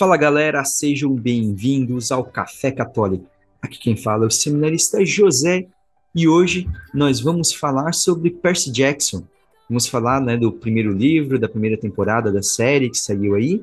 Fala 0.00 0.16
galera, 0.16 0.64
sejam 0.64 1.14
bem-vindos 1.14 2.10
ao 2.10 2.24
Café 2.24 2.72
Católico. 2.72 3.26
Aqui 3.60 3.78
quem 3.78 3.94
fala 3.94 4.24
é 4.24 4.28
o 4.28 4.30
seminarista 4.30 5.04
José 5.04 5.66
e 6.14 6.26
hoje 6.26 6.66
nós 6.94 7.20
vamos 7.20 7.52
falar 7.52 7.92
sobre 7.92 8.30
Percy 8.30 8.72
Jackson. 8.72 9.22
Vamos 9.68 9.86
falar 9.86 10.18
né, 10.22 10.38
do 10.38 10.50
primeiro 10.50 10.90
livro, 10.90 11.38
da 11.38 11.50
primeira 11.50 11.76
temporada 11.76 12.32
da 12.32 12.42
série 12.42 12.88
que 12.88 12.96
saiu 12.96 13.34
aí. 13.34 13.62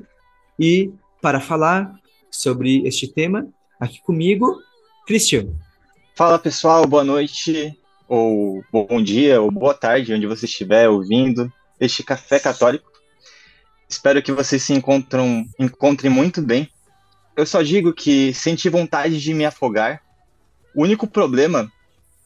E 0.56 0.92
para 1.20 1.40
falar 1.40 1.92
sobre 2.30 2.86
este 2.86 3.08
tema, 3.08 3.48
aqui 3.80 4.00
comigo, 4.02 4.62
Christian. 5.08 5.48
Fala 6.14 6.38
pessoal, 6.38 6.86
boa 6.86 7.02
noite, 7.02 7.76
ou 8.06 8.62
bom 8.70 9.02
dia, 9.02 9.40
ou 9.40 9.50
boa 9.50 9.74
tarde, 9.74 10.14
onde 10.14 10.28
você 10.28 10.46
estiver 10.46 10.88
ouvindo 10.88 11.52
este 11.80 12.04
Café 12.04 12.38
Católico. 12.38 12.87
Espero 13.88 14.22
que 14.22 14.32
vocês 14.32 14.62
se 14.62 14.74
encontram, 14.74 15.46
encontrem 15.58 16.10
muito 16.10 16.42
bem. 16.42 16.68
Eu 17.36 17.46
só 17.46 17.62
digo 17.62 17.92
que 17.92 18.34
senti 18.34 18.68
vontade 18.68 19.20
de 19.20 19.32
me 19.32 19.46
afogar. 19.46 20.02
O 20.74 20.82
único 20.82 21.06
problema, 21.06 21.72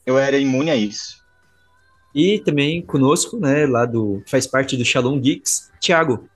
eu 0.05 0.19
era 0.19 0.37
imune 0.37 0.70
a 0.70 0.77
isso. 0.77 1.23
E 2.15 2.41
também 2.41 2.83
conosco, 2.83 3.39
né, 3.39 3.65
lá 3.67 3.87
do 3.87 4.23
faz 4.27 4.47
parte 4.47 4.77
do 4.77 4.84
Shalom 4.84 5.19
Geeks, 5.20 5.70
Thiago. 5.80 6.29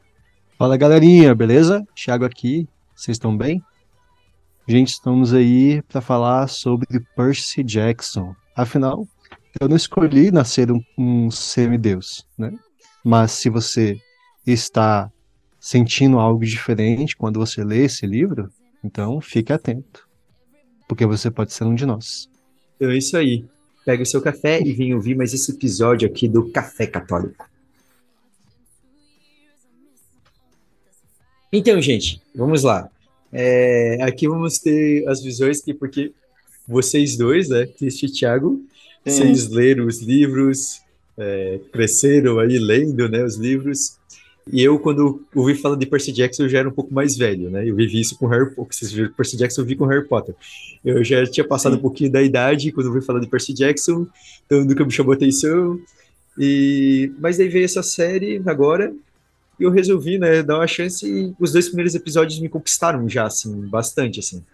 Fala 0.57 0.77
galerinha, 0.77 1.35
beleza? 1.35 1.87
Thiago 1.95 2.25
aqui. 2.25 2.69
Vocês 2.95 3.17
estão 3.17 3.37
bem? 3.37 3.63
Gente, 4.67 4.89
estamos 4.89 5.35
aí 5.35 5.83
para 5.83 6.01
falar 6.01 6.49
sobre 6.49 7.01
Percy 7.15 7.63
Jackson. 7.63 8.35
Afinal, 8.55 9.07
eu 9.61 9.69
não 9.69 9.77
escolhi 9.77 10.31
nascer 10.31 10.71
um, 10.73 10.81
um 10.97 11.31
semideus, 11.31 12.27
né? 12.39 12.53
Mas 13.05 13.33
se 13.33 13.51
você 13.51 14.01
está 14.47 15.11
sentindo 15.67 16.21
algo 16.21 16.45
diferente 16.45 17.17
quando 17.17 17.41
você 17.41 17.65
lê 17.65 17.87
esse 17.87 18.07
livro, 18.07 18.49
então 18.85 19.21
fique 19.21 19.53
atento, 19.53 20.09
porque 20.87 21.05
você 21.05 21.29
pode 21.29 21.53
ser 21.53 21.65
um 21.65 21.75
de 21.75 21.85
nós. 21.85 22.31
Então 22.77 22.89
é 22.89 22.97
isso 22.97 23.17
aí. 23.17 23.45
Pega 23.85 24.01
o 24.01 24.07
seu 24.07 24.23
café 24.23 24.63
e 24.63 24.73
vem 24.73 24.95
ouvir 24.95 25.17
mais 25.17 25.35
esse 25.35 25.51
episódio 25.51 26.07
aqui 26.09 26.29
do 26.29 26.53
Café 26.53 26.87
Católico. 26.87 27.51
Então, 31.53 31.83
gente, 31.83 32.23
vamos 32.33 32.63
lá. 32.63 32.89
É, 33.33 33.99
aqui 34.03 34.29
vamos 34.29 34.61
ter 34.61 35.05
as 35.09 35.21
visões 35.21 35.61
que, 35.61 35.75
porque 35.75 36.13
vocês 36.67 37.17
dois, 37.17 37.49
né, 37.49 37.67
Cristi 37.67 38.07
e 38.07 38.13
Thiago, 38.13 38.65
vocês 39.05 39.49
leram 39.49 39.87
os 39.87 40.01
livros, 40.01 40.81
é, 41.19 41.59
cresceram 41.73 42.39
aí 42.39 42.57
lendo, 42.57 43.09
né, 43.09 43.25
os 43.25 43.35
livros, 43.35 43.99
e 44.53 44.63
eu, 44.63 44.79
quando 44.79 45.25
ouvi 45.35 45.57
falar 45.57 45.77
de 45.77 45.87
Percy 45.87 46.13
Jackson, 46.13 46.45
eu 46.45 46.49
já 46.49 46.61
era 46.61 46.69
um 46.69 46.73
pouco 46.73 46.95
mais 46.95 47.17
velho, 47.17 47.51
né? 47.51 47.69
Eu 47.69 47.75
vivi 47.75 48.01
isso 48.01 48.17
com 48.17 48.29
Harry 48.29 48.55
Potter. 48.55 48.77
Vocês 48.77 48.93
viram 48.93 49.13
Percy 49.13 49.37
Jackson, 49.37 49.61
eu 49.61 49.67
vi 49.67 49.75
com 49.75 49.87
Harry 49.87 50.07
Potter. 50.07 50.37
Eu 50.85 51.03
já 51.03 51.27
tinha 51.27 51.47
passado 51.47 51.73
Sim. 51.73 51.79
um 51.79 51.83
pouquinho 51.83 52.13
da 52.13 52.23
idade 52.23 52.71
quando 52.71 52.87
ouvi 52.87 53.01
falar 53.01 53.19
de 53.19 53.27
Percy 53.27 53.53
Jackson, 53.53 54.07
então 54.47 54.65
nunca 54.65 54.85
me 54.85 54.91
chamou 54.93 55.15
atenção. 55.15 55.81
E... 56.39 57.13
Mas 57.19 57.39
daí 57.39 57.49
veio 57.49 57.65
essa 57.65 57.83
série 57.83 58.41
agora, 58.47 58.95
e 59.59 59.65
eu 59.65 59.71
resolvi, 59.71 60.17
né, 60.17 60.43
dar 60.45 60.59
uma 60.59 60.67
chance, 60.67 61.05
e 61.05 61.35
os 61.41 61.51
dois 61.51 61.67
primeiros 61.67 61.95
episódios 61.97 62.39
me 62.39 62.49
conquistaram 62.49 63.09
já, 63.09 63.27
assim, 63.27 63.53
bastante, 63.67 64.21
assim. 64.21 64.45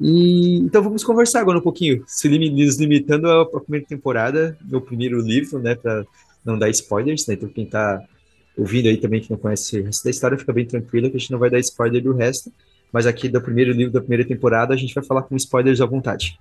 E, 0.00 0.58
então 0.58 0.82
vamos 0.82 1.02
conversar 1.02 1.40
agora 1.40 1.58
um 1.58 1.62
pouquinho, 1.62 2.04
se 2.06 2.28
nos 2.28 2.76
limitando 2.76 3.28
à 3.28 3.60
primeira 3.60 3.86
temporada, 3.86 4.56
meu 4.62 4.80
primeiro 4.80 5.20
livro, 5.20 5.58
né, 5.58 5.74
para 5.74 6.06
não 6.44 6.56
dar 6.56 6.70
spoilers, 6.70 7.26
né, 7.26 7.34
então 7.34 7.48
quem 7.48 7.66
tá 7.66 8.04
ouvindo 8.56 8.88
aí 8.88 8.96
também 8.96 9.20
que 9.20 9.30
não 9.30 9.38
conhece 9.38 9.80
o 9.80 9.84
resto 9.84 10.04
da 10.04 10.10
história, 10.10 10.38
fica 10.38 10.52
bem 10.52 10.66
tranquilo 10.66 11.10
que 11.10 11.16
a 11.16 11.20
gente 11.20 11.30
não 11.30 11.38
vai 11.38 11.50
dar 11.50 11.58
spoiler 11.58 12.02
do 12.02 12.12
resto, 12.12 12.52
mas 12.92 13.06
aqui 13.06 13.28
do 13.28 13.40
primeiro 13.40 13.72
livro 13.72 13.92
da 13.92 14.00
primeira 14.00 14.24
temporada 14.24 14.74
a 14.74 14.76
gente 14.76 14.94
vai 14.94 15.04
falar 15.04 15.22
com 15.22 15.36
spoilers 15.36 15.80
à 15.80 15.86
vontade. 15.86 16.38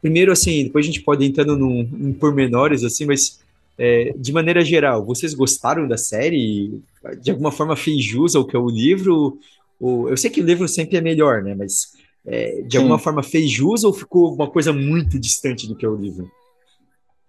Primeiro, 0.00 0.30
assim, 0.30 0.64
depois 0.64 0.84
a 0.84 0.88
gente 0.88 1.02
pode 1.02 1.24
ir 1.24 1.28
entrando 1.28 1.56
num, 1.56 1.80
em 1.80 2.12
pormenores, 2.12 2.84
assim, 2.84 3.06
mas 3.06 3.40
é, 3.78 4.14
de 4.16 4.32
maneira 4.32 4.64
geral, 4.64 5.04
vocês 5.04 5.34
gostaram 5.34 5.86
da 5.86 5.96
série? 5.96 6.80
De 7.20 7.30
alguma 7.30 7.52
forma 7.52 7.76
fez 7.76 8.02
jus 8.02 8.34
ao 8.34 8.46
que 8.46 8.56
é 8.56 8.58
o 8.58 8.70
livro? 8.70 9.38
Ou, 9.80 10.08
eu 10.08 10.16
sei 10.16 10.30
que 10.30 10.40
o 10.40 10.44
livro 10.44 10.66
sempre 10.68 10.96
é 10.96 11.00
melhor, 11.00 11.42
né? 11.42 11.54
Mas 11.54 11.92
é, 12.24 12.62
de 12.62 12.72
Sim. 12.72 12.78
alguma 12.78 12.98
forma 12.98 13.22
fez 13.22 13.50
jus 13.50 13.84
ou 13.84 13.92
ficou 13.92 14.34
uma 14.34 14.48
coisa 14.48 14.72
muito 14.72 15.18
distante 15.18 15.66
do 15.66 15.76
que 15.76 15.84
é 15.84 15.88
o 15.88 15.96
livro? 15.96 16.30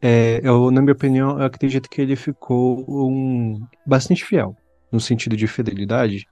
É, 0.01 0.39
eu, 0.43 0.69
na 0.71 0.81
minha 0.81 0.93
opinião, 0.93 1.39
eu 1.39 1.45
acredito 1.45 1.89
que 1.89 2.01
ele 2.01 2.15
ficou 2.15 2.85
um, 2.87 3.65
bastante 3.85 4.23
fiel, 4.23 4.55
no 4.91 4.99
sentido 4.99 5.35
de 5.35 5.47
fidelidade. 5.47 6.27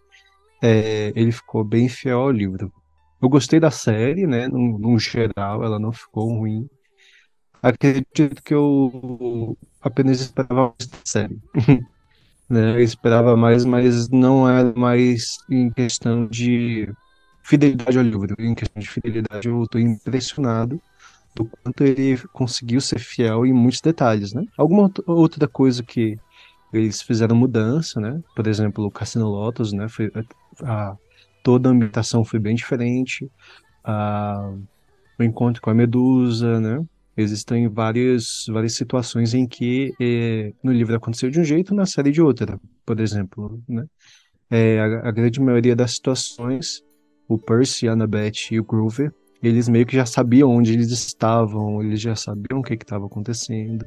É, 0.62 1.12
ele 1.16 1.31
ficou 1.31 1.64
bem 1.64 1.90
fiel 1.90 2.20
ao 2.20 2.31
livro. 2.31 2.72
Eu 3.22 3.30
gostei 3.30 3.59
da 3.59 3.72
série, 3.72 4.28
né? 4.28 4.48
No, 4.48 4.78
no 4.78 5.00
geral, 5.00 5.64
ela 5.64 5.80
não 5.80 5.92
ficou 5.92 6.30
ruim. 6.30 6.70
Acredito 7.62 8.44
que 8.44 8.54
eu 8.54 9.58
apenas 9.81 10.22
esperava 10.22 10.74
mais 10.78 10.88
da 10.88 10.98
série. 11.04 11.40
né? 12.50 12.75
Eu 12.75 12.81
esperava 12.81 13.36
mais, 13.36 13.66
mas 13.66 14.09
não 14.09 14.48
era 14.48 14.72
mais 14.78 15.38
em 15.50 15.72
questão 15.72 16.28
de 16.28 16.88
fidelidade 17.44 17.98
ao 17.98 18.04
livro. 18.04 18.36
Em 18.40 18.54
questão 18.54 18.81
de 18.81 18.90
fidelidade, 18.90 19.48
eu 19.48 19.64
estou 19.64 19.81
impressionado 19.81 20.80
do 21.35 21.46
quanto 21.46 21.84
ele 21.84 22.18
conseguiu 22.31 22.79
ser 22.79 23.00
fiel 23.00 23.46
em 23.46 23.53
muitos 23.53 23.81
detalhes, 23.81 24.34
né? 24.34 24.46
Alguma 24.57 24.90
outra 25.06 25.47
coisa 25.47 25.84
que 25.84 26.18
eles 26.72 27.01
fizeram 27.01 27.35
mudança, 27.35 28.00
né? 28.00 28.22
Por 28.35 28.47
exemplo, 28.47 28.85
o 28.85 28.91
Cassino 28.91 29.28
Lotus, 29.28 29.74
né? 29.74 29.90
Foi, 29.90 30.09
a, 30.63 30.91
a, 30.91 30.97
toda 31.44 31.69
a 31.69 31.72
ambientação 31.72 32.24
foi 32.24 32.40
bem 32.40 32.56
diferente. 32.56 33.29
A, 33.84 34.53
o 35.19 35.24
encontro 35.24 35.62
com 35.62 35.69
a 35.69 35.74
Medusa, 35.74 36.59
né? 36.59 36.84
Existem 37.18 37.68
várias, 37.68 38.45
várias 38.50 38.74
situações 38.74 39.34
em 39.34 39.47
que 39.47 39.94
é, 40.01 40.53
no 40.63 40.72
livro 40.72 40.95
aconteceu 40.95 41.29
de 41.29 41.40
um 41.40 41.44
jeito, 41.44 41.75
na 41.75 41.85
série 41.85 42.12
de 42.12 42.22
outra, 42.22 42.59
por 42.85 43.00
exemplo, 43.00 43.62
né? 43.68 43.85
É, 44.50 44.79
a, 44.79 45.09
a 45.09 45.12
grande 45.12 45.41
maioria 45.41 45.75
das 45.75 45.95
situações, 45.95 46.81
o 47.28 47.38
Percy, 47.38 47.90
a 47.90 47.94
Annabeth 47.94 48.51
e 48.51 48.59
o 48.59 48.63
Grover 48.63 49.12
eles 49.47 49.69
meio 49.69 49.85
que 49.85 49.95
já 49.95 50.06
sabiam 50.06 50.50
onde 50.50 50.73
eles 50.73 50.91
estavam, 50.91 51.81
eles 51.81 52.01
já 52.01 52.16
sabiam 52.16 52.59
o 52.59 52.63
que 52.63 52.73
estava 52.73 53.06
acontecendo. 53.06 53.85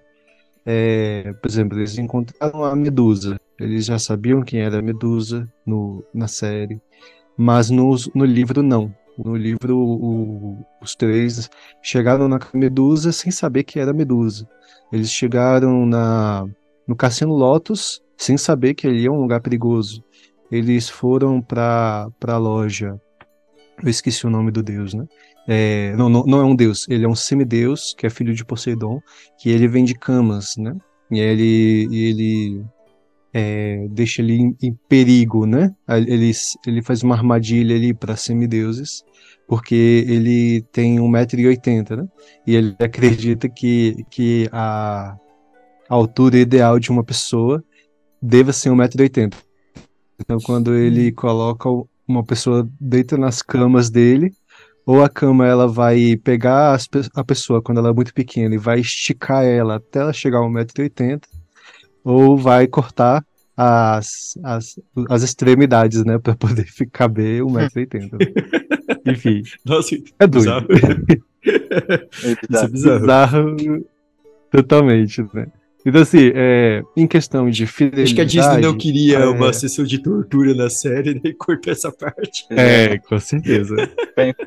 É, 0.65 1.33
por 1.35 1.49
exemplo, 1.49 1.79
eles 1.79 1.97
encontraram 1.99 2.65
a 2.65 2.77
Medusa, 2.77 3.41
eles 3.59 3.87
já 3.87 3.99
sabiam 3.99 4.43
quem 4.43 4.61
era 4.61 4.79
a 4.79 4.83
Medusa 4.83 5.49
no, 5.67 6.05
na 6.13 6.29
série, 6.29 6.81
mas 7.37 7.71
no, 7.71 7.97
no 8.15 8.25
livro 8.25 8.63
não. 8.63 8.95
No 9.17 9.37
livro, 9.37 9.77
o, 9.77 10.65
os 10.81 10.95
três 10.95 11.51
chegaram 11.83 12.29
na 12.29 12.39
Medusa 12.55 13.11
sem 13.11 13.33
saber 13.33 13.65
que 13.65 13.81
era 13.81 13.93
Medusa. 13.93 14.49
Eles 14.93 15.11
chegaram 15.11 15.85
na, 15.87 16.47
no 16.87 16.95
Cassino 16.95 17.35
Lotus 17.35 18.01
sem 18.17 18.37
saber 18.37 18.75
que 18.75 18.87
ali 18.87 19.07
é 19.07 19.11
um 19.11 19.21
lugar 19.21 19.41
perigoso. 19.41 20.05
Eles 20.51 20.89
foram 20.89 21.43
para 21.43 22.11
a 22.27 22.37
loja 22.37 23.01
eu 23.83 23.89
esqueci 23.89 24.27
o 24.27 24.31
nome 24.31 24.51
do 24.51 24.63
deus, 24.63 24.93
né? 24.93 25.07
É, 25.51 25.97
não, 25.97 26.11
não, 26.11 26.25
não, 26.25 26.41
é 26.41 26.45
um 26.45 26.55
deus, 26.55 26.87
ele 26.91 27.07
é 27.07 27.09
um 27.09 27.15
semideus, 27.15 27.95
que 27.97 28.07
é 28.07 28.11
filho 28.11 28.35
de 28.35 28.45
Poseidon, 28.45 29.01
que 29.39 29.49
ele 29.49 29.67
vem 29.67 29.83
de 29.83 29.95
camas, 29.95 30.59
né? 30.59 30.77
E 31.11 31.19
ele, 31.19 31.89
ele 31.91 32.65
é, 33.33 33.89
deixa 33.91 34.21
ele 34.21 34.35
em, 34.35 34.57
em, 34.63 34.75
perigo, 34.87 35.47
né? 35.47 35.75
Ele, 35.89 36.33
ele 36.67 36.83
faz 36.83 37.03
uma 37.03 37.15
armadilha 37.15 37.75
ali 37.75 37.95
para 37.95 38.15
semideuses, 38.15 39.03
porque 39.47 40.05
ele 40.07 40.61
tem 40.71 40.99
1,80m, 40.99 41.97
né? 41.97 42.09
E 42.47 42.55
ele 42.55 42.77
acredita 42.79 43.49
que, 43.49 44.05
que 44.11 44.51
a, 44.53 45.17
a 45.89 45.95
altura 45.95 46.37
ideal 46.37 46.79
de 46.79 46.91
uma 46.91 47.03
pessoa 47.03 47.65
deva 48.21 48.53
ser 48.53 48.69
1,80m. 48.69 49.33
Então, 50.21 50.37
quando 50.45 50.75
ele 50.75 51.11
coloca 51.11 51.71
uma 52.07 52.23
pessoa 52.23 52.69
deita 52.79 53.17
nas 53.17 53.41
camas 53.41 53.89
dele, 53.89 54.35
ou 54.89 55.05
a 55.05 55.09
cama 55.11 55.47
ela 55.47 55.69
vai 55.69 56.17
pegar 56.17 56.73
as, 56.73 56.89
a 57.15 57.23
pessoa 57.23 57.61
quando 57.61 57.77
ela 57.77 57.91
é 57.91 57.93
muito 57.93 58.15
pequena 58.15 58.55
e 58.55 58.59
vai 58.59 58.81
esticar 58.81 59.45
ela 59.45 59.77
até 59.77 59.99
ela 59.99 60.15
chegar 60.15 60.39
a 60.39 60.49
1,80m, 60.49 61.25
ou 62.03 62.39
vai 62.39 62.67
cortar 62.67 63.23
as, 63.55 64.39
as, 64.43 64.81
as 65.11 65.23
extremidades, 65.23 66.03
né, 66.07 66.19
para 66.19 66.35
poder 66.35 66.67
caber 66.91 67.43
1,80m. 67.43 68.17
Enfim. 69.05 69.43
Nossa, 69.63 69.95
é 70.19 70.27
doido. 70.27 70.67
Bizarro. 70.67 70.67
é 72.25 72.47
bizarro. 72.47 72.73
bizarro 72.73 73.57
totalmente, 74.51 75.23
né? 75.35 75.49
Então, 75.87 76.03
assim, 76.03 76.33
é, 76.35 76.83
em 76.97 77.07
questão 77.07 77.49
de 77.49 77.67
fidelidade... 77.67 78.03
Acho 78.03 78.15
que 78.15 78.21
a 78.21 78.25
Disney 78.25 78.61
não 78.61 78.77
queria 78.77 79.19
é... 79.19 79.27
uma 79.27 79.53
sessão 79.53 79.85
de 79.85 79.99
tortura 80.03 80.55
na 80.55 80.69
série, 80.69 81.21
nem 81.23 81.33
cortou 81.35 81.73
essa 81.73 81.91
parte. 81.91 82.45
É, 82.51 82.99
com 82.99 83.19
certeza. 83.19 83.77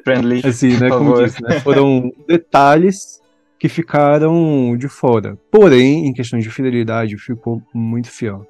Friendly, 0.04 0.42
assim, 0.46 0.78
né, 0.78 0.90
como 0.90 1.24
disse, 1.24 1.42
né, 1.42 1.60
foram 1.62 2.12
detalhes 2.28 3.22
que 3.58 3.70
ficaram 3.70 4.76
de 4.78 4.88
fora. 4.88 5.38
Porém, 5.50 6.08
em 6.08 6.14
questão 6.14 6.38
de 6.38 6.50
fidelidade, 6.50 7.18
ficou 7.18 7.62
muito 7.74 8.10
fiel. 8.10 8.46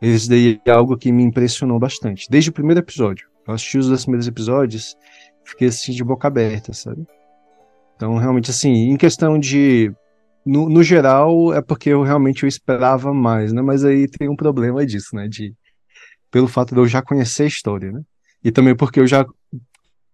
Isso 0.00 0.28
daí 0.28 0.60
é 0.64 0.70
algo 0.70 0.96
que 0.96 1.12
me 1.12 1.22
impressionou 1.22 1.78
bastante, 1.78 2.28
desde 2.30 2.50
o 2.50 2.52
primeiro 2.52 2.80
episódio. 2.80 3.28
Eu 3.46 3.54
assisti 3.54 3.78
os 3.78 3.88
dois 3.88 4.02
primeiros 4.02 4.26
episódios, 4.26 4.96
fiquei 5.44 5.68
assim 5.68 5.92
de 5.92 6.02
boca 6.02 6.28
aberta, 6.28 6.72
sabe? 6.72 7.06
Então, 7.96 8.16
realmente, 8.16 8.50
assim, 8.50 8.90
em 8.90 8.96
questão 8.96 9.38
de. 9.38 9.92
No, 10.44 10.68
no 10.68 10.82
geral, 10.82 11.54
é 11.54 11.62
porque 11.62 11.90
eu 11.90 12.02
realmente 12.02 12.42
eu 12.42 12.48
esperava 12.48 13.14
mais, 13.14 13.52
né? 13.52 13.62
Mas 13.62 13.84
aí 13.84 14.06
tem 14.08 14.28
um 14.28 14.36
problema 14.36 14.84
disso, 14.84 15.16
né? 15.16 15.26
De, 15.28 15.54
pelo 16.30 16.48
fato 16.48 16.74
de 16.74 16.80
eu 16.80 16.86
já 16.86 17.00
conhecer 17.00 17.44
a 17.44 17.46
história, 17.46 17.92
né? 17.92 18.02
E 18.42 18.52
também 18.52 18.76
porque 18.76 19.00
eu 19.00 19.06
já 19.06 19.24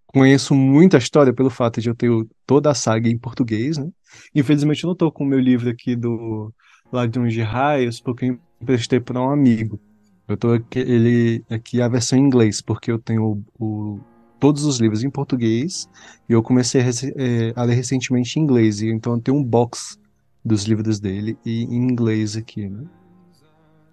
conheço 0.07 0.55
muita 0.55 0.99
história 0.99 1.33
pelo 1.33 1.51
fato 1.51 1.81
de 1.81 1.89
eu 1.89 1.95
ter 1.95 2.11
toda 2.47 2.71
a 2.71 2.75
saga 2.75 3.09
em 3.09 3.19
português, 3.19 3.79
né? 3.79 3.89
Infelizmente 4.35 4.85
eu 4.85 4.89
não 4.89 4.95
tô 4.95 5.11
com 5.11 5.25
o 5.25 5.27
meu 5.27 5.39
livro 5.39 5.69
aqui 5.71 5.97
do 5.97 6.53
Ladrões 6.93 7.33
de 7.33 7.43
Raios, 7.43 8.01
porque 8.01 8.27
eu 8.27 8.39
emprestei 8.61 9.01
para 9.01 9.21
um 9.21 9.31
amigo. 9.31 9.81
Eu 10.29 10.37
tô 10.37 10.53
aqui, 10.53 10.79
ele, 10.79 11.45
aqui 11.51 11.81
a 11.83 11.89
versão 11.89 12.19
em 12.19 12.23
inglês, 12.23 12.61
porque 12.61 12.91
eu 12.91 12.99
tenho 12.99 13.43
o, 13.59 13.65
o, 13.65 14.01
todos 14.39 14.65
os 14.65 14.79
livros 14.79 15.03
em 15.03 15.11
português 15.11 15.89
e 16.29 16.33
eu 16.33 16.43
comecei 16.43 16.81
a, 16.81 16.85
é, 17.17 17.53
a, 17.57 17.65
ler 17.65 17.75
recentemente 17.75 18.39
em 18.39 18.43
inglês, 18.43 18.81
e 18.81 18.89
então 18.89 19.15
eu 19.15 19.21
tenho 19.21 19.37
um 19.37 19.45
box 19.45 19.99
dos 20.45 20.65
livros 20.65 20.99
dele 20.99 21.39
e 21.45 21.65
em 21.65 21.77
inglês 21.77 22.37
aqui, 22.37 22.69
né? 22.69 22.85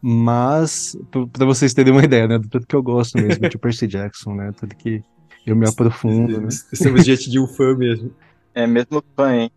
Mas, 0.02 0.98
para 1.34 1.46
vocês 1.46 1.74
terem 1.74 1.92
uma 1.92 2.04
ideia, 2.04 2.28
né, 2.28 2.38
do 2.38 2.48
tanto 2.48 2.68
que 2.68 2.76
eu 2.76 2.84
gosto 2.84 3.18
mesmo 3.18 3.50
de 3.50 3.58
Percy 3.60 3.88
Jackson, 3.88 4.36
né, 4.36 4.52
tudo 4.58 4.76
que 4.76 5.04
eu 5.46 5.56
me 5.56 5.68
aprofundo, 5.68 6.42
né? 6.42 6.50
Estamos 6.72 7.04
diante 7.04 7.30
de 7.30 7.40
um 7.40 7.48
fã 7.48 7.76
mesmo. 7.76 8.14
É 8.54 8.68
mesmo 8.68 9.04
fã, 9.16 9.34
hein? 9.34 9.52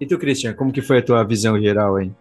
E 0.00 0.06
tu, 0.06 0.18
Christian, 0.18 0.54
como 0.54 0.72
que 0.72 0.82
foi 0.82 0.98
a 0.98 1.02
tua 1.02 1.22
visão 1.24 1.60
geral, 1.60 2.00
hein? 2.00 2.14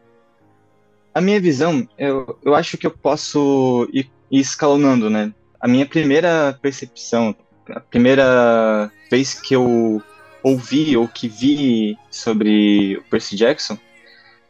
A 1.14 1.22
minha 1.22 1.40
visão, 1.40 1.88
eu, 1.98 2.38
eu 2.44 2.56
acho 2.56 2.78
que 2.78 2.88
eu 2.88 2.92
posso 2.92 3.88
ir, 3.94 4.10
ir 4.30 4.40
escalonando, 4.40 5.10
né? 5.10 5.34
A 5.60 5.68
minha 5.68 5.86
primeira 5.86 6.58
percepção, 6.62 7.36
a 7.70 7.80
primeira 7.80 8.92
vez 9.10 9.34
que 9.34 9.56
eu 9.56 10.02
ouvi 10.44 10.96
ou 10.98 11.08
que 11.08 11.28
vi 11.28 11.98
sobre 12.12 12.98
o 12.98 13.04
Percy 13.04 13.36
Jackson 13.36 13.78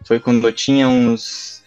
foi 0.05 0.19
quando 0.19 0.45
eu 0.47 0.51
tinha 0.51 0.89
uns 0.89 1.63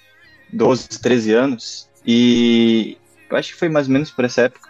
12, 0.52 0.88
13 1.00 1.32
anos. 1.32 1.88
E 2.06 2.98
acho 3.30 3.52
que 3.52 3.58
foi 3.58 3.68
mais 3.68 3.86
ou 3.86 3.92
menos 3.92 4.10
por 4.10 4.24
essa 4.24 4.42
época. 4.42 4.68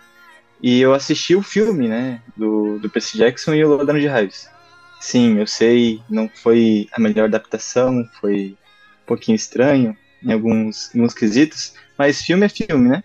E 0.62 0.80
eu 0.80 0.94
assisti 0.94 1.34
o 1.34 1.42
filme, 1.42 1.88
né, 1.88 2.22
do, 2.36 2.78
do 2.78 2.88
Percy 2.88 3.18
Jackson 3.18 3.54
e 3.54 3.64
o 3.64 3.76
Ladrão 3.76 3.98
de 3.98 4.06
Raios. 4.06 4.48
Sim, 5.00 5.38
eu 5.38 5.46
sei, 5.46 6.00
não 6.08 6.28
foi 6.28 6.88
a 6.92 7.00
melhor 7.00 7.24
adaptação, 7.24 8.08
foi 8.20 8.56
um 9.02 9.06
pouquinho 9.06 9.36
estranho 9.36 9.96
em 10.22 10.32
alguns, 10.32 10.90
alguns 10.94 11.12
quesitos, 11.12 11.74
mas 11.98 12.22
filme 12.22 12.46
é 12.46 12.48
filme, 12.48 12.88
né? 12.88 13.04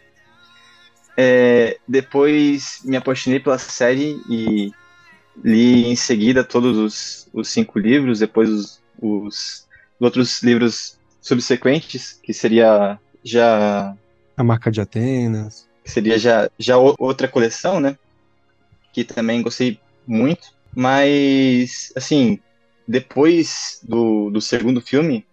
É, 1.17 1.77
depois 1.85 2.79
me 2.85 2.95
apaixonei 2.95 3.39
pela 3.39 3.57
série 3.57 4.17
e 4.29 4.71
li 5.43 5.87
em 5.87 5.95
seguida 5.95 6.43
todos 6.43 6.77
os, 6.77 7.29
os 7.33 7.49
cinco 7.49 7.79
livros, 7.79 8.19
depois 8.19 8.49
os, 8.49 8.81
os 9.01 9.67
outros 9.99 10.41
livros 10.43 10.97
subsequentes, 11.21 12.19
que 12.23 12.33
seria 12.33 12.99
já... 13.23 13.95
A 14.35 14.43
Marca 14.43 14.71
de 14.71 14.81
Atenas 14.81 15.69
seria 15.85 16.17
já, 16.17 16.49
já 16.57 16.77
outra 16.77 17.27
coleção, 17.27 17.79
né? 17.79 17.97
Que 18.93 19.03
também 19.03 19.41
gostei 19.41 19.79
muito. 20.05 20.53
Mas, 20.73 21.91
assim, 21.95 22.39
depois 22.87 23.79
do, 23.83 24.29
do 24.29 24.41
segundo 24.41 24.81
filme, 24.81 25.25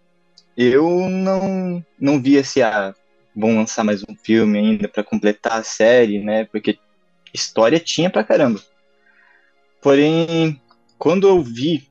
eu 0.55 1.09
não, 1.09 1.83
não 1.99 2.21
vi 2.21 2.35
esse, 2.35 2.61
ah, 2.61 2.93
vão 3.35 3.55
lançar 3.55 3.83
mais 3.83 4.03
um 4.03 4.15
filme 4.15 4.57
ainda 4.57 4.87
para 4.87 5.03
completar 5.03 5.53
a 5.53 5.63
série, 5.63 6.19
né? 6.19 6.45
Porque 6.45 6.77
história 7.33 7.79
tinha 7.79 8.09
pra 8.09 8.23
caramba. 8.23 8.61
Porém, 9.81 10.61
quando 10.97 11.27
eu 11.27 11.41
vi 11.41 11.87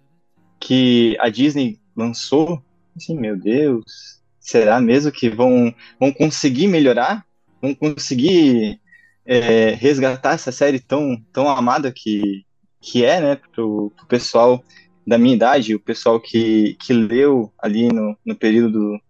que 0.61 1.17
a 1.21 1.29
Disney 1.29 1.79
lançou, 1.97 2.63
assim, 2.97 3.17
meu 3.17 3.37
Deus, 3.37 4.21
será 4.39 4.81
mesmo 4.81 5.13
que 5.13 5.29
vão, 5.29 5.75
vão 5.99 6.13
conseguir 6.13 6.67
melhorar 6.67 7.27
vão 7.61 7.75
conseguir 7.75 8.81
é, 9.27 9.71
resgatar 9.71 10.35
essa 10.35 10.51
série 10.51 10.81
tão, 10.81 11.23
tão 11.33 11.49
amada 11.49 11.93
que, 11.93 12.45
que 12.81 13.05
é, 13.05 13.21
né, 13.21 13.37
pro, 13.55 13.93
pro 13.97 14.07
pessoal 14.07 14.63
da 15.07 15.19
minha 15.19 15.35
idade, 15.35 15.75
o 15.75 15.81
pessoal 15.81 16.21
que, 16.21 16.77
que 16.81 16.93
leu 16.93 17.53
ali 17.59 17.89
no, 17.89 18.17
no 18.25 18.35
período 18.35 19.01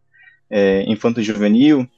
é, 0.50 0.84
infanto-juvenil. 0.84 1.88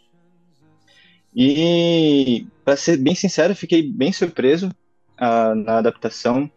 E, 1.35 2.47
para 2.65 2.77
ser 2.77 2.97
bem 2.97 3.15
sincero, 3.15 3.55
fiquei 3.55 3.83
bem 3.83 4.13
surpreso 4.13 4.71
a, 5.17 5.55
na 5.55 5.79
adaptação. 5.79 6.51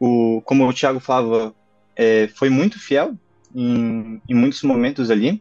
O, 0.00 0.42
como 0.44 0.66
o 0.66 0.72
Thiago 0.72 0.98
falava, 0.98 1.54
é, 1.94 2.28
foi 2.28 2.48
muito 2.48 2.80
fiel 2.80 3.14
em, 3.54 4.20
em 4.28 4.34
muitos 4.34 4.62
momentos 4.62 5.10
ali. 5.10 5.40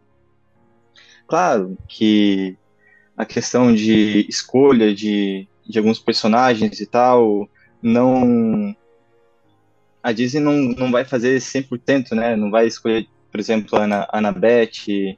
Claro 1.27 1.77
que 1.87 2.57
a 3.15 3.25
questão 3.25 3.73
de 3.73 4.25
escolha 4.27 4.93
de, 4.93 5.47
de 5.67 5.79
alguns 5.79 5.99
personagens 5.99 6.79
e 6.79 6.85
tal, 6.85 7.49
não. 7.81 8.75
A 10.03 10.11
Disney 10.11 10.41
não, 10.41 10.53
não 10.53 10.91
vai 10.91 11.03
fazer 11.05 11.39
100%, 11.39 12.11
né? 12.11 12.35
Não 12.35 12.51
vai 12.51 12.67
escolher, 12.67 13.07
por 13.31 13.39
exemplo, 13.39 13.77
a 13.77 13.83
Ana, 13.83 14.07
Annabeth 14.11 15.17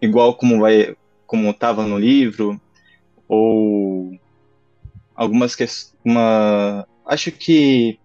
igual 0.00 0.34
como 0.34 0.60
vai 0.60 0.96
como 1.26 1.50
estava 1.50 1.86
no 1.86 1.96
livro, 1.96 2.60
ou 3.28 4.18
algumas 5.14 5.54
questões. 5.54 5.96
Uma, 6.04 6.86
acho 7.06 7.30
que. 7.30 7.99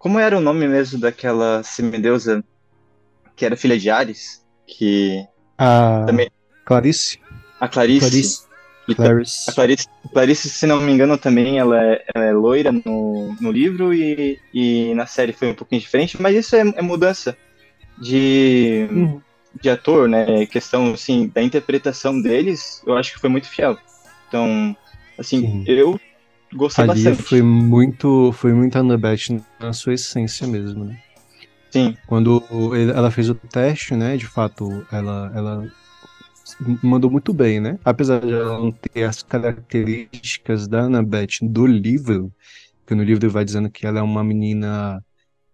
Como 0.00 0.18
era 0.18 0.38
o 0.38 0.40
nome 0.40 0.66
mesmo 0.66 0.98
daquela 0.98 1.62
semideusa 1.62 2.42
que 3.36 3.44
era 3.44 3.54
filha 3.54 3.78
de 3.78 3.90
Ares? 3.90 4.42
Que. 4.66 5.26
A 5.58 6.04
também... 6.06 6.30
Clarice? 6.64 7.20
A 7.60 7.68
Clarice. 7.68 8.00
Clarice. 8.00 8.50
Clarice. 8.96 9.50
A 9.50 9.52
Clarice, 9.52 9.86
Clarice, 10.10 10.48
se 10.48 10.66
não 10.66 10.80
me 10.80 10.90
engano, 10.90 11.18
também 11.18 11.58
ela 11.58 11.78
é, 11.84 12.04
ela 12.14 12.24
é 12.24 12.32
loira 12.32 12.72
no, 12.72 13.36
no 13.40 13.52
livro 13.52 13.92
e, 13.92 14.40
e 14.54 14.94
na 14.94 15.04
série 15.04 15.34
foi 15.34 15.50
um 15.50 15.54
pouquinho 15.54 15.82
diferente, 15.82 16.20
mas 16.20 16.34
isso 16.34 16.56
é, 16.56 16.60
é 16.60 16.82
mudança 16.82 17.36
de, 17.98 18.88
uhum. 18.90 19.20
de 19.60 19.68
ator, 19.68 20.08
né? 20.08 20.46
Questão, 20.46 20.94
assim, 20.94 21.28
da 21.28 21.42
interpretação 21.42 22.20
deles, 22.20 22.82
eu 22.86 22.96
acho 22.96 23.12
que 23.12 23.20
foi 23.20 23.28
muito 23.28 23.48
fiel. 23.48 23.78
Então, 24.28 24.74
assim, 25.18 25.40
Sim. 25.40 25.64
eu 25.66 26.00
gostei 26.54 26.84
Ali 26.84 27.04
bastante. 27.04 27.22
foi 27.22 27.42
muito, 27.42 28.32
foi 28.32 28.52
muito 28.52 28.76
Annabeth 28.76 29.42
na 29.58 29.72
sua 29.72 29.94
essência 29.94 30.46
mesmo, 30.46 30.84
né? 30.84 30.98
Sim. 31.70 31.96
Quando 32.06 32.42
ela 32.94 33.10
fez 33.10 33.30
o 33.30 33.34
teste, 33.34 33.94
né, 33.94 34.16
de 34.16 34.26
fato, 34.26 34.84
ela, 34.90 35.32
ela 35.34 35.72
mandou 36.82 37.10
muito 37.10 37.32
bem, 37.32 37.60
né? 37.60 37.78
Apesar 37.84 38.20
de 38.20 38.32
ela 38.32 38.58
não 38.58 38.72
ter 38.72 39.04
as 39.04 39.22
características 39.22 40.66
da 40.66 40.82
Annabeth 40.82 41.38
do 41.42 41.66
livro, 41.66 42.32
que 42.86 42.94
no 42.94 43.04
livro 43.04 43.30
vai 43.30 43.44
dizendo 43.44 43.70
que 43.70 43.86
ela 43.86 44.00
é 44.00 44.02
uma 44.02 44.24
menina 44.24 45.04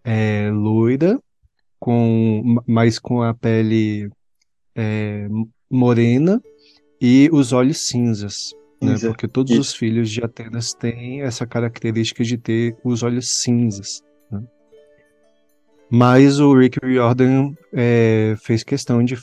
é, 0.03 0.49
loira, 0.51 1.19
com, 1.79 2.57
mais 2.65 2.97
com 2.97 3.21
a 3.21 3.33
pele 3.33 4.09
é, 4.75 5.27
morena 5.69 6.41
e 6.99 7.29
os 7.31 7.53
olhos 7.53 7.87
cinzas. 7.87 8.53
Né? 8.81 8.95
Porque 8.99 9.27
todos 9.27 9.51
Isso. 9.51 9.61
os 9.61 9.73
filhos 9.73 10.09
de 10.09 10.23
Atenas 10.23 10.73
têm 10.73 11.21
essa 11.21 11.47
característica 11.47 12.23
de 12.23 12.37
ter 12.37 12.77
os 12.83 13.01
olhos 13.03 13.29
cinzas. 13.41 14.03
Né? 14.31 14.43
Mas 15.89 16.39
o 16.39 16.53
Rick 16.53 16.79
Riordan 16.83 17.53
é, 17.73 18.35
fez 18.39 18.63
questão 18.63 19.03
de 19.03 19.17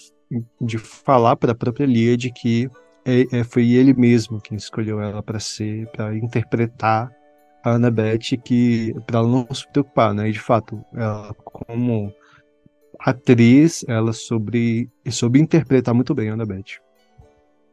de 0.60 0.78
falar 0.78 1.36
para 1.36 1.52
a 1.52 1.54
própria 1.54 1.86
Lia 1.86 2.16
de 2.16 2.32
que 2.32 2.68
é, 3.04 3.38
é, 3.38 3.44
foi 3.44 3.70
ele 3.72 3.92
mesmo 3.92 4.40
quem 4.40 4.56
escolheu 4.56 5.00
ela 5.00 5.22
para 5.22 5.38
ser, 5.38 5.86
para 5.88 6.16
interpretar 6.16 7.10
a 7.62 7.72
Annabeth, 7.72 8.38
que 8.42 8.94
para 9.06 9.18
ela 9.18 9.28
não 9.28 9.54
se 9.54 9.70
preocupar, 9.70 10.14
né? 10.14 10.28
E 10.28 10.32
de 10.32 10.40
fato, 10.40 10.82
ela 10.94 11.34
como 11.44 12.12
atriz, 12.98 13.84
ela 13.88 14.12
sobre 14.12 14.90
soube 15.10 15.40
interpretar 15.40 15.94
muito 15.94 16.14
bem 16.14 16.30
a 16.30 16.34
Annabeth. 16.34 16.80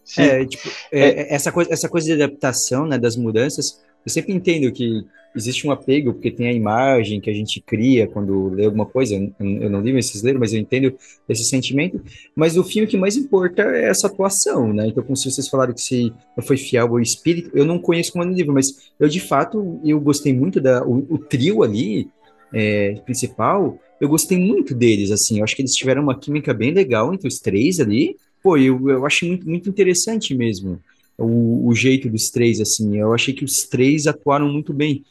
Sim. 0.03 0.22
É, 0.22 0.46
tipo, 0.46 0.70
é, 0.91 1.00
é, 1.01 1.34
essa 1.34 1.51
coisa, 1.51 1.72
essa 1.72 1.89
coisa 1.89 2.08
de 2.08 2.13
adaptação, 2.13 2.86
né, 2.86 2.98
das 2.98 3.15
mudanças, 3.15 3.81
eu 4.05 4.12
sempre 4.12 4.34
entendo 4.34 4.72
que 4.72 5.05
existe 5.36 5.65
um 5.65 5.72
apego, 5.72 6.13
porque 6.13 6.31
tem 6.31 6.48
a 6.48 6.53
imagem 6.53 7.22
que 7.22 7.29
a 7.29 7.34
gente 7.34 7.62
cria 7.62 8.08
quando 8.08 8.50
lê 8.50 8.65
alguma 8.65 8.86
coisa. 8.86 9.15
Eu, 9.39 9.70
não 9.70 9.81
li 9.81 9.98
esses 9.98 10.22
livros, 10.22 10.39
mas 10.39 10.53
eu 10.53 10.60
entendo 10.60 10.93
esse 11.29 11.43
sentimento. 11.43 12.01
Mas 12.36 12.58
o 12.58 12.63
filme 12.63 12.88
que 12.88 12.98
mais 12.98 13.15
importa 13.15 13.62
é 13.62 13.86
essa 13.86 14.08
atuação, 14.08 14.74
né? 14.74 14.88
Então, 14.88 15.03
como 15.03 15.15
se 15.15 15.31
vocês 15.31 15.48
falaram 15.48 15.74
que 15.74 15.81
se 15.81 16.12
foi 16.41 16.58
fiel 16.58 16.88
ao 16.88 17.00
espírito, 17.00 17.51
eu 17.53 17.65
não 17.65 17.79
conheço 17.79 18.12
como 18.12 18.24
é 18.24 18.27
no 18.27 18.34
livro, 18.34 18.53
mas 18.53 18.91
eu 19.00 19.08
de 19.08 19.20
fato 19.20 19.79
eu 19.86 20.00
gostei 20.00 20.34
muito 20.34 20.60
da 20.60 20.84
o, 20.86 21.05
o 21.10 21.17
trio 21.17 21.63
ali 21.63 22.10
é, 22.53 22.96
principal. 23.05 23.79
Eu 24.00 24.10
gostei 24.10 24.38
muito 24.38 24.74
deles, 24.74 25.12
assim. 25.12 25.38
Eu 25.38 25.43
acho 25.43 25.55
que 25.55 25.62
eles 25.62 25.75
tiveram 25.75 26.03
uma 26.03 26.17
química 26.17 26.53
bem 26.53 26.72
legal 26.72 27.13
entre 27.13 27.27
os 27.27 27.39
três 27.39 27.79
ali. 27.79 28.17
Pô, 28.41 28.57
eu, 28.57 28.89
eu 28.89 29.05
acho 29.05 29.25
muito, 29.25 29.48
muito 29.48 29.69
interessante 29.69 30.33
mesmo 30.33 30.79
o, 31.17 31.67
o, 31.67 31.75
jeito 31.75 32.10
dos 32.10 32.29
três, 32.29 32.60
assim. 32.60 32.98
Eu 32.98 33.13
achei 33.13 33.33
que 33.33 33.45
os 33.45 33.63
três 33.63 34.07
atuaram 34.07 34.51
muito 34.51 34.74
bem. 34.74 35.03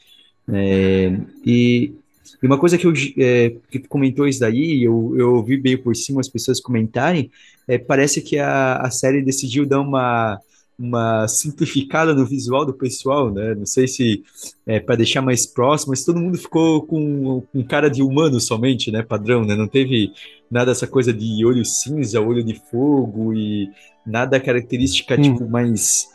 É, 0.51 1.17
e, 1.45 1.93
e, 2.41 2.45
uma 2.45 2.57
coisa 2.57 2.77
que 2.77 2.85
eu 2.85 2.93
é, 3.17 3.53
que 3.69 3.79
tu 3.79 3.87
comentou 3.87 4.27
isso 4.27 4.39
daí, 4.39 4.83
eu, 4.83 5.13
eu 5.17 5.35
ouvi 5.35 5.57
bem 5.57 5.77
por 5.77 5.95
cima 5.95 6.19
as 6.19 6.27
pessoas 6.27 6.59
comentarem, 6.59 7.31
é, 7.67 7.77
parece 7.77 8.21
que 8.21 8.37
a, 8.37 8.77
a 8.77 8.91
série 8.91 9.21
decidiu 9.21 9.65
dar 9.65 9.79
uma 9.79 10.39
uma 10.81 11.27
simplificada 11.27 12.11
no 12.11 12.25
visual 12.25 12.65
do 12.65 12.73
pessoal, 12.73 13.31
né? 13.31 13.53
Não 13.53 13.67
sei 13.67 13.87
se 13.87 14.23
é 14.65 14.79
para 14.79 14.95
deixar 14.95 15.21
mais 15.21 15.45
próximo, 15.45 15.91
mas 15.91 16.03
todo 16.03 16.19
mundo 16.19 16.39
ficou 16.39 16.81
com, 16.81 17.41
com 17.53 17.63
cara 17.63 17.87
de 17.87 18.01
humano 18.01 18.39
somente, 18.39 18.91
né? 18.91 19.03
Padrão, 19.03 19.45
né? 19.45 19.55
Não 19.55 19.67
teve 19.67 20.11
nada 20.49 20.71
dessa 20.71 20.87
coisa 20.87 21.13
de 21.13 21.45
olho 21.45 21.63
cinza, 21.63 22.19
olho 22.19 22.43
de 22.43 22.59
fogo 22.71 23.31
e 23.31 23.69
nada 24.05 24.39
característica, 24.39 25.15
hum. 25.15 25.21
tipo, 25.21 25.47
mais 25.47 26.09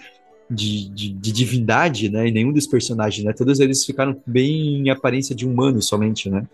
de, 0.50 0.88
de, 0.88 1.08
de, 1.12 1.32
divindade, 1.32 2.08
né? 2.08 2.26
E 2.26 2.32
nenhum 2.32 2.52
dos 2.52 2.66
personagens, 2.66 3.25
né? 3.25 3.32
Todos 3.32 3.61
eles 3.61 3.85
ficaram 3.85 4.20
bem 4.26 4.80
em 4.80 4.90
aparência 4.90 5.35
de 5.35 5.46
humano 5.46 5.80
somente, 5.80 6.28
né? 6.28 6.44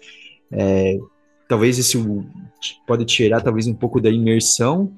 É, 0.50 0.98
talvez 1.48 1.78
isso 1.78 2.26
pode 2.86 3.06
tirar 3.06 3.40
talvez 3.40 3.66
um 3.66 3.74
pouco 3.74 4.02
da 4.02 4.10
imersão, 4.10 4.92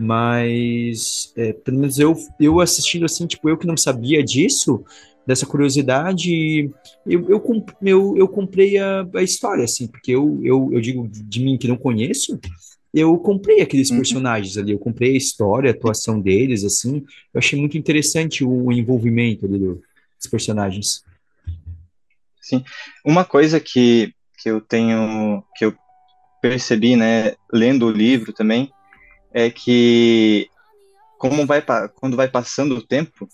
mas 0.00 1.30
é, 1.36 1.52
pelo 1.52 1.78
menos 1.78 1.98
eu, 1.98 2.16
eu 2.40 2.58
assistindo 2.58 3.04
assim, 3.04 3.26
tipo, 3.26 3.50
eu 3.50 3.58
que 3.58 3.66
não 3.66 3.76
sabia 3.76 4.24
disso, 4.24 4.82
dessa 5.26 5.44
curiosidade, 5.44 6.70
eu, 7.06 7.28
eu, 7.28 7.66
eu, 7.82 8.16
eu 8.16 8.26
comprei 8.26 8.78
a, 8.78 9.06
a 9.14 9.22
história, 9.22 9.62
assim, 9.62 9.86
porque 9.86 10.10
eu, 10.10 10.40
eu, 10.42 10.70
eu 10.72 10.80
digo 10.80 11.06
de 11.06 11.40
mim 11.40 11.58
que 11.58 11.68
não 11.68 11.76
conheço, 11.76 12.40
eu 12.94 13.14
comprei 13.18 13.60
aqueles 13.60 13.90
uhum. 13.90 13.98
personagens 13.98 14.56
ali, 14.56 14.72
eu 14.72 14.78
comprei 14.78 15.12
a 15.12 15.18
história, 15.18 15.70
a 15.70 15.74
atuação 15.74 16.18
deles, 16.18 16.64
assim, 16.64 17.04
eu 17.34 17.38
achei 17.38 17.60
muito 17.60 17.76
interessante 17.76 18.42
o, 18.42 18.50
o 18.50 18.72
envolvimento 18.72 19.44
ali 19.44 19.58
do, 19.58 19.82
dos 20.16 20.26
personagens. 20.30 21.04
Sim, 22.40 22.64
uma 23.04 23.22
coisa 23.22 23.60
que, 23.60 24.14
que 24.42 24.48
eu 24.48 24.62
tenho, 24.62 25.44
que 25.54 25.66
eu 25.66 25.74
percebi, 26.40 26.96
né, 26.96 27.34
lendo 27.52 27.84
o 27.84 27.90
livro 27.90 28.32
também, 28.32 28.72
é 29.32 29.50
que 29.50 30.48
como 31.18 31.46
vai 31.46 31.62
quando 31.94 32.16
vai 32.16 32.28
passando 32.28 32.76
o 32.76 32.82
tempo, 32.82 33.28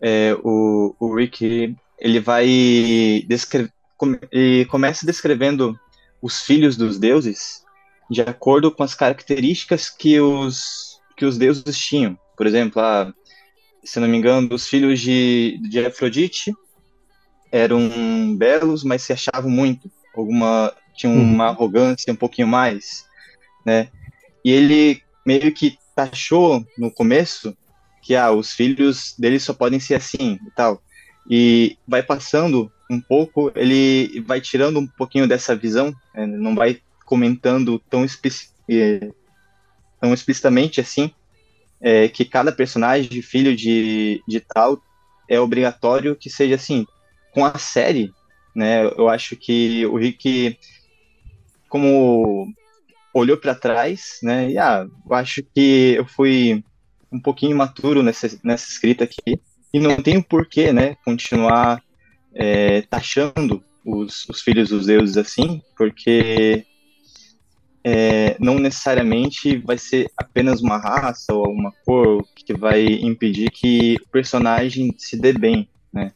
é, 0.00 0.34
o, 0.42 0.94
o 0.98 1.14
Rick 1.14 1.76
ele 1.98 2.20
vai 2.20 3.24
descrever 3.28 3.72
ele 4.32 4.64
começa 4.64 5.04
descrevendo 5.04 5.78
os 6.22 6.40
filhos 6.40 6.74
dos 6.74 6.98
deuses 6.98 7.62
de 8.10 8.22
acordo 8.22 8.72
com 8.72 8.82
as 8.82 8.94
características 8.94 9.90
que 9.90 10.18
os 10.18 10.98
que 11.16 11.26
os 11.26 11.36
deuses 11.36 11.76
tinham. 11.76 12.18
Por 12.34 12.46
exemplo, 12.46 12.80
a, 12.80 13.12
se 13.84 14.00
não 14.00 14.08
me 14.08 14.16
engano, 14.16 14.54
os 14.54 14.66
filhos 14.66 14.98
de, 15.00 15.60
de 15.68 15.84
Afrodite 15.84 16.54
eram 17.52 18.34
belos, 18.36 18.82
mas 18.82 19.02
se 19.02 19.12
achavam 19.12 19.50
muito. 19.50 19.90
Alguma 20.16 20.72
tinham 20.96 21.14
uhum. 21.14 21.22
uma 21.22 21.48
arrogância 21.48 22.12
um 22.12 22.16
pouquinho 22.16 22.48
mais, 22.48 23.04
né? 23.64 23.88
E 24.44 24.50
ele 24.50 25.02
meio 25.24 25.52
que 25.52 25.78
taxou 25.94 26.64
no 26.78 26.90
começo 26.90 27.56
que 28.02 28.16
ah, 28.16 28.32
os 28.32 28.52
filhos 28.52 29.14
dele 29.18 29.38
só 29.38 29.52
podem 29.52 29.78
ser 29.78 29.94
assim 29.94 30.38
e 30.46 30.50
tal. 30.50 30.82
E 31.28 31.76
vai 31.86 32.02
passando 32.02 32.72
um 32.90 33.00
pouco, 33.00 33.52
ele 33.54 34.20
vai 34.22 34.40
tirando 34.40 34.80
um 34.80 34.86
pouquinho 34.86 35.28
dessa 35.28 35.54
visão, 35.54 35.94
né, 36.14 36.26
não 36.26 36.54
vai 36.54 36.80
comentando 37.04 37.78
tão, 37.90 38.04
é, 38.68 39.10
tão 40.00 40.12
explicitamente 40.12 40.80
assim, 40.80 41.12
é, 41.80 42.08
que 42.08 42.24
cada 42.24 42.50
personagem, 42.50 43.22
filho 43.22 43.54
de, 43.54 44.22
de 44.26 44.40
tal, 44.40 44.82
é 45.28 45.38
obrigatório 45.38 46.16
que 46.16 46.28
seja 46.28 46.56
assim. 46.56 46.86
Com 47.32 47.44
a 47.44 47.56
série, 47.58 48.12
né, 48.54 48.84
eu 48.84 49.08
acho 49.08 49.36
que 49.36 49.86
o 49.86 49.96
Rick, 49.96 50.58
como 51.68 52.52
olhou 53.12 53.36
para 53.36 53.54
trás, 53.54 54.18
né? 54.22 54.50
E 54.50 54.58
ah, 54.58 54.86
eu 55.08 55.14
acho 55.14 55.42
que 55.42 55.94
eu 55.96 56.06
fui 56.06 56.64
um 57.12 57.20
pouquinho 57.20 57.52
imaturo 57.52 58.02
nessa, 58.02 58.28
nessa 58.42 58.68
escrita 58.68 59.04
aqui 59.04 59.40
e 59.72 59.80
não 59.80 59.96
tenho 59.96 60.22
porquê, 60.22 60.72
né? 60.72 60.96
Continuar 61.04 61.82
é, 62.34 62.82
taxando 62.82 63.62
os, 63.84 64.28
os, 64.28 64.40
filhos 64.40 64.68
dos 64.68 64.86
deuses 64.86 65.16
assim, 65.16 65.60
porque 65.76 66.64
é, 67.82 68.36
não 68.38 68.58
necessariamente 68.58 69.56
vai 69.58 69.78
ser 69.78 70.10
apenas 70.16 70.60
uma 70.60 70.78
raça 70.78 71.34
ou 71.34 71.48
uma 71.50 71.72
cor 71.84 72.24
que 72.34 72.54
vai 72.54 72.84
impedir 72.84 73.50
que 73.50 73.96
o 74.02 74.08
personagem 74.08 74.94
se 74.96 75.16
dê 75.16 75.32
bem, 75.32 75.68
né? 75.92 76.12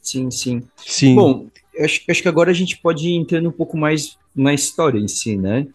Sim, 0.00 0.30
sim. 0.30 0.62
Sim. 0.76 1.14
Bom, 1.14 1.48
acho, 1.78 2.02
acho 2.08 2.22
que 2.22 2.28
agora 2.28 2.50
a 2.50 2.54
gente 2.54 2.78
pode 2.78 3.08
ir 3.08 3.16
entrando 3.16 3.48
um 3.48 3.52
pouco 3.52 3.76
mais 3.76 4.18
na 4.34 4.54
história 4.54 4.98
em 4.98 5.08
si, 5.08 5.36
né? 5.36 5.66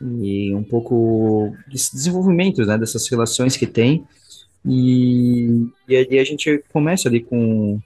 E 0.00 0.54
um 0.54 0.62
pouco 0.62 1.54
dos 1.68 1.90
desenvolvimentos, 1.90 2.66
né, 2.66 2.76
dessas 2.76 3.08
relações 3.08 3.56
que 3.56 3.66
tem. 3.66 4.04
E, 4.64 5.66
e 5.88 5.96
ali 5.96 6.18
a 6.18 6.24
gente 6.24 6.62
começa 6.72 7.08
ali 7.08 7.22
com 7.22 7.80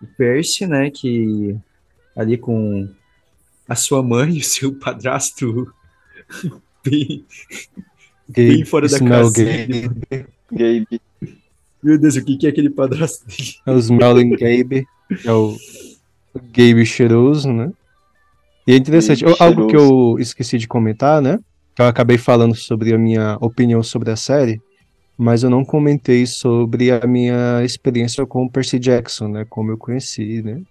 o 0.00 0.06
Percy, 0.16 0.66
né, 0.66 0.90
que 0.90 1.56
ali 2.16 2.36
com 2.36 2.88
a 3.68 3.74
sua 3.74 4.02
mãe 4.02 4.36
e 4.36 4.40
o 4.40 4.44
seu 4.44 4.74
padrasto 4.74 5.72
bem, 6.84 7.24
bem 8.28 8.64
fora 8.64 8.88
da 8.88 8.98
casa. 8.98 9.44
Gabe. 9.44 10.26
Gabe. 10.50 11.00
Meu 11.82 11.98
Deus, 11.98 12.16
o 12.16 12.24
que, 12.24 12.36
que 12.36 12.46
é 12.46 12.50
aquele 12.50 12.70
padrasto 12.70 13.26
dele? 13.26 13.54
É 13.66 13.72
o 13.72 13.78
Smelling 13.78 14.30
Gabe, 14.30 14.86
é 15.24 15.32
o 15.32 15.56
Gabe 16.34 16.86
cheiroso, 16.86 17.52
né? 17.52 17.72
E 18.66 18.72
é 18.72 18.76
interessante, 18.76 19.24
eu, 19.24 19.34
algo 19.40 19.66
que 19.66 19.76
eu 19.76 20.16
esqueci 20.18 20.56
de 20.56 20.68
comentar, 20.68 21.20
né? 21.20 21.38
Eu 21.78 21.86
acabei 21.86 22.18
falando 22.18 22.54
sobre 22.54 22.94
a 22.94 22.98
minha 22.98 23.36
opinião 23.40 23.82
sobre 23.82 24.10
a 24.10 24.16
série, 24.16 24.60
mas 25.16 25.42
eu 25.42 25.50
não 25.50 25.64
comentei 25.64 26.26
sobre 26.26 26.90
a 26.90 27.06
minha 27.06 27.64
experiência 27.64 28.24
com 28.26 28.44
o 28.44 28.50
Percy 28.50 28.78
Jackson, 28.78 29.28
né? 29.28 29.44
Como 29.48 29.70
eu 29.70 29.78
conheci, 29.78 30.42
né? 30.42 30.62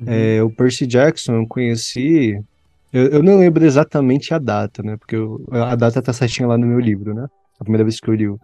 Uhum. 0.00 0.06
É, 0.06 0.42
o 0.42 0.50
Percy 0.50 0.86
Jackson 0.86 1.34
eu 1.34 1.46
conheci. 1.46 2.38
Eu, 2.92 3.06
eu, 3.08 3.22
não 3.22 3.38
lembro 3.38 3.64
exatamente 3.64 4.34
a 4.34 4.38
data, 4.38 4.82
né? 4.82 4.96
Porque 4.96 5.16
eu, 5.16 5.42
a 5.50 5.74
data 5.74 6.02
tá 6.02 6.12
certinha 6.12 6.48
lá 6.48 6.58
no 6.58 6.66
meu 6.66 6.80
livro, 6.80 7.14
né? 7.14 7.26
A 7.58 7.64
primeira 7.64 7.84
vez 7.84 8.00
que 8.00 8.08
eu 8.08 8.14
li 8.14 8.28
o 8.28 8.38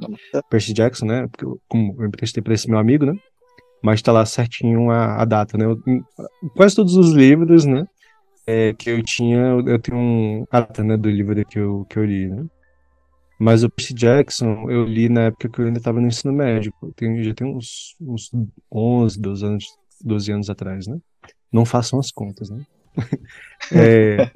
Percy 0.48 0.72
Jackson, 0.72 1.06
né? 1.06 1.26
Porque 1.26 1.44
eu, 1.44 1.58
como 1.68 1.96
eu 1.98 2.06
emprestei 2.06 2.42
para 2.42 2.54
esse 2.54 2.68
meu 2.68 2.78
amigo, 2.78 3.04
né? 3.04 3.14
Mas 3.82 4.00
tá 4.00 4.12
lá 4.12 4.24
certinho 4.24 4.90
a, 4.90 5.22
a 5.22 5.24
data, 5.24 5.58
né? 5.58 5.64
Eu, 5.64 5.78
quase 6.56 6.74
todos 6.74 6.96
os 6.96 7.12
livros, 7.12 7.64
né? 7.64 7.84
É, 8.48 8.72
que 8.72 8.88
eu 8.88 9.02
tinha, 9.02 9.38
eu 9.66 9.78
tenho 9.78 9.98
um 9.98 10.46
ata, 10.50 10.82
né, 10.82 10.96
do 10.96 11.10
livro 11.10 11.44
que 11.44 11.58
eu, 11.58 11.84
que 11.84 11.98
eu 11.98 12.04
li, 12.06 12.28
né? 12.28 12.46
Mas 13.38 13.62
o 13.62 13.68
Percy 13.68 13.92
Jackson 13.92 14.70
eu 14.70 14.84
li 14.84 15.10
na 15.10 15.24
época 15.24 15.50
que 15.50 15.60
eu 15.60 15.66
ainda 15.66 15.78
estava 15.78 16.00
no 16.00 16.06
ensino 16.06 16.32
médio, 16.32 16.72
já 17.22 17.34
tem 17.34 17.46
uns, 17.46 17.94
uns 18.00 18.30
11, 18.72 19.20
12 19.20 19.44
anos, 19.44 19.64
12 20.02 20.32
anos 20.32 20.48
atrás, 20.48 20.86
né? 20.86 20.98
Não 21.52 21.66
façam 21.66 22.00
as 22.00 22.10
contas, 22.10 22.48
né? 22.48 22.64
é, 23.70 24.30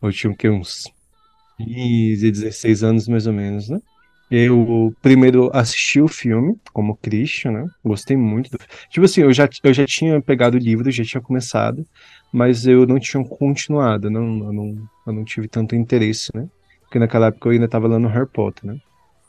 eu 0.00 0.10
tinha 0.10 0.34
que, 0.34 0.48
uns 0.48 0.90
15, 1.58 2.30
16 2.30 2.82
anos 2.82 3.06
mais 3.06 3.26
ou 3.26 3.34
menos, 3.34 3.68
né? 3.68 3.78
Eu 4.30 4.92
primeiro 5.00 5.50
assisti 5.52 6.00
o 6.00 6.08
filme 6.08 6.58
como 6.72 6.96
Christian, 6.96 7.52
né? 7.52 7.68
Gostei 7.84 8.16
muito 8.16 8.50
do 8.50 8.58
Tipo 8.88 9.04
assim, 9.04 9.20
eu 9.20 9.32
já, 9.32 9.48
eu 9.62 9.74
já 9.74 9.86
tinha 9.86 10.20
pegado 10.20 10.56
o 10.56 10.60
livro, 10.60 10.90
já 10.90 11.04
tinha 11.04 11.20
começado, 11.20 11.86
mas 12.32 12.66
eu 12.66 12.86
não 12.86 12.98
tinha 12.98 13.24
continuado, 13.24 14.10
não, 14.10 14.44
eu, 14.44 14.52
não, 14.52 14.88
eu 15.06 15.12
não 15.12 15.24
tive 15.24 15.48
tanto 15.48 15.74
interesse, 15.74 16.30
né? 16.34 16.48
Porque 16.82 16.98
naquela 16.98 17.28
época 17.28 17.48
eu 17.48 17.52
ainda 17.52 17.64
estava 17.64 17.88
lendo 17.88 18.08
Harry 18.08 18.28
Potter, 18.28 18.66
né? 18.66 18.78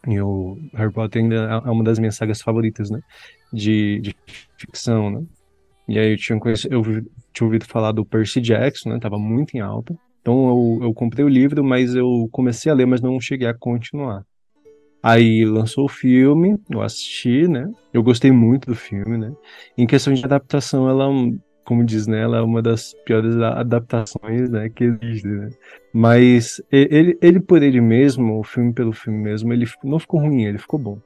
E 0.08 0.22
o 0.22 0.58
Harry 0.74 0.92
Potter 0.92 1.22
ainda 1.22 1.36
é 1.66 1.72
uma 1.72 1.84
das 1.84 2.00
minhas 2.00 2.16
sagas 2.16 2.42
favoritas, 2.42 2.90
né? 2.90 3.02
De, 3.52 4.00
de 4.00 4.16
ficção, 4.58 5.10
né? 5.10 5.24
E 5.88 5.98
aí 5.98 6.12
eu 6.12 6.18
tinha, 6.18 6.40
conhecido, 6.40 6.74
eu 6.74 6.84
tinha 7.34 7.46
ouvido 7.46 7.66
falar 7.66 7.92
do 7.94 8.06
Percy 8.06 8.42
Jackson, 8.42 8.90
né? 8.90 9.00
Tava 9.00 9.18
muito 9.18 9.56
em 9.56 9.60
alta. 9.60 9.96
Então 10.22 10.50
eu, 10.50 10.88
eu 10.88 10.94
comprei 10.94 11.24
o 11.24 11.30
livro, 11.30 11.64
mas 11.64 11.96
eu 11.96 12.28
comecei 12.32 12.72
a 12.72 12.76
ler, 12.76 12.86
mas 12.86 13.02
não 13.02 13.20
cheguei 13.20 13.48
a 13.48 13.54
continuar. 13.54 14.26
Aí 15.02 15.46
lançou 15.46 15.86
o 15.86 15.90
filme, 15.90 16.58
eu 16.70 16.82
assisti, 16.82 17.48
né? 17.48 17.72
Eu 17.94 18.04
gostei 18.04 18.32
muito 18.32 18.66
do 18.68 18.76
filme, 18.76 19.18
né? 19.18 19.32
Em 19.78 19.88
questão 19.88 20.14
de 20.14 20.26
adaptação, 20.26 20.90
ela 20.90 21.08
como 21.68 21.84
diz 21.84 22.08
nela, 22.08 22.38
né, 22.38 22.42
é 22.42 22.46
uma 22.46 22.62
das 22.62 22.94
piores 23.04 23.36
adaptações 23.36 24.50
né, 24.50 24.70
que 24.70 24.86
existe. 24.86 25.28
Né? 25.28 25.50
Mas 25.94 26.62
ele, 26.72 27.18
ele 27.22 27.42
por 27.42 27.62
ele 27.62 27.82
mesmo, 27.82 28.40
o 28.40 28.44
filme 28.44 28.72
pelo 28.72 28.94
filme 28.94 29.20
mesmo, 29.20 29.52
ele 29.52 29.66
não 29.84 30.00
ficou 30.00 30.22
ruim, 30.22 30.46
ele 30.46 30.58
ficou 30.58 30.80
bom. 30.80 30.98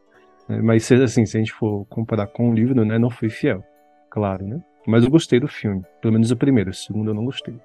Né? 0.48 0.62
Mas 0.62 0.92
assim, 0.92 1.26
se 1.26 1.36
a 1.36 1.40
gente 1.40 1.52
for 1.52 1.84
comparar 1.86 2.28
com 2.28 2.52
o 2.52 2.54
livro, 2.54 2.86
né, 2.86 3.00
não 3.00 3.10
foi 3.10 3.28
fiel, 3.28 3.64
claro, 4.12 4.46
né? 4.46 4.62
Mas 4.86 5.04
eu 5.04 5.10
gostei 5.10 5.40
do 5.40 5.48
filme, 5.48 5.82
pelo 6.00 6.14
menos 6.14 6.30
o 6.30 6.38
primeiro, 6.38 6.70
o 6.70 6.74
segundo 6.76 7.10
eu 7.10 7.16
não 7.16 7.26
gostei. 7.26 7.56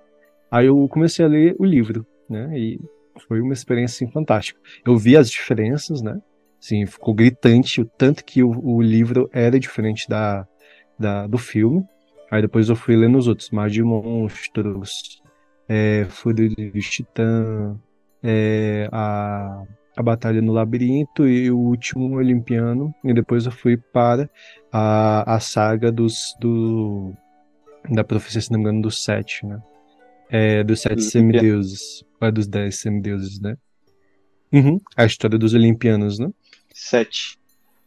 Aí 0.50 0.64
eu 0.64 0.88
comecei 0.88 1.22
a 1.22 1.28
ler 1.28 1.54
o 1.58 1.66
livro, 1.66 2.06
né? 2.30 2.58
E 2.58 2.80
foi 3.28 3.42
uma 3.42 3.52
experiência 3.52 4.06
assim, 4.06 4.10
fantástica. 4.10 4.58
Eu 4.86 4.96
vi 4.96 5.18
as 5.18 5.30
diferenças, 5.30 6.00
né? 6.00 6.18
Sim, 6.58 6.86
ficou 6.86 7.12
gritante 7.12 7.82
o 7.82 7.84
tanto 7.84 8.24
que 8.24 8.42
o, 8.42 8.50
o 8.50 8.80
livro 8.80 9.28
era 9.34 9.60
diferente 9.60 10.08
da, 10.08 10.46
da, 10.98 11.26
do 11.26 11.36
filme. 11.36 11.84
Aí 12.30 12.42
depois 12.42 12.68
eu 12.68 12.76
fui 12.76 12.96
lendo 12.96 13.18
os 13.18 13.28
outros, 13.28 13.50
Mar 13.50 13.70
de 13.70 13.82
Monstros, 13.82 15.22
é, 15.68 16.06
Fúria 16.08 16.48
de 16.48 16.80
Titã, 16.80 17.78
é, 18.22 18.88
a, 18.90 19.62
a 19.96 20.02
Batalha 20.02 20.42
no 20.42 20.52
Labirinto 20.52 21.26
e 21.28 21.50
o 21.50 21.58
último 21.58 22.16
Olimpiano. 22.16 22.94
E 23.04 23.14
depois 23.14 23.46
eu 23.46 23.52
fui 23.52 23.76
para 23.76 24.28
a, 24.72 25.36
a 25.36 25.40
saga 25.40 25.92
dos, 25.92 26.34
do, 26.40 27.12
da 27.90 28.02
profecia, 28.02 28.40
se 28.40 28.50
não 28.50 28.58
me 28.58 28.64
engano, 28.64 28.82
dos 28.82 29.04
sete, 29.04 29.46
né? 29.46 29.62
É, 30.28 30.64
dos 30.64 30.80
sete 30.80 31.02
semideuses. 31.02 32.04
Ou 32.20 32.26
é 32.28 32.32
dos 32.32 32.46
dez 32.48 32.80
semideuses, 32.80 33.40
né? 33.40 33.56
Uhum, 34.52 34.80
a 34.96 35.04
história 35.04 35.38
dos 35.38 35.54
olimpianos, 35.54 36.18
né? 36.18 36.28
Sete. 36.74 37.38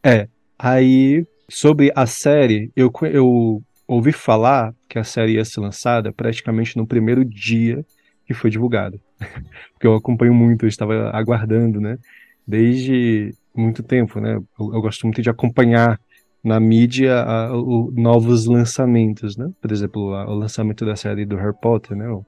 É. 0.03 0.27
Aí, 0.57 1.25
sobre 1.49 1.91
a 1.95 2.05
série, 2.05 2.71
eu, 2.75 2.91
eu 3.11 3.63
ouvi 3.89 4.11
falar 4.11 4.73
que 4.87 4.99
a 4.99 5.03
série 5.03 5.33
ia 5.33 5.43
ser 5.43 5.59
lançada 5.59 6.13
praticamente 6.13 6.77
no 6.77 6.85
primeiro 6.85 7.25
dia 7.25 7.83
que 8.23 8.35
foi 8.35 8.51
divulgado. 8.51 9.01
Porque 9.73 9.87
eu 9.87 9.95
acompanho 9.95 10.33
muito, 10.33 10.65
eu 10.65 10.69
estava 10.69 11.09
aguardando, 11.09 11.81
né? 11.81 11.97
Desde 12.45 13.33
muito 13.53 13.81
tempo, 13.81 14.19
né? 14.19 14.35
Eu, 14.35 14.73
eu 14.73 14.81
gosto 14.81 15.05
muito 15.07 15.21
de 15.21 15.29
acompanhar 15.29 15.99
na 16.43 16.59
mídia 16.59 17.19
a, 17.23 17.51
o, 17.51 17.91
novos 17.91 18.45
lançamentos, 18.45 19.35
né? 19.35 19.51
Por 19.59 19.71
exemplo, 19.71 20.13
a, 20.13 20.29
o 20.29 20.35
lançamento 20.35 20.85
da 20.85 20.95
série 20.95 21.25
do 21.25 21.35
Harry 21.35 21.57
Potter, 21.59 21.97
né? 21.97 22.05
Eu 22.05 22.23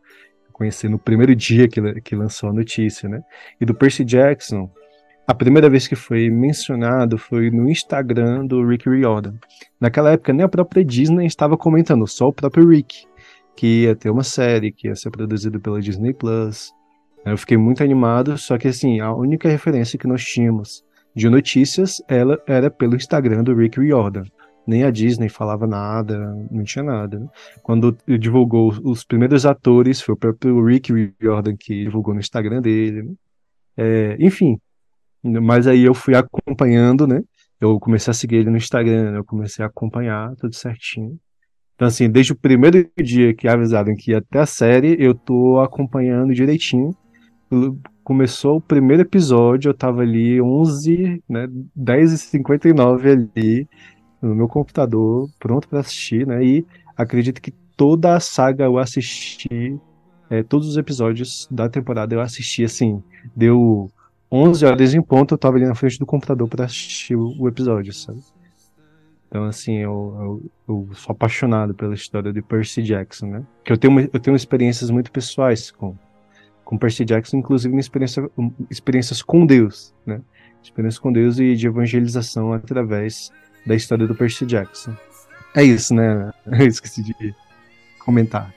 conheci 0.51 0.89
no 0.89 0.98
primeiro 0.98 1.36
dia 1.36 1.68
que, 1.68 2.01
que 2.01 2.15
lançou 2.15 2.50
a 2.50 2.53
notícia, 2.53 3.08
né? 3.08 3.22
E 3.60 3.65
do 3.65 3.75
Percy 3.75 4.03
Jackson, 4.03 4.68
a 5.31 5.33
primeira 5.33 5.69
vez 5.69 5.88
que 5.88 5.95
foi 5.95 6.29
mencionado 6.29 7.17
foi 7.17 7.50
no 7.50 7.69
Instagram 7.69 8.45
do 8.45 8.67
Rick 8.67 8.89
Riordan. 8.89 9.35
Naquela 9.79 10.11
época, 10.11 10.33
nem 10.33 10.43
a 10.43 10.50
própria 10.50 10.83
Disney 10.83 11.25
estava 11.25 11.57
comentando, 11.57 12.05
só 12.05 12.27
o 12.27 12.33
próprio 12.33 12.67
Rick, 12.67 13.05
que 13.55 13.83
ia 13.83 13.95
ter 13.95 14.09
uma 14.09 14.23
série, 14.23 14.73
que 14.73 14.89
ia 14.89 14.95
ser 14.95 15.09
produzida 15.09 15.57
pela 15.57 15.79
Disney 15.79 16.13
Plus. 16.13 16.73
Eu 17.25 17.38
fiquei 17.38 17.55
muito 17.55 17.81
animado, 17.81 18.38
só 18.38 18.57
que 18.57 18.67
assim, 18.67 19.00
a 19.00 19.13
única 19.13 19.47
referência 19.47 19.97
que 19.97 20.05
nós 20.05 20.21
tínhamos 20.21 20.83
de 21.15 21.29
notícias 21.29 22.01
ela 22.09 22.38
era 22.45 22.69
pelo 22.69 22.97
Instagram 22.97 23.41
do 23.41 23.55
Rick 23.55 23.79
Riordan. 23.79 24.25
Nem 24.67 24.83
a 24.83 24.91
Disney 24.91 25.29
falava 25.29 25.65
nada, 25.65 26.35
não 26.51 26.65
tinha 26.65 26.83
nada. 26.83 27.17
Né? 27.17 27.27
Quando 27.63 27.97
divulgou 28.19 28.73
os 28.83 29.05
primeiros 29.05 29.45
atores, 29.45 30.01
foi 30.01 30.13
o 30.13 30.17
próprio 30.17 30.61
Rick 30.65 30.91
Riordan 31.21 31.55
que 31.57 31.85
divulgou 31.85 32.13
no 32.13 32.19
Instagram 32.19 32.61
dele. 32.61 33.03
Né? 33.03 33.13
É, 33.77 34.17
enfim, 34.19 34.59
mas 35.23 35.67
aí 35.67 35.83
eu 35.83 35.93
fui 35.93 36.15
acompanhando, 36.15 37.07
né? 37.07 37.21
Eu 37.59 37.79
comecei 37.79 38.11
a 38.11 38.13
seguir 38.13 38.37
ele 38.37 38.49
no 38.49 38.57
Instagram, 38.57 39.15
eu 39.15 39.23
comecei 39.23 39.63
a 39.63 39.67
acompanhar 39.67 40.35
tudo 40.37 40.55
certinho. 40.55 41.19
Então, 41.75 41.87
assim, 41.87 42.09
desde 42.09 42.33
o 42.33 42.35
primeiro 42.35 42.89
dia 42.97 43.33
que 43.33 43.47
avisaram 43.47 43.95
que 43.95 44.11
ia 44.11 44.21
ter 44.21 44.39
a 44.39 44.45
série, 44.45 44.95
eu 44.99 45.13
tô 45.13 45.59
acompanhando 45.59 46.33
direitinho. 46.33 46.95
Começou 48.03 48.57
o 48.57 48.61
primeiro 48.61 49.03
episódio, 49.03 49.69
eu 49.69 49.73
tava 49.73 50.01
ali 50.01 50.41
11, 50.41 51.23
né, 51.29 51.47
10h59 51.75 53.11
ali, 53.11 53.67
no 54.21 54.35
meu 54.35 54.47
computador, 54.47 55.27
pronto 55.39 55.67
para 55.67 55.79
assistir, 55.79 56.25
né? 56.27 56.43
E 56.43 56.65
acredito 56.95 57.41
que 57.41 57.51
toda 57.75 58.15
a 58.15 58.19
saga 58.19 58.65
eu 58.65 58.77
assisti, 58.77 59.79
é, 60.29 60.43
todos 60.43 60.67
os 60.67 60.77
episódios 60.77 61.47
da 61.49 61.67
temporada 61.67 62.13
eu 62.13 62.21
assisti, 62.21 62.63
assim, 62.63 63.01
deu 63.36 63.91
11 64.32 64.65
horas 64.65 64.94
em 64.94 65.02
ponto, 65.02 65.34
eu 65.34 65.38
tava 65.38 65.58
ali 65.58 65.65
na 65.65 65.76
frente 65.76 66.00
do 66.00 66.06
computador 66.06 66.48
para 66.48 66.65
assistir 66.65 67.15
o, 67.15 67.36
o, 67.38 67.48
episódio, 67.50 67.91
sabe? 67.94 68.22
Então, 69.28 69.46
assim, 69.46 69.78
eu, 69.78 70.41
eu, 70.67 70.86
eu, 70.89 70.89
sou 70.96 71.12
apaixonado 71.12 71.74
pela 71.74 71.94
história 71.94 72.32
de 72.32 72.41
Percy 72.41 72.82
Jackson, 72.82 73.28
né? 73.28 73.44
Que 73.63 73.74
eu 73.74 73.78
tenho, 73.78 74.10
eu 74.13 74.20
tenho 74.20 74.36
experiências 74.36 74.89
muito 74.89 75.12
pessoais 75.12 75.72
com, 75.72 75.96
com 76.63 76.78
Percy 76.78 77.04
Jackson, 77.04 77.38
inclusive 77.38 77.76
experiência, 77.78 78.30
experiências 78.70 79.22
com 79.22 79.46
Deus, 79.46 79.94
né? 80.06 80.22
Experiências 80.63 81.00
com 81.00 81.12
Deus 81.12 81.39
e 81.39 81.56
de 81.56 81.67
evangelização 81.67 82.54
através 82.54 83.32
da 83.65 83.76
história 83.76 84.08
do 84.08 84.15
Percy 84.15 84.46
Jackson. 84.46 84.96
É 85.56 85.63
isso, 85.63 85.94
né? 85.94 86.32
Eu 86.48 86.67
esqueci 86.67 87.04
de 87.04 87.36
comentar. 88.00 88.54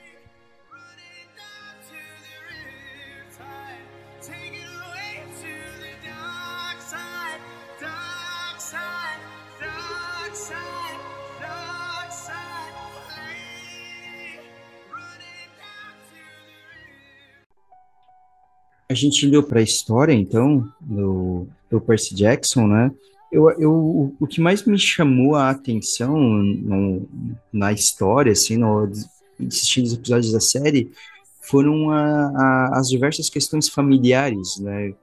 Gente 18.95 19.25
indo 19.25 19.43
para 19.43 19.59
a 19.59 19.63
história, 19.63 20.13
então, 20.13 20.67
do, 20.81 21.47
do 21.69 21.79
Percy 21.79 22.15
Jackson, 22.15 22.67
né? 22.67 22.91
Eu, 23.31 23.49
eu, 23.51 24.15
o 24.19 24.27
que 24.27 24.39
mais 24.39 24.63
me 24.65 24.79
chamou 24.79 25.35
a 25.35 25.49
atenção 25.49 26.17
no, 26.17 27.07
na 27.51 27.73
história, 27.73 28.31
assim, 28.31 28.55
no, 28.57 28.89
assistindo 29.45 29.85
os 29.85 29.93
episódios 29.93 30.31
da 30.31 30.39
série, 30.39 30.91
foram 31.41 31.91
a, 31.91 32.27
a, 32.27 32.79
as 32.79 32.89
diversas 32.89 33.29
questões 33.29 33.69
familiares, 33.69 34.57
né, 34.57 34.93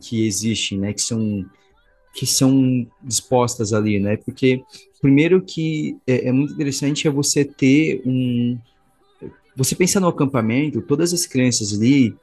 que 0.00 0.26
existem, 0.26 0.78
né, 0.78 0.92
que 0.92 1.02
são 1.02 1.44
que 2.16 2.26
são 2.26 2.86
dispostas 3.02 3.72
ali, 3.72 3.98
né, 3.98 4.16
porque 4.16 4.62
primeiro 5.00 5.42
que 5.42 5.96
é, 6.06 6.28
é 6.28 6.32
muito 6.32 6.54
interessante 6.54 7.08
é 7.08 7.10
você 7.10 7.44
ter 7.44 8.02
um, 8.06 8.56
você 9.56 9.74
pensa 9.74 10.00
no 10.00 10.08
acampamento, 10.08 10.82
todas 10.82 11.12
as 11.12 11.26
crianças 11.26 11.72
ali 11.72 12.14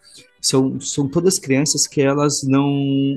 são, 0.41 0.79
são 0.81 1.07
todas 1.07 1.39
crianças 1.39 1.87
que 1.87 2.01
elas 2.01 2.43
não, 2.43 2.69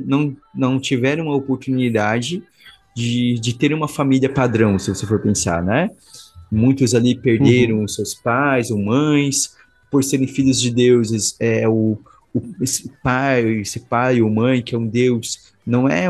não, 0.04 0.36
não 0.54 0.78
tiveram 0.78 1.30
a 1.30 1.36
oportunidade 1.36 2.42
de, 2.94 3.34
de 3.40 3.54
ter 3.54 3.72
uma 3.72 3.88
família 3.88 4.28
padrão, 4.28 4.78
se 4.78 4.94
você 4.94 5.06
for 5.06 5.20
pensar, 5.20 5.62
né? 5.62 5.90
Muitos 6.50 6.94
ali 6.94 7.16
perderam 7.16 7.80
uhum. 7.80 7.88
seus 7.88 8.14
pais 8.14 8.70
ou 8.70 8.78
mães, 8.78 9.56
por 9.90 10.04
serem 10.04 10.28
filhos 10.28 10.60
de 10.60 10.70
deuses, 10.70 11.34
é 11.40 11.68
o, 11.68 11.98
o 12.32 12.42
esse 12.60 12.90
pai, 13.02 13.60
esse 13.60 13.80
pai 13.80 14.22
ou 14.22 14.30
mãe 14.30 14.62
que 14.62 14.74
é 14.74 14.78
um 14.78 14.86
deus, 14.86 15.52
não 15.66 15.88
é 15.88 16.08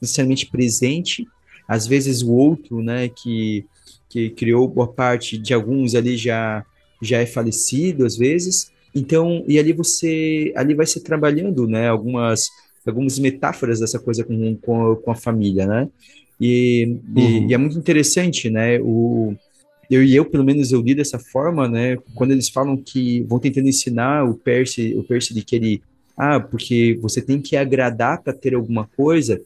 necessariamente 0.00 0.46
presente. 0.46 1.26
Às 1.66 1.86
vezes 1.86 2.22
o 2.22 2.30
outro, 2.32 2.82
né, 2.82 3.08
que, 3.08 3.64
que 4.08 4.30
criou 4.30 4.68
boa 4.68 4.86
parte 4.86 5.38
de 5.38 5.54
alguns 5.54 5.94
ali 5.94 6.16
já 6.16 6.64
já 7.04 7.18
é 7.18 7.26
falecido 7.26 8.04
às 8.04 8.16
vezes. 8.16 8.72
Então, 8.94 9.44
e 9.48 9.58
ali 9.58 9.72
você, 9.72 10.52
ali 10.54 10.72
vai 10.72 10.86
se 10.86 11.02
trabalhando, 11.02 11.66
né, 11.66 11.88
algumas, 11.88 12.48
algumas 12.86 13.18
metáforas 13.18 13.80
dessa 13.80 13.98
coisa 13.98 14.22
com, 14.22 14.56
com, 14.56 14.96
com 14.96 15.10
a 15.10 15.16
família, 15.16 15.66
né, 15.66 15.88
e, 16.40 16.98
uhum. 17.16 17.18
e, 17.18 17.46
e, 17.48 17.54
é 17.54 17.58
muito 17.58 17.76
interessante, 17.76 18.48
né, 18.48 18.78
o, 18.80 19.34
eu 19.90 20.02
e 20.02 20.14
eu, 20.14 20.24
pelo 20.24 20.44
menos, 20.44 20.70
eu 20.70 20.80
li 20.80 20.94
dessa 20.94 21.18
forma, 21.18 21.68
né, 21.68 21.96
quando 22.14 22.30
eles 22.30 22.48
falam 22.48 22.76
que 22.76 23.22
vão 23.22 23.40
tentando 23.40 23.68
ensinar 23.68 24.24
o 24.28 24.34
Percy, 24.34 24.94
o 24.96 25.02
Percy 25.02 25.34
de 25.34 25.42
que 25.42 25.56
ele, 25.56 25.82
ah, 26.16 26.38
porque 26.38 26.96
você 27.02 27.20
tem 27.20 27.40
que 27.40 27.56
agradar 27.56 28.22
para 28.22 28.32
ter 28.32 28.54
alguma 28.54 28.88
coisa, 28.96 29.42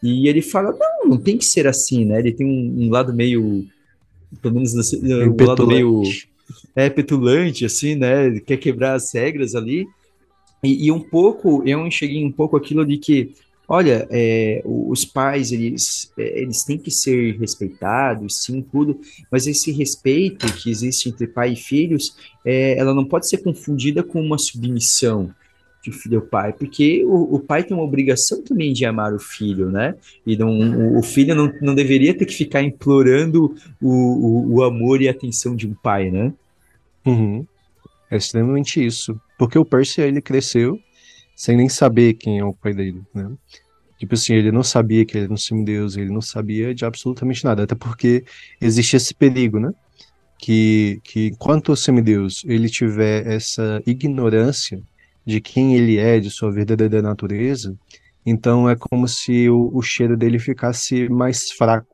e 0.00 0.28
ele 0.28 0.42
fala, 0.42 0.72
não, 0.72 1.10
não 1.10 1.16
tem 1.18 1.36
que 1.36 1.44
ser 1.44 1.66
assim, 1.66 2.04
né, 2.04 2.20
ele 2.20 2.32
tem 2.32 2.46
um, 2.46 2.84
um 2.84 2.90
lado 2.90 3.12
meio, 3.12 3.66
pelo 4.40 4.54
menos, 4.54 4.74
um 4.92 5.44
lado 5.44 5.66
meio 5.66 6.04
é 6.74 6.88
petulante, 6.88 7.64
assim, 7.64 7.94
né? 7.94 8.38
Quer 8.40 8.56
quebrar 8.56 8.94
as 8.94 9.12
regras 9.12 9.54
ali. 9.54 9.86
E, 10.62 10.86
e 10.86 10.92
um 10.92 11.00
pouco, 11.00 11.62
eu 11.66 11.86
enxerguei 11.86 12.24
um 12.24 12.30
pouco 12.30 12.56
aquilo 12.56 12.86
de 12.86 12.96
que, 12.96 13.34
olha, 13.68 14.06
é, 14.10 14.62
os 14.64 15.04
pais, 15.04 15.50
eles, 15.50 16.12
é, 16.16 16.40
eles 16.40 16.62
têm 16.62 16.78
que 16.78 16.90
ser 16.90 17.36
respeitados, 17.38 18.44
sim, 18.44 18.62
tudo, 18.62 19.00
mas 19.30 19.46
esse 19.46 19.72
respeito 19.72 20.46
que 20.54 20.70
existe 20.70 21.08
entre 21.08 21.26
pai 21.26 21.54
e 21.54 21.56
filhos, 21.56 22.16
é, 22.44 22.78
ela 22.78 22.94
não 22.94 23.04
pode 23.04 23.28
ser 23.28 23.38
confundida 23.38 24.02
com 24.02 24.20
uma 24.20 24.38
submissão 24.38 25.34
de 25.82 25.90
filho 25.90 26.20
ao 26.20 26.26
pai, 26.26 26.52
porque 26.52 27.04
o, 27.04 27.34
o, 27.34 27.40
pai 27.40 27.64
tem 27.64 27.76
uma 27.76 27.82
obrigação 27.82 28.40
também 28.40 28.72
de 28.72 28.84
amar 28.84 29.12
o 29.12 29.18
filho, 29.18 29.68
né? 29.68 29.96
E 30.24 30.36
não, 30.36 30.96
o, 30.96 31.02
filho 31.02 31.34
não, 31.34 31.52
não 31.60 31.74
deveria 31.74 32.14
ter 32.14 32.24
que 32.24 32.34
ficar 32.34 32.62
implorando 32.62 33.56
o, 33.80 33.90
o, 33.90 34.54
o 34.54 34.62
amor 34.62 35.02
e 35.02 35.08
a 35.08 35.10
atenção 35.10 35.56
de 35.56 35.66
um 35.66 35.74
pai, 35.74 36.08
né? 36.08 36.32
Uhum. 37.06 37.46
É 38.10 38.16
extremamente 38.16 38.84
isso. 38.84 39.20
Porque 39.38 39.58
o 39.58 39.64
Percy, 39.64 40.00
ele 40.02 40.20
cresceu 40.20 40.78
sem 41.34 41.56
nem 41.56 41.68
saber 41.68 42.14
quem 42.14 42.38
é 42.38 42.44
o 42.44 42.52
pai 42.54 42.74
dele, 42.74 43.02
né? 43.14 43.30
Tipo 43.98 44.14
assim, 44.14 44.34
ele 44.34 44.52
não 44.52 44.62
sabia 44.64 45.04
que 45.04 45.16
ele 45.16 45.24
era 45.24 45.32
um 45.32 45.36
semideus, 45.36 45.96
ele 45.96 46.10
não 46.10 46.20
sabia 46.20 46.74
de 46.74 46.84
absolutamente 46.84 47.44
nada, 47.44 47.62
até 47.62 47.74
porque 47.74 48.24
existe 48.60 48.96
esse 48.96 49.14
perigo, 49.14 49.60
né? 49.60 49.72
Que, 50.38 51.00
que 51.04 51.28
enquanto 51.28 51.70
o 51.72 51.76
semideus 51.76 52.42
ele 52.46 52.68
tiver 52.68 53.26
essa 53.26 53.80
ignorância 53.86 54.82
de 55.24 55.40
quem 55.40 55.76
ele 55.76 55.98
é, 55.98 56.18
de 56.20 56.30
sua 56.30 56.50
verdadeira 56.50 57.00
natureza, 57.00 57.76
Então 58.26 58.68
é 58.68 58.76
como 58.76 59.08
se 59.08 59.48
o, 59.50 59.70
o 59.74 59.82
cheiro 59.82 60.16
dele 60.16 60.38
ficasse 60.38 61.08
mais 61.08 61.50
fraco. 61.52 61.88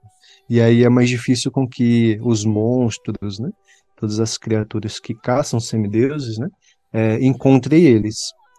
E 0.48 0.60
aí 0.60 0.84
é 0.84 0.88
mais 0.88 1.08
difícil 1.10 1.50
com 1.50 1.66
que 1.68 2.18
os 2.22 2.44
monstros, 2.44 3.38
né? 3.38 3.50
Todas 3.98 4.20
as 4.20 4.38
criaturas 4.38 5.00
que 5.00 5.14
caçam 5.14 5.58
semideuses, 5.58 6.38
né? 6.38 6.48
É, 6.92 7.24
encontrem 7.24 7.84
eles. 7.84 8.16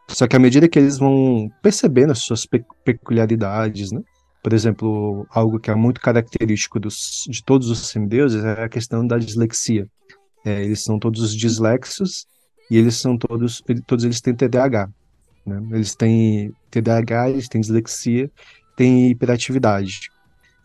Só 0.09 0.27
que 0.27 0.35
à 0.35 0.39
medida 0.39 0.67
que 0.67 0.77
eles 0.77 0.97
vão 0.97 1.49
percebendo 1.61 2.11
as 2.11 2.19
suas 2.19 2.45
pe 2.45 2.63
peculiaridades, 2.83 3.91
né? 3.91 4.01
Por 4.43 4.53
exemplo, 4.53 5.25
algo 5.29 5.59
que 5.59 5.69
é 5.69 5.75
muito 5.75 6.01
característico 6.01 6.79
dos, 6.79 7.25
de 7.29 7.43
todos 7.43 7.69
os 7.69 7.87
semideuses 7.87 8.43
é 8.43 8.63
a 8.63 8.69
questão 8.69 9.05
da 9.05 9.17
dislexia. 9.17 9.87
É, 10.45 10.63
eles 10.63 10.83
são 10.83 10.97
todos 10.97 11.35
dislexos 11.35 12.25
e 12.71 12.77
eles 12.77 12.95
são 12.95 13.17
todos, 13.17 13.61
todos 13.85 14.05
eles 14.05 14.21
têm 14.21 14.33
TDAH. 14.33 14.89
Né? 15.45 15.61
Eles 15.71 15.95
têm 15.95 16.53
TDAH, 16.71 17.29
eles 17.31 17.47
têm 17.49 17.61
dislexia, 17.61 18.31
têm 18.77 19.09
hiperatividade. 19.09 19.99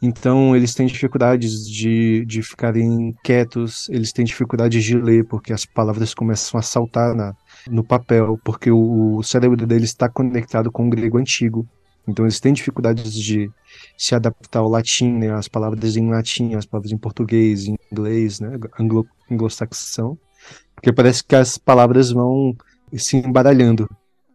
Então, 0.07 0.55
eles 0.55 0.75
têm 0.75 0.87
dificuldades 0.87 1.67
de, 1.67 2.27
de 2.27 2.43
ficarem 2.43 3.15
quietos, 3.25 3.89
eles 3.89 4.13
têm 4.13 4.23
dificuldades 4.23 4.85
de 4.85 4.99
ler, 4.99 5.25
porque 5.25 5.51
as 5.51 5.65
palavras 5.65 6.13
começam 6.13 6.61
a 6.61 6.63
saltar 6.63 7.15
na, 7.15 7.35
no 7.71 7.83
papel, 7.83 8.39
porque 8.45 8.71
o, 8.71 9.17
o 9.17 9.23
cérebro 9.23 9.67
deles 9.67 9.89
está 9.89 10.07
conectado 10.07 10.71
com 10.71 10.87
o 10.87 10.91
grego 10.91 11.17
antigo. 11.17 11.67
Então, 12.07 12.27
eles 12.27 12.39
têm 12.39 12.53
dificuldades 12.53 13.15
de 13.15 13.51
se 13.97 14.15
adaptar 14.15 14.59
ao 14.59 14.69
latim, 14.69 15.11
né, 15.11 15.33
as 15.33 15.49
palavras 15.49 15.97
em 15.97 16.11
latim, 16.11 16.55
as 16.55 16.67
palavras 16.67 16.93
em 16.93 16.99
português, 16.99 17.67
em 17.67 17.75
inglês, 17.91 18.41
né, 18.41 18.59
anglo, 18.79 19.07
anglo-saxão, 19.31 20.19
porque 20.75 20.93
parece 20.93 21.25
que 21.25 21.35
as 21.35 21.57
palavras 21.57 22.11
vão 22.11 22.55
se 22.93 23.17
embaralhando 23.17 23.89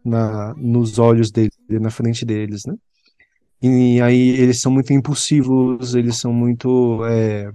na, 0.04 0.52
nos 0.56 0.98
olhos 0.98 1.30
dele, 1.30 1.52
na 1.68 1.90
frente 1.90 2.24
deles, 2.24 2.64
né? 2.66 2.74
E 3.62 4.00
aí 4.00 4.30
eles 4.30 4.60
são 4.60 4.72
muito 4.72 4.92
impulsivos, 4.92 5.94
eles 5.94 6.16
são 6.16 6.32
muito. 6.32 7.04
É, 7.04 7.50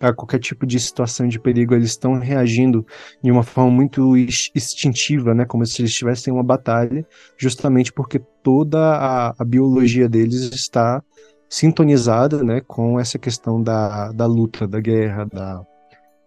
a 0.00 0.12
qualquer 0.12 0.38
tipo 0.38 0.66
de 0.66 0.78
situação 0.78 1.26
de 1.26 1.38
perigo, 1.40 1.74
eles 1.74 1.90
estão 1.90 2.18
reagindo 2.18 2.86
de 3.22 3.30
uma 3.30 3.42
forma 3.42 3.70
muito 3.70 4.16
instintiva, 4.16 5.34
né? 5.34 5.44
Como 5.44 5.64
se 5.64 5.80
eles 5.80 5.90
estivessem 5.90 6.32
em 6.32 6.36
uma 6.36 6.42
batalha, 6.42 7.06
justamente 7.38 7.92
porque 7.92 8.20
toda 8.42 8.78
a, 8.78 9.34
a 9.38 9.44
biologia 9.44 10.08
deles 10.08 10.50
está 10.54 11.02
sintonizada, 11.48 12.42
né? 12.42 12.60
Com 12.66 12.98
essa 12.98 13.18
questão 13.18 13.62
da, 13.62 14.12
da 14.12 14.26
luta, 14.26 14.66
da 14.66 14.80
guerra, 14.80 15.26
da. 15.26 15.62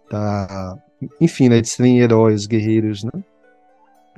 da 0.09 0.77
enfim, 1.21 1.49
né? 1.49 1.61
De 1.61 1.69
serem 1.69 1.99
heróis, 1.99 2.47
guerreiros, 2.47 3.03
né? 3.03 3.11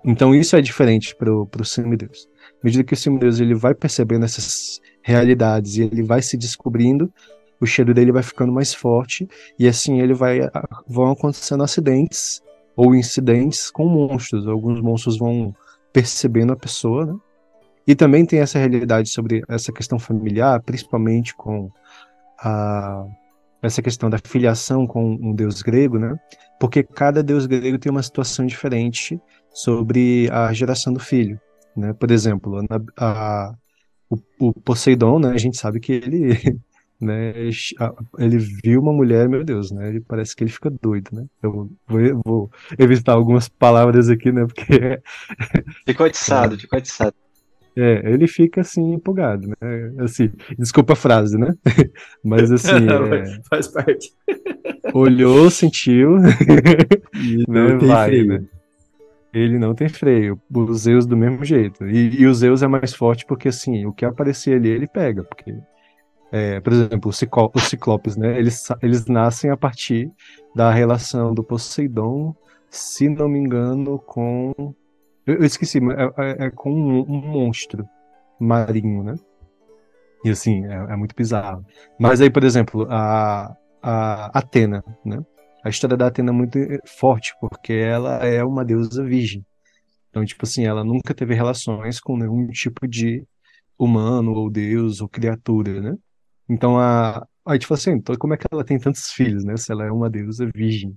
Então 0.04 0.34
isso 0.34 0.56
é 0.56 0.62
diferente 0.62 1.16
para 1.16 1.32
o 1.32 1.66
semideus. 1.66 2.28
À 2.62 2.66
medida 2.66 2.84
que 2.84 2.94
o 2.94 2.98
semideus 2.98 3.40
ele 3.40 3.54
vai 3.54 3.74
percebendo 3.76 4.26
essas 4.26 4.80
realidades 5.02 5.76
e 5.78 5.84
ele 5.84 6.04
vai 6.04 6.22
se 6.22 6.38
descobrindo, 6.38 7.12
o 7.60 7.66
cheiro 7.66 7.94
dele 7.94 8.12
vai 8.12 8.24
ficando 8.24 8.52
mais 8.52 8.74
forte 8.74 9.28
e 9.58 9.68
assim 9.68 10.02
ele 10.02 10.14
vai 10.14 10.40
vão 10.88 11.12
acontecendo 11.12 11.64
acidentes 11.64 12.42
ou 12.76 12.96
incidentes 12.96 13.70
com 13.70 13.88
monstros. 13.88 14.48
Alguns 14.48 14.82
monstros 14.82 15.18
vão 15.18 15.54
percebendo 15.94 16.54
a 16.54 16.56
pessoa, 16.56 17.06
né? 17.06 17.16
E 17.86 17.96
também 17.96 18.26
tem 18.26 18.40
essa 18.40 18.60
realidade 18.60 19.10
sobre 19.10 19.44
essa 19.48 19.72
questão 19.72 20.00
familiar, 20.00 20.62
principalmente 20.62 21.36
com 21.36 21.70
a 22.40 23.06
essa 23.62 23.82
questão 23.82 24.10
da 24.10 24.18
filiação 24.18 24.88
com 24.88 25.14
um 25.22 25.36
deus 25.36 25.62
grego, 25.62 26.00
né? 26.00 26.16
Porque 26.60 26.82
cada 26.82 27.22
deus 27.22 27.46
grego 27.46 27.78
tem 27.78 27.92
uma 27.92 28.02
situação 28.02 28.46
diferente 28.46 29.22
sobre 29.54 30.28
a 30.32 30.52
geração 30.52 30.92
do 30.92 31.00
filho, 31.00 31.40
né? 31.78 31.94
Por 31.94 32.10
exemplo, 32.10 32.64
na, 32.64 32.82
a, 32.98 33.54
o, 34.12 34.47
o 34.50 34.54
Poseidon, 34.54 35.19
né? 35.19 35.30
A 35.30 35.38
gente 35.38 35.58
sabe 35.58 35.80
que 35.80 35.93
ele, 35.93 36.60
né? 37.00 37.34
Ele 38.17 38.38
viu 38.63 38.82
uma 38.82 38.91
mulher, 38.91 39.30
meu 39.30 39.43
Deus, 39.43 39.71
né? 39.71 39.89
Ele 39.89 40.02
parece 40.02 40.36
que 40.36 40.43
ele 40.43 40.52
fica 40.52 40.69
doido, 40.69 41.10
né? 41.13 41.26
Eu 41.41 41.52
vou, 41.88 42.21
vou 42.26 42.52
evitar 42.78 43.13
algumas 43.13 43.47
palavras 43.47 44.10
aqui, 44.10 44.32
né? 44.32 44.45
Porque 44.45 45.02
ficou 45.88 46.06
atiçado, 46.06 46.60
ficou 46.60 46.78
atiçado. 46.78 47.15
É, 47.74 48.12
ele 48.12 48.28
fica 48.28 48.60
assim 48.60 48.93
empolgado, 48.93 49.47
né? 49.47 49.56
Assim, 50.00 50.30
desculpa 50.60 50.91
a 50.91 50.95
frase, 50.95 51.38
né? 51.38 51.56
Mas 52.21 52.52
assim, 52.52 52.69
é... 52.76 53.41
faz 53.50 53.69
parte. 53.69 54.12
Olhou, 54.93 55.50
sentiu, 55.50 56.17
e 57.15 57.50
né? 57.50 57.76
vai, 57.78 58.24
né? 58.24 58.43
Ele 59.34 59.58
não 59.58 59.74
tem 59.74 59.88
freio. 59.88 60.39
Os 60.54 60.82
Zeus 60.82 61.06
do 61.06 61.15
mesmo 61.15 61.44
jeito. 61.46 61.88
E, 61.88 62.22
e 62.22 62.26
o 62.26 62.34
Zeus 62.34 62.62
é 62.62 62.67
mais 62.67 62.94
forte 62.94 63.26
porque, 63.26 63.48
assim, 63.48 63.86
o 63.86 63.94
que 63.94 64.06
aparecer 64.06 64.56
ali, 64.56 64.70
ele 64.70 64.88
pega. 64.88 65.24
Porque, 65.24 65.56
é, 66.32 66.60
por 66.60 66.74
exemplo, 66.74 67.10
os, 67.10 67.17
ciclo, 67.17 67.52
os 67.54 67.63
Ciclopes, 67.63 68.17
né? 68.17 68.38
Eles, 68.38 68.67
eles 68.82 69.06
nascem 69.06 69.50
a 69.50 69.58
partir 69.58 70.12
da 70.56 70.72
relação 70.72 71.34
do 71.34 71.44
Poseidon, 71.44 72.36
se 72.70 73.10
não 73.10 73.30
me 73.30 73.39
engano, 73.39 74.00
com. 74.00 74.54
Eu, 75.26 75.36
eu 75.36 75.46
esqueci, 75.46 75.80
é, 75.80 76.44
é, 76.44 76.46
é 76.48 76.50
com 76.50 76.72
um, 76.72 77.00
um, 77.02 77.22
monstro 77.22 77.88
marinho, 78.39 79.04
né? 79.04 79.15
E 80.26 80.30
assim, 80.30 80.65
é, 80.65 80.94
é 80.94 80.96
muito 80.96 81.15
bizarro. 81.15 81.65
Mas 82.00 82.22
aí, 82.22 82.30
por 82.30 82.44
exemplo, 82.44 82.86
a, 82.89 83.56
a 83.82 84.38
Atena, 84.38 84.84
né? 85.06 85.24
A 85.63 85.69
história 85.69 85.95
da 85.97 86.08
Atena 86.08 86.32
é 86.32 86.34
muito 86.34 86.58
eh, 86.58 86.80
forte, 86.86 87.34
porque 87.39 87.74
ela 87.74 88.17
é 88.26 88.43
uma 88.43 88.65
deusa 88.65 89.04
virgem. 89.04 89.45
Então, 90.10 90.26
tipo 90.26 90.43
assim, 90.45 90.65
ela 90.65 90.84
nunca 90.84 91.13
teve 91.13 91.34
relações 91.34 92.00
com 92.00 92.17
nenhum 92.17 92.47
tipo 92.47 92.88
de 92.88 93.24
humano, 93.78 94.34
ou 94.34 94.50
deus, 94.50 95.02
ou 95.02 95.08
criatura, 95.08 95.82
né? 95.82 95.95
Então, 96.50 96.78
a, 96.78 97.26
a 97.45 97.54
gente 97.54 97.67
fala 97.67 97.78
assim, 97.78 97.91
então 97.91 98.15
como 98.17 98.34
é 98.34 98.38
que 98.38 98.45
ela 98.52 98.63
tem 98.63 98.78
tantos 98.80 99.12
filhos, 99.12 99.43
né? 99.43 99.56
Se 99.58 99.71
ela 99.71 99.86
é 99.86 99.91
uma 99.91 100.10
deusa 100.10 100.50
virgem. 100.54 100.95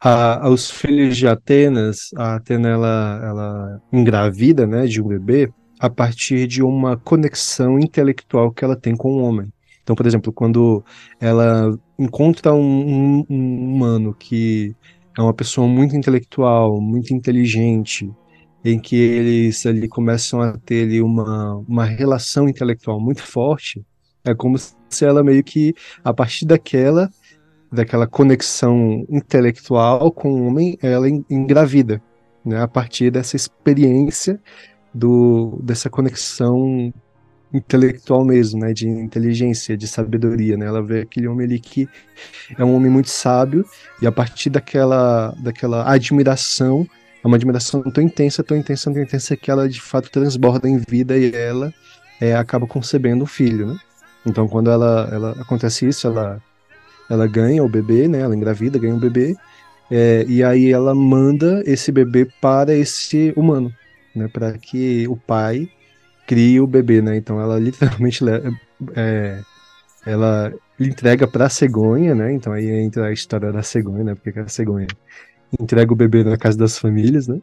A, 0.00 0.48
os 0.48 0.70
filhos 0.70 1.16
de 1.16 1.26
Atenas, 1.26 2.10
a 2.16 2.36
Atena, 2.36 2.68
ela, 2.68 3.20
ela 3.22 3.82
engravida, 3.92 4.66
né, 4.66 4.86
de 4.86 5.00
um 5.02 5.06
bebê 5.06 5.52
a 5.78 5.90
partir 5.90 6.46
de 6.46 6.62
uma 6.62 6.96
conexão 6.96 7.78
intelectual 7.78 8.52
que 8.52 8.64
ela 8.64 8.76
tem 8.76 8.96
com 8.96 9.12
o 9.12 9.22
homem. 9.22 9.50
Então, 9.82 9.96
por 9.96 10.06
exemplo, 10.06 10.32
quando 10.32 10.84
ela 11.18 11.78
encontra 12.00 12.54
um, 12.54 12.60
um, 13.20 13.26
um 13.28 13.74
humano 13.74 14.14
que 14.14 14.74
é 15.16 15.20
uma 15.20 15.34
pessoa 15.34 15.68
muito 15.68 15.94
intelectual, 15.94 16.80
muito 16.80 17.12
inteligente, 17.12 18.10
em 18.64 18.80
que 18.80 18.96
eles 18.96 19.66
ali 19.66 19.86
começam 19.86 20.40
a 20.40 20.56
ter 20.56 20.84
ali 20.84 21.02
uma, 21.02 21.56
uma 21.68 21.84
relação 21.84 22.48
intelectual 22.48 22.98
muito 22.98 23.22
forte, 23.22 23.84
é 24.24 24.34
como 24.34 24.56
se 24.58 25.04
ela 25.04 25.22
meio 25.22 25.44
que, 25.44 25.74
a 26.02 26.12
partir 26.12 26.46
daquela, 26.46 27.10
daquela 27.70 28.06
conexão 28.06 29.04
intelectual 29.10 30.10
com 30.10 30.32
o 30.32 30.46
homem, 30.46 30.78
ela 30.82 31.06
engravida, 31.08 32.02
né? 32.44 32.62
A 32.62 32.68
partir 32.68 33.10
dessa 33.10 33.36
experiência 33.36 34.40
do, 34.94 35.58
dessa 35.62 35.90
conexão 35.90 36.92
intelectual 37.52 38.24
mesmo, 38.24 38.60
né, 38.60 38.72
de 38.72 38.88
inteligência, 38.88 39.76
de 39.76 39.86
sabedoria, 39.88 40.56
né? 40.56 40.66
Ela 40.66 40.82
vê 40.82 41.00
aquele 41.00 41.26
homem 41.26 41.46
ali 41.46 41.58
que 41.58 41.88
é 42.56 42.64
um 42.64 42.74
homem 42.74 42.90
muito 42.90 43.10
sábio 43.10 43.64
e 44.00 44.06
a 44.06 44.12
partir 44.12 44.50
daquela 44.50 45.34
daquela 45.42 45.90
admiração, 45.90 46.86
é 47.22 47.26
uma 47.26 47.36
admiração 47.36 47.82
tão 47.82 48.02
intensa, 48.02 48.42
tão 48.42 48.56
intensa, 48.56 48.92
tão 48.92 49.02
intensa 49.02 49.36
que 49.36 49.50
ela 49.50 49.68
de 49.68 49.80
fato 49.80 50.10
transborda 50.10 50.68
em 50.68 50.78
vida 50.78 51.18
e 51.18 51.34
ela 51.34 51.72
é, 52.20 52.34
acaba 52.34 52.66
concebendo 52.66 53.24
um 53.24 53.26
filho, 53.26 53.66
né? 53.66 53.78
Então 54.24 54.46
quando 54.46 54.70
ela, 54.70 55.08
ela 55.12 55.30
acontece 55.40 55.86
isso, 55.86 56.06
ela 56.06 56.40
ela 57.08 57.26
ganha 57.26 57.64
o 57.64 57.68
bebê, 57.68 58.06
né? 58.06 58.20
Ela 58.20 58.36
engravida, 58.36 58.78
ganha 58.78 58.94
o 58.94 59.00
bebê 59.00 59.36
é, 59.90 60.24
e 60.28 60.44
aí 60.44 60.70
ela 60.70 60.94
manda 60.94 61.62
esse 61.66 61.90
bebê 61.90 62.28
para 62.40 62.72
esse 62.72 63.32
humano, 63.36 63.72
né? 64.14 64.28
Para 64.28 64.56
que 64.56 65.08
o 65.08 65.16
pai 65.16 65.68
cria 66.30 66.62
o 66.62 66.66
bebê, 66.66 67.02
né? 67.02 67.16
Então 67.16 67.40
ela 67.40 67.58
literalmente 67.58 68.22
é, 68.94 69.40
ela 70.06 70.54
entrega 70.78 71.26
para 71.26 71.46
a 71.46 71.50
cegonha, 71.50 72.14
né? 72.14 72.32
Então 72.32 72.52
aí 72.52 72.70
entra 72.70 73.06
a 73.06 73.12
história 73.12 73.50
da 73.50 73.64
cegonha, 73.64 74.04
né? 74.04 74.14
Porque 74.14 74.38
a 74.38 74.46
cegonha 74.46 74.86
entrega 75.60 75.92
o 75.92 75.96
bebê 75.96 76.22
na 76.22 76.36
casa 76.36 76.56
das 76.56 76.78
famílias, 76.78 77.26
né? 77.26 77.40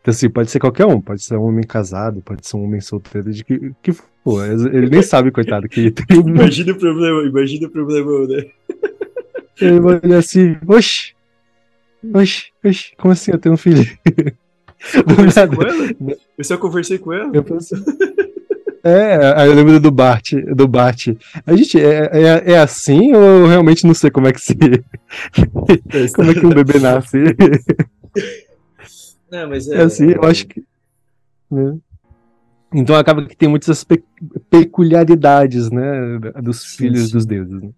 Então 0.00 0.12
assim, 0.12 0.30
pode 0.30 0.48
ser 0.48 0.60
qualquer 0.60 0.86
um, 0.86 1.00
pode 1.00 1.24
ser 1.24 1.36
um 1.36 1.42
homem 1.42 1.66
casado, 1.66 2.22
pode 2.22 2.46
ser 2.46 2.56
um 2.56 2.62
homem 2.62 2.80
solteiro, 2.80 3.32
de 3.32 3.42
que, 3.42 3.72
que 3.82 3.92
for. 3.92 4.46
Ele 4.46 4.88
nem 4.88 5.02
sabe, 5.02 5.32
coitado, 5.32 5.68
que 5.68 5.90
tem... 5.90 6.20
Imagina 6.20 6.70
o 6.70 6.78
problema, 6.78 7.22
imagina 7.24 7.66
o 7.66 7.70
problema, 7.70 8.28
né? 8.28 8.44
Ele 9.60 9.80
vai 9.80 10.00
olhar 10.04 10.18
assim, 10.18 10.56
oxi, 10.68 11.14
oxi, 12.14 12.52
oxi, 12.64 12.92
como 12.96 13.10
assim 13.10 13.32
eu 13.32 13.38
tenho 13.38 13.56
um 13.56 13.58
filho? 13.58 13.84
Eu 14.94 15.04
conversei 15.04 15.46
com 15.46 15.62
ela? 15.62 15.94
Eu 16.38 16.44
só 16.44 16.56
conversei 16.56 16.98
com 16.98 17.12
ela? 17.12 17.30
Eu 17.34 17.44
pensei... 17.44 17.78
É, 18.82 19.46
eu 19.46 19.52
lembro 19.52 19.78
do 19.78 19.90
Bart, 19.90 20.32
do 20.32 20.66
Bart. 20.66 21.08
A 21.44 21.54
gente, 21.54 21.78
é, 21.78 22.10
é, 22.12 22.52
é, 22.52 22.58
assim 22.58 23.12
ou 23.12 23.22
eu 23.22 23.46
realmente 23.46 23.86
não 23.86 23.92
sei 23.92 24.10
como 24.10 24.26
é 24.26 24.32
que 24.32 24.40
se. 24.40 24.54
como 26.16 26.30
é 26.30 26.34
que 26.34 26.46
um 26.46 26.48
bebê 26.48 26.78
nasce? 26.78 27.18
Não, 29.30 29.48
mas 29.48 29.68
é. 29.68 29.76
É 29.76 29.82
assim, 29.82 30.10
eu 30.10 30.24
acho 30.24 30.46
que. 30.46 30.64
Né? 31.50 31.78
Então 32.74 32.96
acaba 32.96 33.26
que 33.26 33.36
tem 33.36 33.48
muitas 33.48 33.84
pe 33.84 34.02
peculiaridades, 34.48 35.70
né, 35.70 36.18
dos 36.42 36.62
sim, 36.62 36.78
filhos 36.78 37.06
sim. 37.08 37.12
dos 37.12 37.26
deuses. 37.26 37.62
Né? 37.62 37.70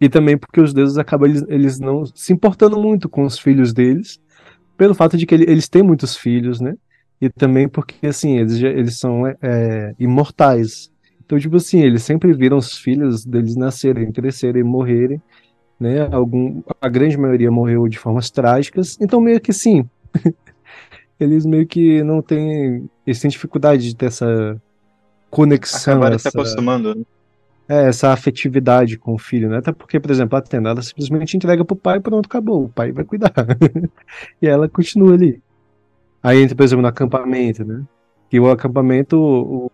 E 0.00 0.08
também 0.08 0.36
porque 0.36 0.60
os 0.60 0.72
deuses 0.72 0.96
acabam 0.96 1.28
eles, 1.28 1.44
eles 1.48 1.80
não 1.80 2.06
se 2.06 2.32
importando 2.32 2.78
muito 2.78 3.08
com 3.08 3.24
os 3.24 3.38
filhos 3.38 3.72
deles, 3.72 4.20
pelo 4.78 4.94
fato 4.94 5.18
de 5.18 5.26
que 5.26 5.34
ele, 5.34 5.44
eles 5.50 5.68
têm 5.68 5.82
muitos 5.82 6.16
filhos, 6.16 6.60
né? 6.60 6.76
E 7.20 7.28
também 7.28 7.68
porque, 7.68 8.06
assim, 8.06 8.38
eles, 8.38 8.62
eles 8.62 8.96
são 8.96 9.26
é, 9.26 9.92
imortais. 9.98 10.90
Então, 11.26 11.38
tipo 11.38 11.56
assim, 11.56 11.80
eles 11.80 12.04
sempre 12.04 12.32
viram 12.32 12.56
os 12.56 12.78
filhos 12.78 13.24
deles 13.24 13.56
nascerem, 13.56 14.12
crescerem, 14.12 14.62
morrerem, 14.62 15.20
né? 15.78 16.08
Algum, 16.12 16.62
a 16.80 16.88
grande 16.88 17.18
maioria 17.18 17.50
morreu 17.50 17.88
de 17.88 17.98
formas 17.98 18.30
trágicas. 18.30 18.96
Então, 19.00 19.20
meio 19.20 19.40
que 19.40 19.52
sim, 19.52 19.84
eles 21.18 21.44
meio 21.44 21.66
que 21.66 22.02
não 22.04 22.22
têm, 22.22 22.88
eles 23.04 23.20
têm 23.20 23.30
dificuldade 23.30 23.82
de 23.82 23.96
ter 23.96 24.06
essa 24.06 24.62
conexão. 25.28 25.94
Acabaram 25.94 26.16
essa... 26.16 26.30
se 26.30 26.38
acostumando. 26.38 26.94
Né? 26.94 27.02
É, 27.68 27.88
essa 27.88 28.12
afetividade 28.12 28.96
com 28.96 29.14
o 29.14 29.18
filho, 29.18 29.50
né? 29.50 29.58
Até 29.58 29.72
porque, 29.72 30.00
por 30.00 30.10
exemplo, 30.10 30.36
a 30.36 30.38
Atena, 30.38 30.70
ela 30.70 30.82
simplesmente 30.82 31.36
entrega 31.36 31.64
pro 31.64 31.76
pai 31.76 31.98
e 31.98 32.00
pronto, 32.00 32.26
acabou. 32.26 32.64
O 32.64 32.68
pai 32.68 32.92
vai 32.92 33.04
cuidar. 33.04 33.32
e 34.40 34.48
ela 34.48 34.68
continua 34.68 35.12
ali. 35.14 35.42
Aí 36.22 36.42
entra, 36.42 36.56
por 36.56 36.62
exemplo, 36.62 36.82
no 36.82 36.88
acampamento, 36.88 37.64
né? 37.64 37.84
E 38.32 38.40
o 38.40 38.50
acampamento, 38.50 39.18
o, 39.18 39.70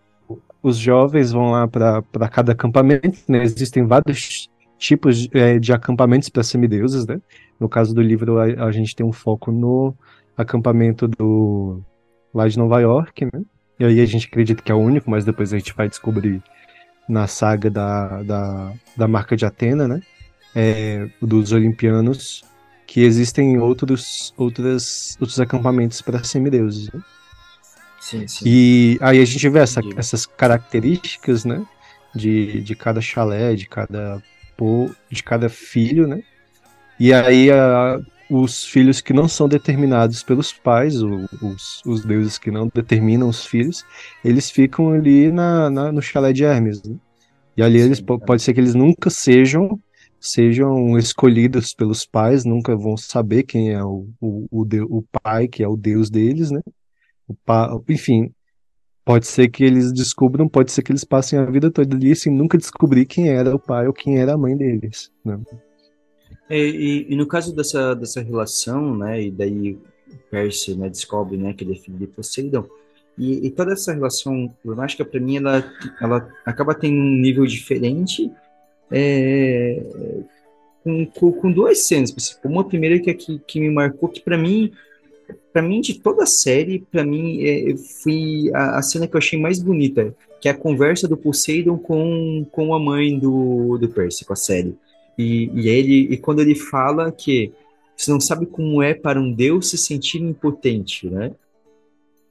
os 0.61 0.77
jovens 0.77 1.31
vão 1.31 1.51
lá 1.51 1.67
para 1.67 2.29
cada 2.29 2.51
acampamento, 2.51 3.19
né? 3.29 3.43
Existem 3.43 3.85
vários 3.85 4.49
tipos 4.77 5.29
é, 5.33 5.57
de 5.57 5.71
acampamentos 5.71 6.27
para 6.29 6.43
semideuses, 6.43 7.07
né? 7.07 7.21
No 7.59 7.69
caso 7.69 7.95
do 7.95 8.01
livro, 8.01 8.39
a, 8.39 8.65
a, 8.65 8.71
gente 8.71 8.95
tem 8.95 9.05
um 9.05 9.13
foco 9.13 9.51
no 9.51 9.95
acampamento 10.35 11.07
do 11.07 11.81
lá 12.33 12.47
de 12.47 12.57
Nova 12.57 12.79
York, 12.81 13.25
né? 13.25 13.41
E 13.79 13.85
aí 13.85 14.01
a 14.01 14.05
gente 14.05 14.27
acredita 14.27 14.61
que 14.61 14.71
é 14.71 14.75
o 14.75 14.79
único, 14.79 15.09
mas 15.09 15.23
depois 15.23 15.53
a 15.53 15.57
gente 15.57 15.73
vai 15.73 15.87
descobrir 15.87 16.41
na 17.07 17.27
saga 17.27 17.69
da, 17.69 18.23
da, 18.23 18.73
da 18.95 19.07
marca 19.07 19.35
de 19.35 19.45
Atena, 19.45 19.87
né? 19.87 20.01
É, 20.55 21.07
dos 21.21 21.51
Olimpianos, 21.51 22.43
que 22.87 23.01
existem 23.01 23.59
outros, 23.59 24.33
outras, 24.37 25.17
outros 25.19 25.39
acampamentos 25.39 26.01
para 26.01 26.23
semideuses. 26.23 26.89
Né? 26.91 27.01
Sim, 27.99 28.27
sim. 28.27 28.45
E 28.47 28.97
aí 29.01 29.21
a 29.21 29.25
gente 29.25 29.49
vê 29.49 29.59
essa, 29.59 29.81
essas 29.97 30.25
características, 30.25 31.45
né? 31.45 31.65
De, 32.15 32.61
de 32.61 32.75
cada 32.75 33.01
chalé, 33.01 33.55
de 33.55 33.67
cada 33.67 34.21
de 35.11 35.21
cada 35.21 35.49
filho, 35.49 36.07
né? 36.07 36.23
E 36.97 37.13
aí 37.13 37.51
a, 37.51 37.99
os 38.29 38.65
filhos 38.65 39.01
que 39.01 39.13
não 39.13 39.27
são 39.27 39.47
determinados 39.47 40.23
pelos 40.23 40.51
pais, 40.51 41.01
os, 41.01 41.81
os 41.85 42.03
deuses 42.03 42.37
que 42.37 42.49
não 42.49 42.69
determinam 42.73 43.29
os 43.29 43.45
filhos, 43.45 43.85
eles 44.23 44.49
ficam 44.49 44.91
ali 44.91 45.31
na, 45.31 45.69
na 45.69 45.91
no 45.91 46.01
chalé 46.01 46.33
de 46.33 46.43
Hermes. 46.43 46.81
Né? 46.83 46.95
E 47.57 47.63
ali 47.63 47.79
Sim, 47.79 47.85
eles 47.85 48.01
pode 48.01 48.41
ser 48.41 48.53
que 48.53 48.59
eles 48.59 48.75
nunca 48.75 49.09
sejam 49.09 49.79
sejam 50.19 50.97
escolhidos 50.97 51.73
pelos 51.73 52.05
pais, 52.05 52.45
nunca 52.45 52.75
vão 52.75 52.97
saber 52.97 53.43
quem 53.43 53.71
é 53.71 53.83
o, 53.83 54.07
o, 54.19 54.47
o, 54.49 54.97
o 54.97 55.03
pai, 55.21 55.47
que 55.47 55.61
é 55.61 55.67
o 55.67 55.77
deus 55.77 56.09
deles, 56.09 56.49
né? 56.49 56.61
O 57.27 57.35
pa, 57.35 57.69
enfim, 57.87 58.33
pode 59.03 59.27
ser 59.27 59.49
que 59.49 59.63
eles 59.63 59.93
descubram, 59.93 60.49
pode 60.49 60.71
ser 60.71 60.81
que 60.81 60.91
eles 60.91 61.03
passem 61.03 61.37
a 61.37 61.45
vida 61.45 61.69
toda 61.69 61.95
ali 61.95 62.15
sem 62.15 62.33
nunca 62.33 62.57
descobrir 62.57 63.05
quem 63.05 63.29
era 63.29 63.55
o 63.55 63.59
pai 63.59 63.85
ou 63.85 63.93
quem 63.93 64.17
era 64.17 64.33
a 64.33 64.37
mãe 64.37 64.57
deles. 64.57 65.11
Né? 65.23 65.39
É, 66.49 66.57
e, 66.57 67.11
e, 67.11 67.15
no 67.15 67.25
caso 67.25 67.55
dessa, 67.55 67.95
dessa 67.95 68.21
relação, 68.21 68.95
né, 68.95 69.23
e 69.23 69.31
daí 69.31 69.77
Percy 70.29 70.75
né, 70.75 70.89
descobre 70.89 71.37
né, 71.37 71.53
que 71.53 71.63
ele 71.63 71.73
é 71.73 71.75
filho 71.75 71.97
de 71.97 72.07
Poseidon, 72.07 72.65
e, 73.17 73.47
e 73.47 73.49
toda 73.49 73.73
essa 73.73 73.93
relação 73.93 74.53
problemática, 74.61 75.05
para 75.05 75.19
mim, 75.19 75.37
ela, 75.37 75.63
ela 76.01 76.29
acaba 76.45 76.75
tendo 76.75 76.97
um 76.97 77.17
nível 77.17 77.45
diferente 77.45 78.29
é, 78.91 79.81
com, 80.83 81.05
com, 81.05 81.31
com, 81.31 81.51
duas 81.51 81.87
cenas. 81.87 82.13
Uma 82.43 82.63
primeira 82.63 82.99
que, 82.99 83.13
que, 83.13 83.39
que 83.39 83.59
me 83.59 83.69
marcou, 83.69 84.09
que 84.09 84.21
para 84.21 84.37
mim, 84.37 84.71
para 85.53 85.61
mim, 85.61 85.79
de 85.79 85.99
toda 85.99 86.23
a 86.23 86.27
série, 86.27 86.85
para 86.91 87.05
mim, 87.05 87.41
é, 87.41 87.75
foi 87.77 88.51
a, 88.53 88.79
a, 88.79 88.81
cena 88.81 89.07
que 89.07 89.15
eu 89.15 89.19
achei 89.19 89.39
mais 89.39 89.59
bonita, 89.59 90.13
que 90.41 90.49
é 90.49 90.51
a 90.51 90.57
conversa 90.57 91.07
do 91.07 91.17
Poseidon 91.17 91.77
com, 91.77 92.45
com 92.51 92.73
a 92.73 92.79
mãe 92.79 93.17
do, 93.17 93.77
do 93.77 93.87
Percy, 93.87 94.25
com 94.25 94.33
a 94.33 94.35
série. 94.35 94.75
E, 95.17 95.49
e 95.53 95.69
ele 95.69 96.13
e 96.13 96.17
quando 96.17 96.41
ele 96.41 96.55
fala 96.55 97.11
que 97.11 97.51
você 97.95 98.11
não 98.11 98.19
sabe 98.19 98.45
como 98.45 98.83
é 98.83 98.93
para 98.93 99.19
um 99.19 99.31
Deus 99.31 99.69
se 99.69 99.77
sentir 99.77 100.21
impotente, 100.21 101.09
né? 101.09 101.31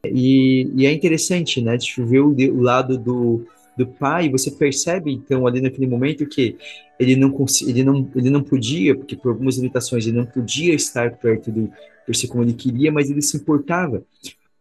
E, 0.05 0.71
e 0.75 0.87
é 0.87 0.93
interessante, 0.93 1.63
né? 1.63 1.77
De 1.77 2.03
ver 2.03 2.21
o, 2.21 2.31
o, 2.31 2.61
lado 2.61 2.99
do, 2.99 3.47
do 3.77 3.87
pai, 3.87 4.29
você 4.29 4.51
percebe 4.51 5.11
então 5.11 5.47
ali 5.47 5.61
naquele 5.61 5.87
momento 5.87 6.27
que 6.27 6.57
ele 6.99 7.17
não 7.17 7.35
ele 7.67 7.83
não 7.83 8.11
ele 8.15 8.31
não 8.31 8.43
podia, 8.43 8.95
porque 8.95 9.17
por 9.17 9.31
algumas 9.31 9.57
limitações 9.57 10.07
ele 10.07 10.19
não 10.19 10.27
podia 10.27 10.75
estar 10.75 11.17
perto 11.17 11.51
do 11.51 11.73
Percy 12.07 12.29
como 12.29 12.43
ele 12.43 12.53
queria, 12.53 12.93
mas 12.93 13.11
ele 13.11 13.23
se 13.23 13.37
importava. 13.37 14.05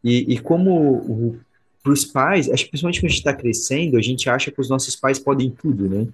E, 0.02 0.34
e 0.34 0.40
como 0.40 1.38
para 1.84 1.92
os 1.92 2.06
pais, 2.06 2.50
acho 2.50 2.64
que 2.64 2.72
principalmente 2.72 3.02
quando 3.02 3.08
a 3.08 3.10
gente 3.10 3.20
está 3.20 3.34
crescendo, 3.34 3.98
a 3.98 4.02
gente 4.02 4.30
acha 4.30 4.50
que 4.50 4.62
os 4.62 4.70
nossos 4.70 4.96
pais 4.96 5.20
podem 5.20 5.52
tudo, 5.52 5.90
né? 5.90 6.08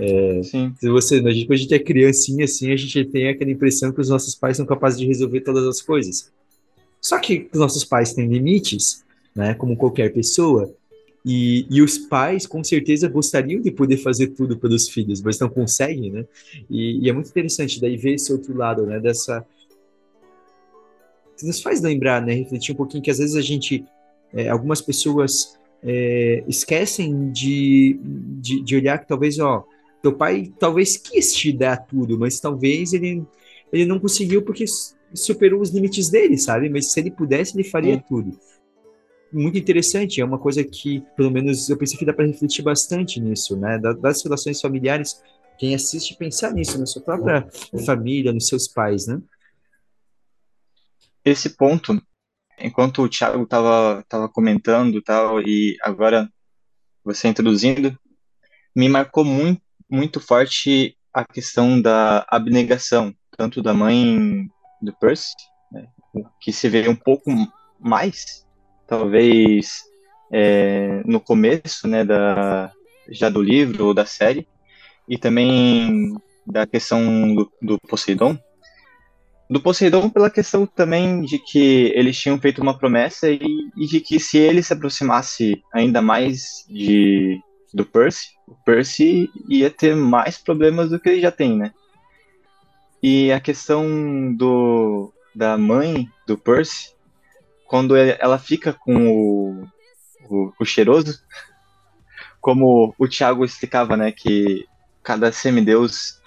É, 0.00 0.42
Sim. 0.42 0.74
Se 0.80 0.88
você, 0.88 1.16
a 1.16 1.30
gente, 1.30 1.46
quando 1.46 1.58
a 1.58 1.62
gente 1.62 1.74
é 1.74 1.78
criancinha, 1.78 2.44
assim, 2.44 2.72
a 2.72 2.76
gente 2.76 3.04
tem 3.04 3.28
aquela 3.28 3.50
impressão 3.50 3.92
que 3.92 4.00
os 4.00 4.08
nossos 4.08 4.34
pais 4.34 4.56
são 4.56 4.64
capazes 4.64 4.98
de 4.98 5.06
resolver 5.06 5.42
todas 5.42 5.66
as 5.66 5.82
coisas. 5.82 6.32
Só 7.00 7.18
que 7.18 7.48
os 7.52 7.58
nossos 7.58 7.84
pais 7.84 8.14
têm 8.14 8.26
limites, 8.26 9.04
né, 9.34 9.52
como 9.54 9.76
qualquer 9.76 10.12
pessoa, 10.12 10.74
e, 11.24 11.66
e 11.68 11.82
os 11.82 11.98
pais, 11.98 12.46
com 12.46 12.64
certeza, 12.64 13.06
gostariam 13.08 13.60
de 13.60 13.70
poder 13.70 13.98
fazer 13.98 14.28
tudo 14.28 14.56
pelos 14.56 14.88
filhos, 14.88 15.20
mas 15.20 15.38
não 15.38 15.50
conseguem, 15.50 16.10
né? 16.10 16.24
E, 16.68 17.04
e 17.04 17.10
é 17.10 17.12
muito 17.12 17.28
interessante 17.28 17.78
daí 17.78 17.96
ver 17.96 18.14
esse 18.14 18.32
outro 18.32 18.56
lado, 18.56 18.86
né, 18.86 18.98
dessa... 18.98 19.44
Nos 21.42 21.60
faz 21.60 21.80
lembrar, 21.82 22.24
né, 22.24 22.32
refletir 22.34 22.72
um 22.72 22.76
pouquinho 22.76 23.02
que 23.02 23.10
às 23.10 23.18
vezes 23.18 23.36
a 23.36 23.42
gente, 23.42 23.84
é, 24.32 24.48
algumas 24.48 24.80
pessoas 24.80 25.58
é, 25.82 26.42
esquecem 26.46 27.30
de, 27.30 27.98
de, 28.02 28.62
de 28.62 28.76
olhar 28.76 28.98
que 28.98 29.08
talvez, 29.08 29.38
ó, 29.38 29.64
teu 30.02 30.16
pai 30.16 30.52
talvez 30.58 30.96
quis 30.96 31.34
te 31.34 31.52
dar 31.52 31.76
tudo, 31.76 32.18
mas 32.18 32.40
talvez 32.40 32.92
ele, 32.92 33.24
ele 33.72 33.86
não 33.86 33.98
conseguiu 33.98 34.42
porque 34.42 34.64
superou 35.14 35.60
os 35.60 35.70
limites 35.70 36.08
dele, 36.08 36.38
sabe? 36.38 36.68
Mas 36.68 36.92
se 36.92 37.00
ele 37.00 37.10
pudesse, 37.10 37.56
ele 37.56 37.68
faria 37.68 38.02
tudo. 38.08 38.38
Muito 39.32 39.58
interessante, 39.58 40.20
é 40.20 40.24
uma 40.24 40.38
coisa 40.38 40.64
que, 40.64 41.04
pelo 41.16 41.30
menos, 41.30 41.68
eu 41.68 41.76
pensei 41.76 41.96
que 41.96 42.04
dá 42.04 42.12
para 42.12 42.26
refletir 42.26 42.62
bastante 42.62 43.20
nisso, 43.20 43.56
né? 43.56 43.78
Das 43.78 44.24
relações 44.24 44.60
familiares, 44.60 45.22
quem 45.58 45.74
assiste 45.74 46.16
pensar 46.16 46.52
nisso, 46.52 46.78
na 46.78 46.86
sua 46.86 47.02
própria 47.02 47.46
família, 47.84 48.32
nos 48.32 48.48
seus 48.48 48.66
pais, 48.66 49.06
né? 49.06 49.20
Esse 51.24 51.50
ponto, 51.50 52.00
enquanto 52.58 53.02
o 53.02 53.08
Thiago 53.08 53.42
estava 53.44 54.04
tava 54.08 54.28
comentando 54.28 55.00
tal, 55.02 55.40
e 55.40 55.76
agora 55.82 56.28
você 57.04 57.28
introduzindo, 57.28 57.96
me 58.74 58.88
marcou 58.88 59.24
muito 59.24 59.62
muito 59.90 60.20
forte 60.20 60.96
a 61.12 61.24
questão 61.24 61.80
da 61.80 62.24
abnegação, 62.28 63.14
tanto 63.36 63.62
da 63.62 63.74
mãe 63.74 64.48
do 64.80 64.92
Percy, 64.94 65.34
né, 65.72 65.86
que 66.40 66.52
se 66.52 66.68
vê 66.68 66.88
um 66.88 66.94
pouco 66.94 67.30
mais, 67.78 68.46
talvez 68.86 69.82
é, 70.32 71.02
no 71.04 71.20
começo, 71.20 71.88
né, 71.88 72.04
da, 72.04 72.72
já 73.10 73.28
do 73.28 73.42
livro 73.42 73.86
ou 73.86 73.94
da 73.94 74.06
série, 74.06 74.46
e 75.08 75.18
também 75.18 76.14
da 76.46 76.66
questão 76.66 77.34
do, 77.34 77.52
do 77.60 77.78
Poseidon. 77.88 78.38
Do 79.48 79.60
Poseidon 79.60 80.08
pela 80.08 80.30
questão 80.30 80.64
também 80.64 81.22
de 81.22 81.38
que 81.38 81.92
eles 81.96 82.16
tinham 82.16 82.38
feito 82.38 82.62
uma 82.62 82.78
promessa 82.78 83.28
e, 83.28 83.40
e 83.76 83.86
de 83.86 84.00
que 84.00 84.20
se 84.20 84.38
ele 84.38 84.62
se 84.62 84.72
aproximasse 84.72 85.60
ainda 85.74 86.00
mais 86.00 86.64
de, 86.68 87.40
do 87.72 87.84
Percy, 87.84 88.30
o 88.46 88.54
Percy 88.64 89.30
ia 89.48 89.70
ter 89.70 89.94
mais 89.94 90.36
problemas 90.38 90.90
do 90.90 90.98
que 90.98 91.08
ele 91.08 91.20
já 91.20 91.30
tem, 91.30 91.56
né? 91.56 91.72
E 93.02 93.32
a 93.32 93.40
questão 93.40 94.34
do 94.34 95.12
da 95.34 95.56
mãe 95.56 96.10
do 96.26 96.36
Percy, 96.36 96.92
quando 97.66 97.96
ela 97.96 98.38
fica 98.38 98.72
com 98.72 99.08
o, 99.08 99.68
o, 100.28 100.52
o 100.58 100.64
cheiroso, 100.64 101.20
como 102.40 102.94
o 102.98 103.06
Tiago 103.06 103.44
explicava, 103.44 103.96
né, 103.96 104.10
que 104.10 104.66
cada 105.02 105.30
semideus 105.30 106.20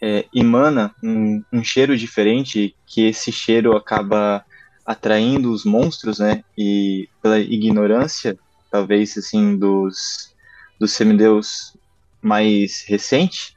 é, 0.00 0.24
emana 0.34 0.94
um, 1.02 1.42
um, 1.52 1.62
cheiro 1.62 1.96
diferente, 1.96 2.74
que 2.86 3.06
esse 3.06 3.30
cheiro 3.30 3.76
acaba 3.76 4.44
atraindo 4.84 5.52
os 5.52 5.64
monstros, 5.64 6.18
né, 6.18 6.42
e 6.56 7.08
pela 7.20 7.38
ignorância, 7.38 8.38
talvez, 8.70 9.18
assim, 9.18 9.56
dos, 9.56 10.34
do 10.78 10.86
semideus 10.86 11.76
mais 12.20 12.84
recente, 12.86 13.56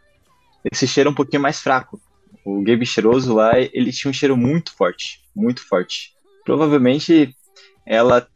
esse 0.72 0.88
cheiro 0.88 1.10
é 1.10 1.12
um 1.12 1.16
pouquinho 1.16 1.42
mais 1.42 1.60
fraco. 1.60 2.00
O 2.46 2.62
Gabe 2.64 2.86
cheiroso 2.86 3.34
lá, 3.34 3.60
ele 3.60 3.92
tinha 3.92 4.10
um 4.10 4.14
cheiro 4.14 4.36
muito 4.36 4.74
forte, 4.76 5.22
muito 5.36 5.68
forte. 5.68 6.14
Provavelmente 6.44 7.36
ela 7.86 8.28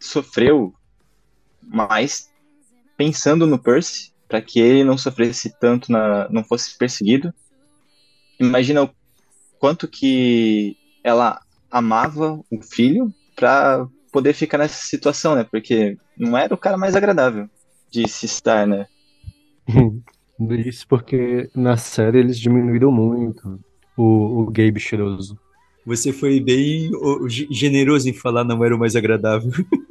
sofreu 0.00 0.74
mas 1.70 2.30
pensando 2.96 3.46
no 3.46 3.58
Percy, 3.58 4.12
para 4.26 4.40
que 4.42 4.58
ele 4.60 4.84
não 4.84 4.98
sofresse 4.98 5.54
tanto, 5.58 5.92
na, 5.92 6.28
não 6.30 6.42
fosse 6.42 6.76
perseguido. 6.76 7.32
Imagina 8.40 8.82
o 8.84 8.90
quanto 9.58 9.86
que 9.86 10.76
ela 11.04 11.40
amava 11.70 12.42
o 12.50 12.62
filho 12.62 13.12
para 13.36 13.86
poder 14.10 14.32
ficar 14.32 14.58
nessa 14.58 14.86
situação, 14.86 15.34
né? 15.34 15.44
Porque 15.44 15.96
não 16.16 16.36
era 16.36 16.52
o 16.54 16.58
cara 16.58 16.76
mais 16.76 16.96
agradável 16.96 17.48
de 17.90 18.08
se 18.08 18.26
estar, 18.26 18.66
né? 18.66 18.86
Isso 20.66 20.86
porque 20.86 21.50
na 21.54 21.76
série 21.76 22.18
eles 22.18 22.38
diminuíram 22.38 22.90
muito 22.92 23.58
o, 23.96 24.42
o 24.42 24.46
Gabe 24.46 24.80
cheiroso. 24.80 25.38
Você 25.84 26.12
foi 26.12 26.38
bem 26.38 26.90
generoso 27.50 28.08
em 28.08 28.12
falar 28.12 28.44
não 28.44 28.62
era 28.64 28.74
o 28.74 28.78
mais 28.78 28.94
agradável. 28.94 29.50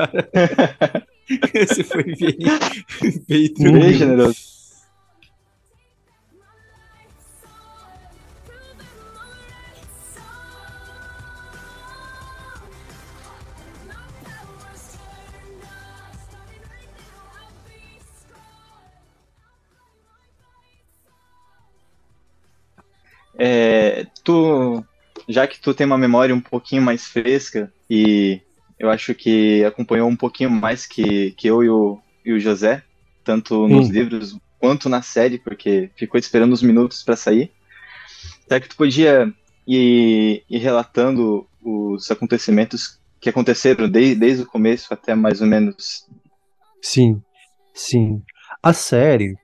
cara. 0.00 0.30
Você 1.54 1.84
foi 1.84 2.04
bem, 2.04 2.36
bem, 3.28 3.72
bem 3.72 3.92
generoso. 3.94 4.36
É, 23.42 24.06
tu, 24.22 24.84
já 25.26 25.46
que 25.46 25.58
tu 25.58 25.72
tem 25.72 25.86
uma 25.86 25.96
memória 25.96 26.34
um 26.34 26.42
pouquinho 26.42 26.82
mais 26.82 27.06
fresca 27.06 27.72
e 27.88 28.38
eu 28.78 28.90
acho 28.90 29.14
que 29.14 29.64
acompanhou 29.64 30.06
um 30.06 30.16
pouquinho 30.16 30.50
mais 30.50 30.84
que, 30.86 31.30
que 31.32 31.48
eu 31.48 31.64
e 31.64 31.70
o, 31.70 31.98
e 32.22 32.32
o 32.34 32.38
José, 32.38 32.82
tanto 33.24 33.66
nos 33.66 33.88
hum. 33.88 33.92
livros 33.92 34.38
quanto 34.58 34.90
na 34.90 35.00
série, 35.00 35.38
porque 35.38 35.90
ficou 35.96 36.20
esperando 36.20 36.52
os 36.52 36.62
minutos 36.62 37.02
para 37.02 37.16
sair. 37.16 37.50
Será 38.46 38.60
que 38.60 38.68
tu 38.68 38.76
podia 38.76 39.32
ir, 39.66 40.44
ir, 40.48 40.58
relatando 40.58 41.48
os 41.62 42.10
acontecimentos 42.10 43.00
que 43.18 43.30
aconteceram 43.30 43.88
desde, 43.88 44.16
desde 44.16 44.42
o 44.42 44.46
começo 44.46 44.92
até 44.92 45.14
mais 45.14 45.40
ou 45.40 45.46
menos? 45.46 46.06
Sim, 46.82 47.22
sim. 47.72 48.22
A 48.62 48.74
série, 48.74 49.34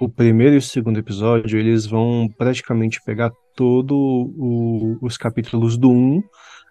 o 0.00 0.08
primeiro 0.08 0.54
e 0.54 0.58
o 0.58 0.62
segundo 0.62 0.98
episódio, 0.98 1.56
eles 1.56 1.86
vão 1.86 2.28
praticamente 2.36 3.00
pegar 3.04 3.30
todo 3.54 4.98
os 5.00 5.16
capítulos 5.16 5.76
do 5.76 5.90
1 5.90 6.22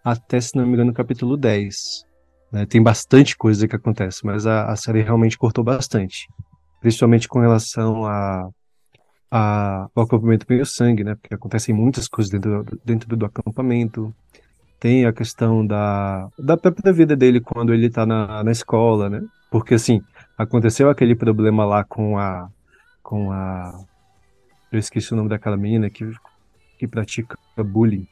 até, 0.03 0.41
se 0.41 0.55
não 0.55 0.65
me 0.65 0.73
engano, 0.73 0.91
o 0.91 0.93
capítulo 0.93 1.37
10. 1.37 2.05
Né? 2.51 2.65
Tem 2.65 2.83
bastante 2.83 3.37
coisa 3.37 3.67
que 3.67 3.75
acontece, 3.75 4.25
mas 4.25 4.45
a, 4.45 4.65
a 4.65 4.75
série 4.75 5.01
realmente 5.01 5.37
cortou 5.37 5.63
bastante. 5.63 6.27
Principalmente 6.81 7.27
com 7.27 7.39
relação 7.39 8.05
a, 8.05 8.49
a, 9.31 9.87
ao 9.95 10.03
acampamento 10.03 10.45
meio 10.47 10.65
sangue, 10.65 11.03
né? 11.03 11.15
Porque 11.15 11.33
acontecem 11.33 11.73
muitas 11.73 12.07
coisas 12.07 12.29
dentro, 12.29 12.65
dentro 12.83 13.15
do 13.15 13.25
acampamento. 13.25 14.13
Tem 14.79 15.05
a 15.05 15.13
questão 15.13 15.65
da, 15.65 16.27
da 16.37 16.57
própria 16.57 16.91
vida 16.91 17.15
dele 17.15 17.39
quando 17.39 17.73
ele 17.73 17.89
tá 17.89 18.05
na, 18.05 18.43
na 18.43 18.51
escola, 18.51 19.09
né? 19.09 19.23
Porque, 19.49 19.75
assim, 19.75 20.01
aconteceu 20.37 20.89
aquele 20.89 21.15
problema 21.15 21.65
lá 21.65 21.83
com 21.85 22.17
a, 22.17 22.49
com 23.01 23.31
a. 23.31 23.73
Eu 24.71 24.79
esqueci 24.79 25.13
o 25.13 25.15
nome 25.15 25.29
daquela 25.29 25.55
menina 25.55 25.89
que, 25.89 26.11
que 26.83 26.87
pratica 26.87 27.37
bullying 27.57 28.05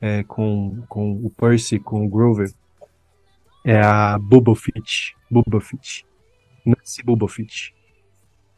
é, 0.00 0.22
com, 0.22 0.82
com 0.86 1.12
o 1.12 1.30
Percy, 1.30 1.78
com 1.78 2.04
o 2.04 2.08
Grover. 2.08 2.52
É 3.64 3.80
a 3.80 4.18
Bubofit. 4.18 5.16
Bubofit. 5.30 6.06
Nancy 6.64 7.02
Bubofit. 7.02 7.74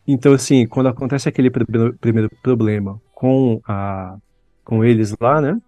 Então, 0.07 0.33
assim, 0.33 0.67
quando 0.67 0.89
acontece 0.89 1.29
aquele 1.29 1.51
primeiro 1.51 2.29
problema 2.43 3.01
com, 3.15 3.61
a, 3.67 4.17
com 4.65 4.85
eles 4.85 5.15
lá, 5.21 5.41
né? 5.41 5.61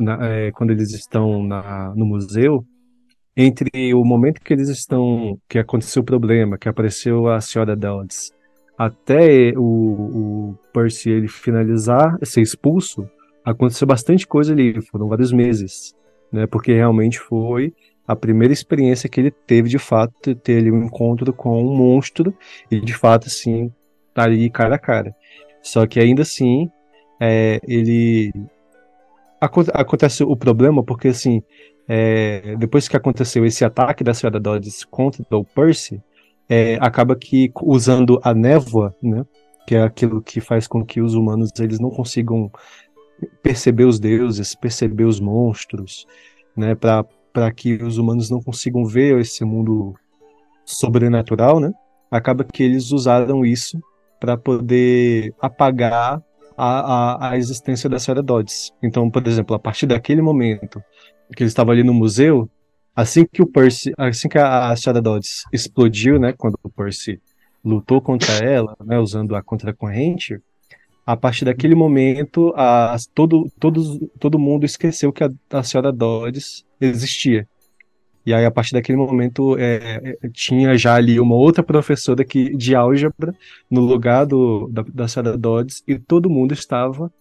Na, 0.00 0.24
é, 0.28 0.52
quando 0.52 0.70
eles 0.70 0.92
estão 0.92 1.42
na, 1.42 1.92
no 1.96 2.06
museu, 2.06 2.64
entre 3.36 3.92
o 3.92 4.04
momento 4.04 4.40
que 4.40 4.52
eles 4.52 4.68
estão, 4.68 5.36
que 5.48 5.58
aconteceu 5.58 6.02
o 6.02 6.04
problema, 6.04 6.56
que 6.56 6.68
apareceu 6.68 7.26
a 7.26 7.40
senhora 7.40 7.74
Dodds, 7.74 8.32
até 8.78 9.52
o, 9.56 9.62
o 9.62 10.58
Percy 10.72 11.10
ele 11.10 11.26
finalizar, 11.26 12.16
ser 12.22 12.42
expulso, 12.42 13.08
aconteceu 13.44 13.86
bastante 13.86 14.26
coisa 14.26 14.52
ali, 14.52 14.80
foram 14.82 15.08
vários 15.08 15.32
meses, 15.32 15.94
né? 16.32 16.46
Porque 16.46 16.72
realmente 16.72 17.18
foi 17.18 17.74
a 18.06 18.16
primeira 18.16 18.52
experiência 18.52 19.08
que 19.08 19.20
ele 19.20 19.30
teve 19.30 19.68
de 19.68 19.78
fato 19.78 20.34
ter 20.34 20.58
ali 20.58 20.70
um 20.70 20.84
encontro 20.84 21.32
com 21.32 21.62
um 21.62 21.74
monstro 21.74 22.34
e 22.70 22.80
de 22.80 22.94
fato 22.94 23.28
assim 23.28 23.72
tá 24.14 24.24
ali 24.24 24.50
cara 24.50 24.74
a 24.74 24.78
cara. 24.78 25.14
Só 25.62 25.86
que 25.86 26.00
ainda 26.00 26.22
assim 26.22 26.70
é, 27.20 27.60
ele 27.66 28.32
acontece 29.40 30.22
o 30.22 30.36
problema 30.36 30.82
porque 30.82 31.08
assim 31.08 31.42
é, 31.88 32.56
depois 32.56 32.88
que 32.88 32.96
aconteceu 32.96 33.44
esse 33.44 33.64
ataque 33.64 34.04
da 34.04 34.14
senhora 34.14 34.38
Dodds 34.38 34.84
contra 34.84 35.24
o 35.30 35.44
Percy 35.44 36.00
é, 36.48 36.76
acaba 36.80 37.16
que 37.16 37.50
usando 37.62 38.20
a 38.22 38.34
névoa, 38.34 38.94
né, 39.02 39.24
que 39.66 39.74
é 39.74 39.82
aquilo 39.82 40.20
que 40.20 40.40
faz 40.40 40.66
com 40.66 40.84
que 40.84 41.00
os 41.00 41.14
humanos 41.14 41.50
eles 41.58 41.80
não 41.80 41.90
consigam 41.90 42.50
perceber 43.42 43.84
os 43.84 43.98
deuses, 43.98 44.54
perceber 44.54 45.04
os 45.04 45.20
monstros, 45.20 46.06
né, 46.56 46.74
para 46.74 47.52
que 47.52 47.74
os 47.82 47.98
humanos 47.98 48.30
não 48.30 48.42
consigam 48.42 48.84
ver 48.84 49.18
esse 49.20 49.44
mundo 49.44 49.94
sobrenatural, 50.64 51.60
né? 51.60 51.72
Acaba 52.10 52.44
que 52.44 52.62
eles 52.62 52.92
usaram 52.92 53.44
isso 53.44 53.80
para 54.20 54.36
poder 54.36 55.34
apagar 55.40 56.22
a, 56.56 56.66
a, 56.66 57.30
a, 57.30 57.38
existência 57.38 57.88
da 57.88 57.98
Sarah 57.98 58.22
Dodds. 58.22 58.70
Então, 58.82 59.10
por 59.10 59.26
exemplo, 59.26 59.56
a 59.56 59.58
partir 59.58 59.86
daquele 59.86 60.22
momento 60.22 60.82
que 61.34 61.42
ele 61.42 61.48
estava 61.48 61.72
ali 61.72 61.82
no 61.82 61.94
museu, 61.94 62.48
assim 62.94 63.24
que 63.24 63.42
o 63.42 63.46
Percy, 63.46 63.92
assim 63.96 64.28
que 64.28 64.38
a, 64.38 64.70
a 64.70 64.76
Sarah 64.76 65.00
Dodds 65.00 65.44
explodiu, 65.52 66.18
né, 66.18 66.32
quando 66.32 66.58
o 66.62 66.70
Percy 66.70 67.20
lutou 67.64 68.00
contra 68.00 68.32
ela, 68.44 68.76
né, 68.84 68.98
usando 68.98 69.34
a 69.34 69.42
contracorrente, 69.42 70.38
a 71.04 71.16
partir 71.16 71.44
daquele 71.44 71.74
momento, 71.74 72.52
a, 72.56 72.96
todo, 73.14 73.50
todos, 73.58 73.98
todo 74.18 74.38
mundo 74.38 74.64
esqueceu 74.64 75.12
que 75.12 75.24
a, 75.24 75.30
a 75.50 75.62
senhora 75.62 75.92
Dodds 75.92 76.64
existia. 76.80 77.48
E 78.24 78.32
aí, 78.32 78.44
a 78.44 78.50
partir 78.52 78.72
daquele 78.72 78.96
momento, 78.96 79.58
é, 79.58 80.16
é, 80.22 80.28
tinha 80.32 80.78
já 80.78 80.94
ali 80.94 81.18
uma 81.18 81.34
outra 81.34 81.62
professora 81.62 82.24
que, 82.24 82.56
de 82.56 82.74
álgebra 82.74 83.34
no 83.68 83.80
lugar 83.80 84.24
do, 84.24 84.68
da, 84.68 84.84
da 84.94 85.08
senhora 85.08 85.36
Dodds, 85.36 85.82
e 85.88 85.98
todo 85.98 86.30
mundo 86.30 86.54
estava 86.54 87.12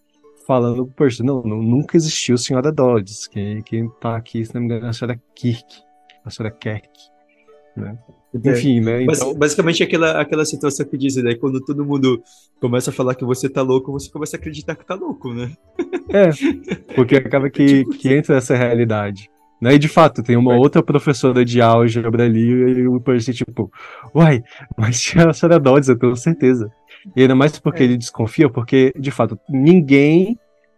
falando 0.45 0.85
pro 0.85 0.95
Percy, 0.95 1.23
não, 1.23 1.41
não, 1.41 1.61
nunca 1.61 1.97
existiu 1.97 2.37
senhora 2.37 2.71
Dodds. 2.71 3.25
Quem, 3.27 3.63
quem 3.63 3.89
tá 3.99 4.15
aqui, 4.15 4.45
se 4.45 4.53
não 4.53 4.61
me 4.61 4.67
engano, 4.67 4.85
é 4.85 4.89
a 4.89 4.93
senhora 4.93 5.19
Kirk, 5.33 5.65
a 6.23 6.29
senhora 6.29 6.53
Kirk, 6.53 6.89
né? 7.75 7.97
É. 8.33 8.51
Enfim, 8.51 8.79
né? 8.79 9.03
Então... 9.03 9.33
Basicamente 9.33 9.83
aquela, 9.83 10.21
aquela 10.21 10.45
situação 10.45 10.85
que 10.85 10.97
dizem, 10.97 11.23
né? 11.23 11.35
Quando 11.35 11.59
todo 11.59 11.85
mundo 11.85 12.21
começa 12.59 12.89
a 12.89 12.93
falar 12.93 13.15
que 13.15 13.25
você 13.25 13.49
tá 13.49 13.61
louco, 13.61 13.91
você 13.91 14.09
começa 14.09 14.37
a 14.37 14.39
acreditar 14.39 14.75
que 14.75 14.85
tá 14.85 14.95
louco, 14.95 15.33
né? 15.33 15.51
É, 16.09 16.29
porque 16.95 17.15
acaba 17.15 17.49
que, 17.49 17.83
tipo 17.83 17.91
que 17.91 18.13
entra 18.13 18.37
essa 18.37 18.55
realidade. 18.55 19.29
Né? 19.61 19.75
E 19.75 19.79
de 19.79 19.87
fato, 19.87 20.23
tem 20.23 20.37
uma 20.37 20.55
é. 20.55 20.57
outra 20.57 20.81
professora 20.81 21.43
de 21.43 21.61
álgebra 21.61 22.23
ali 22.25 22.39
e 22.39 22.87
o 22.87 22.99
Percy, 23.01 23.33
tipo, 23.33 23.71
uai, 24.15 24.41
mas 24.77 24.99
tinha 24.99 25.27
a 25.29 25.33
Sarah 25.33 25.59
Dodds, 25.59 25.89
eu 25.89 25.99
tenho 25.99 26.15
certeza. 26.15 26.71
E 27.15 27.21
ainda 27.21 27.35
mais 27.35 27.59
porque 27.59 27.83
é. 27.83 27.85
ele 27.85 27.97
desconfia, 27.97 28.49
porque, 28.49 28.93
de 28.97 29.11
fato, 29.11 29.37
ninguém 29.49 30.37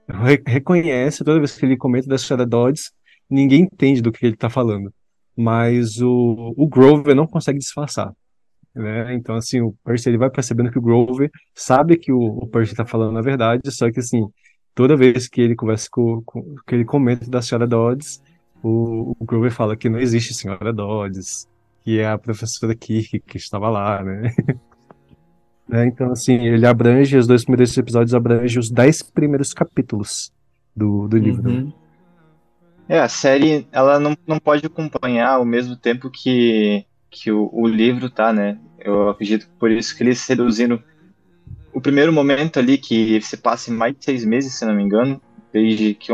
re 0.10 0.42
reconhece, 0.46 1.24
toda 1.24 1.40
vez 1.40 1.56
que 1.58 1.66
ele 1.66 1.78
comenta 1.78 2.08
da 2.08 2.18
Sarah 2.18 2.46
Dodds, 2.46 2.92
ninguém 3.30 3.62
entende 3.62 4.02
do 4.02 4.12
que 4.12 4.26
ele 4.26 4.36
tá 4.36 4.50
falando 4.50 4.92
mas 5.36 6.00
o, 6.02 6.54
o 6.56 6.68
Grover 6.68 7.16
não 7.16 7.28
consegue 7.28 7.60
disfarçar. 7.60 8.14
Né? 8.74 9.14
Então, 9.14 9.36
assim, 9.36 9.62
o 9.62 9.76
Percy 9.84 10.10
ele 10.10 10.18
vai 10.18 10.30
percebendo 10.30 10.72
que 10.72 10.80
o 10.80 10.82
Grover 10.82 11.30
sabe 11.54 11.98
que 11.98 12.12
o, 12.12 12.20
o 12.20 12.48
Percy 12.48 12.74
está 12.74 12.86
falando 12.86 13.18
a 13.18 13.22
verdade, 13.22 13.72
só 13.72 13.92
que, 13.92 14.00
assim, 14.00 14.28
toda 14.74 14.98
vez 14.98 15.28
que 15.28 15.42
ele 15.42 15.56
conversa 15.56 15.88
com, 15.92 16.22
com 16.24 16.56
que 16.68 16.76
ele 16.76 16.86
comenta 16.86 17.30
da 17.30 17.42
senhora 17.42 17.68
Dodds, 17.68 18.22
o, 18.64 19.16
o, 19.20 19.26
Grover 19.26 19.52
fala 19.52 19.76
que 19.76 19.90
não 19.90 20.00
existe 20.00 20.34
senhora 20.34 20.74
Dodds, 20.74 21.48
que 21.84 22.00
é 22.00 22.08
a 22.08 22.18
professora 22.18 22.74
Kirk 22.74 23.20
que 23.20 23.38
estava 23.38 23.70
lá, 23.70 24.04
né? 24.04 24.34
né? 25.68 25.86
Então, 25.86 26.12
assim, 26.12 26.36
ele 26.46 26.66
abrange, 26.66 27.18
os 27.18 27.28
dois 27.28 27.44
primeiros 27.44 27.78
episódios 27.78 28.16
abrangem 28.16 28.60
os 28.60 28.72
dez 28.72 29.04
primeiros 29.04 29.54
capítulos 29.54 30.32
do, 30.76 31.08
do 31.08 31.18
livro. 31.18 31.50
Uhum. 31.50 31.74
É, 32.94 33.00
a 33.00 33.10
série 33.10 33.68
ela 33.72 34.00
não, 34.00 34.16
não 34.28 34.38
pode 34.38 34.68
acompanhar 34.68 35.32
ao 35.32 35.44
mesmo 35.44 35.76
tempo 35.76 36.12
que, 36.12 36.86
que 37.10 37.32
o, 37.32 37.50
o 37.52 37.68
livro 37.68 38.08
tá, 38.08 38.32
né? 38.32 38.60
Eu 38.78 39.10
acredito 39.10 39.48
que 39.48 39.52
por 39.58 39.72
isso 39.72 39.98
que 39.98 40.04
eles 40.04 40.24
reduziram 40.28 40.80
o 41.74 41.82
primeiro 41.82 42.14
momento 42.14 42.60
ali, 42.60 42.78
que 42.78 43.20
se 43.20 43.36
passa 43.36 43.72
em 43.72 43.74
mais 43.74 43.96
de 43.98 44.06
seis 44.06 44.24
meses, 44.24 44.54
se 44.54 44.64
não 44.64 44.76
me 44.76 44.84
engano, 44.84 45.20
desde 45.52 45.96
que, 45.96 46.14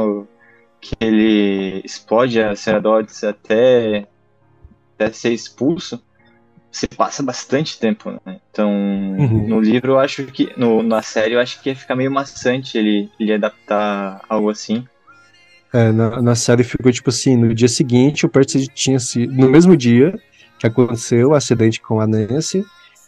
que 0.79 0.95
ele 1.01 1.81
explode 1.83 2.41
a 2.41 2.55
Sarah 2.55 2.79
Dodds 2.79 3.25
até, 3.25 4.07
até 4.95 5.11
ser 5.11 5.33
expulso, 5.33 6.01
se 6.71 6.87
passa 6.87 7.21
bastante 7.21 7.77
tempo, 7.77 8.09
né? 8.25 8.39
Então, 8.49 8.71
uhum. 8.71 9.49
no 9.49 9.59
livro 9.59 9.91
eu 9.91 9.99
acho 9.99 10.23
que. 10.27 10.53
No, 10.55 10.81
na 10.81 11.01
série 11.01 11.33
eu 11.33 11.41
acho 11.41 11.61
que 11.61 11.67
ia 11.67 11.75
ficar 11.75 11.97
meio 11.97 12.09
maçante 12.09 12.77
ele, 12.77 13.11
ele 13.19 13.33
adaptar 13.33 14.21
algo 14.29 14.49
assim. 14.49 14.87
É, 15.71 15.91
na, 15.91 16.21
na 16.21 16.35
série 16.35 16.63
ficou 16.63 16.91
tipo 16.91 17.09
assim, 17.09 17.35
no 17.37 17.53
dia 17.53 17.67
seguinte 17.67 18.25
o 18.25 18.29
Percy 18.29 18.67
tinha 18.67 18.99
sido. 18.99 19.31
No 19.33 19.49
mesmo 19.49 19.77
dia 19.77 20.19
que 20.57 20.67
aconteceu 20.67 21.29
o 21.29 21.35
acidente 21.35 21.79
com 21.79 21.99
a 22.01 22.07
Nancy, 22.07 22.65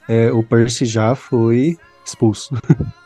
é, 0.08 0.32
o 0.32 0.44
Percy 0.44 0.86
já 0.86 1.16
foi 1.16 1.78
expulso. 2.06 2.56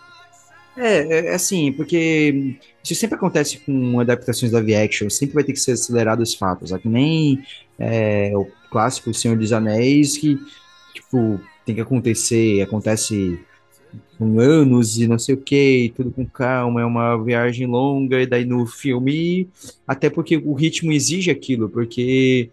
É, 0.77 1.27
é 1.29 1.33
assim, 1.33 1.71
porque 1.71 2.57
isso 2.83 2.93
sempre 2.95 3.15
acontece 3.15 3.59
com 3.59 3.97
adaptações 3.97 4.51
da 4.51 4.59
action, 4.59 5.09
sempre 5.09 5.35
vai 5.35 5.43
ter 5.45 5.53
que 5.53 5.59
ser 5.59 5.71
acelerado 5.71 6.21
os 6.21 6.35
fatos. 6.35 6.73
É 6.73 6.77
que 6.77 6.89
nem 6.89 7.41
é, 7.79 8.31
o 8.35 8.45
clássico 8.69 9.13
Senhor 9.13 9.37
dos 9.37 9.53
Anéis, 9.53 10.17
que, 10.17 10.37
tipo, 10.93 11.39
tem 11.65 11.75
que 11.75 11.81
acontecer, 11.81 12.61
acontece 12.61 13.39
com 14.17 14.39
anos 14.39 14.97
e 14.97 15.07
não 15.07 15.19
sei 15.19 15.35
o 15.35 15.37
que, 15.37 15.93
tudo 15.95 16.11
com 16.11 16.25
calma, 16.25 16.81
é 16.81 16.85
uma 16.85 17.21
viagem 17.23 17.67
longa, 17.67 18.21
e 18.21 18.25
daí 18.25 18.45
no 18.45 18.65
filme, 18.65 19.49
até 19.87 20.09
porque 20.09 20.37
o 20.37 20.53
ritmo 20.53 20.91
exige 20.91 21.31
aquilo, 21.31 21.69
porque 21.69 22.49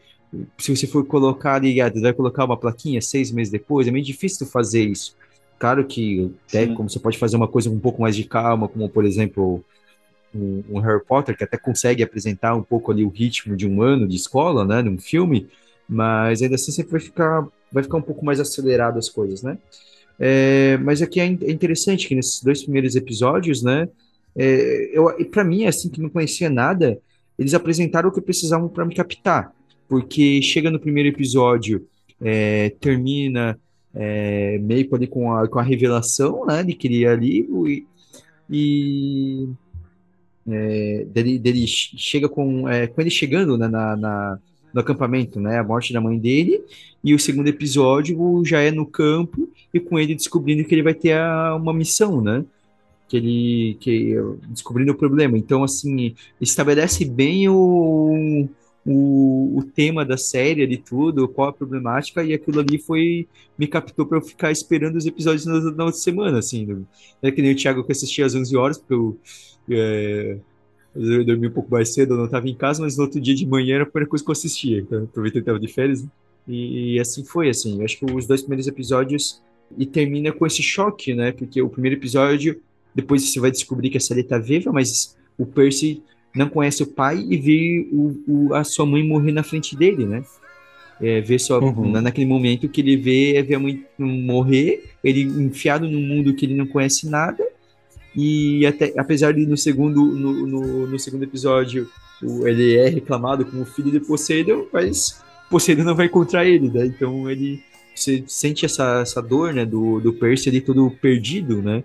se 0.58 0.74
você 0.74 0.86
for 0.86 1.04
colocar 1.04 1.58
ligado, 1.60 2.00
vai 2.00 2.12
colocar 2.12 2.44
uma 2.44 2.56
plaquinha 2.56 3.00
seis 3.00 3.30
meses 3.30 3.50
depois, 3.50 3.86
é 3.86 3.90
meio 3.90 4.04
difícil 4.04 4.46
fazer 4.46 4.84
isso. 4.84 5.14
Claro 5.58 5.84
que 5.84 6.32
até 6.48 6.66
Sim. 6.66 6.74
como 6.74 6.90
você 6.90 6.98
pode 6.98 7.18
fazer 7.18 7.36
uma 7.36 7.46
coisa 7.46 7.70
um 7.70 7.78
pouco 7.78 8.02
mais 8.02 8.16
de 8.16 8.24
calma, 8.24 8.68
como 8.68 8.88
por 8.88 9.04
exemplo 9.04 9.64
um, 10.34 10.62
um, 10.70 10.78
Harry 10.80 11.04
Potter, 11.04 11.36
que 11.36 11.44
até 11.44 11.56
consegue 11.56 12.02
apresentar 12.02 12.54
um 12.54 12.62
pouco 12.62 12.90
ali 12.90 13.04
o 13.04 13.08
ritmo 13.08 13.56
de 13.56 13.68
um 13.68 13.82
ano 13.82 14.08
de 14.08 14.16
escola, 14.16 14.64
né, 14.64 14.82
num 14.82 14.98
filme, 14.98 15.48
mas 15.88 16.42
ainda 16.42 16.56
assim 16.56 16.72
sempre 16.72 16.92
vai 16.92 17.00
ficar, 17.00 17.46
vai 17.70 17.82
ficar 17.82 17.98
um 17.98 18.02
pouco 18.02 18.24
mais 18.24 18.40
acelerado 18.40 18.98
as 18.98 19.08
coisas, 19.08 19.42
né? 19.42 19.58
É, 20.24 20.76
mas 20.76 21.02
aqui 21.02 21.18
é, 21.18 21.24
é 21.24 21.50
interessante 21.50 22.06
que 22.06 22.14
nesses 22.14 22.40
dois 22.40 22.62
primeiros 22.62 22.94
episódios, 22.94 23.60
né, 23.60 23.88
é, 24.36 24.90
eu, 24.96 25.12
para 25.28 25.42
mim, 25.42 25.66
assim, 25.66 25.88
que 25.88 26.00
não 26.00 26.08
conhecia 26.08 26.48
nada, 26.48 26.96
eles 27.36 27.54
apresentaram 27.54 28.08
o 28.08 28.12
que 28.12 28.20
precisavam 28.20 28.68
para 28.68 28.84
me 28.84 28.94
captar, 28.94 29.52
porque 29.88 30.40
chega 30.40 30.70
no 30.70 30.78
primeiro 30.78 31.08
episódio, 31.08 31.84
é, 32.20 32.70
termina 32.78 33.58
é, 33.92 34.58
meio 34.58 34.88
ali 34.94 35.08
com 35.08 35.34
a, 35.34 35.48
com 35.48 35.58
a 35.58 35.62
revelação, 35.62 36.46
né, 36.46 36.62
de 36.62 36.72
que 36.74 36.86
ele 36.86 37.04
é 37.04 37.16
livro 37.16 37.68
e, 37.68 37.84
e 38.48 39.48
é, 40.48 41.04
dele, 41.06 41.36
dele 41.36 41.66
chega 41.66 42.28
com, 42.28 42.68
é, 42.68 42.86
com 42.86 43.00
ele 43.00 43.10
chegando 43.10 43.58
né, 43.58 43.66
na, 43.66 43.96
na, 43.96 44.38
no 44.72 44.80
acampamento, 44.80 45.40
né, 45.40 45.58
a 45.58 45.64
morte 45.64 45.92
da 45.92 46.00
mãe 46.00 46.18
dele, 46.18 46.62
e 47.04 47.14
o 47.14 47.18
segundo 47.18 47.48
episódio 47.48 48.42
já 48.44 48.60
é 48.60 48.70
no 48.70 48.86
campo 48.86 49.48
e 49.72 49.80
com 49.80 49.98
ele 49.98 50.14
descobrindo 50.14 50.64
que 50.64 50.74
ele 50.74 50.82
vai 50.82 50.94
ter 50.94 51.12
a, 51.14 51.54
uma 51.54 51.72
missão, 51.72 52.20
né, 52.20 52.44
que 53.08 53.16
ele 53.16 53.76
que 53.80 54.14
descobrindo 54.48 54.92
o 54.92 54.96
problema. 54.96 55.36
Então 55.36 55.62
assim 55.62 56.14
estabelece 56.40 57.04
bem 57.04 57.48
o 57.48 58.48
o, 58.84 59.58
o 59.58 59.62
tema 59.62 60.04
da 60.04 60.16
série 60.16 60.66
de 60.66 60.76
tudo, 60.76 61.28
qual 61.28 61.48
a 61.48 61.52
problemática, 61.52 62.22
e 62.22 62.34
aquilo 62.34 62.60
ali 62.60 62.78
foi 62.78 63.28
me 63.56 63.66
captou 63.66 64.06
para 64.06 64.18
eu 64.18 64.22
ficar 64.22 64.50
esperando 64.50 64.96
os 64.96 65.06
episódios 65.06 65.46
na, 65.46 65.60
na 65.72 65.84
outra 65.84 66.00
semana, 66.00 66.38
assim. 66.38 66.84
É 67.22 67.30
que 67.30 67.40
nem 67.40 67.52
o 67.52 67.56
Thiago 67.56 67.84
que 67.84 67.92
assistia 67.92 68.26
às 68.26 68.34
11 68.34 68.56
horas, 68.56 68.78
porque 68.78 68.94
eu, 68.94 69.18
é, 69.70 70.36
eu 70.94 71.24
dormi 71.24 71.48
um 71.48 71.52
pouco 71.52 71.70
mais 71.70 71.92
cedo, 71.92 72.14
eu 72.14 72.18
não 72.18 72.26
estava 72.26 72.48
em 72.48 72.54
casa, 72.54 72.82
mas 72.82 72.96
no 72.96 73.04
outro 73.04 73.20
dia 73.20 73.34
de 73.34 73.46
manhã 73.46 73.76
era 73.76 73.84
a 73.84 73.86
primeira 73.86 74.08
coisa 74.08 74.24
que 74.24 74.30
eu 74.30 74.32
assistia, 74.32 74.78
então 74.78 75.04
aproveitei 75.04 75.40
que 75.40 75.44
estava 75.44 75.58
de 75.58 75.68
férias, 75.68 76.02
né? 76.02 76.08
e, 76.46 76.94
e, 76.94 77.00
assim 77.00 77.24
foi, 77.24 77.48
assim. 77.48 77.78
Eu 77.78 77.84
acho 77.84 77.98
que 77.98 78.04
os 78.04 78.26
dois 78.26 78.42
primeiros 78.42 78.66
episódios, 78.66 79.40
e 79.78 79.86
termina 79.86 80.32
com 80.32 80.46
esse 80.46 80.62
choque, 80.62 81.14
né, 81.14 81.32
porque 81.32 81.62
o 81.62 81.68
primeiro 81.68 81.96
episódio, 81.96 82.60
depois 82.94 83.22
você 83.22 83.40
vai 83.40 83.50
descobrir 83.50 83.88
que 83.88 83.96
a 83.96 84.00
série 84.00 84.22
tá 84.22 84.38
viva, 84.38 84.70
mas 84.70 85.16
o 85.38 85.46
Percy 85.46 86.02
não 86.34 86.48
conhece 86.48 86.82
o 86.82 86.86
pai 86.86 87.24
e 87.28 87.36
vê 87.36 87.88
o, 87.90 88.22
o, 88.26 88.54
a 88.54 88.64
sua 88.64 88.84
mãe 88.84 89.06
morrer 89.06 89.32
na 89.32 89.42
frente 89.42 89.76
dele, 89.76 90.04
né? 90.04 90.22
É, 91.00 91.20
vê 91.20 91.38
só 91.38 91.58
uhum. 91.58 91.90
naquele 92.00 92.26
momento 92.26 92.68
que 92.68 92.80
ele 92.80 92.96
vê 92.96 93.34
é 93.34 93.42
ver 93.42 93.56
a 93.56 93.58
mãe 93.58 93.84
morrer, 93.98 94.84
ele 95.02 95.22
enfiado 95.22 95.88
num 95.88 96.00
mundo 96.00 96.34
que 96.34 96.46
ele 96.46 96.54
não 96.54 96.66
conhece 96.66 97.08
nada 97.08 97.44
e 98.14 98.66
até 98.66 98.92
apesar 98.96 99.32
de 99.32 99.46
no 99.46 99.56
segundo 99.56 100.04
no, 100.04 100.46
no, 100.46 100.86
no 100.86 100.98
segundo 100.98 101.22
episódio 101.22 101.88
o, 102.22 102.46
ele 102.46 102.76
é 102.76 102.88
reclamado 102.88 103.44
como 103.44 103.64
filho 103.64 103.90
de 103.90 104.00
Poseidon, 104.00 104.66
mas 104.72 105.22
Poseidon 105.50 105.84
não 105.84 105.94
vai 105.94 106.06
encontrar 106.06 106.44
ele, 106.44 106.70
né? 106.70 106.86
Então 106.86 107.30
ele 107.30 107.62
você 107.94 108.24
sente 108.26 108.64
essa, 108.64 109.00
essa 109.00 109.20
dor, 109.20 109.52
né, 109.52 109.66
do, 109.66 110.00
do 110.00 110.14
Percy 110.14 110.48
ali 110.48 110.60
todo 110.60 110.90
perdido, 110.90 111.62
né? 111.62 111.84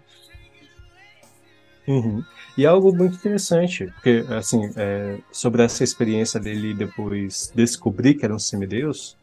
Uhum. 1.87 2.23
E 2.57 2.65
é 2.65 2.67
algo 2.67 2.93
muito 2.93 3.15
interessante, 3.15 3.85
porque, 3.85 4.25
assim, 4.29 4.69
é, 4.75 5.19
sobre 5.31 5.63
essa 5.63 5.83
experiência 5.83 6.39
dele 6.39 6.73
depois 6.73 7.51
descobrir 7.55 8.15
que 8.15 8.25
era 8.25 8.33
um 8.33 8.39
semideus, 8.39 9.15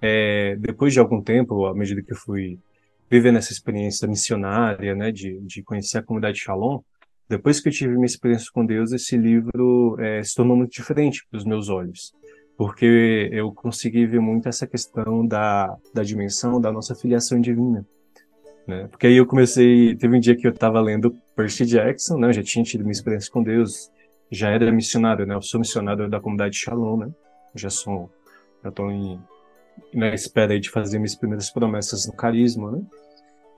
é, 0.00 0.56
depois 0.56 0.92
de 0.92 1.00
algum 1.00 1.22
tempo, 1.22 1.66
à 1.66 1.74
medida 1.74 2.02
que 2.02 2.12
eu 2.12 2.16
fui 2.16 2.58
vivendo 3.10 3.36
essa 3.36 3.52
experiência 3.52 4.06
missionária, 4.08 4.94
né, 4.94 5.12
de, 5.12 5.38
de 5.40 5.62
conhecer 5.62 5.98
a 5.98 6.02
comunidade 6.02 6.38
Shalom, 6.38 6.80
depois 7.28 7.58
que 7.58 7.68
eu 7.68 7.72
tive 7.72 7.94
minha 7.94 8.06
experiência 8.06 8.48
com 8.52 8.64
Deus, 8.64 8.92
esse 8.92 9.16
livro 9.16 9.96
é, 9.98 10.22
se 10.22 10.34
tornou 10.34 10.56
muito 10.56 10.70
diferente 10.70 11.26
para 11.28 11.38
os 11.38 11.44
meus 11.44 11.68
olhos, 11.68 12.14
porque 12.56 13.28
eu 13.32 13.52
consegui 13.52 14.06
ver 14.06 14.20
muito 14.20 14.48
essa 14.48 14.66
questão 14.66 15.26
da, 15.26 15.76
da 15.92 16.02
dimensão 16.02 16.60
da 16.60 16.70
nossa 16.70 16.94
filiação 16.94 17.40
divina. 17.40 17.84
Né? 18.66 18.86
Porque 18.88 19.06
aí 19.08 19.16
eu 19.16 19.26
comecei, 19.26 19.96
teve 19.96 20.16
um 20.16 20.20
dia 20.20 20.36
que 20.36 20.46
eu 20.46 20.52
estava 20.52 20.80
lendo 20.80 21.16
Percy 21.34 21.64
Jackson, 21.66 22.18
né? 22.18 22.28
Eu 22.28 22.32
já 22.32 22.42
tinha 22.42 22.64
tido 22.64 22.80
minha 22.80 22.92
experiência 22.92 23.30
com 23.30 23.42
Deus, 23.42 23.90
já 24.30 24.50
era 24.50 24.72
missionário, 24.72 25.24
né? 25.24 25.34
Eu 25.34 25.42
sou 25.42 25.60
missionário 25.60 26.08
da 26.08 26.20
comunidade 26.20 26.56
Shalom, 26.56 26.96
né? 26.96 27.10
Já 27.54 27.70
sou, 27.70 28.10
já 28.62 28.70
estou 28.70 28.90
na 29.92 30.14
espera 30.14 30.58
de 30.58 30.70
fazer 30.70 30.98
minhas 30.98 31.14
primeiras 31.14 31.50
promessas 31.50 32.06
no 32.06 32.12
carisma, 32.12 32.72
né? 32.72 32.82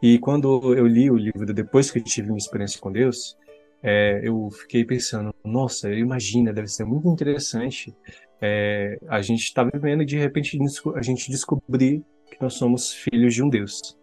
E 0.03 0.19
quando 0.19 0.75
eu 0.75 0.87
li 0.87 1.11
o 1.11 1.17
livro 1.17 1.53
depois 1.53 1.91
que 1.91 1.99
eu 1.99 2.05
tive 2.05 2.29
minha 2.29 2.39
experiência 2.39 2.81
com 2.81 2.93
Deus, 2.93 3.37
é, 3.83 4.21
eu 4.23 4.49
fiquei 4.51 4.85
pensando, 4.85 5.35
nossa, 5.45 5.93
imagina, 5.93 6.53
deve 6.53 6.69
ser 6.69 6.85
muito 6.85 7.09
interessante 7.09 7.95
é, 8.41 8.99
a 9.09 9.21
gente 9.21 9.43
estar 9.43 9.65
tá 9.65 9.71
vivendo 9.73 10.03
e 10.03 10.07
de 10.07 10.17
repente 10.17 10.59
a 10.95 11.03
gente 11.03 11.31
descobrir 11.31 12.03
que 12.31 12.41
nós 12.41 12.55
somos 12.55 12.93
filhos 12.93 13.35
de 13.35 13.43
um 13.43 13.49
Deus. 13.49 13.97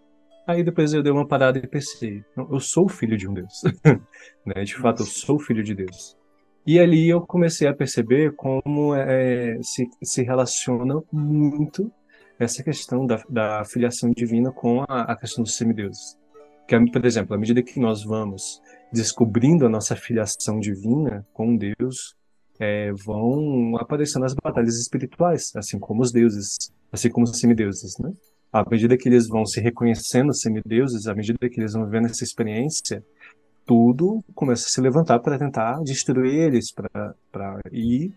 Aí 0.48 0.64
depois 0.64 0.94
eu 0.94 1.02
dei 1.02 1.12
uma 1.12 1.28
parada 1.28 1.58
e 1.58 1.66
pensei, 1.66 2.24
eu 2.38 2.60
sou 2.60 2.88
filho 2.88 3.18
de 3.18 3.28
um 3.28 3.34
Deus. 3.34 3.64
né? 4.46 4.64
De 4.64 4.76
fato, 4.76 5.02
eu 5.02 5.08
sou 5.08 5.40
filho 5.40 5.64
de 5.64 5.74
Deus. 5.74 6.16
E 6.68 6.80
ali 6.80 7.10
eu 7.10 7.22
comecei 7.22 7.68
a 7.68 7.74
perceber 7.74 8.34
como 8.36 8.94
é, 8.96 9.58
se, 9.62 9.88
se 10.04 10.24
relaciona 10.24 11.02
muito 11.12 11.92
essa 12.40 12.64
questão 12.64 13.06
da, 13.06 13.24
da 13.30 13.64
filiação 13.66 14.12
divina 14.12 14.52
com 14.52 14.82
a, 14.88 15.02
a 15.02 15.16
questão 15.16 15.44
dos 15.44 15.56
semideuses. 15.56 16.18
Que, 16.68 16.80
por 16.92 17.06
exemplo, 17.06 17.36
à 17.36 17.38
medida 17.38 17.62
que 17.62 17.80
nós 17.80 18.04
vamos 18.04 18.62
descobrindo 18.92 19.66
a 19.66 19.70
nossa 19.70 19.96
filiação 19.96 20.60
divina 20.60 21.26
com 21.34 21.56
Deus, 21.56 22.16
é, 22.60 22.92
vão 22.94 23.78
aparecendo 23.78 24.26
as 24.26 24.34
batalhas 24.34 24.80
espirituais, 24.80 25.52
assim 25.56 25.78
como 25.78 26.02
os 26.02 26.12
deuses, 26.12 26.58
assim 26.92 27.10
como 27.10 27.26
os 27.26 27.38
semideuses, 27.40 27.98
né? 28.00 28.12
à 28.56 28.64
medida 28.70 28.98
que 28.98 29.10
eles 29.10 29.28
vão 29.28 29.46
se 29.46 29.60
reconhecendo 29.60 30.34
semideuses, 30.34 31.08
à 31.08 31.14
medida 31.14 31.38
que 31.50 31.60
eles 31.60 31.74
vão 31.74 31.84
vivendo 31.84 32.06
essa 32.06 32.24
experiência, 32.24 33.04
tudo 33.66 34.24
começa 34.34 34.68
a 34.68 34.70
se 34.70 34.80
levantar 34.80 35.20
para 35.20 35.38
tentar 35.38 35.84
destruir 35.84 36.34
eles, 36.34 36.72
para 36.72 37.60
ir, 37.70 38.14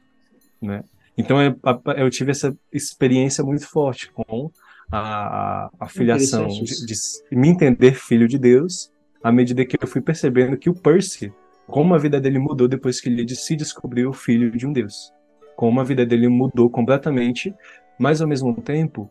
né? 0.62 0.84
Então 1.18 1.42
eu, 1.42 1.58
eu, 1.96 2.08
tive 2.08 2.30
essa 2.30 2.56
experiência 2.72 3.42
muito 3.42 3.68
forte 3.68 4.08
com 4.12 4.52
a, 4.90 5.68
a, 5.80 5.88
filiação 5.88 6.46
de, 6.46 6.86
de, 6.86 6.94
me 7.32 7.48
entender 7.48 7.94
filho 7.94 8.28
de 8.28 8.38
Deus, 8.38 8.92
à 9.20 9.32
medida 9.32 9.66
que 9.66 9.76
eu 9.82 9.88
fui 9.88 10.00
percebendo 10.00 10.56
que 10.56 10.70
o 10.70 10.74
Percy, 10.74 11.32
como 11.66 11.92
a 11.92 11.98
vida 11.98 12.20
dele 12.20 12.38
mudou 12.38 12.68
depois 12.68 13.00
que 13.00 13.08
ele 13.08 13.28
se 13.34 13.56
descobriu 13.56 14.12
filho 14.12 14.48
de 14.52 14.64
um 14.64 14.72
Deus, 14.72 15.12
como 15.56 15.80
a 15.80 15.84
vida 15.84 16.06
dele 16.06 16.28
mudou 16.28 16.70
completamente, 16.70 17.52
mas 17.98 18.22
ao 18.22 18.28
mesmo 18.28 18.54
tempo 18.62 19.10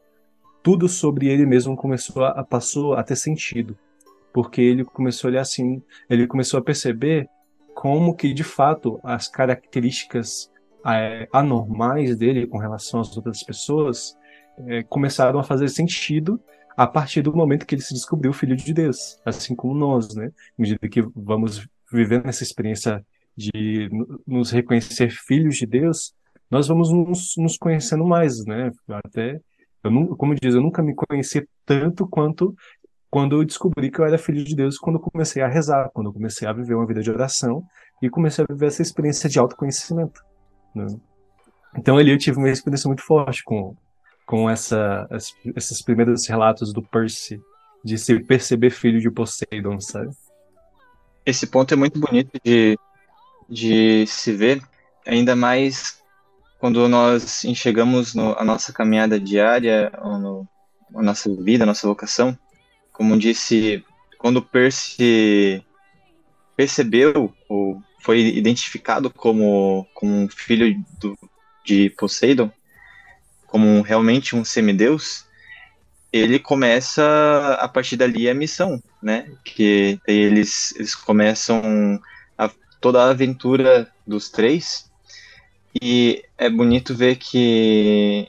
tudo 0.64 0.88
sobre 0.88 1.28
ele 1.28 1.46
mesmo 1.46 1.76
começou 1.76 2.24
a, 2.24 2.42
passou 2.42 2.94
a 2.94 3.04
ter 3.04 3.18
sentido, 3.18 3.78
porque 4.34 4.62
ele 4.62 4.86
começou 4.86 5.28
a 5.28 5.32
olhar 5.32 5.42
assim, 5.42 5.84
ele 6.10 6.26
começou 6.26 6.58
a 6.58 6.64
perceber 6.64 7.28
como 7.76 8.16
que 8.16 8.34
de 8.34 8.46
fato 8.46 8.98
as 9.04 9.28
características 9.28 10.50
é, 10.88 11.28
anormais 11.34 12.16
dele 12.16 12.48
com 12.48 12.58
relação 12.58 13.00
às 13.00 13.16
outras 13.16 13.44
pessoas 13.44 14.16
é, 14.68 14.84
começaram 14.84 15.40
a 15.40 15.44
fazer 15.44 15.68
sentido 15.70 16.42
a 16.76 16.86
partir 16.86 17.22
do 17.22 17.36
momento 17.36 17.66
que 17.66 17.76
ele 17.76 17.82
se 17.82 17.94
descobriu 17.94 18.32
filho 18.32 18.56
de 18.56 18.74
Deus, 18.74 19.20
assim 19.26 19.56
como 19.56 19.74
nós, 19.74 20.14
né? 20.14 20.28
À 20.28 20.62
medida 20.62 20.88
que 20.88 21.02
vamos 21.16 21.68
vivendo 21.92 22.28
essa 22.28 22.44
experiência 22.44 23.04
de 23.36 23.90
nos 24.26 24.52
reconhecer 24.52 25.10
filhos 25.10 25.58
de 25.58 25.66
Deus, 25.66 26.14
nós 26.50 26.68
vamos 26.68 26.92
nos, 26.92 27.34
nos 27.38 27.58
conhecendo 27.58 28.06
mais, 28.06 28.46
né? 28.46 28.72
Até 28.88 29.40
Eu 29.84 29.92
não, 29.92 30.08
como 30.16 30.36
diz, 30.36 30.54
eu 30.54 30.62
nunca 30.62 30.84
me 30.84 30.94
conheci 30.94 31.48
tanto 31.66 32.08
quanto 32.08 32.56
quando 33.10 33.38
eu 33.38 33.46
descobri 33.46 33.90
que 33.90 34.00
eu 34.00 34.06
era 34.06 34.18
filho 34.18 34.44
de 34.44 34.56
Deus, 34.56 34.78
quando 34.78 34.98
eu 34.98 35.02
comecei 35.02 35.42
a 35.42 35.48
rezar, 35.48 35.90
quando 35.94 36.08
eu 36.08 36.14
comecei 36.14 36.48
a 36.48 36.54
viver 36.54 36.76
uma 36.76 36.86
vida 36.86 37.02
de 37.02 37.10
oração 37.10 37.64
e 38.02 38.10
comecei 38.10 38.44
a 38.44 38.54
viver 38.54 38.68
essa 38.68 38.82
experiência 38.82 39.30
de 39.30 39.40
autoconhecimento. 39.40 40.22
Né? 40.86 41.00
Então 41.78 41.98
ali 41.98 42.12
eu 42.12 42.18
tive 42.18 42.38
uma 42.38 42.50
experiência 42.50 42.88
muito 42.88 43.04
forte 43.04 43.44
com, 43.44 43.76
com 44.26 44.50
essa, 44.50 45.08
esses 45.56 45.82
primeiros 45.82 46.28
relatos 46.28 46.74
do 46.74 46.82
Percy, 46.82 47.42
de 47.84 47.98
se 47.98 48.20
perceber 48.20 48.70
filho 48.70 49.00
de 49.00 49.10
Poseidon, 49.12 49.80
sabe? 49.80 50.10
Esse 51.26 51.48
ponto 51.48 51.74
é 51.74 51.78
muito 51.78 52.00
bonito 52.00 52.32
de, 52.44 52.78
de 53.50 54.06
se 54.08 54.32
ver, 54.32 54.62
ainda 55.06 55.36
mais 55.36 56.02
quando 56.60 56.88
nós 56.88 57.44
enxergamos 57.46 58.16
no, 58.16 58.34
a 58.38 58.44
nossa 58.44 58.74
caminhada 58.74 59.20
diária, 59.20 59.92
ou 60.02 60.18
no, 60.18 60.48
a 60.96 61.04
nossa 61.04 61.34
vida, 61.36 61.64
a 61.64 61.68
nossa 61.68 61.88
vocação, 61.88 62.38
como 62.92 63.18
disse, 63.18 63.84
quando 64.18 64.42
Percy 64.42 65.64
percebeu 66.56 67.32
ou 67.48 67.82
foi 68.08 68.22
identificado 68.22 69.10
como, 69.10 69.86
como 69.94 70.30
filho 70.30 70.82
do, 70.98 71.20
de 71.66 71.90
Poseidon, 71.90 72.50
como 73.46 73.82
realmente 73.82 74.34
um 74.34 74.46
semideus, 74.46 75.26
ele 76.14 76.40
começa 76.40 77.58
a 77.60 77.68
partir 77.68 77.98
dali 77.98 78.30
a 78.30 78.34
missão, 78.34 78.82
né? 79.04 79.30
Que 79.44 80.00
eles, 80.08 80.74
eles 80.78 80.96
começam 80.96 82.02
a, 82.38 82.50
toda 82.80 83.04
a 83.04 83.10
aventura 83.10 83.92
dos 84.08 84.30
três 84.30 84.90
e 85.82 86.24
é 86.38 86.50
bonito 86.50 86.96
ver 86.96 87.18
que 87.18 88.26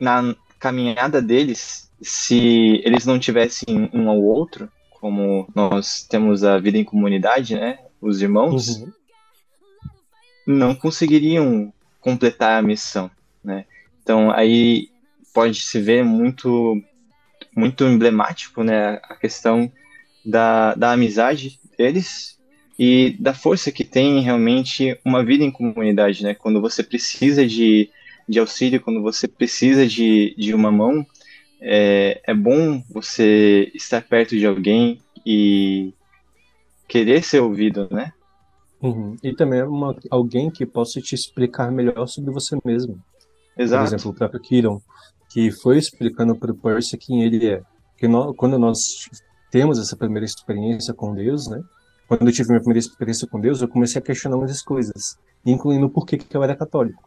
na 0.00 0.32
caminhada 0.60 1.20
deles, 1.20 1.90
se 2.00 2.80
eles 2.84 3.04
não 3.04 3.18
tivessem 3.18 3.90
um 3.92 4.08
ao 4.08 4.22
outro, 4.22 4.70
como 5.00 5.48
nós 5.52 6.06
temos 6.08 6.44
a 6.44 6.56
vida 6.60 6.78
em 6.78 6.84
comunidade, 6.84 7.56
né? 7.56 7.80
Os 8.00 8.22
irmãos, 8.22 8.76
uhum. 8.76 8.92
Não 10.48 10.74
conseguiriam 10.74 11.70
completar 12.00 12.58
a 12.58 12.66
missão, 12.66 13.10
né? 13.44 13.66
Então 14.02 14.30
aí 14.30 14.88
pode 15.34 15.60
se 15.60 15.78
ver 15.78 16.02
muito 16.02 16.82
muito 17.54 17.84
emblemático, 17.84 18.62
né, 18.62 19.00
a 19.02 19.16
questão 19.16 19.70
da, 20.24 20.74
da 20.74 20.92
amizade 20.92 21.58
deles 21.76 22.38
e 22.78 23.16
da 23.18 23.34
força 23.34 23.72
que 23.72 23.82
tem 23.84 24.20
realmente 24.20 24.96
uma 25.04 25.24
vida 25.24 25.44
em 25.44 25.50
comunidade, 25.50 26.22
né? 26.22 26.34
Quando 26.34 26.60
você 26.60 26.82
precisa 26.82 27.44
de, 27.44 27.90
de 28.28 28.38
auxílio, 28.38 28.80
quando 28.80 29.02
você 29.02 29.26
precisa 29.26 29.86
de, 29.86 30.34
de 30.38 30.54
uma 30.54 30.70
mão, 30.70 31.04
é, 31.60 32.20
é 32.24 32.32
bom 32.32 32.82
você 32.88 33.70
estar 33.74 34.00
perto 34.02 34.38
de 34.38 34.46
alguém 34.46 35.00
e 35.26 35.92
querer 36.86 37.24
ser 37.24 37.40
ouvido, 37.40 37.88
né? 37.90 38.12
Uhum. 38.80 39.16
E 39.22 39.34
também 39.34 39.62
uma, 39.62 39.96
alguém 40.10 40.50
que 40.50 40.64
possa 40.64 41.00
te 41.00 41.14
explicar 41.14 41.70
melhor 41.70 42.06
sobre 42.06 42.30
você 42.30 42.56
mesmo. 42.64 42.98
Exato. 43.56 43.82
Por 43.82 43.88
exemplo, 43.88 44.10
o 44.10 44.14
próprio 44.14 44.40
Kiron, 44.40 44.80
que 45.28 45.50
foi 45.50 45.78
explicando 45.78 46.36
para 46.36 46.52
o 46.52 46.54
Percy 46.54 46.96
quem 46.96 47.22
ele 47.22 47.46
é. 47.46 47.62
Que 47.96 48.06
nós, 48.06 48.34
quando 48.36 48.58
nós 48.58 49.08
temos 49.50 49.78
essa 49.78 49.96
primeira 49.96 50.24
experiência 50.24 50.94
com 50.94 51.14
Deus, 51.14 51.48
né? 51.48 51.62
Quando 52.06 52.26
eu 52.26 52.32
tive 52.32 52.48
minha 52.48 52.60
primeira 52.60 52.78
experiência 52.78 53.26
com 53.26 53.40
Deus, 53.40 53.60
eu 53.60 53.68
comecei 53.68 54.00
a 54.00 54.02
questionar 54.02 54.36
muitas 54.36 54.62
coisas, 54.62 55.18
incluindo 55.44 55.90
por 55.90 56.06
que, 56.06 56.16
que 56.16 56.34
eu 56.34 56.42
era 56.42 56.56
católico. 56.56 57.06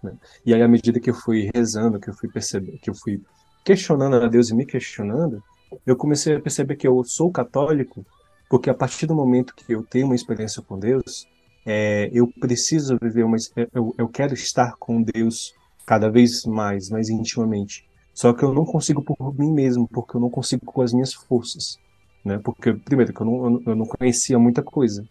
Né? 0.00 0.12
E 0.44 0.54
aí, 0.54 0.62
à 0.62 0.68
medida 0.68 1.00
que 1.00 1.10
eu 1.10 1.14
fui 1.14 1.50
rezando, 1.52 1.98
que 1.98 2.08
eu 2.08 2.14
fui 2.14 2.28
percebendo, 2.28 2.78
que 2.78 2.88
eu 2.88 2.94
fui 2.94 3.20
questionando 3.64 4.14
a 4.16 4.28
Deus 4.28 4.50
e 4.50 4.54
me 4.54 4.64
questionando, 4.64 5.42
eu 5.84 5.96
comecei 5.96 6.36
a 6.36 6.40
perceber 6.40 6.76
que 6.76 6.86
eu 6.86 7.02
sou 7.02 7.30
católico 7.30 8.06
porque 8.48 8.70
a 8.70 8.74
partir 8.74 9.06
do 9.06 9.14
momento 9.14 9.54
que 9.54 9.72
eu 9.72 9.82
tenho 9.82 10.06
uma 10.06 10.14
experiência 10.14 10.62
com 10.62 10.78
Deus, 10.78 11.26
é, 11.66 12.08
eu 12.12 12.28
preciso 12.40 12.96
viver 13.00 13.24
uma. 13.24 13.36
Eu, 13.74 13.94
eu 13.98 14.08
quero 14.08 14.34
estar 14.34 14.76
com 14.78 15.02
Deus 15.02 15.52
cada 15.84 16.10
vez 16.10 16.44
mais, 16.44 16.88
mais 16.88 17.08
intimamente. 17.08 17.84
Só 18.14 18.32
que 18.32 18.42
eu 18.42 18.54
não 18.54 18.64
consigo 18.64 19.02
por 19.02 19.38
mim 19.38 19.52
mesmo, 19.52 19.86
porque 19.88 20.16
eu 20.16 20.20
não 20.20 20.30
consigo 20.30 20.64
com 20.64 20.80
as 20.80 20.92
minhas 20.92 21.12
forças. 21.12 21.76
Né? 22.24 22.38
Porque, 22.38 22.72
primeiro, 22.72 23.12
que 23.12 23.20
eu 23.20 23.26
não, 23.26 23.62
eu 23.66 23.76
não 23.76 23.86
conhecia 23.86 24.38
muita 24.38 24.62
coisa. 24.62 25.06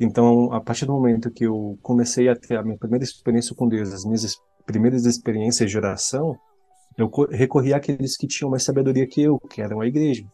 Então, 0.00 0.52
a 0.52 0.60
partir 0.60 0.86
do 0.86 0.92
momento 0.92 1.30
que 1.30 1.44
eu 1.44 1.78
comecei 1.82 2.28
a 2.28 2.36
ter 2.36 2.56
a 2.56 2.62
minha 2.62 2.76
primeira 2.76 3.04
experiência 3.04 3.54
com 3.54 3.68
Deus, 3.68 3.92
as 3.92 4.04
minhas 4.04 4.36
primeiras 4.66 5.04
experiências 5.06 5.70
de 5.70 5.76
oração, 5.76 6.36
eu 6.96 7.10
recorri 7.30 7.72
àqueles 7.72 8.16
que 8.16 8.26
tinham 8.26 8.50
mais 8.50 8.64
sabedoria 8.64 9.06
que 9.06 9.22
eu, 9.22 9.38
que 9.38 9.62
eram 9.62 9.80
a 9.80 9.86
igreja. 9.86 10.24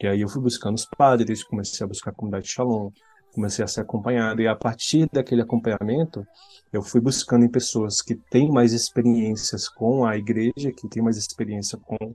E 0.00 0.06
aí 0.06 0.20
eu 0.20 0.28
fui 0.28 0.42
buscando 0.42 0.76
os 0.76 0.86
padres, 0.86 1.44
comecei 1.44 1.84
a 1.84 1.88
buscar 1.88 2.10
a 2.10 2.14
comunidade 2.14 2.46
de 2.46 2.52
Shalom, 2.52 2.90
comecei 3.32 3.64
a 3.64 3.68
ser 3.68 3.80
acompanhado. 3.80 4.42
E 4.42 4.48
a 4.48 4.54
partir 4.54 5.08
daquele 5.12 5.42
acompanhamento, 5.42 6.26
eu 6.72 6.82
fui 6.82 7.00
buscando 7.00 7.44
em 7.44 7.48
pessoas 7.48 8.00
que 8.00 8.14
têm 8.14 8.50
mais 8.50 8.72
experiências 8.72 9.68
com 9.68 10.04
a 10.04 10.16
igreja, 10.16 10.72
que 10.72 10.88
têm 10.88 11.02
mais 11.02 11.16
experiência 11.16 11.78
com, 11.78 12.14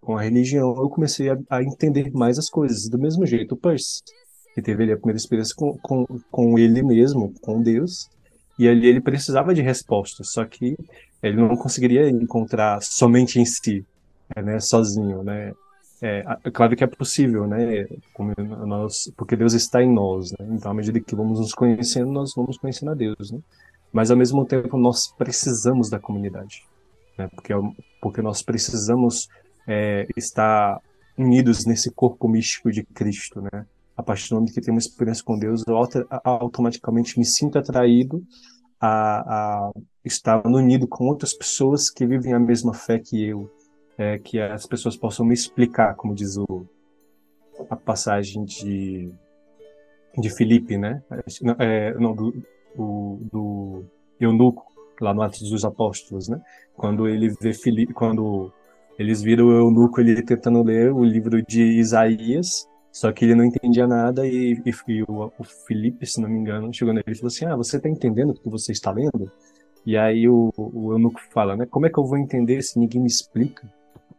com 0.00 0.16
a 0.16 0.22
religião. 0.22 0.74
Eu 0.76 0.88
comecei 0.88 1.30
a, 1.30 1.38
a 1.50 1.62
entender 1.62 2.10
mais 2.12 2.38
as 2.38 2.48
coisas. 2.48 2.88
Do 2.88 2.98
mesmo 2.98 3.26
jeito, 3.26 3.52
o 3.52 3.56
Percy, 3.56 4.02
que 4.54 4.62
teve 4.62 4.82
ali 4.82 4.92
a 4.92 4.96
primeira 4.96 5.18
experiência 5.18 5.54
com, 5.56 5.76
com, 5.78 6.06
com 6.30 6.58
ele 6.58 6.82
mesmo, 6.82 7.32
com 7.40 7.62
Deus. 7.62 8.08
E 8.58 8.68
ali 8.68 8.86
ele 8.86 9.00
precisava 9.00 9.52
de 9.52 9.62
respostas, 9.62 10.30
só 10.30 10.44
que 10.44 10.76
ele 11.22 11.36
não 11.36 11.56
conseguiria 11.56 12.08
encontrar 12.08 12.80
somente 12.82 13.40
em 13.40 13.44
si, 13.44 13.84
né, 14.36 14.60
sozinho, 14.60 15.24
né? 15.24 15.52
É, 16.02 16.24
é, 16.44 16.50
claro 16.50 16.76
que 16.76 16.84
é 16.84 16.86
possível, 16.86 17.46
né? 17.46 17.86
Nós, 18.66 19.12
porque 19.16 19.36
Deus 19.36 19.52
está 19.54 19.82
em 19.82 19.92
nós, 19.92 20.32
né? 20.32 20.46
Então, 20.50 20.70
à 20.70 20.74
medida 20.74 21.00
que 21.00 21.14
vamos 21.14 21.40
nos 21.40 21.54
conhecendo, 21.54 22.10
nós 22.10 22.32
vamos 22.34 22.58
conhecendo 22.58 22.90
a 22.90 22.94
Deus, 22.94 23.30
né? 23.30 23.38
Mas, 23.92 24.10
ao 24.10 24.16
mesmo 24.16 24.44
tempo, 24.44 24.76
nós 24.76 25.12
precisamos 25.16 25.88
da 25.88 25.98
comunidade, 25.98 26.64
né? 27.16 27.28
Porque, 27.28 27.52
porque 28.00 28.22
nós 28.22 28.42
precisamos 28.42 29.28
é, 29.66 30.06
estar 30.16 30.80
unidos 31.16 31.64
nesse 31.64 31.90
corpo 31.90 32.28
místico 32.28 32.70
de 32.70 32.82
Cristo, 32.82 33.40
né? 33.40 33.64
A 33.96 34.02
partir 34.02 34.28
do 34.28 34.34
momento 34.34 34.52
que 34.52 34.60
temos 34.60 34.86
experiência 34.86 35.22
com 35.24 35.38
Deus, 35.38 35.62
eu 35.66 35.76
automaticamente 36.24 37.16
me 37.16 37.24
sinto 37.24 37.58
atraído 37.58 38.24
a, 38.80 39.68
a 39.68 39.72
estar 40.04 40.44
unido 40.46 40.88
com 40.88 41.06
outras 41.06 41.32
pessoas 41.32 41.88
que 41.88 42.04
vivem 42.04 42.32
a 42.32 42.40
mesma 42.40 42.74
fé 42.74 42.98
que 42.98 43.24
eu, 43.24 43.48
é, 43.96 44.18
que 44.18 44.40
as 44.40 44.66
pessoas 44.66 44.96
possam 44.96 45.24
me 45.24 45.34
explicar, 45.34 45.94
como 45.94 46.14
diz 46.14 46.36
o, 46.36 46.66
a 47.70 47.76
passagem 47.76 48.44
de, 48.44 49.10
de 50.18 50.30
Filipe, 50.30 50.76
né? 50.76 51.02
É, 51.58 51.94
não, 51.94 52.14
do, 52.14 52.32
do, 52.76 53.18
do 53.32 53.84
eunuco, 54.20 54.66
lá 55.00 55.12
no 55.14 55.22
Atos 55.22 55.48
dos 55.48 55.64
Apóstolos, 55.64 56.28
né? 56.28 56.40
Quando 56.76 57.08
ele 57.08 57.28
vê 57.40 57.52
Filipe, 57.52 57.92
quando 57.92 58.52
eles 58.98 59.22
viram 59.22 59.46
o 59.46 59.52
eunuco 59.52 60.00
ele 60.00 60.22
tentando 60.22 60.62
ler 60.62 60.92
o 60.92 61.04
livro 61.04 61.42
de 61.42 61.62
Isaías, 61.62 62.68
só 62.92 63.10
que 63.12 63.24
ele 63.24 63.34
não 63.34 63.44
entendia 63.44 63.86
nada 63.86 64.26
e, 64.26 64.52
e, 64.64 64.92
e 64.92 65.02
o, 65.02 65.32
o, 65.36 65.44
Felipe, 65.66 66.06
se 66.06 66.20
não 66.20 66.28
me 66.28 66.38
engano, 66.38 66.72
chegou 66.72 66.94
nele 66.94 67.04
e 67.08 67.14
falou 67.14 67.28
assim: 67.28 67.44
Ah, 67.44 67.56
você 67.56 67.76
está 67.76 67.88
entendendo 67.88 68.30
o 68.30 68.34
que 68.34 68.48
você 68.48 68.72
está 68.72 68.92
lendo? 68.92 69.30
E 69.84 69.96
aí 69.96 70.28
o, 70.28 70.52
o 70.56 70.92
eunuco 70.92 71.20
fala, 71.30 71.56
né? 71.56 71.66
Como 71.66 71.86
é 71.86 71.90
que 71.90 71.98
eu 71.98 72.04
vou 72.04 72.16
entender 72.16 72.62
se 72.62 72.78
ninguém 72.78 73.00
me 73.00 73.08
explica? 73.08 73.68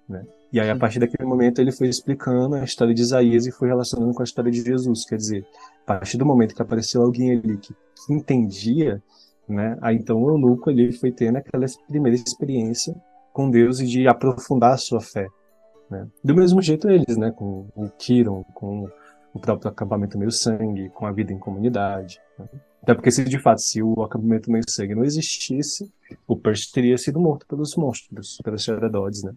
Né? 0.08 0.26
E 0.52 0.60
aí, 0.60 0.70
a 0.70 0.78
partir 0.78 1.00
daquele 1.00 1.28
momento, 1.28 1.60
ele 1.60 1.72
foi 1.72 1.88
explicando 1.88 2.56
a 2.56 2.64
história 2.64 2.94
de 2.94 3.02
Isaías 3.02 3.46
e 3.46 3.52
foi 3.52 3.68
relacionando 3.68 4.14
com 4.14 4.22
a 4.22 4.24
história 4.24 4.52
de 4.52 4.62
Jesus. 4.62 5.06
Quer 5.06 5.18
dizer, 5.18 5.46
a 5.84 5.86
partir 5.86 6.18
do 6.18 6.26
momento 6.26 6.56
que 6.56 6.62
apareceu 6.62 7.02
alguém 7.02 7.32
ali 7.32 7.58
que, 7.58 7.74
que 7.74 8.14
entendia, 8.14 9.02
né? 9.48 9.78
Aí 9.82 9.96
então 9.96 10.22
o 10.22 10.30
eunuco 10.30 10.70
ali 10.70 10.92
foi 10.92 11.12
tendo 11.12 11.38
aquela 11.38 11.66
primeira 11.88 12.18
experiência 12.18 12.96
com 13.34 13.50
Deus 13.50 13.80
e 13.80 13.86
de 13.86 14.08
aprofundar 14.08 14.74
a 14.74 14.78
sua 14.78 15.02
fé. 15.02 15.28
Né? 15.90 16.08
Do 16.24 16.34
mesmo 16.34 16.62
jeito 16.62 16.90
eles, 16.90 17.18
né? 17.18 17.32
Com 17.32 17.68
o 17.76 17.90
Kiron, 17.98 18.44
com 18.54 18.90
o 19.34 19.40
próprio 19.40 19.70
acampamento 19.70 20.18
meio 20.18 20.32
sangue, 20.32 20.90
com 20.90 21.06
a 21.06 21.12
vida 21.12 21.34
em 21.34 21.38
comunidade. 21.38 22.20
Né? 22.40 22.48
Até 22.82 22.94
porque 22.94 23.12
se 23.12 23.26
de 23.26 23.40
fato 23.40 23.62
se 23.62 23.82
o 23.84 24.04
acampamento 24.04 24.50
meio 24.50 24.64
sangue 24.70 24.96
não 24.96 25.04
existisse, 25.04 25.92
o 26.28 26.36
Percy 26.36 26.72
teria 26.72 26.98
sido 26.98 27.20
morto 27.20 27.46
pelos 27.48 27.76
monstros, 27.76 28.38
pelos 28.44 28.64
Xeradodes, 28.64 29.24
né? 29.24 29.34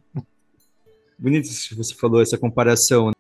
Bonito 1.19 1.49
que 1.49 1.75
você 1.75 1.95
falou 1.95 2.23
essa 2.23 2.39
comparação. 2.39 3.11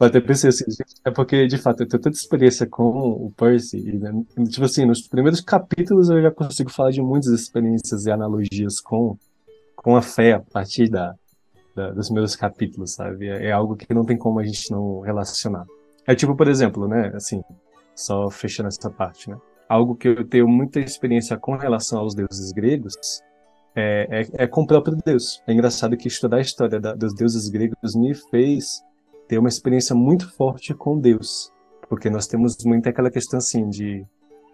Eu 0.00 0.06
até 0.06 0.20
pensei 0.20 0.50
assim, 0.50 0.64
é 1.04 1.10
porque, 1.10 1.46
de 1.46 1.58
fato, 1.58 1.82
eu 1.82 1.88
tenho 1.88 2.00
tanta 2.00 2.16
experiência 2.16 2.66
com 2.66 2.88
o 2.88 3.32
Percy, 3.36 3.80
né, 3.98 4.12
tipo 4.48 4.64
assim, 4.64 4.84
nos 4.84 5.02
primeiros 5.02 5.40
capítulos 5.40 6.08
eu 6.08 6.22
já 6.22 6.30
consigo 6.30 6.70
falar 6.70 6.92
de 6.92 7.02
muitas 7.02 7.32
experiências 7.32 8.06
e 8.06 8.10
analogias 8.10 8.80
com, 8.80 9.18
com 9.74 9.96
a 9.96 10.02
fé 10.02 10.34
a 10.34 10.40
partir 10.40 10.88
da, 10.88 11.16
da 11.74 11.90
dos 11.90 12.10
meus 12.10 12.36
capítulos, 12.36 12.92
sabe? 12.92 13.28
É, 13.28 13.46
é 13.46 13.52
algo 13.52 13.74
que 13.74 13.92
não 13.92 14.04
tem 14.04 14.16
como 14.16 14.38
a 14.38 14.44
gente 14.44 14.70
não 14.70 15.00
relacionar. 15.00 15.66
É 16.06 16.14
tipo, 16.14 16.36
por 16.36 16.46
exemplo, 16.46 16.86
né, 16.86 17.10
assim, 17.14 17.42
só 17.94 18.30
fechando 18.30 18.68
essa 18.68 18.88
parte, 18.88 19.28
né? 19.28 19.36
Algo 19.68 19.96
que 19.96 20.08
eu 20.08 20.24
tenho 20.24 20.48
muita 20.48 20.78
experiência 20.78 21.36
com 21.36 21.56
relação 21.56 21.98
aos 21.98 22.14
deuses 22.14 22.52
gregos 22.52 22.94
é, 23.74 24.22
é, 24.22 24.44
é, 24.44 24.46
com 24.46 24.62
o 24.62 24.66
próprio 24.66 24.96
Deus. 25.04 25.42
É 25.46 25.52
engraçado 25.52 25.96
que 25.96 26.08
estudar 26.08 26.38
a 26.38 26.40
história 26.40 26.80
da, 26.80 26.94
dos 26.94 27.14
deuses 27.14 27.48
gregos 27.48 27.94
me 27.94 28.14
fez 28.14 28.82
ter 29.28 29.38
uma 29.38 29.48
experiência 29.48 29.94
muito 29.94 30.30
forte 30.32 30.74
com 30.74 30.98
Deus, 30.98 31.52
porque 31.88 32.08
nós 32.08 32.26
temos 32.26 32.56
muito 32.64 32.88
aquela 32.88 33.10
questão 33.10 33.38
assim 33.38 33.68
de 33.68 34.04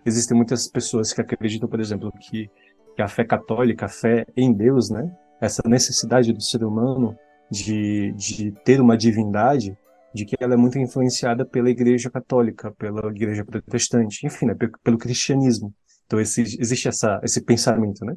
existem 0.05 0.37
muitas 0.37 0.69
pessoas 0.69 1.13
que 1.13 1.21
acreditam, 1.21 1.69
por 1.69 1.81
exemplo, 1.81 2.13
que, 2.21 2.51
que 2.95 3.03
a 3.03 3.09
fé 3.09 3.25
católica, 3.25 3.87
a 3.87 3.89
fé 3.89 4.27
em 4.37 4.53
Deus, 4.53 4.91
né, 4.91 5.11
essa 5.41 5.63
necessidade 5.67 6.33
do 6.33 6.43
ser 6.43 6.65
humano 6.65 7.17
de, 7.51 8.13
de 8.13 8.53
ter 8.65 8.81
uma 8.81 8.97
divindade, 8.97 9.77
de 10.15 10.25
que 10.25 10.37
ela 10.39 10.55
é 10.55 10.57
muito 10.57 10.79
influenciada 10.79 11.45
pela 11.45 11.71
Igreja 11.71 12.11
Católica, 12.11 12.71
pela 12.73 13.09
Igreja 13.11 13.45
Protestante, 13.45 14.27
enfim, 14.27 14.47
né, 14.47 14.55
pelo, 14.55 14.73
pelo 14.83 14.99
cristianismo. 14.99 15.73
Então 16.07 16.21
esse, 16.21 16.43
existe 16.43 16.89
essa, 16.89 17.21
esse 17.23 17.43
pensamento, 17.43 18.05
né? 18.05 18.15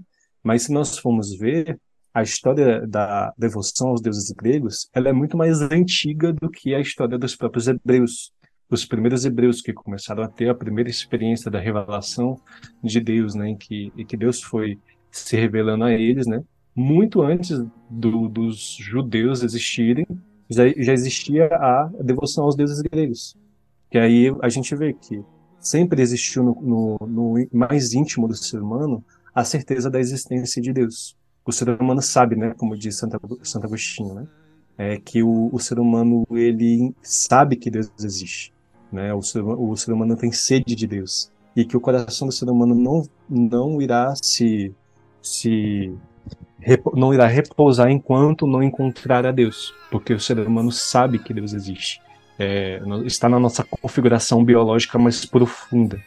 Mas 0.48 0.64
se 0.64 0.72
nós 0.72 0.98
formos 0.98 1.38
ver 1.38 1.78
a 2.14 2.24
história 2.24 2.88
da 2.88 3.34
devoção 3.38 3.90
aos 3.90 4.00
deuses 4.00 4.32
gregos, 4.32 4.88
ela 4.94 5.10
é 5.10 5.12
muito 5.12 5.36
mais 5.36 5.62
antiga 5.62 6.32
do 6.32 6.50
que 6.50 6.74
a 6.74 6.80
história 6.80 7.18
dos 7.18 7.36
próprios 7.36 7.68
hebreus. 7.68 8.32
Os 8.70 8.86
primeiros 8.86 9.26
hebreus 9.26 9.62
que 9.62 9.74
começaram 9.74 10.24
a 10.24 10.28
ter 10.30 10.48
a 10.48 10.56
primeira 10.56 10.90
experiência 10.90 11.52
da 11.52 11.60
revelação 11.60 12.40
de 12.82 13.02
Deus, 13.02 13.36
né, 13.36 13.50
em 13.50 13.58
que, 13.58 13.92
em 13.98 14.06
que 14.06 14.16
Deus 14.16 14.42
foi 14.42 14.80
se 15.12 15.36
revelando 15.36 15.84
a 15.84 15.92
eles, 15.92 16.26
né? 16.26 16.42
Muito 16.74 17.22
antes 17.22 17.62
do, 17.90 18.30
dos 18.30 18.78
judeus 18.80 19.44
existirem, 19.44 20.08
já, 20.50 20.64
já 20.78 20.94
existia 20.94 21.48
a 21.48 21.92
devoção 22.02 22.46
aos 22.46 22.56
deuses 22.56 22.82
gregos. 22.84 23.36
Que 23.92 23.98
aí 23.98 24.34
a 24.42 24.48
gente 24.48 24.74
vê 24.78 24.94
que 24.94 25.22
sempre 25.60 26.02
existiu 26.02 26.42
no, 26.42 26.62
no, 26.62 27.08
no, 27.08 27.48
mais 27.52 27.94
íntimo 27.94 28.30
do 28.30 28.34
ser 28.34 28.62
humano 28.62 29.04
a 29.38 29.44
certeza 29.44 29.88
da 29.88 30.00
existência 30.00 30.60
de 30.60 30.74
Deus. 30.74 31.16
O 31.46 31.52
ser 31.52 31.70
humano 31.70 32.02
sabe, 32.02 32.36
né, 32.36 32.56
como 32.58 32.76
diz 32.76 32.98
Santa, 32.98 33.20
Santo 33.44 33.68
Agostinho, 33.68 34.16
né, 34.16 34.28
é 34.76 34.98
que 34.98 35.22
o, 35.22 35.52
o, 35.54 35.60
ser 35.60 35.78
humano 35.80 36.26
ele 36.32 36.92
sabe 37.04 37.56
que 37.56 37.70
Deus 37.70 37.88
existe, 38.00 38.52
né, 38.92 39.14
o 39.14 39.22
ser, 39.22 39.44
o 39.44 39.76
ser 39.78 39.92
humano 39.92 40.18
tem 40.18 40.32
sede 40.32 40.74
de 40.76 40.88
Deus 40.88 41.32
e 41.56 41.64
que 41.64 41.78
o 41.78 41.80
coração 41.80 42.28
do 42.28 42.34
ser 42.34 42.50
humano 42.50 42.74
não 42.74 43.04
não 43.30 43.80
irá 43.80 44.16
se 44.16 44.74
se 45.22 45.94
não 46.96 47.14
irá 47.14 47.28
repousar 47.28 47.92
enquanto 47.92 48.48
não 48.48 48.64
encontrar 48.64 49.24
a 49.24 49.32
Deus, 49.32 49.72
porque 49.92 50.16
o 50.16 50.20
ser 50.20 50.40
humano 50.40 50.72
sabe 50.72 51.20
que 51.20 51.32
Deus 51.32 51.54
existe. 51.54 52.02
É, 52.40 52.82
está 53.06 53.30
na 53.30 53.40
nossa 53.40 53.64
configuração 53.64 54.44
biológica 54.44 54.98
mais 54.98 55.26
profunda, 55.26 56.02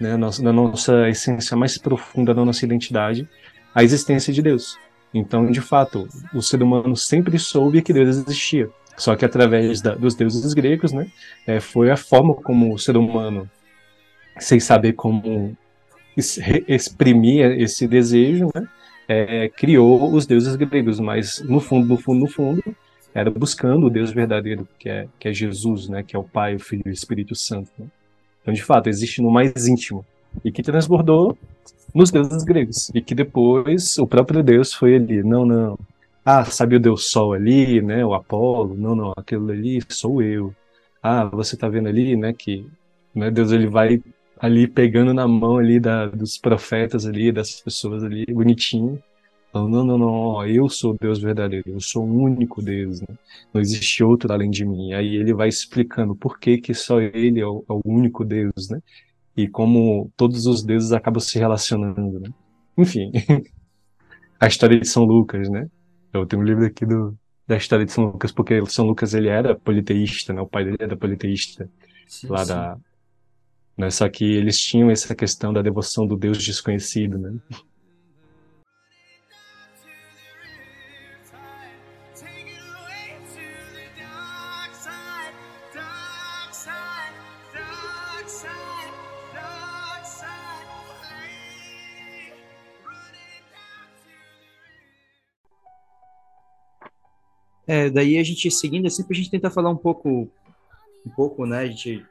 né, 0.00 0.16
na 0.16 0.52
nossa 0.52 1.08
essência 1.08 1.56
mais 1.56 1.78
profunda 1.78 2.34
da 2.34 2.44
nossa 2.44 2.64
identidade, 2.64 3.28
a 3.74 3.82
existência 3.82 4.32
de 4.32 4.42
Deus. 4.42 4.78
Então, 5.12 5.50
de 5.50 5.60
fato, 5.60 6.08
o 6.34 6.42
ser 6.42 6.62
humano 6.62 6.96
sempre 6.96 7.38
soube 7.38 7.82
que 7.82 7.92
Deus 7.92 8.16
existia. 8.16 8.68
Só 8.96 9.14
que 9.14 9.24
através 9.24 9.80
da, 9.80 9.94
dos 9.94 10.14
deuses 10.14 10.54
gregos, 10.54 10.92
né, 10.92 11.06
é, 11.46 11.60
foi 11.60 11.90
a 11.90 11.96
forma 11.96 12.34
como 12.34 12.74
o 12.74 12.78
ser 12.78 12.96
humano, 12.96 13.48
sem 14.38 14.58
saber 14.58 14.94
como 14.94 15.56
exprimir 16.16 17.60
esse 17.60 17.86
desejo, 17.86 18.50
né, 18.54 18.66
é, 19.08 19.48
criou 19.50 20.12
os 20.12 20.26
deuses 20.26 20.56
gregos, 20.56 20.98
mas 20.98 21.40
no 21.40 21.60
fundo, 21.60 21.86
no 21.86 21.96
fundo, 21.98 22.20
no 22.20 22.26
fundo, 22.26 22.62
era 23.14 23.30
buscando 23.30 23.86
o 23.86 23.90
Deus 23.90 24.10
verdadeiro, 24.10 24.66
que 24.78 24.88
é, 24.88 25.08
que 25.18 25.28
é 25.28 25.32
Jesus, 25.32 25.88
né, 25.88 26.02
que 26.02 26.16
é 26.16 26.18
o 26.18 26.24
Pai, 26.24 26.56
o 26.56 26.58
Filho 26.58 26.82
e 26.86 26.90
o 26.90 26.92
Espírito 26.92 27.34
Santo. 27.34 27.70
Né? 27.78 27.86
Então, 28.46 28.54
de 28.54 28.62
fato, 28.62 28.88
existe 28.88 29.20
no 29.20 29.28
mais 29.28 29.66
íntimo 29.66 30.06
e 30.44 30.52
que 30.52 30.62
transbordou 30.62 31.36
nos 31.92 32.12
deuses 32.12 32.44
gregos 32.44 32.92
e 32.94 33.00
que 33.00 33.12
depois 33.12 33.98
o 33.98 34.06
próprio 34.06 34.40
Deus 34.40 34.72
foi 34.72 34.94
ali, 34.94 35.20
não, 35.20 35.44
não, 35.44 35.76
ah, 36.24 36.44
sabe 36.44 36.76
o 36.76 36.80
Deus 36.80 37.10
Sol 37.10 37.32
ali, 37.32 37.82
né, 37.82 38.06
o 38.06 38.14
Apolo, 38.14 38.76
não, 38.76 38.94
não, 38.94 39.12
aquilo 39.16 39.50
ali 39.50 39.82
sou 39.88 40.22
eu. 40.22 40.54
Ah, 41.02 41.24
você 41.24 41.56
está 41.56 41.68
vendo 41.68 41.88
ali, 41.88 42.14
né, 42.14 42.32
que 42.32 42.64
né, 43.12 43.32
Deus 43.32 43.50
ele 43.50 43.66
vai 43.66 44.00
ali 44.38 44.68
pegando 44.68 45.12
na 45.12 45.26
mão 45.26 45.56
ali 45.58 45.80
da, 45.80 46.06
dos 46.06 46.38
profetas 46.38 47.04
ali, 47.04 47.32
das 47.32 47.60
pessoas 47.60 48.04
ali, 48.04 48.26
bonitinho. 48.26 49.02
Falando, 49.56 49.70
não, 49.70 49.84
não, 49.86 49.98
não, 49.98 50.46
eu 50.46 50.68
sou 50.68 50.94
Deus 51.00 51.18
verdadeiro, 51.18 51.70
eu 51.70 51.80
sou 51.80 52.04
o 52.04 52.22
único 52.24 52.60
Deus, 52.60 53.00
né? 53.00 53.06
não 53.54 53.60
existe 53.60 54.04
outro 54.04 54.30
além 54.30 54.50
de 54.50 54.66
mim. 54.66 54.92
Aí 54.92 55.16
ele 55.16 55.32
vai 55.32 55.48
explicando 55.48 56.14
por 56.14 56.38
que 56.38 56.58
que 56.58 56.74
só 56.74 57.00
ele 57.00 57.40
é 57.40 57.46
o, 57.46 57.64
é 57.66 57.72
o 57.72 57.80
único 57.82 58.22
Deus, 58.22 58.68
né? 58.68 58.82
E 59.34 59.48
como 59.48 60.12
todos 60.14 60.44
os 60.44 60.62
deuses 60.62 60.92
acabam 60.92 61.20
se 61.20 61.38
relacionando, 61.38 62.20
né? 62.20 62.28
Enfim, 62.76 63.10
a 64.38 64.46
história 64.46 64.78
de 64.78 64.86
São 64.86 65.04
Lucas, 65.04 65.48
né? 65.48 65.70
Eu 66.12 66.26
tenho 66.26 66.42
um 66.42 66.44
livro 66.44 66.66
aqui 66.66 66.84
do, 66.84 67.16
da 67.48 67.56
história 67.56 67.86
de 67.86 67.92
São 67.92 68.04
Lucas, 68.04 68.30
porque 68.30 68.62
São 68.66 68.84
Lucas 68.84 69.14
ele 69.14 69.28
era 69.28 69.54
politeísta, 69.54 70.34
né? 70.34 70.42
O 70.42 70.46
pai 70.46 70.64
dele 70.64 70.76
era 70.80 70.96
politeísta, 70.98 71.66
sim, 72.06 72.26
lá 72.26 72.44
sim. 72.44 72.52
da, 72.52 72.78
né? 73.74 73.88
Só 73.88 74.06
que 74.06 74.22
eles 74.22 74.58
tinham 74.58 74.90
essa 74.90 75.14
questão 75.14 75.50
da 75.50 75.62
devoção 75.62 76.06
do 76.06 76.14
Deus 76.14 76.44
desconhecido, 76.44 77.16
né? 77.16 77.34
É, 97.66 97.90
daí 97.90 98.16
a 98.18 98.22
gente 98.22 98.50
seguindo 98.50 98.86
assim, 98.86 99.02
pra 99.02 99.16
gente 99.16 99.30
tentar 99.30 99.50
falar 99.50 99.70
um 99.70 99.76
pouco, 99.76 100.28
um 101.04 101.10
pouco, 101.10 101.44
né? 101.46 101.60
A 101.60 101.66
gente 101.66 102.04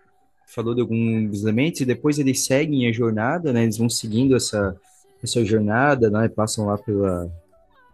falou 0.48 0.76
de 0.76 0.82
alguns 0.82 1.42
elementos 1.42 1.82
e 1.82 1.86
depois 1.86 2.20
eles 2.20 2.46
seguem 2.46 2.88
a 2.88 2.92
jornada, 2.92 3.54
né? 3.54 3.64
Eles 3.64 3.78
vão 3.78 3.90
seguindo 3.90 4.36
essa, 4.36 4.76
essa 5.24 5.44
jornada, 5.46 6.10
né? 6.10 6.28
Passam 6.28 6.66
lá 6.66 6.78
pela, 6.78 7.32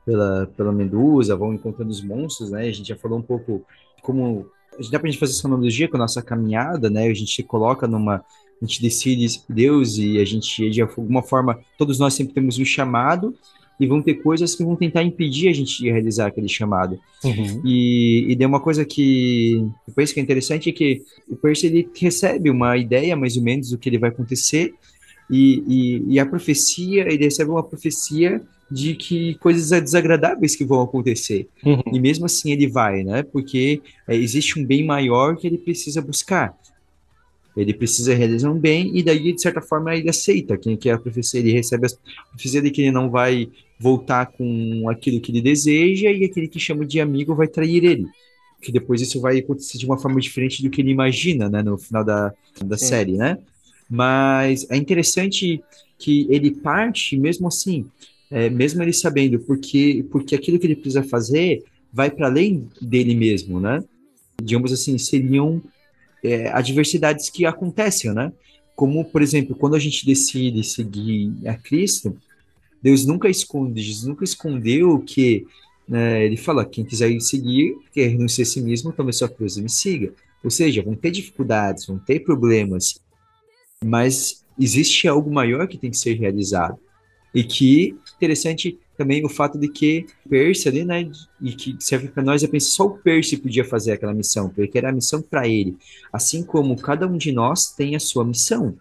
pela, 0.05 0.47
pela 0.57 0.72
Medusa, 0.72 1.36
vão 1.36 1.53
encontrando 1.53 1.91
os 1.91 2.03
monstros, 2.03 2.51
né? 2.51 2.68
A 2.68 2.72
gente 2.72 2.89
já 2.89 2.95
falou 2.95 3.20
um 3.20 3.24
pouco 3.24 3.66
como 4.01 4.49
a 4.78 4.91
dá 4.91 4.99
pra 4.99 5.09
gente 5.09 5.20
fazer 5.20 5.34
essa 5.34 5.47
analogia 5.47 5.88
com 5.88 5.97
a 5.97 5.99
nossa 5.99 6.22
caminhada, 6.22 6.89
né? 6.89 7.07
A 7.07 7.14
gente 7.14 7.34
se 7.34 7.43
coloca 7.43 7.88
numa 7.88 8.24
a 8.62 8.66
gente 8.66 8.82
decide 8.82 9.41
Deus 9.49 9.97
e 9.97 10.20
a 10.20 10.26
gente 10.26 10.70
de 10.70 10.82
alguma 10.82 11.24
forma 11.24 11.59
todos 11.78 11.97
nós 11.97 12.14
sempre 12.14 12.34
temos 12.34 12.59
um 12.59 12.66
chamado 12.66 13.36
e 13.82 13.88
vão 13.88 13.99
ter 13.99 14.13
coisas 14.13 14.53
que 14.53 14.63
vão 14.63 14.75
tentar 14.75 15.01
impedir 15.01 15.49
a 15.49 15.53
gente 15.53 15.79
de 15.79 15.89
realizar 15.89 16.27
aquele 16.27 16.47
chamado. 16.47 16.99
Uhum. 17.23 17.61
E, 17.65 18.27
e 18.29 18.36
tem 18.36 18.45
uma 18.45 18.59
coisa 18.59 18.86
que 18.86 19.65
depois 19.88 20.13
que 20.13 20.19
é 20.19 20.23
interessante 20.23 20.69
é 20.69 20.71
que 20.71 21.01
o 21.27 21.36
Percy 21.36 21.65
ele 21.65 21.89
recebe 21.99 22.51
uma 22.51 22.77
ideia 22.77 23.15
mais 23.15 23.36
ou 23.36 23.41
menos 23.41 23.71
do 23.71 23.79
que 23.79 23.89
ele 23.89 23.97
vai 23.97 24.11
acontecer 24.11 24.71
e, 25.32 25.63
e, 25.67 26.13
e 26.13 26.19
a 26.19 26.25
profecia, 26.27 27.11
ele 27.11 27.23
recebe 27.23 27.49
uma 27.49 27.63
profecia 27.63 28.39
de 28.69 28.93
que 28.93 29.34
coisas 29.36 29.82
desagradáveis 29.82 30.55
que 30.55 30.63
vão 30.63 30.82
acontecer. 30.82 31.47
Uhum. 31.65 31.82
E 31.91 31.99
mesmo 31.99 32.25
assim 32.25 32.51
ele 32.51 32.67
vai, 32.67 33.03
né? 33.03 33.23
Porque 33.23 33.82
é, 34.07 34.15
existe 34.15 34.59
um 34.59 34.65
bem 34.65 34.86
maior 34.86 35.36
que 35.38 35.47
ele 35.47 35.57
precisa 35.57 36.01
buscar. 36.01 36.55
Ele 37.55 37.73
precisa 37.73 38.13
realizar 38.13 38.49
um 38.49 38.59
bem 38.59 38.97
e 38.97 39.03
daí, 39.03 39.34
de 39.34 39.41
certa 39.41 39.61
forma, 39.61 39.95
ele 39.95 40.09
aceita 40.09 40.57
quem 40.57 40.77
que 40.77 40.89
é 40.89 40.93
a 40.93 40.99
profecia. 40.99 41.39
Ele 41.39 41.51
recebe 41.51 41.88
a 41.88 41.89
profecia 42.29 42.61
de 42.61 42.71
que 42.71 42.82
ele 42.82 42.91
não 42.91 43.09
vai 43.09 43.49
voltar 43.82 44.27
com 44.27 44.88
aquilo 44.89 45.19
que 45.19 45.32
ele 45.32 45.41
deseja 45.41 46.11
e 46.11 46.23
aquele 46.23 46.47
que 46.47 46.59
chama 46.59 46.86
de 46.86 47.01
amigo 47.01 47.34
vai 47.34 47.47
trair 47.47 47.84
ele. 47.84 48.05
Que 48.61 48.71
depois 48.71 49.01
isso 49.01 49.19
vai 49.19 49.39
acontecer 49.39 49.79
de 49.79 49.88
uma 49.88 49.97
forma 49.97 50.21
diferente 50.21 50.61
do 50.61 50.69
que 50.69 50.82
ele 50.82 50.91
imagina, 50.91 51.49
né, 51.49 51.63
no 51.63 51.79
final 51.79 52.05
da, 52.05 52.32
da 52.63 52.77
série, 52.77 53.13
né? 53.13 53.39
Mas 53.89 54.69
é 54.69 54.77
interessante 54.77 55.63
que 55.97 56.27
ele 56.29 56.51
parte, 56.51 57.17
mesmo 57.17 57.47
assim, 57.47 57.86
é, 58.29 58.49
mesmo 58.49 58.84
ele 58.84 58.93
sabendo, 58.93 59.39
porque, 59.39 60.05
porque 60.11 60.36
aquilo 60.36 60.59
que 60.59 60.67
ele 60.67 60.75
precisa 60.75 61.03
fazer 61.03 61.63
vai 61.91 62.11
para 62.11 62.27
além 62.27 62.69
dele 62.79 63.15
mesmo, 63.15 63.59
né? 63.59 63.84
Digamos 64.41 64.71
assim, 64.71 64.95
seriam 64.99 65.61
é, 66.23 66.49
adversidades 66.49 67.32
que 67.32 67.47
acontecem, 67.47 68.13
né? 68.13 68.32
Como, 68.75 69.03
por 69.03 69.23
exemplo, 69.23 69.55
quando 69.55 69.75
a 69.75 69.79
gente 69.79 70.05
decide 70.05 70.63
seguir 70.63 71.34
a 71.45 71.55
Cristo, 71.55 72.15
Deus 72.82 73.05
nunca 73.05 73.29
esconde, 73.29 73.82
Jesus 73.82 74.07
nunca 74.07 74.23
escondeu 74.23 74.99
que 74.99 75.45
né, 75.88 76.25
ele 76.25 76.38
fala, 76.38 76.65
quem 76.65 76.86
quiser 76.86 77.19
seguir, 77.19 77.77
quer 77.91 78.07
renunciar 78.07 78.47
a 78.47 78.49
si 78.49 78.61
mesmo, 78.61 78.93
tome 78.93 79.11
sua 79.11 79.29
cruz 79.29 79.57
e 79.57 79.61
me 79.61 79.69
siga. 79.69 80.13
Ou 80.43 80.49
seja, 80.49 80.82
vão 80.82 80.95
ter 80.95 81.11
dificuldades, 81.11 81.86
vão 81.86 81.99
ter 81.99 82.21
problemas, 82.21 82.99
mas 83.84 84.43
existe 84.59 85.07
algo 85.07 85.32
maior 85.32 85.67
que 85.67 85.77
tem 85.77 85.91
que 85.91 85.97
ser 85.97 86.13
realizado. 86.13 86.79
E 87.34 87.43
que, 87.43 87.95
interessante, 88.15 88.77
também 88.97 89.25
o 89.25 89.29
fato 89.29 89.57
de 89.57 89.67
que 89.69 90.05
Percy 90.29 90.67
ali, 90.67 90.84
né, 90.84 91.09
e 91.41 91.53
que 91.53 91.75
serve 91.79 92.07
para 92.09 92.23
nós, 92.23 92.43
eu 92.43 92.49
penso 92.49 92.71
só 92.71 92.86
o 92.86 92.97
Percy 92.97 93.38
podia 93.38 93.63
fazer 93.63 93.93
aquela 93.93 94.13
missão, 94.13 94.49
porque 94.49 94.77
era 94.77 94.89
a 94.89 94.93
missão 94.93 95.21
para 95.21 95.47
ele. 95.47 95.77
Assim 96.11 96.43
como 96.43 96.75
cada 96.75 97.07
um 97.07 97.17
de 97.17 97.32
nós 97.32 97.71
tem 97.71 97.95
a 97.95 97.99
sua 97.99 98.25
missão. 98.25 98.77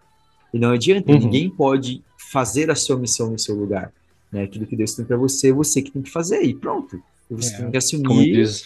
E 0.53 0.59
não 0.59 0.71
adianta, 0.71 1.11
uhum. 1.11 1.19
ninguém 1.19 1.49
pode 1.49 2.03
fazer 2.31 2.69
a 2.69 2.75
sua 2.75 2.97
missão 2.97 3.31
no 3.31 3.39
seu 3.39 3.55
lugar. 3.55 3.91
né? 4.31 4.43
Aquilo 4.43 4.65
que 4.65 4.75
Deus 4.75 4.93
tem 4.93 5.05
para 5.05 5.17
você, 5.17 5.49
é 5.49 5.53
você 5.53 5.81
que 5.81 5.91
tem 5.91 6.01
que 6.01 6.09
fazer 6.09 6.41
e 6.43 6.53
pronto. 6.53 7.01
Você 7.29 7.53
é, 7.53 7.57
tem 7.57 7.71
que 7.71 7.77
assumir. 7.77 8.03
Como, 8.03 8.21
diz, 8.21 8.65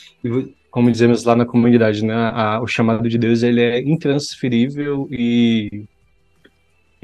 como 0.71 0.91
dizemos 0.91 1.23
lá 1.23 1.35
na 1.35 1.45
comunidade, 1.45 2.03
né? 2.03 2.13
A, 2.13 2.59
o 2.61 2.67
chamado 2.67 3.07
de 3.07 3.17
Deus 3.17 3.43
ele 3.43 3.61
é 3.61 3.81
intransferível 3.81 5.07
e, 5.11 5.85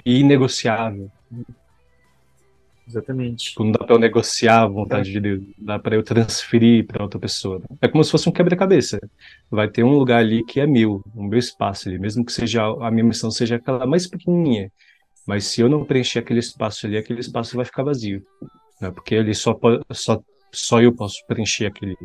e 0.06 0.20
inegociável. 0.20 1.10
Exatamente. 2.92 3.46
Tipo, 3.46 3.64
não 3.64 3.72
dá 3.72 3.80
para 3.80 3.96
eu 3.96 4.00
negociar 4.00 4.64
a 4.64 4.68
vontade 4.68 5.10
é. 5.10 5.14
de 5.14 5.20
Deus, 5.22 5.44
dá 5.58 5.80
para 5.80 5.96
eu 5.96 6.04
transferir 6.04 6.86
para 6.86 7.04
outra 7.04 7.18
pessoa. 7.18 7.60
Né? 7.60 7.78
É 7.82 7.88
como 7.88 8.04
se 8.04 8.12
fosse 8.12 8.28
um 8.28 8.34
quebra-cabeça. 8.34 9.00
Vai 9.50 9.70
ter 9.70 9.84
um 9.84 9.98
lugar 9.98 10.20
ali 10.20 10.44
que 10.44 10.60
é 10.60 10.68
meu, 10.68 11.02
um 11.16 11.24
meu 11.24 11.40
espaço 11.40 11.88
ali, 11.88 11.98
mesmo 11.98 12.26
que 12.26 12.34
seja 12.34 12.64
a 12.66 12.92
minha 12.92 13.06
missão 13.06 13.32
seja 13.32 13.56
aquela 13.56 13.86
mais 13.86 14.08
pequenininha. 14.08 14.70
Mas 15.26 15.46
se 15.46 15.62
eu 15.62 15.70
não 15.70 15.86
preencher 15.86 16.20
aquele 16.20 16.40
espaço 16.40 16.86
ali, 16.86 16.98
aquele 16.98 17.22
espaço 17.22 17.56
vai 17.56 17.64
ficar 17.64 17.84
vazio. 17.84 18.22
Né? 18.82 18.92
Porque 18.92 19.16
ali 19.16 19.34
só, 19.34 19.58
só, 19.92 20.22
só 20.52 20.82
eu 20.82 20.94
posso 20.94 21.26
preencher 21.28 21.68
aquele, 21.68 21.96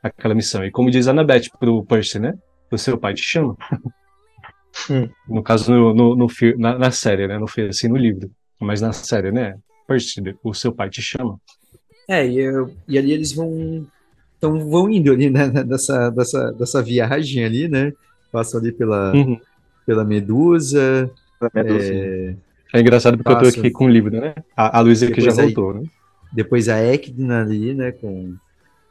aquela 0.00 0.34
missão. 0.34 0.64
E 0.64 0.70
como 0.70 0.90
diz 0.90 1.08
a 1.08 1.10
Annabeth 1.10 1.50
pro 1.58 1.84
Percy, 1.84 2.20
né? 2.20 2.34
O 2.70 2.78
seu 2.78 2.96
pai 2.96 3.14
te 3.14 3.22
chama. 3.22 3.56
Hum. 4.88 5.08
No 5.26 5.42
caso, 5.42 5.72
no, 5.72 5.94
no, 5.94 6.14
no 6.14 6.26
na, 6.58 6.78
na, 6.78 6.90
série, 6.92 7.26
né? 7.26 7.38
Não 7.38 7.48
foi 7.48 7.68
assim 7.68 7.88
no 7.88 7.96
livro. 7.96 8.30
Mas 8.60 8.80
na 8.80 8.92
série, 8.92 9.32
né? 9.32 9.58
Percy, 9.88 10.22
o 10.44 10.52
seu 10.52 10.70
pai 10.70 10.90
te 10.90 11.00
chama. 11.00 11.40
É, 12.06 12.26
e, 12.26 12.38
eu, 12.38 12.70
e 12.86 12.98
ali 12.98 13.12
eles 13.12 13.32
vão. 13.32 13.86
Então 14.36 14.68
vão 14.68 14.88
indo 14.90 15.10
ali, 15.10 15.30
né? 15.30 15.48
Dessa, 15.64 16.10
dessa, 16.10 16.52
dessa 16.52 16.82
viagem 16.82 17.44
ali, 17.44 17.66
né? 17.66 17.92
Passam 18.30 18.60
ali 18.60 18.70
pela, 18.70 19.12
uhum. 19.14 19.40
pela 19.86 20.04
Medusa. 20.04 21.10
Medusa. 21.54 21.92
É, 21.94 22.34
é 22.74 22.80
engraçado 22.80 23.16
porque 23.16 23.32
eu 23.32 23.52
tô 23.52 23.60
aqui 23.60 23.70
com 23.70 23.86
o 23.86 23.88
livro, 23.88 24.20
né? 24.20 24.34
A, 24.54 24.78
a 24.78 24.80
Luísa 24.80 25.10
que 25.10 25.20
já 25.20 25.32
voltou, 25.32 25.74
né? 25.74 25.82
Depois 26.32 26.68
a 26.68 26.78
Ekdna 26.78 27.40
ali, 27.40 27.74
né? 27.74 27.92
Com, 27.92 28.34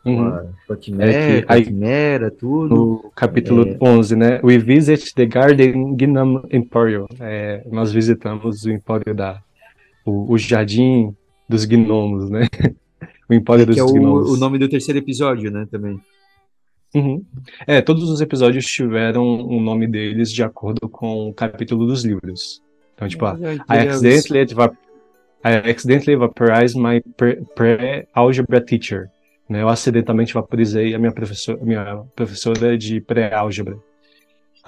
com 0.04 0.22
a, 0.22 0.42
uhum. 0.42 0.50
com 0.66 0.74
a 0.74 0.78
Quimera, 0.78 1.12
é 1.12 1.42
que, 1.42 1.54
a 1.54 1.62
Quimera, 1.62 2.32
tudo. 2.32 2.76
No 2.76 3.12
capítulo 3.16 3.68
é... 3.68 3.78
11, 3.80 4.16
né? 4.16 4.40
We 4.44 4.58
visit 4.58 5.14
the 5.14 5.26
Garden 5.26 5.96
Gnome 5.96 6.42
Emporium. 6.52 7.06
É, 7.20 7.64
nós 7.72 7.92
visitamos 7.92 8.64
o 8.64 8.72
empório 8.72 9.14
da... 9.14 9.42
O, 10.08 10.32
o 10.34 10.38
Jardim 10.38 11.14
dos 11.50 11.66
Gnomos, 11.66 12.30
né? 12.30 12.48
o 13.30 13.34
empório 13.34 13.64
é, 13.64 13.66
dos 13.66 13.78
é 13.78 13.82
Gnomos. 13.82 14.30
O, 14.30 14.34
o 14.36 14.38
nome 14.38 14.58
do 14.58 14.70
terceiro 14.70 15.00
episódio, 15.00 15.52
né? 15.52 15.68
Também. 15.70 16.00
Uhum. 16.96 17.22
É, 17.68 17.82
todos 17.82 18.10
os 18.10 18.22
episódios 18.22 18.66
tiveram 18.66 19.24
o 19.24 19.60
nome 19.60 19.86
deles 19.86 20.32
de 20.32 20.42
acordo 20.42 20.88
com 20.88 21.30
o 21.30 21.34
capítulo 21.34 21.86
dos 21.86 22.06
livros. 22.06 22.62
Então, 22.96 23.08
tipo, 23.08 23.26
I 23.26 23.88
accidentally, 23.90 24.46
I 25.44 25.70
accidentally 25.70 26.16
vaporized 26.16 26.80
my 26.80 27.02
pre-algebra 27.54 28.62
teacher. 28.62 29.10
Né? 29.50 29.62
Eu 29.62 29.70
acidentalmente 29.70 30.34
vaporizei 30.34 30.96
a 30.96 31.00
minha 31.00 31.12
professora, 31.12 31.60
minha 31.62 32.04
professora 32.16 32.78
de 32.78 33.02
pré-álgebra. 33.02 33.78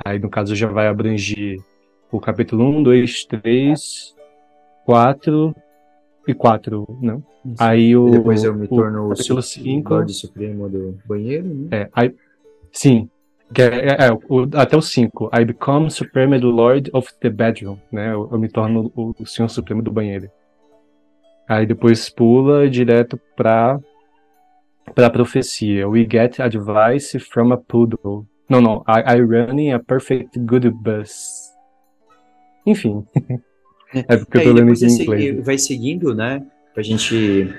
Aí, 0.06 0.20
no 0.20 0.30
caso, 0.30 0.54
já 0.54 0.68
vai 0.68 0.88
abranger 0.88 1.60
o 2.12 2.20
capítulo 2.20 2.70
1, 2.80 2.84
2, 2.84 3.26
3, 3.26 4.16
4 4.90 5.56
e 6.28 6.34
4, 6.34 6.98
não? 7.00 7.24
Isso. 7.46 7.56
Aí 7.60 7.96
o. 7.96 8.08
E 8.08 8.12
depois 8.14 8.44
eu 8.44 8.56
me 8.56 8.68
torno 8.68 9.06
o, 9.06 9.10
capítulo 9.10 9.40
5. 9.40 9.94
o 9.94 10.10
Supremo 10.10 10.68
do 10.68 10.98
banheiro, 11.06 11.48
né? 11.48 11.68
É, 11.70 11.90
aí, 11.94 12.16
sim, 12.72 13.08
é, 13.56 13.62
é, 13.62 14.08
é, 14.08 14.12
o, 14.28 14.50
até 14.56 14.76
o 14.76 14.82
5. 14.82 15.30
I 15.32 15.46
become 15.46 15.92
Supreme 15.92 16.40
Lord 16.40 16.90
of 16.92 17.08
the 17.20 17.30
Bedroom, 17.30 17.78
né? 17.92 18.12
Eu, 18.12 18.30
eu 18.32 18.40
me 18.40 18.50
torno 18.50 18.92
o, 18.96 19.14
o, 19.20 19.28
Senhor 19.28 19.48
Supremo 19.48 19.84
do 19.84 19.92
banheiro. 19.92 20.28
Aí 21.48 21.68
depois 21.68 22.10
pula 22.10 22.68
direto 22.68 23.20
pra, 23.36 23.80
pra 24.96 25.12
profecia. 25.12 25.88
We 25.88 26.00
get 26.00 26.40
advice 26.40 27.20
from 27.20 27.54
a 27.54 27.58
poodle. 27.58 28.26
Não, 28.50 28.60
não. 28.60 28.84
I, 28.88 29.18
I 29.18 29.22
run 29.22 29.72
a 29.72 29.78
perfect 29.78 30.40
good 30.40 30.68
bus. 30.72 31.54
Enfim. 32.66 33.06
é 33.94 34.18
porque 34.18 34.38
é, 34.38 34.42
eu 34.42 34.46
tô 34.46 34.54
lendo 34.54 34.74
em 34.74 35.02
inglês. 35.02 35.46
Vai 35.46 35.58
seguindo, 35.58 36.14
né? 36.14 36.46
Pra 36.74 36.84
gente. 36.84 37.54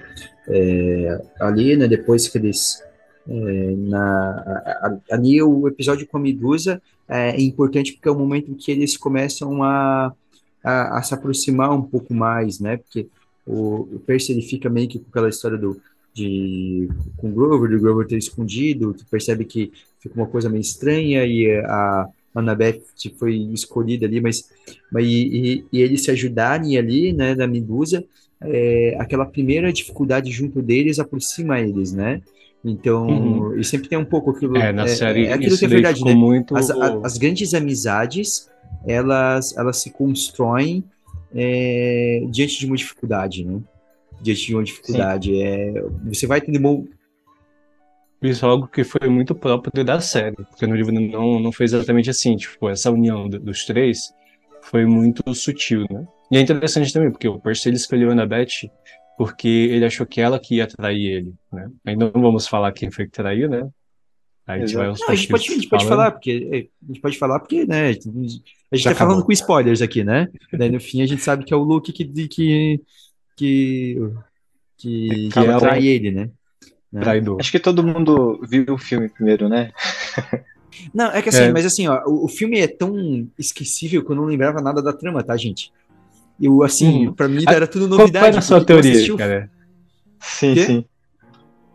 É, 0.48 1.20
ali, 1.40 1.76
né? 1.76 1.86
Depois 1.86 2.28
que 2.28 2.38
eles 2.38 2.82
é, 3.28 3.74
na, 3.76 4.96
ali 5.10 5.42
o 5.42 5.68
episódio 5.68 6.06
com 6.06 6.16
a 6.16 6.20
Medusa 6.20 6.80
é, 7.08 7.30
é 7.30 7.40
importante 7.40 7.92
porque 7.92 8.08
é 8.08 8.12
o 8.12 8.18
momento 8.18 8.50
em 8.50 8.54
que 8.54 8.70
eles 8.70 8.96
começam 8.96 9.62
a, 9.62 10.12
a, 10.64 10.98
a 10.98 11.02
se 11.02 11.14
aproximar 11.14 11.72
um 11.72 11.82
pouco 11.82 12.14
mais, 12.14 12.58
né? 12.58 12.78
Porque 12.78 13.06
o, 13.46 13.88
o 13.94 14.02
Percy 14.06 14.32
ele 14.32 14.42
fica 14.42 14.68
meio 14.70 14.88
que 14.88 14.98
com 14.98 15.08
aquela 15.08 15.28
história 15.28 15.58
do 15.58 15.80
de 16.12 16.88
com 17.16 17.28
o 17.28 17.32
Grover, 17.32 17.70
do 17.70 17.78
Grover 17.78 18.06
ter 18.06 18.18
escondido, 18.18 18.92
tu 18.94 19.06
percebe 19.06 19.44
que 19.44 19.72
fica 20.00 20.14
uma 20.16 20.26
coisa 20.26 20.48
meio 20.48 20.60
estranha 20.60 21.24
e 21.24 21.48
a 21.60 22.08
Annabeth 22.34 22.82
foi 23.18 23.36
escolhida 23.52 24.06
ali, 24.06 24.20
mas, 24.20 24.48
mas 24.92 25.04
e, 25.04 25.64
e, 25.72 25.80
eles 25.80 26.04
se 26.04 26.10
ajudarem 26.10 26.78
ali, 26.78 27.12
né, 27.12 27.34
da 27.34 27.46
Medusa, 27.46 28.04
é, 28.42 28.96
aquela 28.98 29.26
primeira 29.26 29.72
dificuldade 29.72 30.30
junto 30.30 30.62
deles 30.62 30.98
aproxima 30.98 31.60
eles, 31.60 31.92
né? 31.92 32.22
Então, 32.64 33.06
uhum. 33.06 33.58
e 33.58 33.64
sempre 33.64 33.88
tem 33.88 33.98
um 33.98 34.04
pouco 34.04 34.30
aquilo. 34.30 34.56
É, 34.56 34.72
na 34.72 34.84
é, 34.84 34.88
série 34.88 35.26
é 35.26 35.32
aquilo 35.32 35.56
que 35.56 35.64
é 35.64 35.68
verdade, 35.68 36.04
né? 36.04 36.14
Muito... 36.14 36.56
As, 36.56 36.70
a, 36.70 37.00
as, 37.02 37.16
grandes 37.16 37.54
amizades, 37.54 38.50
elas, 38.86 39.56
elas 39.56 39.78
se 39.78 39.90
constroem 39.90 40.84
é, 41.34 42.22
diante 42.30 42.58
de 42.58 42.66
uma 42.66 42.76
dificuldade, 42.76 43.44
né? 43.44 43.60
Diante 44.20 44.46
de 44.46 44.54
uma 44.54 44.64
dificuldade. 44.64 45.40
É, 45.40 45.84
você 46.04 46.26
vai 46.26 46.40
ter. 46.40 46.52
Isso 48.22 48.44
é 48.44 48.48
algo 48.48 48.68
que 48.68 48.84
foi 48.84 49.08
muito 49.08 49.34
próprio 49.34 49.84
da 49.84 50.00
série, 50.00 50.36
porque 50.36 50.66
no 50.66 50.76
livro 50.76 50.92
não, 50.92 51.40
não 51.40 51.52
foi 51.52 51.64
exatamente 51.64 52.10
assim. 52.10 52.36
Tipo, 52.36 52.68
essa 52.68 52.90
união 52.90 53.28
dos 53.28 53.64
três 53.64 54.12
foi 54.62 54.84
muito 54.84 55.34
sutil, 55.34 55.86
né? 55.90 56.06
E 56.30 56.36
é 56.36 56.40
interessante 56.40 56.92
também, 56.92 57.10
porque 57.10 57.26
o 57.26 57.40
Percy 57.40 57.68
ele 57.70 57.76
escolheu 57.76 58.10
a 58.10 58.12
Annabeth 58.12 58.70
porque 59.16 59.48
ele 59.48 59.84
achou 59.84 60.06
que 60.06 60.20
ela 60.20 60.38
que 60.38 60.56
ia 60.56 60.66
trair 60.66 61.04
ele, 61.04 61.34
né? 61.52 61.70
Ainda 61.84 62.10
não 62.14 62.22
vamos 62.22 62.46
falar 62.46 62.72
quem 62.72 62.90
foi 62.90 63.04
que 63.04 63.12
traiu, 63.12 63.50
né? 63.50 63.68
Aí 64.46 64.62
a 64.62 64.66
gente 64.66 64.76
vai 64.76 64.86
aos 64.86 64.98
não, 64.98 65.08
a 65.08 65.14
gente 65.14 65.28
pode, 65.28 65.50
a 65.50 65.54
gente 65.54 65.68
pode 65.68 65.86
falar, 65.86 66.10
porque 66.12 66.48
é, 66.50 66.56
a 66.58 66.86
gente 66.86 67.00
pode 67.00 67.18
falar 67.18 67.38
porque, 67.38 67.66
né? 67.66 67.88
A 67.88 67.92
gente 67.92 68.42
Já 68.72 68.90
tá 68.90 68.96
acabou. 68.96 69.12
falando 69.12 69.26
com 69.26 69.32
spoilers 69.32 69.82
aqui, 69.82 70.02
né? 70.02 70.26
Daí 70.52 70.70
no 70.70 70.80
fim 70.80 71.02
a 71.02 71.06
gente 71.06 71.22
sabe 71.22 71.44
que 71.44 71.52
é 71.52 71.56
o 71.56 71.62
Luke 71.62 71.92
que 71.92 72.04
que 72.04 72.28
que, 72.28 73.98
que, 74.76 75.28
que 75.28 75.58
trai 75.58 75.86
ele, 75.86 76.10
né? 76.10 76.30
Né? 76.92 77.00
Traidor. 77.00 77.36
Acho 77.40 77.52
que 77.52 77.60
todo 77.60 77.82
mundo 77.82 78.40
viu 78.48 78.64
o 78.68 78.78
filme 78.78 79.08
primeiro, 79.08 79.48
né? 79.48 79.70
Não, 80.94 81.06
é 81.06 81.20
que 81.20 81.28
assim, 81.28 81.42
é. 81.42 81.52
mas 81.52 81.66
assim, 81.66 81.86
ó, 81.88 82.02
o, 82.06 82.24
o, 82.24 82.28
filme 82.28 82.58
é 82.60 82.66
tão 82.66 83.28
esquecível 83.38 84.04
que 84.04 84.10
eu 84.10 84.16
não 84.16 84.24
lembrava 84.24 84.62
nada 84.62 84.80
da 84.80 84.92
trama, 84.92 85.22
tá, 85.22 85.36
gente? 85.36 85.72
Eu, 86.40 86.62
assim, 86.62 87.08
hum. 87.08 87.12
pra 87.12 87.28
mim 87.28 87.44
era 87.46 87.66
tudo 87.66 87.86
novidade. 87.86 88.12
Qual 88.12 88.28
era 88.28 88.38
a 88.38 88.42
sua 88.42 88.64
teoria, 88.64 88.92
assistiu... 88.92 89.16
cara? 89.16 89.50
Sim, 90.18 90.54
Quê? 90.54 90.64
sim. 90.64 90.84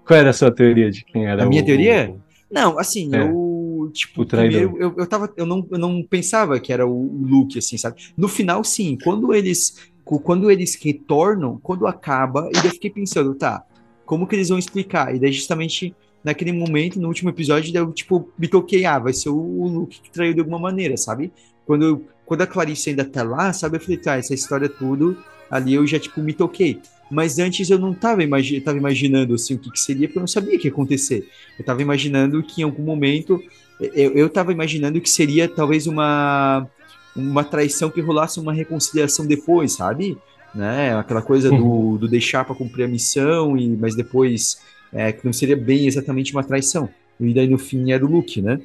Qual 0.06 0.20
era 0.20 0.30
a 0.30 0.34
sua 0.34 0.50
teoria 0.52 0.90
de 0.90 1.04
quem 1.04 1.28
era 1.28 1.44
a 1.44 1.46
o... 1.46 1.50
minha 1.50 1.64
teoria? 1.64 2.16
Não, 2.50 2.80
assim, 2.80 3.14
é. 3.14 3.22
eu, 3.22 3.92
tipo, 3.94 4.22
o 4.22 4.26
primeiro, 4.26 4.78
eu, 4.80 4.94
eu, 4.98 5.08
tava, 5.08 5.32
eu, 5.36 5.46
não, 5.46 5.68
eu 5.70 5.78
não 5.78 6.04
pensava 6.04 6.60
que 6.60 6.72
era 6.72 6.86
o 6.86 7.26
Luke, 7.28 7.60
assim, 7.60 7.78
sabe? 7.78 8.02
No 8.16 8.28
final, 8.28 8.64
sim, 8.64 8.98
quando 9.04 9.34
eles, 9.34 9.90
quando 10.04 10.50
eles 10.50 10.76
retornam, 10.76 11.60
quando 11.62 11.86
acaba, 11.86 12.50
eu 12.54 12.70
fiquei 12.72 12.90
pensando, 12.90 13.36
tá, 13.36 13.64
como 14.06 14.28
que 14.28 14.36
eles 14.36 14.50
vão 14.50 14.58
explicar? 14.58 15.16
E 15.16 15.20
daí, 15.20 15.32
justamente, 15.32 15.96
naquele 16.24 16.52
momento, 16.52 17.00
no 17.00 17.08
último 17.08 17.30
episódio, 17.30 17.76
eu, 17.76 17.92
tipo, 17.92 18.30
me 18.38 18.48
toquei, 18.48 18.86
ah, 18.86 19.00
vai 19.00 19.14
ser 19.14 19.30
o 19.30 19.68
Luke 19.68 20.02
que 20.02 20.12
traiu 20.12 20.34
de 20.34 20.40
alguma 20.40 20.60
maneira, 20.60 20.96
sabe? 20.98 21.32
Quando, 21.66 22.06
quando 22.26 22.42
a 22.42 22.48
Clarice 22.48 22.90
ainda 22.90 23.06
tá 23.06 23.24
lá, 23.24 23.52
sabe? 23.54 23.78
Eu 23.78 23.82
falei, 23.82 23.98
tá, 23.98 24.18
essa 24.18 24.34
história 24.34 24.70
tudo, 24.70 25.18
ali 25.50 25.74
eu 25.74 25.86
já, 25.86 26.00
tipo, 26.00 26.22
me 26.22 26.34
toquei. 26.34 26.80
Mas 27.10 27.38
antes 27.38 27.70
eu 27.70 27.78
não 27.78 27.94
tava, 27.94 28.24
imagi 28.24 28.60
tava 28.62 28.78
imaginando, 28.78 29.36
assim, 29.36 29.56
o 29.56 29.60
que, 29.60 29.72
que, 29.72 29.80
seria, 29.80 30.08
porque 30.08 30.18
eu 30.18 30.22
não 30.22 30.28
sabia 30.28 30.56
o 30.56 30.60
que 30.60 30.68
ia 30.68 30.72
acontecer. 30.72 31.28
Eu 31.58 31.66
tava 31.66 31.82
imaginando 31.82 32.42
que 32.42 32.62
em 32.62 32.64
algum 32.64 32.84
momento, 32.84 33.42
eu, 33.80 34.12
eu 34.14 34.30
tava 34.30 34.52
imaginando 34.52 35.00
que 35.00 35.10
seria 35.10 35.48
talvez 35.48 35.86
uma, 35.86 36.68
uma 37.16 37.44
traição 37.44 37.90
que 37.90 38.02
rolasse 38.02 38.40
uma 38.40 38.54
reconciliação 38.54 39.26
depois, 39.26 39.74
sabe? 39.74 40.18
Né? 40.56 40.96
Aquela 40.96 41.22
coisa 41.22 41.50
do, 41.50 41.66
uhum. 41.66 41.98
do 41.98 42.08
deixar 42.08 42.46
para 42.46 42.56
cumprir 42.56 42.86
a 42.86 42.88
missão, 42.88 43.58
e, 43.58 43.68
mas 43.68 43.96
depois 43.96 44.62
é, 44.94 45.12
que 45.12 45.26
não 45.26 45.34
seria 45.34 45.58
bem 45.58 45.86
exatamente 45.86 46.32
uma 46.32 46.44
traição. 46.44 46.88
E 47.20 47.34
daí 47.34 47.48
no 47.48 47.58
fim 47.58 47.92
era 47.92 48.06
o 48.06 48.10
Luke, 48.10 48.42
né? 48.42 48.62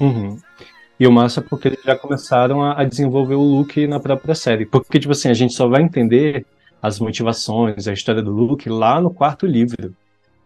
Uhum. 0.00 0.38
E 0.98 1.06
o 1.06 1.12
massa 1.12 1.40
é 1.40 1.42
porque 1.42 1.68
eles 1.68 1.82
já 1.82 1.96
começaram 1.96 2.62
a, 2.62 2.80
a, 2.80 2.84
desenvolver 2.84 3.34
o 3.34 3.42
Luke 3.42 3.86
na 3.86 4.00
própria 4.00 4.34
série. 4.34 4.66
Porque, 4.66 4.98
tipo 4.98 5.12
assim, 5.12 5.28
a 5.28 5.34
gente 5.34 5.54
só 5.54 5.68
vai 5.68 5.82
entender 5.82 6.44
as 6.82 6.98
motivações, 6.98 7.86
a 7.86 7.92
história 7.92 8.22
do 8.22 8.32
Luke 8.32 8.68
lá 8.68 9.00
no 9.00 9.10
quarto 9.10 9.46
livro. 9.46 9.94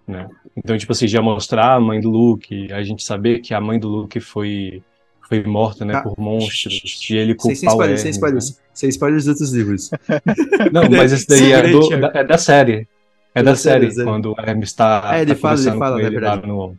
Né? 0.07 0.29
Então, 0.57 0.77
tipo 0.77 0.93
assim, 0.93 1.09
já 1.09 1.23
mostrar 1.23 1.75
a 1.75 1.81
mãe 1.81 2.01
do 2.01 2.11
Luke, 2.11 2.73
a 2.73 2.83
gente 2.83 3.03
saber 3.03 3.41
que 3.41 3.55
a 3.55 3.61
mãe 3.61 3.79
do 3.79 3.89
Luke 3.89 4.21
foi, 4.21 4.83
foi 5.29 5.43
morta, 5.43 5.85
né, 5.85 5.95
ah, 5.95 6.03
por 6.03 6.19
monstros, 6.19 7.09
e 7.11 7.17
ele 7.17 7.35
culpar 7.35 7.57
sem, 7.57 7.69
sem 7.69 7.71
spoilers, 7.71 7.79
o 7.79 7.83
Hermes, 7.83 8.01
sem 8.03 8.11
spoilers, 8.11 8.51
né? 8.51 8.57
sem 8.73 8.89
spoilers 8.89 9.25
dos 9.25 9.29
outros 9.33 9.53
livros. 9.53 9.91
Não, 10.73 10.91
mas 10.91 11.13
esse 11.13 11.27
daí 11.27 11.53
é, 11.53 11.63
do, 11.69 11.89
da, 11.89 12.13
é 12.15 12.25
da 12.25 12.39
série. 12.39 12.89
É 13.35 13.43
da 13.43 13.57
série, 13.57 13.91
série, 13.91 14.07
quando 14.07 14.33
o 14.33 14.37
Hermes 14.39 14.69
está 14.69 15.11
é, 15.13 15.23
ele 15.23 15.35
tá 15.35 15.41
fala, 15.41 15.61
ele 15.61 15.79
fala, 15.79 16.03
ele 16.03 16.21
lá 16.21 16.37
no... 16.37 16.77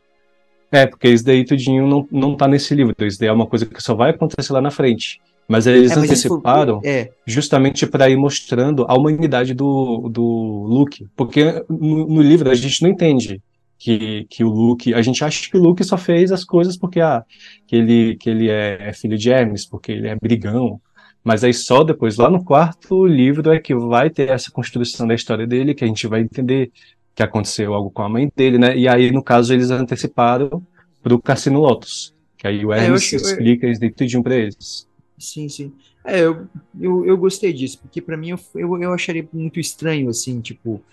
É, 0.71 0.85
porque 0.85 1.09
isso 1.09 1.25
daí 1.25 1.43
tudinho 1.43 1.87
não, 1.87 2.07
não 2.11 2.35
tá 2.35 2.47
nesse 2.47 2.73
livro, 2.73 2.93
isso 3.01 3.19
daí 3.19 3.29
é 3.29 3.31
uma 3.31 3.45
coisa 3.45 3.65
que 3.65 3.81
só 3.81 3.93
vai 3.93 4.11
acontecer 4.11 4.53
lá 4.53 4.61
na 4.61 4.71
frente. 4.71 5.19
Mas 5.47 5.67
eles 5.67 5.91
é, 5.91 5.95
mas 5.95 6.05
anteciparam 6.05 6.81
é. 6.83 7.11
justamente 7.25 7.85
para 7.85 8.09
ir 8.09 8.15
mostrando 8.15 8.85
a 8.87 8.95
humanidade 8.95 9.53
do, 9.53 10.09
do 10.09 10.23
Luke. 10.67 11.07
Porque 11.15 11.63
no, 11.69 12.07
no, 12.07 12.21
livro 12.21 12.49
a 12.49 12.55
gente 12.55 12.81
não 12.81 12.89
entende 12.89 13.41
que, 13.77 14.25
que 14.29 14.43
o 14.43 14.49
Luke. 14.49 14.93
A 14.93 15.01
gente 15.01 15.23
acha 15.23 15.49
que 15.49 15.57
o 15.57 15.61
Luke 15.61 15.83
só 15.83 15.97
fez 15.97 16.31
as 16.31 16.43
coisas 16.43 16.77
porque 16.77 16.99
ah, 16.99 17.23
que 17.67 17.75
ele, 17.75 18.15
que 18.17 18.29
ele 18.29 18.49
é, 18.49 18.89
é 18.89 18.93
filho 18.93 19.17
de 19.17 19.29
Hermes, 19.29 19.65
porque 19.65 19.91
ele 19.91 20.07
é 20.07 20.15
brigão. 20.15 20.79
Mas 21.23 21.43
aí 21.43 21.53
só 21.53 21.83
depois, 21.83 22.17
lá 22.17 22.29
no 22.29 22.43
quarto 22.43 23.05
livro, 23.05 23.51
é 23.51 23.59
que 23.59 23.73
vai 23.73 24.11
ter 24.11 24.29
essa 24.29 24.51
construção 24.51 25.07
da 25.07 25.15
história 25.15 25.47
dele, 25.47 25.73
que 25.73 25.83
a 25.83 25.87
gente 25.87 26.05
vai 26.07 26.21
entender 26.21 26.71
que 27.15 27.23
aconteceu 27.23 27.73
algo 27.73 27.89
com 27.89 28.03
a 28.03 28.09
mãe 28.09 28.29
dele, 28.35 28.59
né? 28.59 28.77
E 28.77 28.87
aí, 28.87 29.09
no 29.09 29.23
caso, 29.23 29.53
eles 29.53 29.71
anteciparam 29.71 30.61
para 31.01 31.15
o 31.15 31.21
Cassino 31.21 31.59
Lotus. 31.59 32.13
Que 32.37 32.45
aí 32.45 32.65
o 32.65 32.73
Hermes 32.73 33.11
é, 33.11 33.15
explica 33.15 33.67
isso 33.67 33.81
tudinho 33.91 34.21
para 34.21 34.35
eles. 34.35 34.87
Sim, 35.17 35.47
sim. 35.47 35.71
É, 36.03 36.19
eu, 36.19 36.45
eu, 36.79 37.05
eu 37.05 37.17
gostei 37.17 37.53
disso, 37.53 37.79
porque 37.79 38.01
para 38.01 38.17
mim 38.17 38.29
eu, 38.29 38.39
eu, 38.53 38.83
eu 38.83 38.93
acharia 38.93 39.27
muito 39.33 39.59
estranho, 39.59 40.09
assim, 40.09 40.41
tipo. 40.41 40.83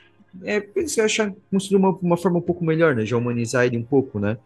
É, 0.42 0.66
eu 0.74 1.04
achar 1.04 1.32
construir 1.50 1.78
uma, 1.78 1.90
uma 1.90 2.16
forma 2.16 2.38
um 2.38 2.42
pouco 2.42 2.64
melhor, 2.64 2.94
né? 2.94 3.04
Já 3.04 3.16
humanizar 3.16 3.66
ele 3.66 3.76
um 3.76 3.82
pouco, 3.82 4.18
né? 4.18 4.36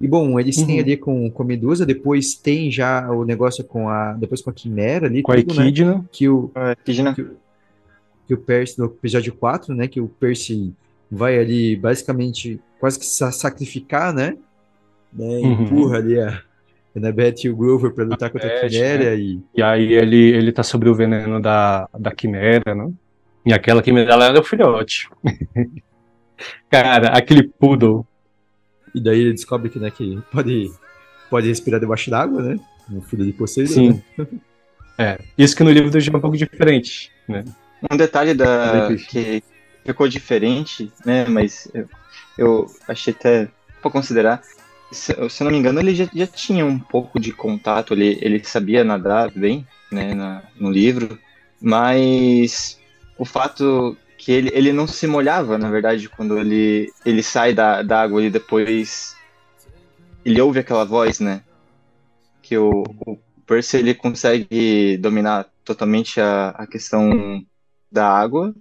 E 0.00 0.06
bom, 0.06 0.38
eles 0.38 0.58
uhum. 0.58 0.66
têm 0.66 0.80
ali 0.80 0.96
com, 0.96 1.30
com 1.30 1.42
a 1.42 1.46
Medusa, 1.46 1.86
depois 1.86 2.34
tem 2.34 2.70
já 2.70 3.10
o 3.10 3.24
negócio 3.24 3.64
com 3.64 3.88
a. 3.88 4.12
Depois 4.12 4.42
com 4.42 4.50
a 4.50 4.52
Quimera 4.52 5.06
ali. 5.06 5.22
Com 5.22 5.32
tudo, 5.32 5.60
a 5.60 5.64
Equidna. 5.64 5.94
Né? 5.94 6.04
Que 6.12 6.28
o. 6.28 6.50
É, 6.54 6.76
que, 6.76 7.24
que, 8.26 8.34
o 8.34 8.38
Percy, 8.38 8.78
no 8.78 8.86
episódio 8.86 9.32
4, 9.34 9.74
né? 9.74 9.88
Que 9.88 10.00
o 10.00 10.08
Percy 10.08 10.74
vai 11.10 11.38
ali 11.38 11.76
basicamente 11.76 12.60
quase 12.78 12.98
que 12.98 13.06
sacrificar, 13.06 14.12
né? 14.12 14.36
né? 15.12 15.38
Uhum. 15.38 15.62
Empurra 15.62 15.98
ali 15.98 16.20
a, 16.20 16.42
Annabeth 16.96 17.44
e 17.44 17.50
o 17.50 17.56
Grover 17.56 17.92
para 17.92 18.04
lutar 18.04 18.30
contra 18.30 18.48
a 18.48 18.68
Quimera. 18.68 19.04
Né? 19.04 19.16
E... 19.16 19.40
e 19.54 19.62
aí 19.62 19.92
ele, 19.92 20.30
ele 20.30 20.52
tá 20.52 20.62
sobre 20.62 20.88
o 20.88 20.94
veneno 20.94 21.40
da, 21.40 21.88
da 21.98 22.10
Quimera, 22.10 22.74
né? 22.74 22.90
E 23.46 23.52
aquela 23.52 23.82
Quimera 23.82 24.12
ela 24.12 24.26
era 24.26 24.40
o 24.40 24.44
filhote. 24.44 25.08
Cara, 26.68 27.10
aquele 27.10 27.44
poodle. 27.44 28.06
E 28.94 29.00
daí 29.00 29.20
ele 29.20 29.32
descobre 29.32 29.70
que, 29.70 29.78
né, 29.78 29.90
que 29.90 30.20
pode, 30.32 30.70
pode 31.30 31.48
respirar 31.48 31.80
debaixo 31.80 32.10
d'água, 32.10 32.42
né? 32.42 32.60
Um 32.90 33.00
filho 33.00 33.24
de 33.24 33.32
Poseidon. 33.32 33.72
Sim. 33.72 34.02
Né? 34.18 34.26
É, 34.98 35.18
isso 35.36 35.54
que 35.54 35.62
no 35.62 35.70
livro 35.70 35.90
do 35.90 36.00
Gil 36.00 36.14
é 36.14 36.16
um 36.16 36.20
pouco 36.22 36.38
diferente, 36.38 37.12
né? 37.28 37.44
Um 37.90 37.98
detalhe 37.98 38.32
da 38.32 38.88
que 39.10 39.42
ficou 39.84 40.08
diferente, 40.08 40.90
né? 41.04 41.26
Mas 41.28 41.68
eu, 41.74 41.86
eu 42.38 42.66
achei 42.88 43.12
até 43.12 43.46
para 43.82 43.90
considerar 43.90 44.40
se, 44.90 45.12
se 45.28 45.42
eu 45.42 45.44
não 45.44 45.50
me 45.50 45.58
engano, 45.58 45.80
ele 45.80 45.94
já, 45.94 46.08
já 46.14 46.26
tinha 46.26 46.64
um 46.64 46.78
pouco 46.78 47.18
de 47.18 47.32
contato, 47.32 47.94
ele, 47.94 48.18
ele 48.20 48.42
sabia 48.44 48.84
nadar 48.84 49.30
bem, 49.30 49.66
né, 49.90 50.14
na, 50.14 50.42
no 50.58 50.70
livro, 50.70 51.18
mas 51.60 52.78
o 53.18 53.24
fato 53.24 53.96
que 54.18 54.32
ele, 54.32 54.50
ele 54.52 54.72
não 54.72 54.86
se 54.86 55.06
molhava, 55.06 55.58
na 55.58 55.70
verdade, 55.70 56.08
quando 56.08 56.38
ele, 56.38 56.92
ele 57.04 57.22
sai 57.22 57.52
da, 57.52 57.82
da 57.82 58.00
água 58.02 58.22
e 58.22 58.30
depois 58.30 59.16
ele 60.24 60.40
ouve 60.40 60.58
aquela 60.58 60.84
voz, 60.84 61.20
né, 61.20 61.42
que 62.42 62.56
o, 62.56 62.82
o 63.06 63.18
Percy 63.46 63.76
ele 63.76 63.94
consegue 63.94 64.96
dominar 64.98 65.46
totalmente 65.64 66.20
a, 66.20 66.50
a 66.50 66.66
questão 66.66 67.44
da 67.90 68.08
água, 68.08 68.54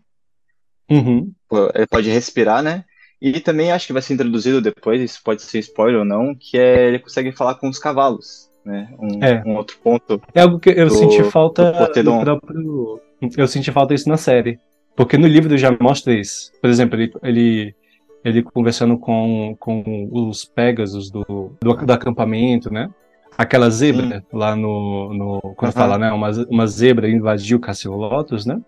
uhum. 0.90 1.32
ele 1.74 1.88
pode 1.88 2.10
respirar, 2.10 2.62
né, 2.62 2.86
e 3.22 3.40
também 3.40 3.72
acho 3.72 3.88
que 3.88 3.94
vai 3.94 4.02
ser 4.02 4.14
introduzido 4.14 4.62
depois, 4.62 5.02
isso 5.02 5.22
pode 5.24 5.42
ser 5.42 5.60
spoiler 5.60 6.00
ou 6.00 6.06
não, 6.06 6.36
que 6.36 6.58
é 6.58 6.88
ele 6.88 7.00
consegue 7.00 7.32
falar 7.32 7.56
com 7.56 7.70
os 7.70 7.80
cavalos, 7.80 8.52
né? 8.64 8.94
Um, 9.00 9.24
é. 9.24 9.44
um 9.46 9.56
outro 9.56 9.78
ponto. 9.82 10.22
É 10.34 10.42
algo 10.42 10.60
que 10.60 10.70
eu 10.70 10.88
do, 10.88 10.96
senti 10.96 11.24
falta 11.24 11.72
no 12.04 12.22
próprio. 12.22 13.02
Eu 13.38 13.48
senti 13.48 13.72
falta 13.72 13.94
isso 13.94 14.10
na 14.10 14.18
série. 14.18 14.60
Porque 14.96 15.18
no 15.18 15.28
livro 15.28 15.58
já 15.58 15.76
mostra 15.80 16.14
isso. 16.14 16.52
Por 16.62 16.70
exemplo, 16.70 17.00
ele, 17.00 17.14
ele, 17.22 17.76
ele 18.24 18.44
conversando 18.44 18.98
com, 18.98 19.56
com 19.60 20.10
os 20.12 20.46
Pegasus 20.46 21.12
do, 21.12 21.52
do, 21.62 21.74
do 21.74 21.94
acampamento, 21.94 22.72
né? 22.72 22.90
Aquela 23.38 23.70
zebra 23.70 24.20
Sim. 24.20 24.26
lá 24.32 24.56
no. 24.56 25.14
no 25.14 25.42
quando 25.56 25.74
uhum. 25.74 25.80
fala, 25.80 25.98
né? 25.98 26.12
Uma, 26.12 26.32
uma 26.50 26.68
zebra 26.68 27.10
invadiu 27.10 27.60
Lotus, 27.88 28.46
né? 28.46 28.62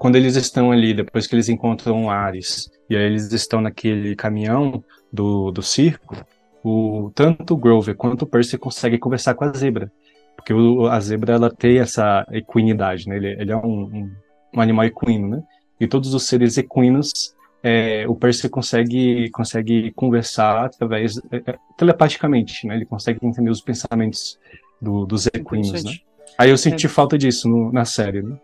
quando 0.00 0.16
eles 0.16 0.34
estão 0.34 0.72
ali, 0.72 0.94
depois 0.94 1.26
que 1.26 1.34
eles 1.34 1.50
encontram 1.50 2.08
Ares, 2.08 2.70
e 2.88 2.96
aí 2.96 3.04
eles 3.04 3.30
estão 3.34 3.60
naquele 3.60 4.16
caminhão 4.16 4.82
do, 5.12 5.50
do 5.50 5.60
circo, 5.60 6.16
o, 6.64 7.12
tanto 7.14 7.52
o 7.52 7.56
Grover 7.58 7.94
quanto 7.94 8.22
o 8.22 8.26
Percy 8.26 8.56
conseguem 8.56 8.98
conversar 8.98 9.34
com 9.34 9.44
a 9.44 9.52
zebra. 9.52 9.92
Porque 10.40 10.54
o, 10.54 10.86
a 10.86 10.98
zebra 11.00 11.34
ela 11.34 11.50
tem 11.50 11.78
essa 11.78 12.26
equinidade, 12.32 13.06
né? 13.06 13.16
Ele, 13.16 13.28
ele 13.38 13.52
é 13.52 13.56
um, 13.56 13.82
um, 13.82 14.10
um, 14.54 14.60
animal 14.60 14.86
equino, 14.86 15.28
né? 15.28 15.42
E 15.78 15.86
todos 15.86 16.14
os 16.14 16.26
seres 16.26 16.56
equinos, 16.56 17.34
é, 17.62 18.06
o 18.08 18.14
Percy 18.14 18.48
consegue, 18.48 19.28
consegue 19.30 19.92
conversar 19.92 20.64
através, 20.64 21.18
é, 21.30 21.42
é 21.46 21.58
telepaticamente, 21.76 22.66
né? 22.66 22.74
Ele 22.74 22.86
consegue 22.86 23.24
entender 23.24 23.50
os 23.50 23.60
pensamentos 23.60 24.38
do, 24.80 25.04
dos 25.04 25.26
equinos, 25.26 25.84
né? 25.84 25.92
Aí 26.38 26.48
eu 26.48 26.56
senti 26.56 26.86
é. 26.86 26.88
falta 26.88 27.18
disso 27.18 27.46
no, 27.46 27.70
na 27.70 27.84
série, 27.84 28.22
né? 28.22 28.36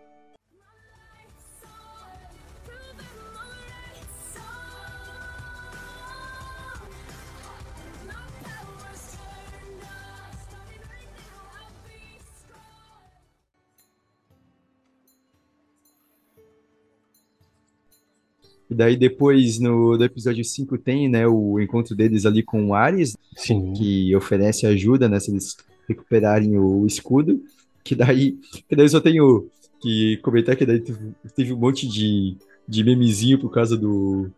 E 18.69 18.75
daí 18.75 18.97
depois, 18.97 19.59
no, 19.59 19.97
no 19.97 20.03
episódio 20.03 20.43
5, 20.43 20.77
tem 20.77 21.09
né, 21.09 21.25
o 21.25 21.59
encontro 21.59 21.95
deles 21.95 22.25
ali 22.25 22.43
com 22.43 22.67
o 22.67 22.73
Ares, 22.73 23.15
Sim. 23.35 23.73
que 23.73 24.15
oferece 24.15 24.65
ajuda, 24.65 25.07
né, 25.07 25.19
se 25.19 25.31
eles 25.31 25.55
recuperarem 25.87 26.57
o 26.57 26.85
escudo. 26.85 27.41
Que 27.83 27.95
daí, 27.95 28.37
que 28.67 28.75
daí 28.75 28.85
eu 28.85 28.89
só 28.89 28.99
tenho 28.99 29.47
que 29.81 30.17
comentar 30.17 30.55
que 30.55 30.65
daí 30.65 30.79
teve, 30.79 30.99
teve 31.35 31.53
um 31.53 31.57
monte 31.57 31.87
de, 31.87 32.35
de 32.67 32.83
memezinho 32.83 33.39
por 33.39 33.49
causa 33.49 33.77
do, 33.77 34.29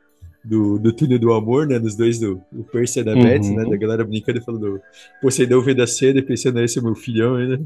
do, 0.44 0.78
do 0.78 0.94
túnel 0.94 1.20
do 1.20 1.34
amor, 1.34 1.68
né? 1.68 1.80
Dos 1.80 1.96
dois, 1.96 2.20
do 2.20 2.42
o 2.54 2.64
Percy 2.64 3.00
e 3.00 3.04
da 3.04 3.14
uhum. 3.14 3.24
Beth, 3.24 3.50
né? 3.56 3.66
Da 3.66 3.78
galera 3.78 4.04
brincando 4.04 4.40
e 4.40 4.44
falando, 4.44 4.82
Poseidon 5.22 5.62
vem 5.62 5.76
da 5.76 5.88
cena 5.88 6.20
e 6.20 6.22
pensando, 6.22 6.60
esse 6.64 6.80
é 6.80 6.82
meu 6.82 6.96
filhão 6.96 7.36
ainda. 7.36 7.62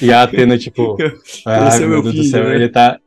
e 0.00 0.12
a 0.12 0.22
Atena, 0.22 0.58
tipo, 0.58 0.96
ah, 1.44 1.78
meu, 1.78 1.88
meu 1.88 2.02
Deus 2.02 2.14
filho, 2.14 2.24
do 2.24 2.30
céu, 2.30 2.44
né? 2.44 2.54
ele 2.54 2.68
tá. 2.68 2.98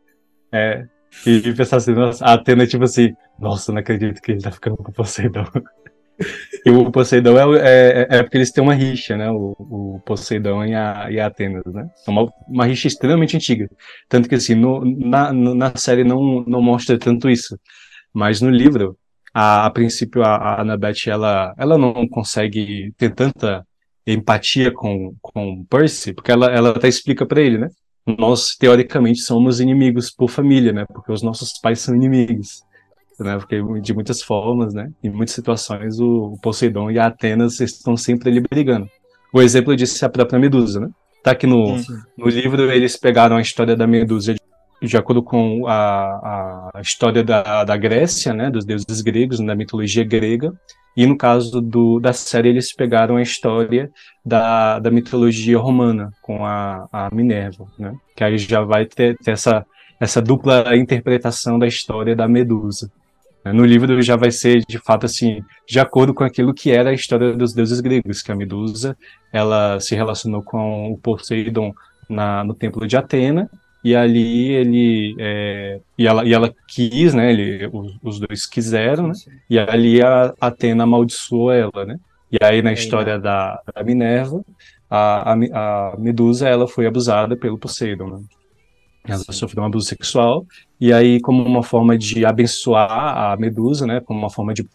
É, 0.51 0.85
e 1.25 1.53
pensar 1.53 1.77
assim, 1.77 1.93
nossa, 1.93 2.25
a 2.25 2.33
Atena, 2.33 2.67
tipo 2.67 2.83
assim, 2.83 3.13
nossa, 3.39 3.71
não 3.71 3.79
acredito 3.79 4.21
que 4.21 4.31
ele 4.31 4.41
tá 4.41 4.51
ficando 4.51 4.77
com 4.77 4.91
o 4.91 4.93
Poseidon. 4.93 5.45
e 6.65 6.69
o 6.69 6.91
Poseidon 6.91 7.55
é, 7.55 7.59
é, 7.59 8.07
é, 8.09 8.23
porque 8.23 8.37
eles 8.37 8.51
têm 8.51 8.63
uma 8.63 8.73
rixa, 8.73 9.17
né? 9.17 9.29
O, 9.29 9.55
o 9.59 10.01
Poseidon 10.05 10.65
e 10.65 10.73
a, 10.73 11.11
e 11.11 11.19
a 11.19 11.27
Atenas, 11.27 11.65
né? 11.65 11.87
É 12.07 12.11
uma, 12.11 12.31
uma 12.47 12.65
rixa 12.65 12.87
extremamente 12.87 13.35
antiga. 13.35 13.69
Tanto 14.07 14.29
que, 14.29 14.35
assim, 14.35 14.55
no, 14.55 14.83
na, 14.83 15.33
na 15.33 15.75
série 15.75 16.03
não, 16.03 16.43
não 16.45 16.61
mostra 16.61 16.97
tanto 16.97 17.29
isso. 17.29 17.59
Mas 18.13 18.41
no 18.41 18.49
livro, 18.49 18.97
a, 19.33 19.65
a 19.65 19.69
princípio, 19.69 20.23
a, 20.23 20.35
a 20.35 20.61
Annabeth, 20.61 21.07
ela, 21.07 21.53
ela 21.57 21.77
não 21.77 22.07
consegue 22.07 22.93
ter 22.97 23.13
tanta 23.13 23.65
empatia 24.05 24.71
com, 24.71 25.13
com 25.21 25.65
Percy, 25.65 26.13
porque 26.13 26.31
ela, 26.31 26.47
ela 26.47 26.69
até 26.71 26.87
explica 26.87 27.25
para 27.25 27.41
ele, 27.41 27.57
né? 27.57 27.69
Nós 28.17 28.55
teoricamente 28.55 29.19
somos 29.19 29.59
inimigos 29.59 30.09
por 30.09 30.29
família, 30.29 30.71
né? 30.71 30.85
Porque 30.85 31.11
os 31.11 31.21
nossos 31.21 31.59
pais 31.59 31.79
são 31.79 31.93
inimigos, 31.93 32.63
né? 33.19 33.37
Porque 33.37 33.61
de 33.81 33.93
muitas 33.93 34.21
formas, 34.21 34.73
né? 34.73 34.89
Em 35.03 35.09
muitas 35.09 35.35
situações 35.35 35.99
o 35.99 36.37
Poseidon 36.41 36.89
e 36.89 36.97
a 36.97 37.07
Atenas 37.07 37.59
estão 37.59 37.97
sempre 37.97 38.29
ali 38.29 38.39
brigando. 38.39 38.87
O 39.33 39.41
exemplo 39.41 39.75
disso 39.75 40.03
é 40.03 40.07
a 40.07 40.09
própria 40.09 40.39
Medusa, 40.39 40.79
né? 40.79 40.89
Tá 41.21 41.35
que 41.35 41.45
no, 41.45 41.75
no 42.17 42.29
livro 42.29 42.71
eles 42.71 42.95
pegaram 42.95 43.35
a 43.35 43.41
história 43.41 43.75
da 43.75 43.85
Medusa 43.85 44.33
de, 44.33 44.39
de 44.87 44.95
acordo 44.95 45.21
com 45.21 45.67
a, 45.67 46.71
a 46.75 46.81
história 46.81 47.23
da, 47.23 47.65
da 47.65 47.75
Grécia, 47.75 48.33
né? 48.33 48.49
Dos 48.49 48.63
deuses 48.63 49.01
gregos, 49.01 49.39
da 49.39 49.55
mitologia 49.55 50.05
grega, 50.05 50.53
e 50.97 51.05
no 51.05 51.15
caso 51.15 51.61
do, 51.61 51.99
da 51.99 52.11
série, 52.11 52.49
eles 52.49 52.73
pegaram 52.73 53.17
a 53.17 53.21
história 53.21 53.91
da, 54.25 54.79
da 54.79 54.89
mitologia 54.89 55.59
romana, 55.59 56.11
com 56.23 56.43
a, 56.43 56.87
a 56.91 57.09
Minerva, 57.13 57.67
né? 57.77 57.93
Que 58.15 58.23
aí 58.23 58.35
já 58.39 58.61
vai 58.61 58.87
ter, 58.87 59.15
ter 59.19 59.29
essa, 59.29 59.63
essa 59.99 60.19
dupla 60.19 60.75
interpretação 60.75 61.59
da 61.59 61.67
história 61.67 62.15
da 62.15 62.27
Medusa. 62.27 62.91
No 63.45 63.63
livro 63.63 64.01
já 64.01 64.15
vai 64.15 64.31
ser, 64.31 64.65
de 64.67 64.79
fato, 64.79 65.05
assim, 65.05 65.43
de 65.69 65.79
acordo 65.79 66.15
com 66.15 66.23
aquilo 66.23 66.51
que 66.51 66.71
era 66.71 66.89
a 66.89 66.93
história 66.93 67.31
dos 67.33 67.53
deuses 67.53 67.79
gregos, 67.79 68.23
que 68.23 68.31
a 68.31 68.35
Medusa, 68.35 68.97
ela 69.31 69.79
se 69.79 69.93
relacionou 69.93 70.41
com 70.41 70.91
o 70.91 70.97
Poseidon 70.97 71.73
na, 72.09 72.43
no 72.43 72.55
templo 72.55 72.87
de 72.87 72.97
Atena, 72.97 73.47
e 73.83 73.95
ali 73.95 74.51
ele 74.51 75.15
é, 75.19 75.79
e, 75.97 76.07
ela, 76.07 76.25
e 76.25 76.33
ela 76.33 76.53
quis, 76.67 77.13
né? 77.13 77.31
Ele, 77.31 77.69
os, 77.71 77.97
os 78.03 78.19
dois 78.19 78.45
quiseram, 78.45 79.07
né? 79.07 79.13
E 79.49 79.57
ali 79.57 80.01
a 80.01 80.33
Atena 80.39 80.83
amaldiçoou 80.83 81.51
ela, 81.51 81.85
né? 81.85 81.99
E 82.31 82.37
aí 82.43 82.61
na 82.61 82.73
história 82.73 83.17
da, 83.17 83.61
da 83.73 83.83
Minerva, 83.83 84.43
a, 84.89 85.33
a, 85.33 85.93
a, 85.93 85.97
Medusa 85.97 86.47
ela 86.47 86.67
foi 86.67 86.85
abusada 86.85 87.37
pelo 87.37 87.57
Poseidon, 87.57 88.07
né? 88.07 88.19
Ela 89.05 89.19
Sim. 89.19 89.31
sofreu 89.31 89.63
um 89.63 89.67
abuso 89.67 89.87
sexual 89.87 90.45
e 90.81 90.91
aí 90.91 91.21
como 91.21 91.41
uma 91.41 91.63
forma 91.63 91.97
de 91.97 92.25
abençoar 92.25 93.31
a 93.31 93.37
Medusa, 93.37 93.87
né? 93.87 94.01
Como 94.01 94.19
uma 94.19 94.29
forma 94.29 94.53
de 94.53 94.67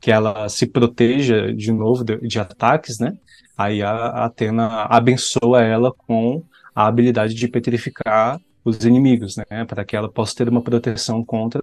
que 0.00 0.10
ela 0.10 0.48
se 0.48 0.66
proteja 0.66 1.52
de 1.54 1.72
novo 1.72 2.04
de, 2.04 2.18
de 2.18 2.38
ataques, 2.38 2.98
né? 2.98 3.16
Aí 3.56 3.82
a, 3.82 3.90
a 3.90 4.24
Atena 4.26 4.86
abençoa 4.90 5.62
ela 5.62 5.92
com 5.92 6.42
a 6.74 6.86
habilidade 6.86 7.34
de 7.34 7.48
petrificar 7.48 8.38
os 8.68 8.84
inimigos, 8.84 9.36
né, 9.36 9.64
para 9.64 9.84
que 9.84 9.96
ela 9.96 10.10
possa 10.10 10.36
ter 10.36 10.48
uma 10.48 10.62
proteção 10.62 11.24
contra 11.24 11.62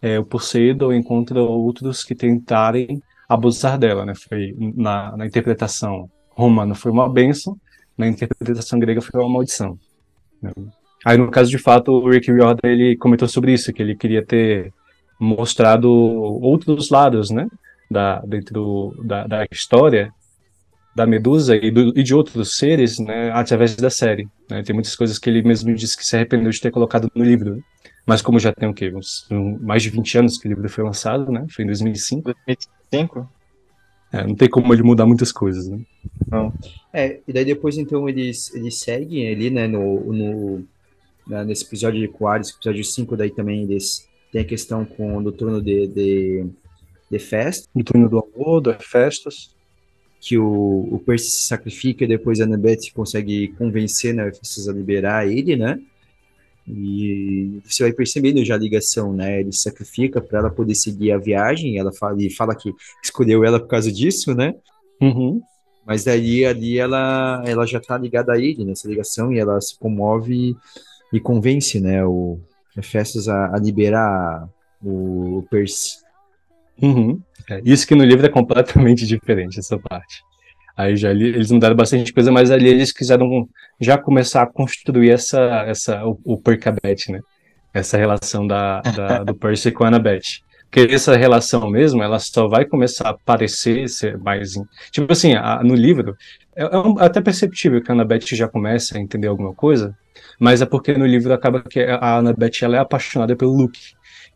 é, 0.00 0.18
o 0.18 0.24
Poseidon 0.24 0.92
e 0.92 1.02
contra 1.02 1.42
outros 1.42 2.04
que 2.04 2.14
tentarem 2.14 3.02
abusar 3.28 3.78
dela, 3.78 4.04
né, 4.04 4.14
foi 4.14 4.54
na, 4.76 5.16
na 5.16 5.26
interpretação 5.26 6.08
romana 6.30 6.74
foi 6.74 6.90
uma 6.90 7.08
benção, 7.08 7.56
na 7.96 8.08
interpretação 8.08 8.78
grega 8.78 9.00
foi 9.00 9.20
uma 9.20 9.28
maldição. 9.28 9.78
Né. 10.42 10.52
Aí 11.04 11.16
no 11.16 11.30
caso 11.30 11.50
de 11.50 11.58
fato 11.58 11.92
o 11.92 12.08
Rick 12.08 12.30
Riordan 12.30 12.68
ele 12.68 12.96
comentou 12.96 13.28
sobre 13.28 13.52
isso, 13.52 13.72
que 13.72 13.82
ele 13.82 13.94
queria 13.94 14.24
ter 14.24 14.72
mostrado 15.20 15.90
outros 15.90 16.90
lados, 16.90 17.30
né, 17.30 17.46
da 17.90 18.20
dentro 18.20 18.94
da, 19.04 19.26
da 19.26 19.46
história 19.50 20.12
da 20.94 21.06
Medusa 21.06 21.56
e, 21.56 21.70
do, 21.70 21.98
e, 21.98 22.02
de 22.02 22.14
outros 22.14 22.56
seres, 22.56 22.98
né, 22.98 23.30
através 23.32 23.74
da 23.74 23.90
série. 23.90 24.28
Né? 24.48 24.62
Tem 24.62 24.72
muitas 24.72 24.94
coisas 24.94 25.18
que 25.18 25.28
ele 25.28 25.42
mesmo 25.42 25.74
disse 25.74 25.96
que 25.96 26.06
se 26.06 26.14
arrependeu 26.14 26.50
de 26.50 26.60
ter 26.60 26.70
colocado 26.70 27.10
no 27.14 27.24
livro. 27.24 27.56
Né? 27.56 27.62
Mas 28.06 28.22
como 28.22 28.38
já 28.38 28.52
tem 28.52 28.68
o 28.68 28.74
quê? 28.74 28.92
Uns, 28.94 29.26
um, 29.30 29.58
mais 29.60 29.82
de 29.82 29.90
20 29.90 30.18
anos 30.18 30.38
que 30.38 30.46
o 30.46 30.50
livro 30.50 30.68
foi 30.68 30.84
lançado, 30.84 31.32
né? 31.32 31.46
Foi 31.50 31.64
em 31.64 31.66
2005. 31.66 32.34
2005? 32.46 33.28
É, 34.12 34.24
não 34.24 34.34
tem 34.36 34.48
como 34.48 34.72
ele 34.72 34.82
mudar 34.82 35.06
muitas 35.06 35.32
coisas, 35.32 35.66
né? 35.68 35.80
Não. 36.30 36.52
É, 36.92 37.20
e 37.26 37.32
daí 37.32 37.44
depois 37.44 37.76
então 37.76 38.08
eles, 38.08 38.54
eles 38.54 38.78
seguem 38.78 39.28
ali, 39.28 39.50
né, 39.50 39.66
no, 39.66 40.12
no, 40.12 40.64
na, 41.26 41.42
nesse 41.42 41.64
episódio 41.64 42.00
de 42.00 42.06
Quares, 42.06 42.50
episódio 42.50 42.84
5, 42.84 43.16
daí 43.16 43.30
também 43.30 43.62
eles 43.62 44.06
tem 44.30 44.42
a 44.42 44.44
questão 44.44 44.84
com 44.84 45.22
do 45.22 45.32
turno 45.32 45.60
de, 45.60 45.88
de, 45.88 46.46
de 47.10 47.18
festa. 47.18 47.66
Do 47.74 47.82
turno 47.82 48.08
do 48.08 48.18
amor, 48.18 48.60
do 48.60 48.74
festas 48.74 49.53
que 50.24 50.38
o, 50.38 50.88
o 50.90 50.98
Percy 51.00 51.30
se 51.30 51.46
sacrifica 51.46 52.02
e 52.02 52.08
depois 52.08 52.40
a 52.40 52.44
Annabeth 52.44 52.90
consegue 52.94 53.48
convencer 53.58 54.14
né, 54.14 54.22
a 54.22 54.72
liberar 54.72 55.28
ele, 55.30 55.54
né? 55.54 55.78
E 56.66 57.60
você 57.62 57.82
vai 57.82 57.92
percebendo 57.92 58.42
já 58.42 58.54
a 58.54 58.58
ligação, 58.58 59.12
né? 59.12 59.40
Ele 59.40 59.52
se 59.52 59.60
sacrifica 59.60 60.22
para 60.22 60.38
ela 60.38 60.50
poder 60.50 60.74
seguir 60.74 61.12
a 61.12 61.18
viagem. 61.18 61.76
Ela 61.76 61.92
fala, 61.92 62.16
e 62.22 62.30
fala 62.30 62.54
que 62.54 62.72
escolheu 63.02 63.44
ela 63.44 63.60
por 63.60 63.68
causa 63.68 63.92
disso, 63.92 64.34
né? 64.34 64.54
Uhum. 64.98 65.42
Mas 65.84 66.04
daí 66.04 66.46
ali 66.46 66.78
ela, 66.78 67.44
ela 67.46 67.66
já 67.66 67.78
tá 67.78 67.98
ligada 67.98 68.32
a 68.32 68.38
ele 68.38 68.64
nessa 68.64 68.88
ligação 68.88 69.30
e 69.30 69.38
ela 69.38 69.60
se 69.60 69.78
comove 69.78 70.56
e 71.12 71.20
convence, 71.20 71.78
né? 71.78 72.02
O 72.02 72.40
Hefestos 72.74 73.28
a, 73.28 73.54
a 73.54 73.58
liberar 73.58 74.48
o, 74.82 75.40
o 75.40 75.42
Percy. 75.50 75.98
Uhum. 76.80 77.20
É, 77.50 77.60
isso 77.64 77.86
que 77.86 77.94
no 77.94 78.04
livro 78.04 78.26
é 78.26 78.28
completamente 78.28 79.06
diferente, 79.06 79.58
essa 79.58 79.78
parte. 79.78 80.22
Aí 80.76 80.96
já 80.96 81.10
ali, 81.10 81.28
eles 81.28 81.50
mudaram 81.50 81.76
bastante 81.76 82.12
coisa, 82.12 82.32
mas 82.32 82.50
ali 82.50 82.68
eles 82.68 82.92
quiseram 82.92 83.48
já 83.80 83.96
começar 83.96 84.42
a 84.42 84.46
construir 84.46 85.10
essa, 85.10 85.40
essa 85.66 86.04
o, 86.04 86.18
o 86.24 86.40
Percabeth, 86.40 87.10
né? 87.10 87.20
Essa 87.72 87.96
relação 87.96 88.46
da, 88.46 88.80
da 88.80 89.24
do 89.24 89.34
Percy 89.38 89.70
com 89.70 89.84
a 89.84 89.88
Annabeth. 89.88 90.42
Porque 90.70 90.92
essa 90.92 91.16
relação 91.16 91.70
mesmo, 91.70 92.02
ela 92.02 92.18
só 92.18 92.48
vai 92.48 92.64
começar 92.64 93.06
a 93.06 93.10
aparecer 93.10 93.88
ser 93.88 94.18
mais. 94.18 94.54
Tipo 94.90 95.12
assim, 95.12 95.34
a, 95.34 95.62
no 95.62 95.74
livro, 95.74 96.16
é, 96.56 96.64
é 96.64 96.78
um, 96.78 96.98
até 96.98 97.20
perceptível 97.20 97.80
que 97.80 97.92
a 97.92 97.94
Annabeth 97.94 98.34
já 98.34 98.48
começa 98.48 98.98
a 98.98 99.00
entender 99.00 99.28
alguma 99.28 99.54
coisa, 99.54 99.96
mas 100.40 100.60
é 100.60 100.66
porque 100.66 100.92
no 100.94 101.06
livro 101.06 101.32
acaba 101.32 101.62
que 101.62 101.80
a 101.80 102.16
Annabeth 102.16 102.62
ela 102.62 102.76
é 102.76 102.80
apaixonada 102.80 103.36
pelo 103.36 103.56
Luke. 103.56 103.80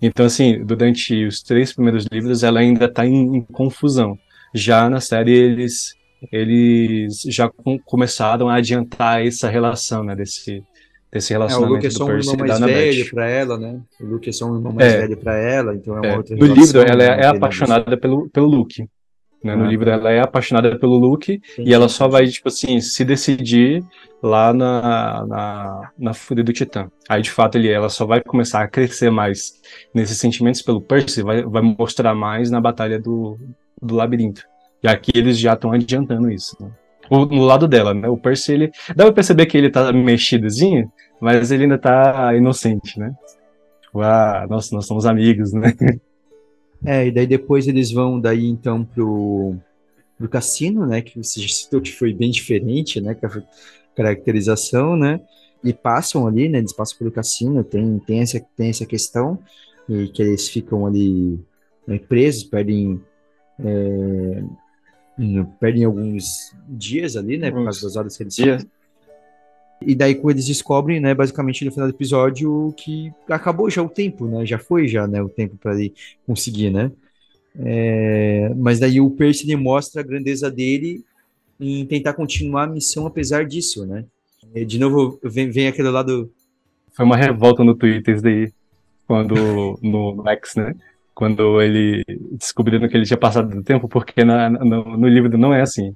Então, 0.00 0.26
assim, 0.26 0.64
durante 0.64 1.24
os 1.24 1.42
três 1.42 1.72
primeiros 1.72 2.06
livros, 2.10 2.42
ela 2.42 2.60
ainda 2.60 2.86
está 2.86 3.04
em, 3.06 3.36
em, 3.36 3.42
confusão. 3.42 4.18
Já 4.54 4.88
na 4.88 5.00
série, 5.00 5.32
eles, 5.32 5.94
eles 6.32 7.22
já 7.26 7.48
com, 7.48 7.78
começaram 7.78 8.48
a 8.48 8.54
adiantar 8.54 9.26
essa 9.26 9.48
relação, 9.48 10.04
né, 10.04 10.14
desse, 10.14 10.62
desse 11.12 11.32
relacionamento. 11.32 11.66
É, 11.66 11.70
o 11.70 11.74
Luke 11.74 11.86
é 11.86 11.90
só 11.90 12.04
um 12.04 12.16
irmão 12.16 12.36
mais 12.36 12.60
velho 12.60 13.10
para 13.10 13.28
ela, 13.28 13.58
né? 13.58 13.80
O 14.00 14.06
Luke 14.06 14.28
é 14.28 14.32
só 14.32 14.46
um 14.46 14.54
irmão 14.56 14.72
mais 14.72 14.92
é, 14.92 15.00
velho 15.00 15.16
para 15.16 15.36
ela, 15.36 15.74
então 15.74 15.96
é 15.96 16.00
uma 16.00 16.06
é. 16.06 16.16
outra 16.16 16.36
No 16.36 16.46
livro, 16.46 16.80
ela 16.80 17.02
é, 17.02 17.20
é 17.20 17.26
apaixonada 17.26 17.96
pelo, 17.96 18.28
pelo 18.28 18.46
Luke. 18.46 18.88
Né? 19.42 19.54
No 19.54 19.64
ah, 19.64 19.68
livro, 19.68 19.88
ela 19.88 20.10
é 20.10 20.20
apaixonada 20.20 20.78
pelo 20.78 20.98
Luke 20.98 21.40
e 21.58 21.72
ela 21.72 21.88
só 21.88 22.08
vai, 22.08 22.26
tipo 22.26 22.48
assim, 22.48 22.80
se 22.80 23.04
decidir 23.04 23.84
lá 24.22 24.52
na, 24.52 25.26
na, 25.26 25.90
na 25.96 26.14
Fúria 26.14 26.42
do 26.42 26.52
Titã. 26.52 26.90
Aí, 27.08 27.22
de 27.22 27.30
fato, 27.30 27.56
ele, 27.56 27.68
ela 27.68 27.88
só 27.88 28.04
vai 28.04 28.20
começar 28.20 28.62
a 28.62 28.68
crescer 28.68 29.10
mais 29.10 29.54
nesses 29.94 30.18
sentimentos 30.18 30.60
pelo 30.60 30.80
Percy, 30.80 31.22
vai, 31.22 31.42
vai 31.42 31.62
mostrar 31.62 32.14
mais 32.14 32.50
na 32.50 32.60
Batalha 32.60 32.98
do, 32.98 33.38
do 33.80 33.94
Labirinto. 33.94 34.42
E 34.82 34.88
aqui 34.88 35.12
eles 35.14 35.38
já 35.38 35.54
estão 35.54 35.72
adiantando 35.72 36.30
isso, 36.30 36.56
né? 36.60 36.70
O, 37.10 37.24
no 37.24 37.44
lado 37.44 37.66
dela, 37.66 37.94
né? 37.94 38.08
O 38.08 38.16
Percy, 38.16 38.52
ele... 38.52 38.70
Dá 38.94 39.04
pra 39.04 39.12
perceber 39.12 39.46
que 39.46 39.56
ele 39.56 39.70
tá 39.70 39.92
mexidozinho, 39.92 40.90
mas 41.20 41.50
ele 41.50 41.62
ainda 41.62 41.78
tá 41.78 42.34
inocente, 42.36 42.98
né? 42.98 43.14
Tipo, 43.82 44.02
ah, 44.02 44.46
nossa, 44.48 44.74
nós 44.74 44.86
somos 44.86 45.06
amigos, 45.06 45.52
né? 45.52 45.72
É, 46.84 47.06
e 47.06 47.10
daí 47.10 47.26
depois 47.26 47.66
eles 47.66 47.90
vão 47.90 48.20
daí 48.20 48.46
então 48.46 48.84
pro, 48.84 49.56
pro 50.16 50.28
cassino, 50.28 50.86
né? 50.86 51.02
Que 51.02 51.22
você 51.22 51.40
já 51.40 51.48
citou 51.48 51.80
que 51.80 51.92
foi 51.92 52.12
bem 52.12 52.30
diferente, 52.30 53.00
né? 53.00 53.14
Com 53.14 53.26
a 53.26 53.42
caracterização, 53.96 54.96
né? 54.96 55.20
E 55.62 55.72
passam 55.72 56.26
ali, 56.26 56.48
né? 56.48 56.58
Eles 56.58 56.72
passam 56.72 56.98
pelo 56.98 57.10
cassino, 57.10 57.64
tem, 57.64 57.98
tem, 58.00 58.20
essa, 58.20 58.40
tem 58.56 58.70
essa 58.70 58.86
questão, 58.86 59.38
e 59.88 60.08
que 60.08 60.22
eles 60.22 60.48
ficam 60.48 60.86
ali 60.86 61.38
né, 61.86 61.98
presos, 61.98 62.44
perdem. 62.44 63.00
É, 63.58 64.42
perdem 65.58 65.84
alguns 65.84 66.54
dias 66.68 67.16
ali, 67.16 67.36
né? 67.38 67.50
Por 67.50 67.64
causa 67.64 67.82
das 67.82 67.96
horas 67.96 68.16
que 68.16 68.22
eles 68.22 68.36
dias. 68.36 68.66
E 69.80 69.94
daí 69.94 70.14
quando 70.14 70.36
eles 70.36 70.46
descobrem, 70.46 71.00
né, 71.00 71.14
basicamente 71.14 71.64
no 71.64 71.72
final 71.72 71.88
do 71.88 71.94
episódio, 71.94 72.74
que 72.76 73.12
acabou 73.28 73.70
já 73.70 73.82
o 73.82 73.88
tempo, 73.88 74.26
né? 74.26 74.44
Já 74.44 74.58
foi 74.58 74.88
já, 74.88 75.06
né, 75.06 75.22
o 75.22 75.28
tempo 75.28 75.56
para 75.56 75.74
ele 75.74 75.94
conseguir, 76.26 76.70
né? 76.70 76.90
É, 77.60 78.52
mas 78.56 78.78
daí 78.78 79.00
o 79.00 79.10
Percy 79.10 79.54
mostra 79.56 80.00
a 80.00 80.04
grandeza 80.04 80.50
dele 80.50 81.04
em 81.60 81.84
tentar 81.86 82.12
continuar 82.14 82.64
a 82.64 82.68
missão 82.68 83.06
apesar 83.06 83.44
disso, 83.44 83.86
né? 83.86 84.04
E 84.54 84.64
de 84.64 84.78
novo 84.78 85.18
vem, 85.22 85.50
vem 85.50 85.68
aquele 85.68 85.90
lado 85.90 86.30
foi 86.98 87.04
uma 87.04 87.16
revolta 87.16 87.62
no 87.62 87.76
Twitter 87.76 88.16
isso 88.16 88.24
daí, 88.24 88.52
quando 89.06 89.36
no, 89.80 90.16
no 90.16 90.28
X, 90.30 90.56
né? 90.56 90.74
Quando 91.14 91.62
ele 91.62 92.02
descobriram 92.32 92.88
que 92.88 92.96
ele 92.96 93.06
tinha 93.06 93.16
passado 93.16 93.54
do 93.54 93.62
tempo, 93.62 93.88
porque 93.88 94.24
na, 94.24 94.50
no, 94.50 94.96
no 94.96 95.06
livro 95.06 95.38
não 95.38 95.54
é 95.54 95.60
assim. 95.60 95.94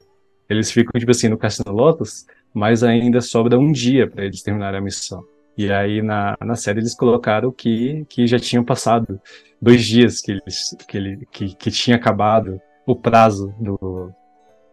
Eles 0.48 0.70
ficam, 0.70 0.96
tipo 1.00 1.10
assim, 1.10 1.28
no 1.28 1.36
Cassino 1.36 1.72
Lotus, 1.72 2.24
mas 2.54 2.82
ainda 2.82 3.20
sobra 3.20 3.58
um 3.58 3.72
dia 3.72 4.08
para 4.08 4.24
eles 4.24 4.42
terminarem 4.42 4.78
a 4.78 4.82
missão. 4.82 5.22
E 5.56 5.70
aí 5.70 6.00
na, 6.02 6.36
na 6.40 6.54
série 6.56 6.80
eles 6.80 6.94
colocaram 6.94 7.52
que, 7.52 8.06
que 8.08 8.26
já 8.26 8.38
tinham 8.38 8.64
passado 8.64 9.20
dois 9.60 9.84
dias 9.84 10.20
que, 10.20 10.32
eles, 10.32 10.76
que, 10.88 10.96
ele, 10.96 11.28
que, 11.30 11.54
que 11.54 11.70
tinha 11.70 11.96
acabado 11.96 12.60
o 12.86 12.96
prazo 12.96 13.54
do, 13.60 14.10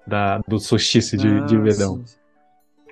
da, 0.08 0.40
do 0.48 0.60
solstício 0.60 1.18
de, 1.18 1.28
ah, 1.28 1.40
de 1.42 1.58
verão. 1.58 2.04
Sim. 2.06 2.20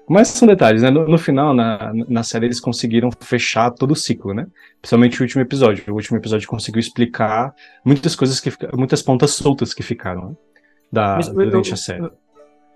Mas 0.10 0.30
são 0.30 0.48
detalhes, 0.48 0.82
né? 0.82 0.90
No, 0.90 1.06
no, 1.06 1.18
final, 1.18 1.54
na, 1.54 1.92
na 2.08 2.24
série, 2.24 2.46
eles 2.46 2.62
conseguiram 2.62 3.10
fechar 3.20 3.72
todo 3.72 3.92
o 3.92 3.96
ciclo, 3.96 4.34
né? 4.34 4.48
Principalmente 4.82 5.20
o 5.20 5.24
último 5.24 5.42
episódio. 5.42 5.84
O 5.90 5.96
último 5.96 6.18
episódio 6.18 6.48
conseguiu 6.48 6.80
explicar 6.80 7.54
muitas 7.84 8.16
coisas 8.16 8.40
que 8.40 8.50
muitas 8.74 9.02
pontas 9.02 9.32
soltas 9.32 9.74
que 9.74 9.84
ficaram 9.84 10.30
né? 10.30 10.36
da, 10.90 11.16
Mas, 11.16 11.28
durante 11.28 11.70
eu, 11.70 11.74
a 11.74 11.78
série. 11.78 12.10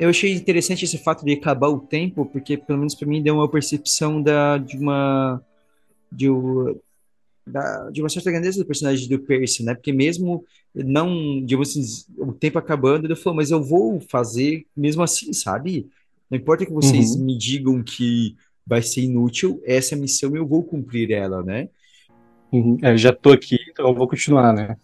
Eu, 0.01 0.09
achei 0.09 0.33
interessante 0.33 0.85
esse 0.85 0.97
fato 0.97 1.23
de 1.23 1.33
acabar 1.33 1.69
o 1.69 1.79
tempo, 1.79 2.25
porque 2.25 2.57
pelo 2.57 2.79
menos 2.79 2.95
para 2.95 3.07
mim 3.07 3.21
deu 3.21 3.35
uma 3.35 3.49
percepção 3.49 4.21
da, 4.21 4.57
de 4.57 4.77
uma 4.77 5.41
de, 6.11 6.27
da, 7.45 7.89
de 7.89 8.01
uma 8.01 8.09
certa 8.09 8.31
grandeza 8.31 8.59
do 8.59 8.65
personagem 8.65 9.07
do 9.07 9.19
Percy, 9.19 9.63
né? 9.63 9.75
Porque 9.75 9.93
mesmo 9.93 10.43
não, 10.73 11.43
digamos 11.43 11.69
assim, 11.69 11.83
o 12.17 12.33
tempo 12.33 12.57
acabando, 12.57 13.05
ele 13.05 13.15
falou, 13.15 13.37
mas 13.37 13.51
eu 13.51 13.61
vou 13.61 13.99
fazer 13.99 14.65
mesmo 14.75 15.03
assim, 15.03 15.31
sabe? 15.33 15.87
Não 16.29 16.37
importa 16.37 16.65
que 16.65 16.71
vocês 16.71 17.15
uhum. 17.15 17.25
me 17.25 17.37
digam 17.37 17.83
que 17.83 18.35
vai 18.65 18.81
ser 18.81 19.01
inútil, 19.01 19.61
essa 19.65 19.95
missão 19.95 20.35
eu 20.35 20.47
vou 20.47 20.63
cumprir 20.63 21.11
ela, 21.11 21.43
né? 21.43 21.69
Uhum. 22.51 22.77
É, 22.81 22.97
já 22.97 23.13
tô 23.13 23.31
aqui, 23.31 23.57
então 23.69 23.87
eu 23.87 23.95
vou 23.95 24.07
continuar, 24.07 24.53
né? 24.53 24.77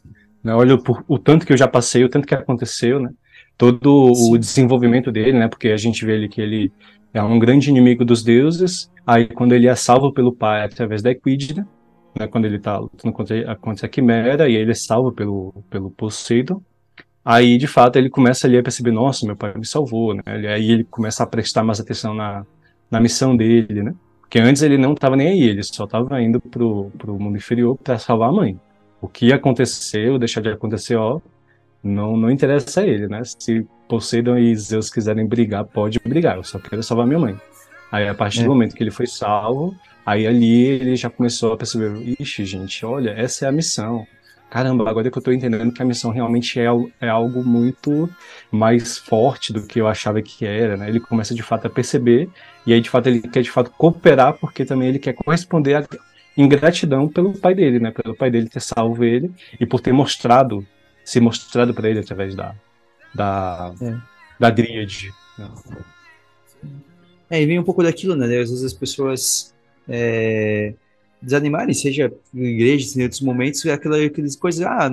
Olha 0.46 0.78
por, 0.78 1.04
o 1.08 1.18
tanto 1.18 1.46
que 1.46 1.52
eu 1.52 1.58
já 1.58 1.68
passei, 1.68 2.04
o 2.04 2.10
tanto 2.10 2.28
que 2.28 2.34
aconteceu, 2.34 3.00
né? 3.00 3.12
Todo 3.58 4.14
Sim. 4.14 4.34
o 4.34 4.38
desenvolvimento 4.38 5.12
dele, 5.12 5.34
né? 5.34 5.48
Porque 5.48 5.70
a 5.70 5.78
gente 5.78 6.06
vê 6.06 6.14
ele 6.14 6.30
que 6.30 6.42
ele 6.42 6.72
é 7.14 7.22
um 7.22 7.40
grande 7.40 7.70
inimigo 7.70 8.06
dos 8.06 8.24
deuses. 8.24 8.92
Aí 9.06 9.28
quando 9.28 9.54
ele 9.54 9.68
é 9.68 9.76
salvo 9.76 10.14
pelo 10.14 10.34
pai 10.34 10.64
através 10.64 11.02
da 11.02 11.12
Equidna, 11.12 11.68
né? 12.18 12.28
Quando 12.28 12.46
ele 12.46 12.60
tá 12.60 12.78
lutando 12.78 13.14
contra, 13.14 13.56
contra 13.56 13.86
a 13.86 13.90
Quimera 13.90 14.50
e 14.50 14.56
ele 14.56 14.72
é 14.72 14.76
salvo 14.76 15.12
pelo 15.12 15.54
pelo 15.70 15.92
Poseidon. 15.92 16.62
Aí, 17.30 17.58
de 17.58 17.68
fato, 17.68 17.98
ele 17.98 18.10
começa 18.10 18.48
ali 18.48 18.58
a 18.58 18.64
perceber, 18.64 18.92
nossa, 18.92 19.26
meu 19.26 19.36
pai 19.36 19.54
me 19.54 19.66
salvou, 19.66 20.14
né? 20.14 20.22
Aí 20.26 20.72
ele 20.72 20.86
começa 20.86 21.24
a 21.24 21.28
prestar 21.28 21.62
mais 21.62 21.78
atenção 21.78 22.14
na, 22.14 22.46
na 22.90 23.02
missão 23.02 23.36
dele, 23.36 23.84
né? 23.84 23.94
Porque 24.22 24.40
antes 24.40 24.62
ele 24.62 24.78
não 24.78 24.94
estava 24.94 25.16
nem 25.18 25.28
aí, 25.28 25.44
ele 25.44 25.62
só 25.62 25.84
estava 25.84 26.22
indo 26.22 26.40
pro, 26.40 26.90
pro 26.98 27.20
mundo 27.20 27.38
inferior 27.38 27.78
para 27.78 27.98
salvar 27.98 28.30
a 28.30 28.32
mãe. 28.32 28.58
O 29.02 29.10
que 29.10 29.34
aconteceu, 29.34 30.18
deixar 30.18 30.42
de 30.42 30.50
acontecer, 30.50 30.96
ó, 30.96 31.20
não, 31.84 32.18
não 32.18 32.30
interessa 32.32 32.82
a 32.82 32.88
ele, 32.88 33.08
né? 33.08 33.22
Se 33.24 33.66
Poseidon 33.88 34.38
e 34.38 34.56
Zeus 34.56 34.90
quiserem 34.90 35.26
brigar, 35.26 35.66
pode 35.66 36.00
brigar, 36.00 36.38
eu 36.38 36.44
só 36.44 36.60
quero 36.60 36.84
salvar 36.84 37.08
minha 37.08 37.20
mãe. 37.20 37.36
Aí, 37.92 38.08
a 38.08 38.14
partir 38.14 38.42
é. 38.42 38.44
do 38.44 38.50
momento 38.50 38.76
que 38.76 38.84
ele 38.84 38.92
foi 38.92 39.08
salvo, 39.08 39.76
aí 40.06 40.28
ali 40.28 40.66
ele 40.66 40.96
já 40.96 41.10
começou 41.10 41.54
a 41.54 41.58
perceber, 41.58 42.16
ixi, 42.20 42.46
gente, 42.46 42.86
olha, 42.86 43.12
essa 43.12 43.46
é 43.46 43.48
a 43.48 43.52
missão 43.52 44.06
caramba, 44.50 44.90
agora 44.90 45.12
que 45.12 45.18
eu 45.18 45.22
tô 45.22 45.32
entendendo 45.32 45.72
que 45.72 45.82
a 45.82 45.86
missão 45.86 46.12
realmente 46.12 46.60
é, 46.60 46.68
é 47.02 47.10
algo 47.10 47.44
muito 47.44 48.10
mais 48.52 48.98
forte 48.98 49.52
do 49.52 49.66
que 49.66 49.80
eu 49.80 49.88
achava 49.88 50.22
que 50.22 50.46
era, 50.46 50.78
né? 50.78 50.90
Ele 50.90 51.00
começa 51.00 51.36
de 51.36 51.44
fato 51.44 51.68
a 51.68 51.70
perceber, 51.70 52.30
e 52.66 52.74
aí 52.74 52.82
de 52.82 52.90
fato 52.90 53.08
ele 53.08 53.22
quer 53.22 53.42
de 53.42 53.52
fato 53.52 53.72
cooperar, 53.72 54.34
porque 54.34 54.66
também 54.66 54.90
ele 54.90 55.00
quer 55.00 55.14
corresponder 55.14 55.76
a 55.76 55.86
ingratidão 56.38 57.08
pelo 57.08 57.34
pai 57.34 57.54
dele, 57.54 57.80
né? 57.80 57.92
Pelo 57.92 58.16
pai 58.16 58.32
dele 58.32 58.50
ter 58.50 58.62
salvo 58.62 59.04
ele 59.04 59.32
e 59.60 59.66
por 59.66 59.82
ter 59.82 59.92
mostrado, 59.92 60.66
se 61.08 61.22
mostrado 61.22 61.74
para 61.74 61.90
ele 61.90 62.00
através 62.00 62.36
da 62.36 62.54
da, 63.16 63.74
é. 63.82 63.98
da 64.38 64.50
dríade. 64.50 65.14
É, 67.30 67.42
e 67.42 67.46
vem 67.46 67.58
um 67.58 67.64
pouco 67.64 67.82
daquilo, 67.82 68.14
né? 68.14 68.26
Às 68.26 68.50
vezes 68.50 68.64
as 68.66 68.74
pessoas 68.74 69.54
é 69.88 70.74
desanimarem, 71.22 71.74
seja 71.74 72.12
em 72.34 72.44
igrejas, 72.44 72.96
em 72.96 73.04
outros 73.04 73.22
momentos, 73.22 73.66
aquela, 73.66 74.06
aquelas 74.06 74.36
coisas, 74.36 74.62
ah, 74.64 74.90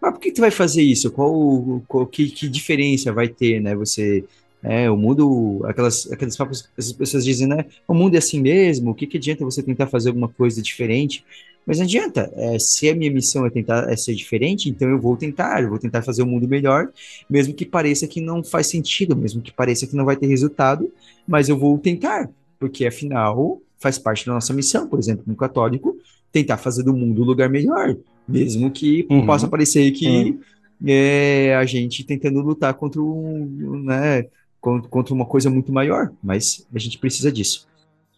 mas 0.00 0.12
por 0.12 0.20
que 0.20 0.32
tu 0.32 0.40
vai 0.40 0.50
fazer 0.50 0.82
isso? 0.82 1.10
Qual, 1.10 1.82
qual 1.86 2.06
que, 2.06 2.28
que 2.28 2.48
diferença 2.48 3.12
vai 3.12 3.28
ter, 3.28 3.60
né? 3.60 3.76
Você, 3.76 4.24
é, 4.60 4.90
o 4.90 4.96
mundo, 4.96 5.62
aquelas, 5.64 6.10
aquelas 6.10 6.36
papos, 6.36 6.68
as 6.76 6.92
pessoas 6.92 7.24
dizem, 7.24 7.46
né? 7.46 7.64
O 7.86 7.94
mundo 7.94 8.16
é 8.16 8.18
assim 8.18 8.40
mesmo, 8.40 8.90
o 8.90 8.94
que, 8.94 9.06
que 9.06 9.16
adianta 9.16 9.44
você 9.44 9.62
tentar 9.62 9.86
fazer 9.86 10.08
alguma 10.08 10.28
coisa 10.28 10.60
diferente? 10.60 11.24
Mas 11.66 11.78
não 11.78 11.84
adianta, 11.84 12.32
é, 12.34 12.58
se 12.58 12.88
a 12.88 12.94
minha 12.94 13.10
missão 13.10 13.46
é 13.46 13.50
tentar 13.50 13.90
é 13.90 13.96
ser 13.96 14.14
diferente, 14.14 14.68
então 14.68 14.88
eu 14.88 15.00
vou 15.00 15.16
tentar, 15.16 15.62
eu 15.62 15.68
vou 15.68 15.78
tentar 15.78 16.02
fazer 16.02 16.22
o 16.22 16.26
um 16.26 16.28
mundo 16.28 16.48
melhor, 16.48 16.88
mesmo 17.30 17.54
que 17.54 17.64
pareça 17.64 18.06
que 18.06 18.20
não 18.20 18.42
faz 18.42 18.66
sentido, 18.66 19.16
mesmo 19.16 19.40
que 19.40 19.52
pareça 19.52 19.86
que 19.86 19.94
não 19.94 20.04
vai 20.04 20.16
ter 20.16 20.26
resultado, 20.26 20.92
mas 21.26 21.48
eu 21.48 21.56
vou 21.56 21.78
tentar, 21.78 22.28
porque 22.58 22.86
afinal 22.86 23.60
faz 23.78 23.98
parte 23.98 24.26
da 24.26 24.32
nossa 24.32 24.52
missão, 24.52 24.88
por 24.88 24.98
exemplo, 24.98 25.24
no 25.26 25.36
católico, 25.36 25.96
tentar 26.32 26.56
fazer 26.56 26.82
do 26.82 26.94
mundo 26.94 27.22
um 27.22 27.24
lugar 27.24 27.48
melhor, 27.48 27.96
mesmo 28.26 28.70
que 28.70 29.06
uhum. 29.10 29.26
possa 29.26 29.46
parecer 29.46 29.90
que 29.92 30.06
uhum. 30.06 30.40
é 30.86 31.54
a 31.54 31.64
gente 31.64 32.04
tentando 32.04 32.40
lutar 32.40 32.74
contra, 32.74 33.00
um, 33.00 33.82
né, 33.84 34.26
contra 34.60 35.14
uma 35.14 35.26
coisa 35.26 35.50
muito 35.50 35.72
maior, 35.72 36.10
mas 36.22 36.66
a 36.74 36.78
gente 36.78 36.98
precisa 36.98 37.30
disso. 37.30 37.66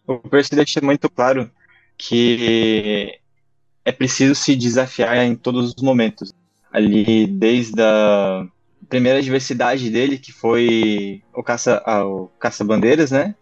O 0.06 0.18
Percy 0.18 0.54
deixa 0.54 0.80
muito 0.82 1.10
claro 1.10 1.50
que 1.96 3.18
é 3.84 3.92
preciso 3.92 4.34
se 4.34 4.56
desafiar 4.56 5.16
em 5.18 5.34
todos 5.34 5.74
os 5.74 5.82
momentos. 5.82 6.32
Ali, 6.72 7.26
desde 7.26 7.80
a 7.80 8.46
primeira 8.88 9.18
adversidade 9.18 9.90
dele, 9.90 10.18
que 10.18 10.32
foi 10.32 11.22
o 11.32 11.42
caça, 11.42 11.82
o 12.04 12.28
caça-bandeiras, 12.38 13.10
né? 13.10 13.34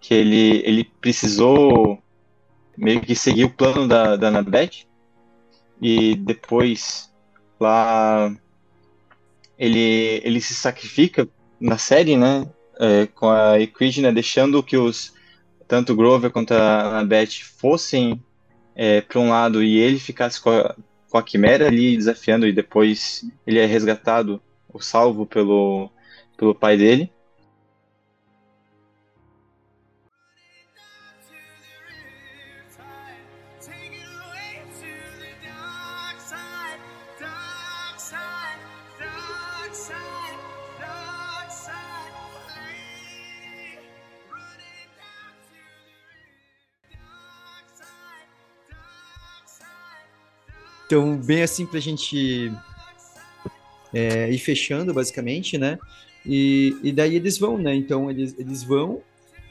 que 0.00 0.14
ele, 0.14 0.62
ele 0.64 0.84
precisou 0.84 2.02
meio 2.76 3.00
que 3.00 3.14
seguir 3.14 3.44
o 3.44 3.50
plano 3.50 3.88
da, 3.88 4.16
da 4.16 4.28
Annabeth 4.28 4.86
e 5.80 6.14
depois 6.14 7.12
lá 7.58 8.32
ele, 9.58 10.20
ele 10.24 10.40
se 10.40 10.54
sacrifica 10.54 11.28
na 11.60 11.76
série, 11.76 12.16
né, 12.16 12.48
é, 12.78 13.06
com 13.06 13.28
a 13.28 13.58
Equidna, 13.58 14.12
deixando 14.12 14.62
que 14.62 14.76
os 14.76 15.12
tanto 15.66 15.94
Grover 15.94 16.30
quanto 16.30 16.52
a 16.52 16.98
Annabeth 16.98 17.42
fossem 17.58 18.22
é, 18.78 19.00
para 19.00 19.18
um 19.18 19.28
lado 19.28 19.60
e 19.60 19.76
ele 19.76 19.98
ficasse 19.98 20.40
com 20.40 20.50
a, 20.50 20.76
com 21.10 21.18
a 21.18 21.22
Quimera 21.22 21.66
ali 21.66 21.96
desafiando 21.96 22.46
e 22.46 22.52
depois 22.52 23.24
ele 23.44 23.58
é 23.58 23.66
resgatado 23.66 24.40
ou 24.68 24.80
salvo 24.80 25.26
pelo, 25.26 25.90
pelo 26.36 26.54
pai 26.54 26.76
dele. 26.76 27.10
Então, 50.88 51.18
bem 51.18 51.42
assim 51.42 51.66
para 51.66 51.76
a 51.76 51.82
gente 51.82 52.50
é, 53.92 54.30
ir 54.30 54.38
fechando, 54.38 54.94
basicamente, 54.94 55.58
né? 55.58 55.78
E, 56.24 56.74
e 56.82 56.90
daí 56.90 57.14
eles 57.14 57.36
vão, 57.36 57.58
né? 57.58 57.74
Então, 57.74 58.10
eles, 58.10 58.34
eles 58.38 58.62
vão, 58.62 59.02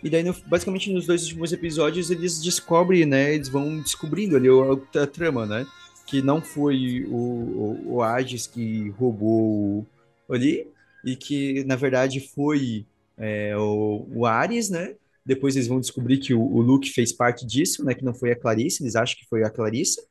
e 0.04 0.10
daí, 0.10 0.24
basicamente, 0.48 0.92
nos 0.92 1.06
dois 1.06 1.22
últimos 1.26 1.54
episódios, 1.54 2.10
eles 2.10 2.42
descobrem, 2.42 3.06
né? 3.06 3.36
Eles 3.36 3.50
vão 3.50 3.80
descobrindo 3.80 4.36
ali 4.36 4.48
a, 4.50 5.04
a 5.04 5.06
trama, 5.06 5.46
né? 5.46 5.68
Que 6.08 6.24
não 6.24 6.42
foi 6.42 7.06
o, 7.08 7.16
o, 7.16 7.82
o 7.98 8.02
Hades 8.02 8.48
que 8.48 8.90
roubou 8.98 9.86
ali, 10.28 10.66
e 11.06 11.16
que, 11.16 11.64
na 11.66 11.76
verdade, 11.76 12.20
foi 12.20 12.84
é, 13.16 13.56
o, 13.56 14.08
o 14.12 14.26
Ares, 14.26 14.72
né? 14.72 14.96
Depois 15.24 15.56
eles 15.56 15.68
vão 15.68 15.80
descobrir 15.80 16.18
que 16.18 16.34
o, 16.34 16.42
o 16.42 16.62
Luke 16.62 16.90
fez 16.90 17.14
parte 17.14 17.46
disso, 17.46 17.86
né? 17.86 17.94
Que 17.94 18.04
não 18.04 18.16
foi 18.16 18.32
a 18.32 18.36
Clarice, 18.36 18.82
eles 18.82 18.96
acham 18.96 19.20
que 19.20 19.30
foi 19.30 19.44
a 19.44 19.52
Clarice. 19.52 20.02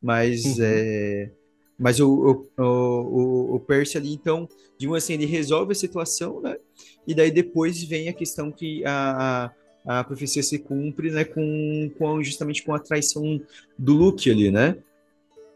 Mas, 0.00 0.44
uhum. 0.44 0.56
é, 0.60 1.30
mas 1.78 2.00
o, 2.00 2.48
o, 2.56 2.62
o, 2.62 3.54
o 3.56 3.60
Percy 3.60 3.98
ali, 3.98 4.12
então, 4.12 4.48
de 4.78 4.88
um 4.88 4.94
assim, 4.94 5.14
ele 5.14 5.26
resolve 5.26 5.72
a 5.72 5.74
situação, 5.74 6.40
né? 6.40 6.56
E 7.06 7.14
daí 7.14 7.30
depois 7.30 7.82
vem 7.82 8.08
a 8.08 8.12
questão 8.12 8.52
que 8.52 8.84
a, 8.84 9.50
a, 9.86 10.00
a 10.00 10.04
profecia 10.04 10.42
se 10.42 10.58
cumpre, 10.58 11.10
né? 11.10 11.24
Com, 11.24 11.90
com, 11.98 12.22
justamente 12.22 12.62
com 12.64 12.74
a 12.74 12.78
traição 12.78 13.40
do 13.78 13.94
Luke 13.94 14.30
ali, 14.30 14.50
né? 14.50 14.76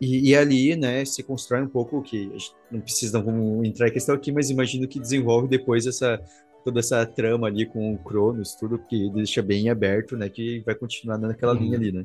E, 0.01 0.31
e, 0.31 0.35
ali, 0.35 0.74
né, 0.74 1.05
se 1.05 1.23
constrói 1.23 1.62
um 1.62 1.69
pouco 1.69 2.02
que 2.02 2.28
não 2.69 2.81
precisa 2.81 3.23
não 3.23 3.64
entrar 3.64 3.86
em 3.86 3.93
questão 3.93 4.16
aqui, 4.16 4.32
mas 4.32 4.51
imagino 4.51 4.89
que 4.89 4.98
desenvolve 4.98 5.47
depois 5.47 5.86
essa 5.86 6.20
toda 6.64 6.81
essa 6.81 7.05
trama 7.06 7.47
ali 7.47 7.66
com 7.66 7.94
o 7.94 7.98
Cronos, 7.98 8.55
tudo 8.55 8.78
que 8.78 9.10
deixa 9.10 9.43
bem 9.43 9.69
aberto, 9.69 10.16
né, 10.16 10.28
que 10.28 10.60
vai 10.60 10.74
continuar 10.74 11.19
naquela 11.19 11.55
uhum. 11.55 11.60
linha 11.60 11.77
ali, 11.77 11.93
né? 11.93 12.05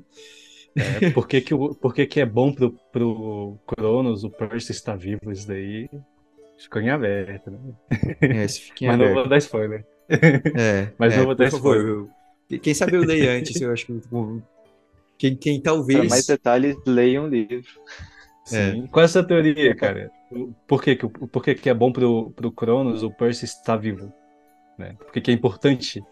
É, 0.77 1.09
por 1.09 1.27
que, 1.27 1.41
que, 1.41 1.53
o, 1.53 1.73
por 1.73 1.93
que, 1.93 2.05
que 2.05 2.19
é 2.19 2.25
bom 2.25 2.53
pro, 2.53 2.71
pro 2.91 3.57
Cronos 3.65 4.23
o 4.23 4.29
Percy 4.29 4.71
estar 4.71 4.95
vivo? 4.95 5.31
Isso 5.31 5.47
daí 5.47 5.89
ficou 6.57 6.81
em 6.81 6.89
aberto, 6.89 7.51
né? 7.51 7.59
É, 8.21 8.45
isso 8.45 8.61
fica 8.61 8.85
em 8.85 8.87
Mas 8.87 8.95
aberto. 8.95 9.13
não 9.13 9.21
vou 9.21 9.29
dar 9.29 9.37
spoiler. 9.37 9.85
É, 10.09 10.89
Mas 10.97 11.13
é, 11.13 11.17
não 11.17 11.25
vou 11.25 11.35
dar 11.35 11.47
spoiler. 11.47 11.95
Favor, 11.95 12.09
quem 12.61 12.73
sabe 12.73 12.95
eu 12.95 13.01
leio 13.01 13.31
antes, 13.31 13.59
eu 13.59 13.71
acho 13.73 13.85
que. 13.85 14.01
Quem, 15.17 15.35
quem 15.35 15.61
talvez. 15.61 15.99
Para 15.99 16.09
mais 16.09 16.27
detalhes, 16.27 16.77
leiam 16.85 17.25
o 17.25 17.27
livro. 17.27 17.65
Sim. 18.45 18.83
É. 18.83 18.87
Qual 18.87 19.01
é 19.01 19.05
essa 19.05 19.23
teoria, 19.23 19.75
cara? 19.75 20.11
Por 20.67 20.83
que, 20.83 20.95
que, 20.95 21.07
por 21.07 21.43
que, 21.43 21.55
que 21.55 21.69
é 21.69 21.73
bom 21.73 21.91
pro, 21.91 22.31
pro 22.31 22.51
Cronos 22.51 23.03
o 23.03 23.11
Percy 23.11 23.45
estar 23.45 23.77
vivo? 23.77 24.13
Né? 24.77 24.95
Por 24.99 25.11
que, 25.11 25.21
que 25.21 25.31
é 25.31 25.33
importante 25.33 26.03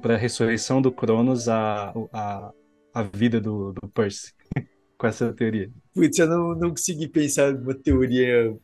para 0.00 0.14
a 0.14 0.18
ressurreição 0.18 0.82
do 0.82 0.90
Cronos 0.90 1.48
a, 1.48 1.94
a, 2.12 2.50
a 2.94 3.02
vida 3.02 3.40
do, 3.40 3.72
do 3.72 3.88
Percy 3.88 4.32
com 4.98 5.06
essa 5.06 5.32
teoria. 5.32 5.70
Putz, 5.94 6.18
eu 6.18 6.26
não, 6.26 6.54
não 6.54 6.70
consegui 6.70 7.08
pensar 7.08 7.52
numa 7.52 7.74
teoria 7.74 8.54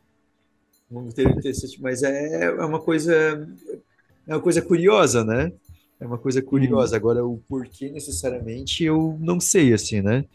muito 0.89 1.21
interessante, 1.21 1.81
mas 1.81 2.03
é, 2.03 2.45
é 2.45 2.65
uma 2.65 2.79
coisa 2.79 3.47
é 4.27 4.33
uma 4.35 4.41
coisa 4.41 4.61
curiosa, 4.61 5.23
né? 5.23 5.51
É 5.99 6.05
uma 6.05 6.17
coisa 6.17 6.41
curiosa. 6.41 6.95
Hum. 6.95 6.97
Agora, 6.97 7.25
o 7.25 7.37
porquê 7.47 7.89
necessariamente 7.89 8.83
eu 8.83 9.17
não 9.19 9.39
sei, 9.39 9.73
assim, 9.73 10.01
né? 10.01 10.25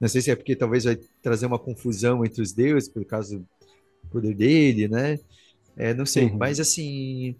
Não 0.00 0.08
sei 0.08 0.20
se 0.20 0.30
é 0.30 0.36
porque 0.36 0.54
talvez 0.54 0.84
vai 0.84 0.98
trazer 1.22 1.46
uma 1.46 1.58
confusão 1.58 2.24
entre 2.24 2.42
os 2.42 2.52
deuses, 2.52 2.88
por 2.88 3.04
causa 3.04 3.38
do 3.38 3.46
poder 4.10 4.34
dele, 4.34 4.88
né? 4.88 5.18
É, 5.76 5.94
não 5.94 6.04
sei, 6.04 6.24
uhum. 6.26 6.36
mas 6.36 6.60
assim. 6.60 7.36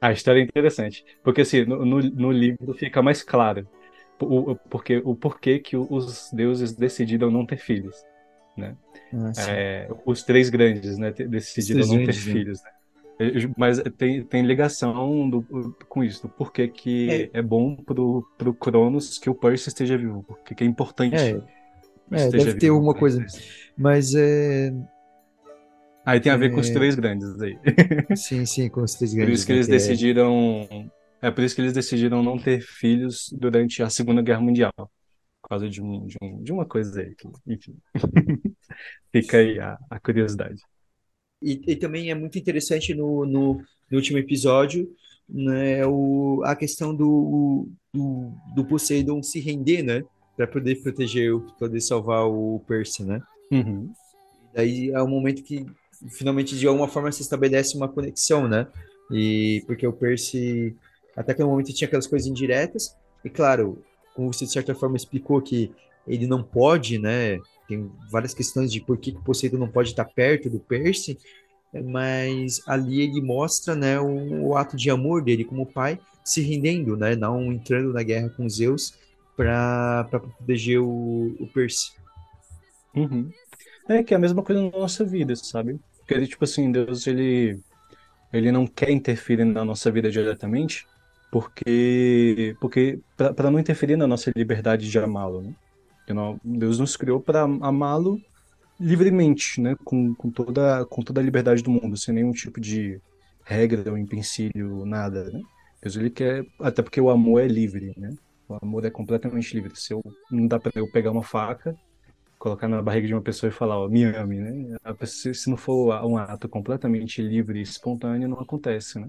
A 0.00 0.12
história 0.12 0.40
é 0.40 0.44
interessante, 0.44 1.04
porque 1.22 1.42
assim, 1.42 1.64
no, 1.66 1.84
no, 1.84 2.00
no 2.00 2.32
livro 2.32 2.72
fica 2.72 3.02
mais 3.02 3.22
claro 3.22 3.68
o, 4.20 4.56
porque, 4.68 5.00
o 5.04 5.14
porquê 5.14 5.58
que 5.58 5.76
os 5.76 6.30
deuses 6.32 6.72
decidiram 6.72 7.30
não 7.30 7.46
ter 7.46 7.56
filhos, 7.56 7.96
né? 8.56 8.76
Ah, 9.12 9.32
é, 9.48 9.88
os 10.04 10.22
três 10.22 10.50
grandes, 10.50 10.98
né, 10.98 11.12
decidiram 11.12 11.86
não 11.86 11.98
ter 11.98 12.06
né? 12.06 12.12
filhos, 12.12 12.62
né? 12.62 12.70
Mas 13.56 13.82
tem, 13.98 14.24
tem 14.24 14.46
ligação 14.46 15.28
do, 15.28 15.42
com 15.88 16.02
isso, 16.02 16.22
do 16.22 16.28
porquê 16.28 16.68
que 16.68 17.30
é, 17.34 17.38
é 17.40 17.42
bom 17.42 17.76
pro, 17.76 18.26
pro 18.38 18.54
Cronos 18.54 19.18
que 19.18 19.28
o 19.28 19.34
Percy 19.34 19.68
esteja 19.68 19.98
vivo, 19.98 20.22
porque 20.22 20.54
que 20.54 20.64
é 20.64 20.66
importante. 20.66 21.16
É, 21.16 21.40
é 22.12 22.28
deve 22.30 22.54
ter 22.54 22.68
alguma 22.68 22.94
coisa. 22.94 23.24
Mas 23.76 24.14
é. 24.14 24.72
Aí 26.04 26.18
tem 26.18 26.32
a 26.32 26.36
ver 26.36 26.46
é... 26.46 26.54
com 26.54 26.60
os 26.60 26.70
três 26.70 26.94
grandes 26.94 27.38
aí. 27.42 27.58
Sim, 28.16 28.46
sim, 28.46 28.70
com 28.70 28.80
os 28.80 28.94
três 28.94 29.12
grandes. 29.12 29.30
Por 29.30 29.34
isso 29.34 29.46
que 29.46 29.52
né, 29.52 29.58
eles 29.58 29.66
que 29.66 29.72
decidiram. 29.72 30.90
É... 31.22 31.30
por 31.30 31.44
isso 31.44 31.54
que 31.54 31.60
eles 31.60 31.72
decidiram 31.72 32.22
não 32.22 32.38
ter 32.38 32.60
filhos 32.60 33.28
durante 33.32 33.82
a 33.82 33.90
Segunda 33.90 34.22
Guerra 34.22 34.40
Mundial. 34.40 34.72
Por 34.76 35.48
causa 35.48 35.68
de, 35.68 35.82
um, 35.82 36.06
de, 36.06 36.16
um, 36.22 36.42
de 36.42 36.52
uma 36.52 36.66
coisa 36.66 37.00
aí. 37.00 37.14
Que, 37.14 37.28
enfim. 37.46 37.76
Fica 39.12 39.38
aí 39.38 39.58
a, 39.58 39.78
a 39.90 39.98
curiosidade. 39.98 40.60
E, 41.42 41.60
e, 41.66 41.76
também 41.76 42.10
é 42.10 42.14
muito 42.14 42.38
interessante 42.38 42.94
no, 42.94 43.24
no, 43.24 43.54
no 43.90 43.96
último 43.96 44.18
episódio 44.18 44.94
né, 45.32 45.86
o, 45.86 46.42
a 46.44 46.56
questão 46.56 46.94
do, 46.94 47.68
do, 47.92 48.32
do 48.54 48.64
Poseidon 48.64 49.22
se 49.22 49.40
render, 49.40 49.82
né? 49.82 50.02
Para 50.36 50.46
poder 50.46 50.82
proteger, 50.82 51.32
poder 51.58 51.80
salvar 51.80 52.26
o 52.26 52.62
Percy, 52.66 53.04
né? 53.04 53.22
Uhum. 53.52 53.92
Daí 54.52 54.90
é 54.90 55.00
o 55.00 55.08
momento 55.08 55.42
que 55.42 55.64
finalmente 56.08 56.58
de 56.58 56.66
alguma 56.66 56.88
forma 56.88 57.12
se 57.12 57.22
estabelece 57.22 57.76
uma 57.76 57.88
conexão, 57.88 58.48
né? 58.48 58.66
E 59.12 59.62
porque 59.66 59.86
o 59.86 59.92
Percy 59.92 60.76
até 61.20 61.32
aquele 61.32 61.48
momento 61.48 61.72
tinha 61.72 61.86
aquelas 61.86 62.06
coisas 62.06 62.26
indiretas 62.26 62.96
e 63.24 63.28
claro, 63.28 63.82
como 64.14 64.32
você 64.32 64.44
de 64.44 64.52
certa 64.52 64.74
forma 64.74 64.96
explicou 64.96 65.40
que 65.40 65.72
ele 66.06 66.26
não 66.26 66.42
pode, 66.42 66.98
né? 66.98 67.38
Tem 67.68 67.90
várias 68.10 68.34
questões 68.34 68.72
de 68.72 68.80
por 68.80 68.98
que, 68.98 69.12
Poseidon 69.12 69.58
não 69.58 69.68
pode 69.68 69.90
estar 69.90 70.04
perto 70.04 70.48
do 70.48 70.58
Percy, 70.58 71.18
mas 71.72 72.60
ali 72.66 73.02
ele 73.02 73.20
mostra, 73.20 73.76
né, 73.76 74.00
o, 74.00 74.48
o 74.48 74.56
ato 74.56 74.76
de 74.76 74.90
amor 74.90 75.22
dele 75.22 75.44
como 75.44 75.70
pai, 75.70 76.00
se 76.24 76.40
rendendo, 76.40 76.96
né, 76.96 77.14
não 77.14 77.52
entrando 77.52 77.92
na 77.92 78.02
guerra 78.02 78.28
com 78.30 78.48
Zeus 78.48 78.94
para 79.36 80.04
proteger 80.10 80.80
o, 80.80 81.36
o 81.38 81.46
Percy. 81.52 81.92
Uhum. 82.94 83.30
É 83.88 84.02
que 84.02 84.14
é 84.14 84.16
a 84.16 84.20
mesma 84.20 84.42
coisa 84.42 84.62
na 84.62 84.70
nossa 84.70 85.04
vida, 85.04 85.34
sabe? 85.36 85.78
Porque, 85.98 86.26
tipo 86.26 86.44
assim, 86.44 86.72
Deus, 86.72 87.06
ele, 87.06 87.60
ele 88.32 88.50
não 88.50 88.66
quer 88.66 88.90
interferir 88.90 89.44
na 89.44 89.64
nossa 89.64 89.90
vida 89.90 90.10
diretamente, 90.10 90.86
porque, 91.30 92.56
porque 92.60 93.00
para 93.16 93.50
não 93.50 93.58
interferir 93.58 93.96
na 93.96 94.06
nossa 94.06 94.32
liberdade 94.34 94.90
de 94.90 94.98
amá-lo, 94.98 95.42
né? 95.42 95.54
Deus 96.42 96.78
nos 96.78 96.96
criou 96.96 97.20
para 97.20 97.42
amá-lo 97.42 98.20
livremente, 98.78 99.60
né? 99.60 99.76
Com, 99.84 100.14
com, 100.14 100.30
toda, 100.30 100.84
com 100.86 101.02
toda 101.02 101.20
a 101.20 101.24
liberdade 101.24 101.62
do 101.62 101.70
mundo, 101.70 101.96
sem 101.96 102.14
nenhum 102.14 102.32
tipo 102.32 102.60
de 102.60 103.00
regra 103.44 103.90
ou 103.90 103.98
empecilho, 103.98 104.84
nada, 104.84 105.30
né? 105.30 105.40
Deus 105.82 105.96
ele 105.96 106.10
quer, 106.10 106.44
até 106.60 106.82
porque 106.82 107.00
o 107.00 107.10
amor 107.10 107.40
é 107.42 107.46
livre, 107.46 107.94
né? 107.96 108.14
O 108.48 108.58
amor 108.60 108.84
é 108.84 108.90
completamente 108.90 109.54
livre. 109.54 109.72
Se 109.74 109.92
eu 109.92 110.02
não 110.30 110.46
dá 110.46 110.58
para 110.58 110.72
eu 110.74 110.90
pegar 110.90 111.12
uma 111.12 111.22
faca, 111.22 111.76
colocar 112.38 112.66
na 112.68 112.82
barriga 112.82 113.06
de 113.06 113.14
uma 113.14 113.22
pessoa 113.22 113.48
e 113.50 113.52
falar, 113.52 113.78
ó, 113.78 113.88
me 113.88 114.04
ame, 114.04 114.40
né? 114.40 114.76
Se 115.04 115.48
não 115.48 115.56
for 115.56 115.94
um 116.04 116.16
ato 116.16 116.48
completamente 116.48 117.22
livre 117.22 117.58
e 117.60 117.62
espontâneo, 117.62 118.28
não 118.28 118.40
acontece, 118.40 118.98
né? 118.98 119.06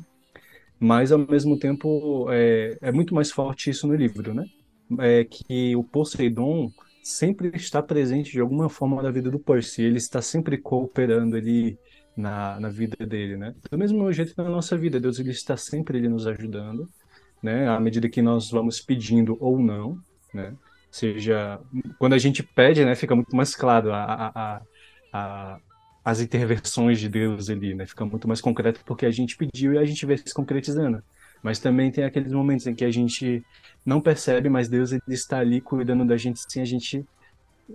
Mas 0.84 1.12
ao 1.12 1.20
mesmo 1.20 1.60
tempo 1.60 2.26
é, 2.32 2.76
é 2.82 2.92
muito 2.92 3.14
mais 3.14 3.32
forte 3.32 3.70
isso 3.70 3.88
no 3.88 3.94
livro, 3.94 4.34
né? 4.34 4.46
É 5.00 5.24
que 5.24 5.76
o 5.76 5.84
Poseidon 5.84 6.72
sempre 7.04 7.52
está 7.56 7.84
presente 7.84 8.32
de 8.32 8.40
alguma 8.40 8.68
forma 8.68 9.00
na 9.00 9.12
vida 9.12 9.30
do 9.30 9.38
Percy. 9.38 9.84
Ele 9.84 9.98
está 9.98 10.24
sempre 10.24 10.58
cooperando 10.58 11.36
ali 11.36 11.78
na, 12.18 12.60
na 12.60 12.70
vida 12.70 13.06
dele, 13.06 13.38
né? 13.38 13.54
Do 13.70 13.78
mesmo 13.78 14.12
jeito 14.12 14.34
na 14.36 14.50
nossa 14.50 14.76
vida, 14.76 15.00
Deus 15.00 15.20
ele 15.20 15.30
está 15.30 15.56
sempre 15.56 16.00
ele 16.00 16.10
nos 16.10 16.26
ajudando, 16.26 16.90
né? 17.44 17.68
À 17.70 17.80
medida 17.80 18.10
que 18.10 18.22
nós 18.24 18.50
vamos 18.50 18.82
pedindo 18.82 19.38
ou 19.40 19.60
não, 19.60 20.00
né? 20.34 20.56
Seja 20.90 21.60
quando 22.00 22.14
a 22.14 22.18
gente 22.18 22.42
pede, 22.42 22.84
né? 22.84 22.96
Fica 22.96 23.16
muito 23.16 23.36
mais 23.36 23.56
claro 23.56 23.94
a, 23.94 24.32
a, 24.34 24.62
a, 25.14 25.60
as 26.04 26.20
intervenções 26.20 27.00
de 27.00 27.08
Deus 27.08 27.50
ali, 27.50 27.74
né? 27.74 27.86
Fica 27.86 28.06
muito 28.06 28.28
mais 28.28 28.42
concreto 28.42 28.82
porque 28.86 29.06
a 29.06 29.12
gente 29.12 29.38
pediu 29.38 29.74
e 29.74 29.78
a 29.78 29.86
gente 29.86 30.06
vê 30.06 30.18
se 30.18 30.34
concretizando. 30.34 31.04
Mas 31.44 31.60
também 31.60 31.92
tem 31.92 32.04
aqueles 32.04 32.32
momentos 32.32 32.68
em 32.68 32.76
que 32.76 32.86
a 32.86 32.92
gente 32.92 33.44
não 33.86 34.02
percebe, 34.02 34.50
mas 34.50 34.70
Deus 34.70 34.92
ele 34.92 35.02
está 35.08 35.40
ali 35.40 35.60
cuidando 35.60 36.06
da 36.06 36.18
gente 36.18 36.40
sem 36.48 36.62
a 36.62 36.66
gente, 36.66 37.06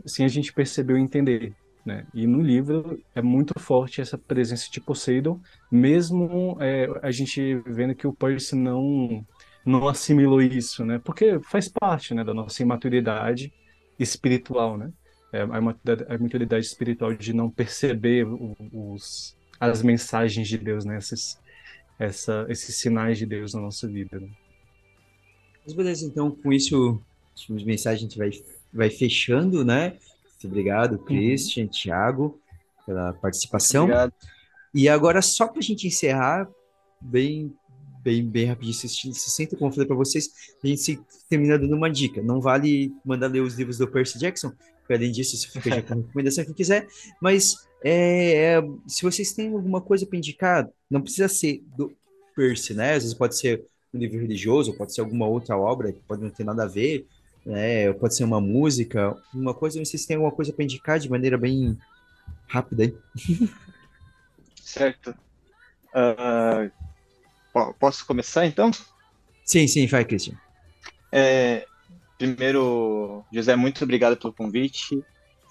sem 0.05 0.25
a 0.25 0.29
gente 0.29 0.53
perceber 0.53 0.95
ou 0.95 0.99
entender. 0.99 1.55
Né? 1.85 2.05
E 2.13 2.27
no 2.27 2.43
livro 2.43 3.01
é 3.15 3.23
muito 3.23 3.59
forte 3.61 4.01
essa 4.01 4.19
presença 4.19 4.69
de 4.71 4.81
Poseidon, 4.81 5.41
mesmo 5.71 6.57
é, 6.61 6.89
a 7.01 7.13
gente 7.13 7.63
vendo 7.65 7.95
que 7.95 8.07
o 8.07 8.13
Percy 8.13 8.57
não 8.57 9.25
não 9.65 9.89
assimilou 9.89 10.41
isso, 10.41 10.85
né? 10.85 11.01
Porque 11.03 11.41
faz 11.41 11.69
parte, 11.69 12.15
né, 12.15 12.23
da 12.23 12.33
nossa 12.33 12.63
imaturidade 12.63 13.53
espiritual, 13.99 14.79
né? 14.79 14.93
É, 15.37 15.43
a 15.43 16.15
imaturidade 16.15 16.65
espiritual 16.65 17.13
de 17.13 17.33
não 17.35 17.51
perceber 17.51 18.27
os, 18.73 19.37
as 19.61 19.83
mensagens 19.83 20.49
de 20.49 20.57
Deus, 20.57 20.85
né? 20.85 20.97
Esses, 20.97 21.39
essa, 21.99 22.47
esses 22.49 22.77
sinais 22.77 23.19
de 23.19 23.27
Deus 23.27 23.53
na 23.53 23.61
nossa 23.61 23.87
vida. 23.87 24.19
Né? 24.19 24.29
Mas 25.65 25.75
beleza, 25.75 26.07
então 26.07 26.31
com 26.31 26.53
isso, 26.53 27.03
as 27.35 27.63
mensagens 27.63 28.01
a 28.01 28.05
gente 28.05 28.19
vai, 28.19 28.31
vai 28.73 28.89
fechando, 28.89 29.65
né? 29.65 29.99
Muito 30.33 30.47
obrigado, 30.47 30.93
uhum. 30.93 31.05
Christian, 31.05 31.65
uhum. 31.65 31.71
Thiago, 31.71 32.41
pela 32.87 33.13
participação. 33.13 33.85
Obrigado. 33.85 34.15
E 34.73 34.89
agora, 34.89 35.21
só 35.21 35.49
para 35.49 35.59
a 35.59 35.63
gente 35.63 35.87
encerrar, 35.87 36.49
bem, 37.01 37.53
bem, 38.03 38.25
bem 38.25 38.47
rapidinho, 38.47 38.75
se, 38.75 38.89
se 38.89 39.31
senta 39.31 39.57
como 39.57 39.69
eu 39.69 39.73
falei 39.73 39.87
para 39.87 39.97
vocês, 39.97 40.31
a 40.63 40.67
gente 40.67 40.81
se 40.81 41.01
termina 41.29 41.59
dando 41.59 41.75
uma 41.75 41.91
dica. 41.91 42.23
Não 42.23 42.41
vale 42.41 42.95
mandar 43.05 43.27
ler 43.27 43.41
os 43.41 43.55
livros 43.55 43.79
do 43.79 43.89
Percy 43.89 44.19
Jackson, 44.19 44.53
além 44.95 45.13
disso, 45.13 45.35
isso 45.35 45.51
fica 45.51 45.71
já 45.71 45.83
com 45.83 45.95
recomendação 45.95 46.45
quem 46.45 46.55
quiser, 46.55 46.87
mas 47.21 47.55
é, 47.85 48.57
é, 48.59 48.63
se 48.87 49.03
vocês 49.03 49.33
têm 49.33 49.53
alguma 49.53 49.81
coisa 49.81 50.07
para 50.07 50.19
indicar, 50.19 50.69
não 50.91 51.01
precisa 51.01 51.29
ser 51.29 51.63
do 51.77 51.95
Percy, 52.35 52.75
né? 52.75 52.95
Às 52.95 53.03
vezes 53.03 53.15
pode 53.15 53.39
ser 53.39 53.65
um 53.93 53.99
livro 53.99 54.21
religioso, 54.21 54.77
pode 54.77 54.95
ser 54.95 55.01
alguma 55.01 55.27
outra 55.27 55.57
obra 55.57 55.93
que 55.93 56.01
pode 56.01 56.23
não 56.23 56.31
ter 56.31 56.45
nada 56.45 56.65
a 56.65 56.69
ver, 56.69 57.07
né? 57.45 57.93
Pode 57.95 58.15
ser 58.15 58.25
uma 58.25 58.41
música, 58.41 59.17
uma 59.33 59.55
coisa. 59.55 59.79
Não 59.79 59.85
sei 59.85 59.99
se 59.99 60.07
tem 60.07 60.17
alguma 60.17 60.33
coisa 60.33 60.53
para 60.53 60.65
indicar 60.65 60.99
de 60.99 61.11
maneira 61.11 61.39
bem 61.39 61.79
rápida 62.49 62.85
aí. 62.85 62.97
Certo. 64.63 65.15
Uh, 65.95 66.71
posso 67.79 68.05
começar 68.05 68.45
então? 68.45 68.71
Sim, 69.45 69.67
sim, 69.69 69.87
vai, 69.87 70.05
Christian. 70.05 70.35
É, 71.11 71.67
primeiro, 72.19 73.25
José, 73.33 73.57
muito 73.57 73.85
obrigado 73.85 74.17
pelo 74.17 74.33
convite. 74.33 75.03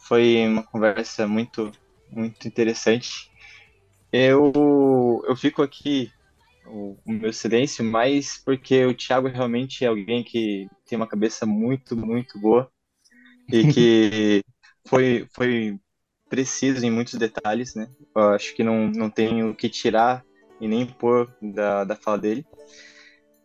Foi 0.08 0.46
uma 0.48 0.64
conversa 0.64 1.28
muito 1.28 1.72
muito 2.12 2.48
interessante. 2.48 3.30
Eu, 4.12 5.22
eu 5.28 5.36
fico 5.36 5.62
aqui, 5.62 6.10
o, 6.66 6.98
o 7.06 7.12
meu 7.12 7.34
silêncio, 7.34 7.84
mais 7.84 8.38
porque 8.44 8.86
o 8.86 8.94
Thiago 8.94 9.28
realmente 9.28 9.84
é 9.84 9.88
alguém 9.88 10.24
que 10.24 10.68
tem 10.88 10.96
uma 10.96 11.08
cabeça 11.08 11.46
muito, 11.46 11.96
muito 11.98 12.40
boa 12.40 12.72
e 13.52 13.68
que 13.68 14.42
foi, 14.88 15.28
foi 15.34 15.78
preciso 16.30 16.86
em 16.86 16.92
muitos 16.92 17.16
detalhes, 17.16 17.76
né? 17.76 17.90
Eu 18.16 18.30
acho 18.30 18.56
que 18.56 18.64
não, 18.64 18.88
não 18.88 19.10
tenho 19.10 19.50
o 19.52 19.56
que 19.56 19.70
tirar 19.70 20.24
e 20.62 20.68
nem 20.68 20.86
pôr 20.86 21.34
da, 21.42 21.84
da 21.84 21.96
fala 21.96 22.18
dele. 22.18 22.46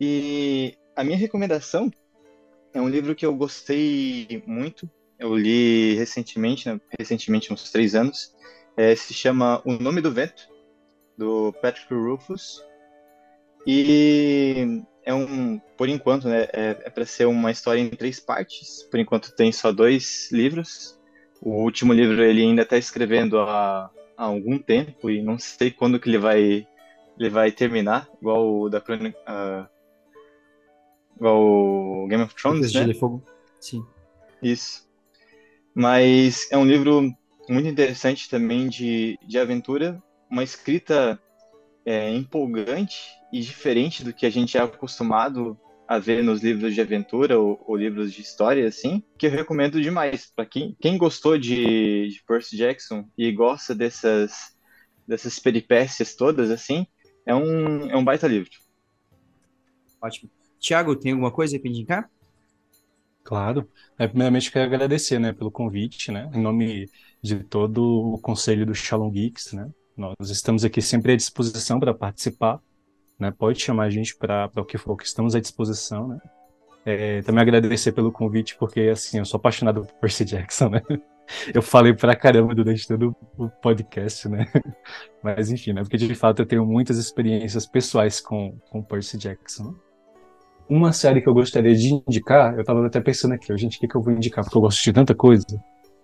E 0.00 0.76
a 0.96 1.04
minha 1.04 1.18
recomendação 1.18 1.90
é 2.72 2.80
um 2.80 2.88
livro 2.88 3.14
que 3.14 3.26
eu 3.26 3.34
gostei 3.34 4.42
muito. 4.46 4.88
Eu 5.18 5.36
li 5.36 5.94
recentemente, 5.94 6.68
né, 6.68 6.80
recentemente 6.98 7.52
uns 7.52 7.70
três 7.70 7.94
anos, 7.94 8.34
é, 8.76 8.94
se 8.94 9.12
chama 9.12 9.60
O 9.64 9.72
Nome 9.72 10.00
do 10.00 10.10
Vento, 10.10 10.48
do 11.16 11.52
Patrick 11.60 11.92
Rufus. 11.92 12.64
E 13.66 14.82
é 15.04 15.12
um, 15.12 15.58
por 15.76 15.88
enquanto, 15.88 16.28
né, 16.28 16.44
é, 16.52 16.76
é 16.84 16.90
para 16.90 17.04
ser 17.04 17.26
uma 17.26 17.50
história 17.50 17.80
em 17.80 17.90
três 17.90 18.18
partes. 18.18 18.82
Por 18.90 18.98
enquanto 18.98 19.34
tem 19.34 19.52
só 19.52 19.72
dois 19.72 20.30
livros. 20.32 20.98
O 21.42 21.62
último 21.62 21.92
livro 21.92 22.22
ele 22.22 22.42
ainda 22.42 22.62
está 22.62 22.76
escrevendo 22.76 23.38
há, 23.40 23.90
há, 24.16 24.24
algum 24.24 24.58
tempo 24.58 25.10
e 25.10 25.22
não 25.22 25.38
sei 25.38 25.70
quando 25.70 25.98
que 25.98 26.08
ele 26.08 26.18
vai 26.18 26.66
ele 27.18 27.28
vai 27.28 27.52
terminar, 27.52 28.08
igual 28.20 28.62
o 28.62 28.68
da 28.70 28.80
Crônica, 28.80 29.18
uh, 29.28 29.68
igual 31.20 31.38
o 31.38 32.06
Game 32.08 32.22
of 32.22 32.34
Thrones, 32.34 32.72
né? 32.72 32.84
De 32.84 32.94
Fogo. 32.94 33.22
Sim. 33.60 33.84
Isso. 34.42 34.88
Mas 35.74 36.50
é 36.50 36.56
um 36.56 36.64
livro 36.64 37.14
muito 37.48 37.68
interessante 37.68 38.28
também 38.28 38.68
de, 38.68 39.18
de 39.26 39.38
aventura, 39.38 40.02
uma 40.30 40.42
escrita 40.42 41.20
é, 41.84 42.10
empolgante 42.10 42.96
e 43.32 43.40
diferente 43.40 44.02
do 44.02 44.14
que 44.14 44.24
a 44.24 44.30
gente 44.30 44.56
é 44.56 44.60
acostumado 44.60 45.58
a 45.86 45.98
ver 45.98 46.22
nos 46.22 46.42
livros 46.42 46.74
de 46.74 46.80
aventura 46.80 47.38
ou, 47.38 47.62
ou 47.66 47.76
livros 47.76 48.12
de 48.12 48.22
história, 48.22 48.66
assim, 48.66 49.02
que 49.18 49.26
eu 49.26 49.30
recomendo 49.30 49.80
demais. 49.80 50.32
Para 50.34 50.46
quem, 50.46 50.76
quem 50.80 50.96
gostou 50.96 51.36
de, 51.36 52.08
de 52.08 52.22
Percy 52.26 52.56
Jackson 52.56 53.08
e 53.18 53.30
gosta 53.32 53.74
dessas, 53.74 54.56
dessas 55.06 55.38
peripécias 55.38 56.14
todas, 56.14 56.50
assim, 56.50 56.86
é 57.26 57.34
um, 57.34 57.90
é 57.90 57.96
um 57.96 58.04
baita 58.04 58.28
livro. 58.28 58.50
Ótimo. 60.00 60.30
Tiago, 60.60 60.94
tem 60.94 61.12
alguma 61.12 61.32
coisa 61.32 61.58
para 61.58 61.68
indicar? 61.68 62.10
Claro. 63.24 63.68
É, 63.98 64.06
primeiramente, 64.06 64.52
quero 64.52 64.66
agradecer 64.66 65.18
né, 65.18 65.32
pelo 65.32 65.50
convite, 65.50 66.12
né, 66.12 66.30
em 66.34 66.40
nome 66.40 66.88
de 67.22 67.42
todo 67.44 68.14
o 68.14 68.18
conselho 68.18 68.66
do 68.66 68.74
Shalom 68.74 69.10
Geeks. 69.10 69.52
Né? 69.52 69.68
Nós 69.96 70.30
estamos 70.30 70.64
aqui 70.64 70.80
sempre 70.82 71.12
à 71.12 71.16
disposição 71.16 71.80
para 71.80 71.94
participar. 71.94 72.60
Né? 73.18 73.30
Pode 73.30 73.60
chamar 73.60 73.84
a 73.84 73.90
gente 73.90 74.16
para 74.16 74.50
o 74.56 74.64
que 74.64 74.78
for, 74.78 74.96
que 74.96 75.04
estamos 75.04 75.34
à 75.34 75.40
disposição. 75.40 76.08
Né? 76.08 76.18
É, 76.84 77.22
também 77.22 77.42
agradecer 77.42 77.92
pelo 77.92 78.10
convite, 78.10 78.56
porque 78.56 78.80
assim, 78.80 79.18
eu 79.18 79.24
sou 79.24 79.38
apaixonado 79.38 79.82
por 79.82 79.94
Percy 79.94 80.24
Jackson, 80.24 80.68
né? 80.68 80.82
Eu 81.54 81.62
falei 81.62 81.94
pra 81.94 82.16
caramba 82.16 82.52
durante 82.56 82.88
todo 82.88 83.14
o 83.38 83.48
podcast, 83.48 84.28
né? 84.28 84.50
Mas 85.22 85.48
enfim, 85.48 85.72
né? 85.72 85.82
Porque 85.82 85.96
de 85.96 86.12
fato 86.16 86.42
eu 86.42 86.46
tenho 86.46 86.66
muitas 86.66 86.98
experiências 86.98 87.64
pessoais 87.64 88.20
com, 88.20 88.58
com 88.68 88.82
Percy 88.82 89.16
Jackson. 89.16 89.76
Uma 90.70 90.92
série 90.92 91.20
que 91.20 91.28
eu 91.28 91.34
gostaria 91.34 91.74
de 91.74 91.92
indicar, 91.92 92.56
eu 92.56 92.64
tava 92.64 92.86
até 92.86 93.00
pensando 93.00 93.34
aqui, 93.34 93.54
gente, 93.58 93.76
o 93.76 93.80
que, 93.80 93.88
que 93.88 93.96
eu 93.96 94.00
vou 94.00 94.12
indicar? 94.12 94.44
Porque 94.44 94.56
eu 94.56 94.62
gosto 94.62 94.80
de 94.80 94.92
tanta 94.92 95.12
coisa. 95.16 95.44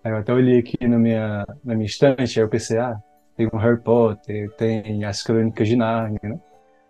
Aí 0.03 0.11
eu 0.11 0.17
até 0.17 0.33
olhei 0.33 0.59
aqui 0.59 0.85
na 0.85 0.99
minha, 0.99 1.47
na 1.63 1.73
minha 1.73 1.85
estante, 1.85 2.37
aí 2.37 2.45
eu 2.45 2.49
pensei, 2.49 2.77
ah, 2.77 3.01
tem 3.37 3.47
o 3.47 3.55
Harry 3.55 3.81
Potter, 3.81 4.53
tem 4.57 5.05
as 5.05 5.23
Crônicas 5.23 5.69
de 5.69 5.77
Narnia, 5.77 6.19
né? 6.21 6.37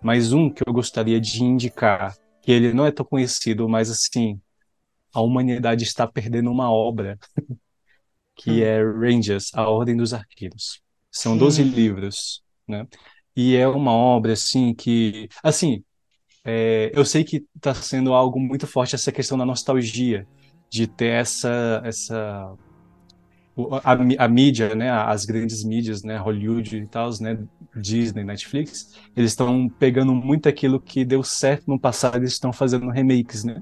Mas 0.01 0.33
um 0.33 0.49
que 0.49 0.67
eu 0.67 0.73
gostaria 0.73 1.21
de 1.21 1.43
indicar, 1.43 2.17
que 2.41 2.51
ele 2.51 2.73
não 2.73 2.83
é 2.83 2.91
tão 2.91 3.05
conhecido, 3.05 3.69
mas 3.69 3.91
assim, 3.91 4.41
a 5.13 5.21
humanidade 5.21 5.83
está 5.83 6.07
perdendo 6.07 6.49
uma 6.49 6.71
obra, 6.71 7.15
que 8.35 8.63
é 8.63 8.81
Rangers, 8.81 9.51
A 9.53 9.69
Ordem 9.69 9.95
dos 9.95 10.15
Arqueiros. 10.15 10.81
São 11.11 11.37
12 11.37 11.61
hum. 11.61 11.67
livros, 11.67 12.41
né? 12.67 12.87
E 13.35 13.55
é 13.55 13.67
uma 13.67 13.91
obra, 13.91 14.33
assim, 14.33 14.73
que... 14.73 15.29
Assim, 15.43 15.83
é, 16.49 16.89
eu 16.93 17.03
sei 17.03 17.25
que 17.25 17.45
está 17.53 17.73
sendo 17.73 18.13
algo 18.13 18.39
muito 18.39 18.65
forte 18.65 18.95
essa 18.95 19.11
questão 19.11 19.37
da 19.37 19.45
nostalgia, 19.45 20.25
de 20.69 20.87
ter 20.87 21.07
essa, 21.07 21.81
essa 21.83 22.55
a, 23.83 23.91
a, 24.23 24.27
mídia, 24.29 24.73
né, 24.73 24.89
as 24.89 25.25
grandes 25.25 25.61
mídias, 25.65 26.03
né, 26.03 26.15
Hollywood 26.15 26.77
e 26.77 26.87
tal, 26.87 27.09
né, 27.19 27.37
Disney, 27.75 28.23
Netflix, 28.23 28.97
eles 29.13 29.31
estão 29.31 29.67
pegando 29.67 30.15
muito 30.15 30.47
aquilo 30.47 30.79
que 30.79 31.03
deu 31.03 31.21
certo 31.21 31.67
no 31.67 31.77
passado 31.77 32.23
e 32.23 32.27
estão 32.27 32.53
fazendo 32.53 32.89
remakes, 32.89 33.43
né? 33.43 33.61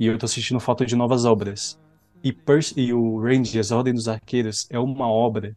E 0.00 0.06
eu 0.06 0.14
estou 0.14 0.26
assistindo 0.26 0.58
falta 0.58 0.84
de 0.84 0.96
novas 0.96 1.24
obras. 1.24 1.78
E, 2.22 2.32
Percy, 2.32 2.74
e 2.80 2.92
o 2.92 3.20
Rangers, 3.20 3.70
a 3.70 3.76
Ordem 3.76 3.94
dos 3.94 4.08
Arqueiros, 4.08 4.66
é 4.70 4.78
uma 4.78 5.08
obra 5.08 5.56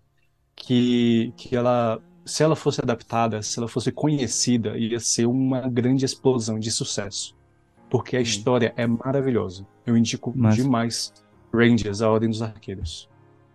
que, 0.56 1.34
que 1.38 1.56
ela 1.56 2.00
se 2.28 2.44
ela 2.44 2.56
fosse 2.56 2.82
adaptada, 2.82 3.42
se 3.42 3.58
ela 3.58 3.68
fosse 3.68 3.92
conhecida, 3.92 4.78
ia 4.78 5.00
ser 5.00 5.26
uma 5.26 5.68
grande 5.68 6.06
explosão 6.06 6.60
de 6.60 6.70
sucesso. 6.70 7.36
Porque 7.90 8.18
a 8.18 8.22
história 8.22 8.74
é 8.76 8.86
maravilhosa. 8.86 9.66
Eu 9.86 9.98
indico 9.98 10.34
Mas... 10.36 10.56
demais 10.56 11.14
Rangers, 11.54 12.02
a 12.02 12.10
Ordem 12.10 12.30
dos 12.30 12.42
Arqueiros. 12.42 13.10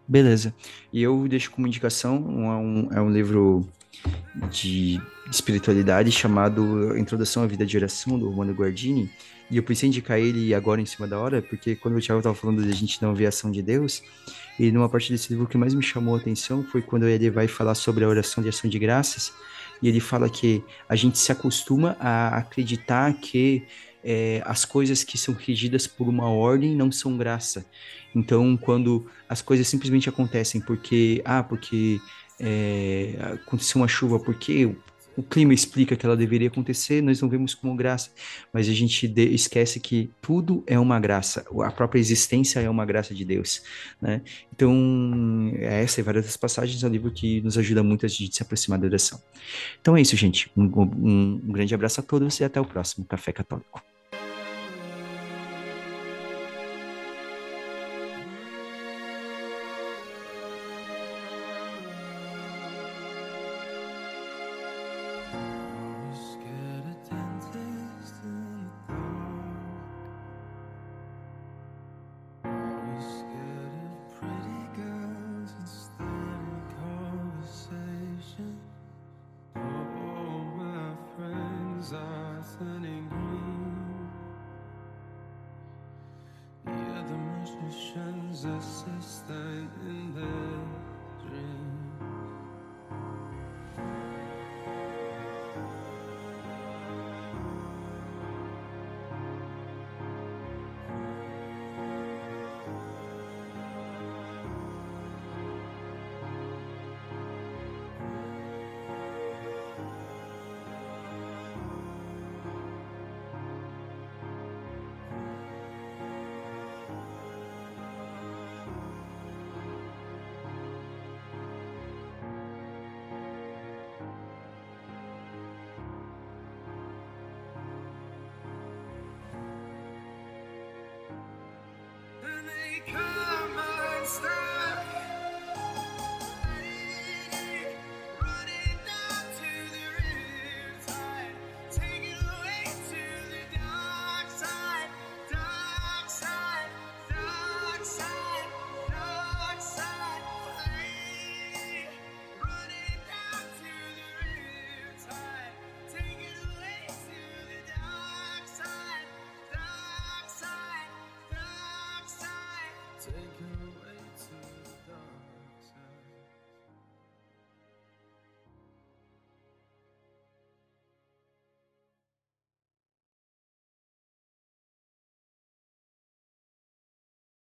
Beleza. 0.08 0.54
E 0.92 1.02
eu 1.02 1.28
deixo 1.28 1.50
como 1.50 1.66
indicação 1.66 2.16
um, 2.16 2.88
é 2.92 3.00
um 3.00 3.10
livro 3.10 3.68
de 4.50 5.00
espiritualidade 5.30 6.10
chamado 6.10 6.96
Introdução 6.98 7.42
à 7.42 7.46
Vida 7.46 7.64
de 7.64 7.76
Oração, 7.76 8.18
do 8.18 8.28
Romano 8.28 8.52
Guardini. 8.52 9.10
E 9.50 9.56
eu 9.56 9.62
pensei 9.62 9.86
em 9.86 9.90
indicar 9.90 10.18
ele 10.18 10.54
agora 10.54 10.80
em 10.80 10.86
cima 10.86 11.06
da 11.06 11.18
hora, 11.18 11.42
porque 11.42 11.76
quando 11.76 11.96
o 11.96 12.00
Thiago 12.00 12.20
estava 12.20 12.34
falando 12.34 12.62
de 12.62 12.70
a 12.70 12.74
gente 12.74 13.00
não 13.02 13.14
ver 13.14 13.26
a 13.26 13.28
ação 13.28 13.50
de 13.50 13.62
Deus, 13.62 14.02
e 14.58 14.70
numa 14.70 14.88
parte 14.88 15.10
desse 15.10 15.32
livro 15.32 15.46
que 15.46 15.56
mais 15.56 15.74
me 15.74 15.82
chamou 15.82 16.14
a 16.14 16.18
atenção 16.18 16.64
foi 16.64 16.82
quando 16.82 17.06
ele 17.08 17.30
vai 17.30 17.48
falar 17.48 17.74
sobre 17.74 18.04
a 18.04 18.08
oração 18.08 18.42
de 18.42 18.48
ação 18.48 18.68
de 18.68 18.78
graças, 18.78 19.32
e 19.82 19.88
ele 19.88 20.00
fala 20.00 20.28
que 20.28 20.62
a 20.88 20.94
gente 20.94 21.18
se 21.18 21.32
acostuma 21.32 21.96
a 21.98 22.36
acreditar 22.36 23.12
que 23.14 23.64
é, 24.04 24.42
as 24.44 24.64
coisas 24.64 25.04
que 25.04 25.16
são 25.16 25.34
regidas 25.34 25.86
por 25.86 26.08
uma 26.08 26.28
ordem 26.28 26.74
não 26.74 26.90
são 26.90 27.16
graça. 27.16 27.64
Então, 28.14 28.56
quando 28.56 29.06
as 29.28 29.40
coisas 29.40 29.66
simplesmente 29.66 30.08
acontecem 30.08 30.60
porque, 30.60 31.22
ah, 31.24 31.42
porque 31.42 32.00
é, 32.38 33.14
aconteceu 33.44 33.80
uma 33.80 33.88
chuva, 33.88 34.18
porque 34.18 34.74
o 35.16 35.22
clima 35.22 35.52
explica 35.52 35.96
que 35.96 36.06
ela 36.06 36.16
deveria 36.16 36.48
acontecer, 36.48 37.02
nós 37.02 37.20
não 37.20 37.28
vemos 37.28 37.54
como 37.54 37.74
graça, 37.74 38.10
mas 38.52 38.68
a 38.68 38.72
gente 38.72 39.06
de, 39.06 39.28
esquece 39.34 39.80
que 39.80 40.10
tudo 40.20 40.62
é 40.66 40.78
uma 40.78 40.98
graça, 40.98 41.44
a 41.62 41.70
própria 41.70 42.00
existência 42.00 42.60
é 42.60 42.68
uma 42.68 42.84
graça 42.84 43.14
de 43.14 43.24
Deus, 43.24 43.62
né? 44.00 44.22
Então, 44.54 45.52
essa 45.58 46.00
e 46.00 46.02
várias 46.02 46.24
das 46.24 46.36
passagens 46.36 46.82
é 46.82 46.86
um 46.86 46.90
livro 46.90 47.10
que 47.10 47.40
nos 47.40 47.58
ajuda 47.58 47.82
muito 47.82 48.06
a 48.06 48.08
gente 48.08 48.34
se 48.34 48.42
aproximar 48.42 48.78
da 48.78 48.86
oração. 48.86 49.20
Então 49.80 49.96
é 49.96 50.00
isso, 50.00 50.16
gente. 50.16 50.50
Um, 50.56 50.64
um, 50.64 51.40
um 51.44 51.52
grande 51.52 51.74
abraço 51.74 52.00
a 52.00 52.02
todos 52.02 52.38
e 52.40 52.44
até 52.44 52.60
o 52.60 52.64
próximo 52.64 53.04
Café 53.04 53.32
Católico. 53.32 53.91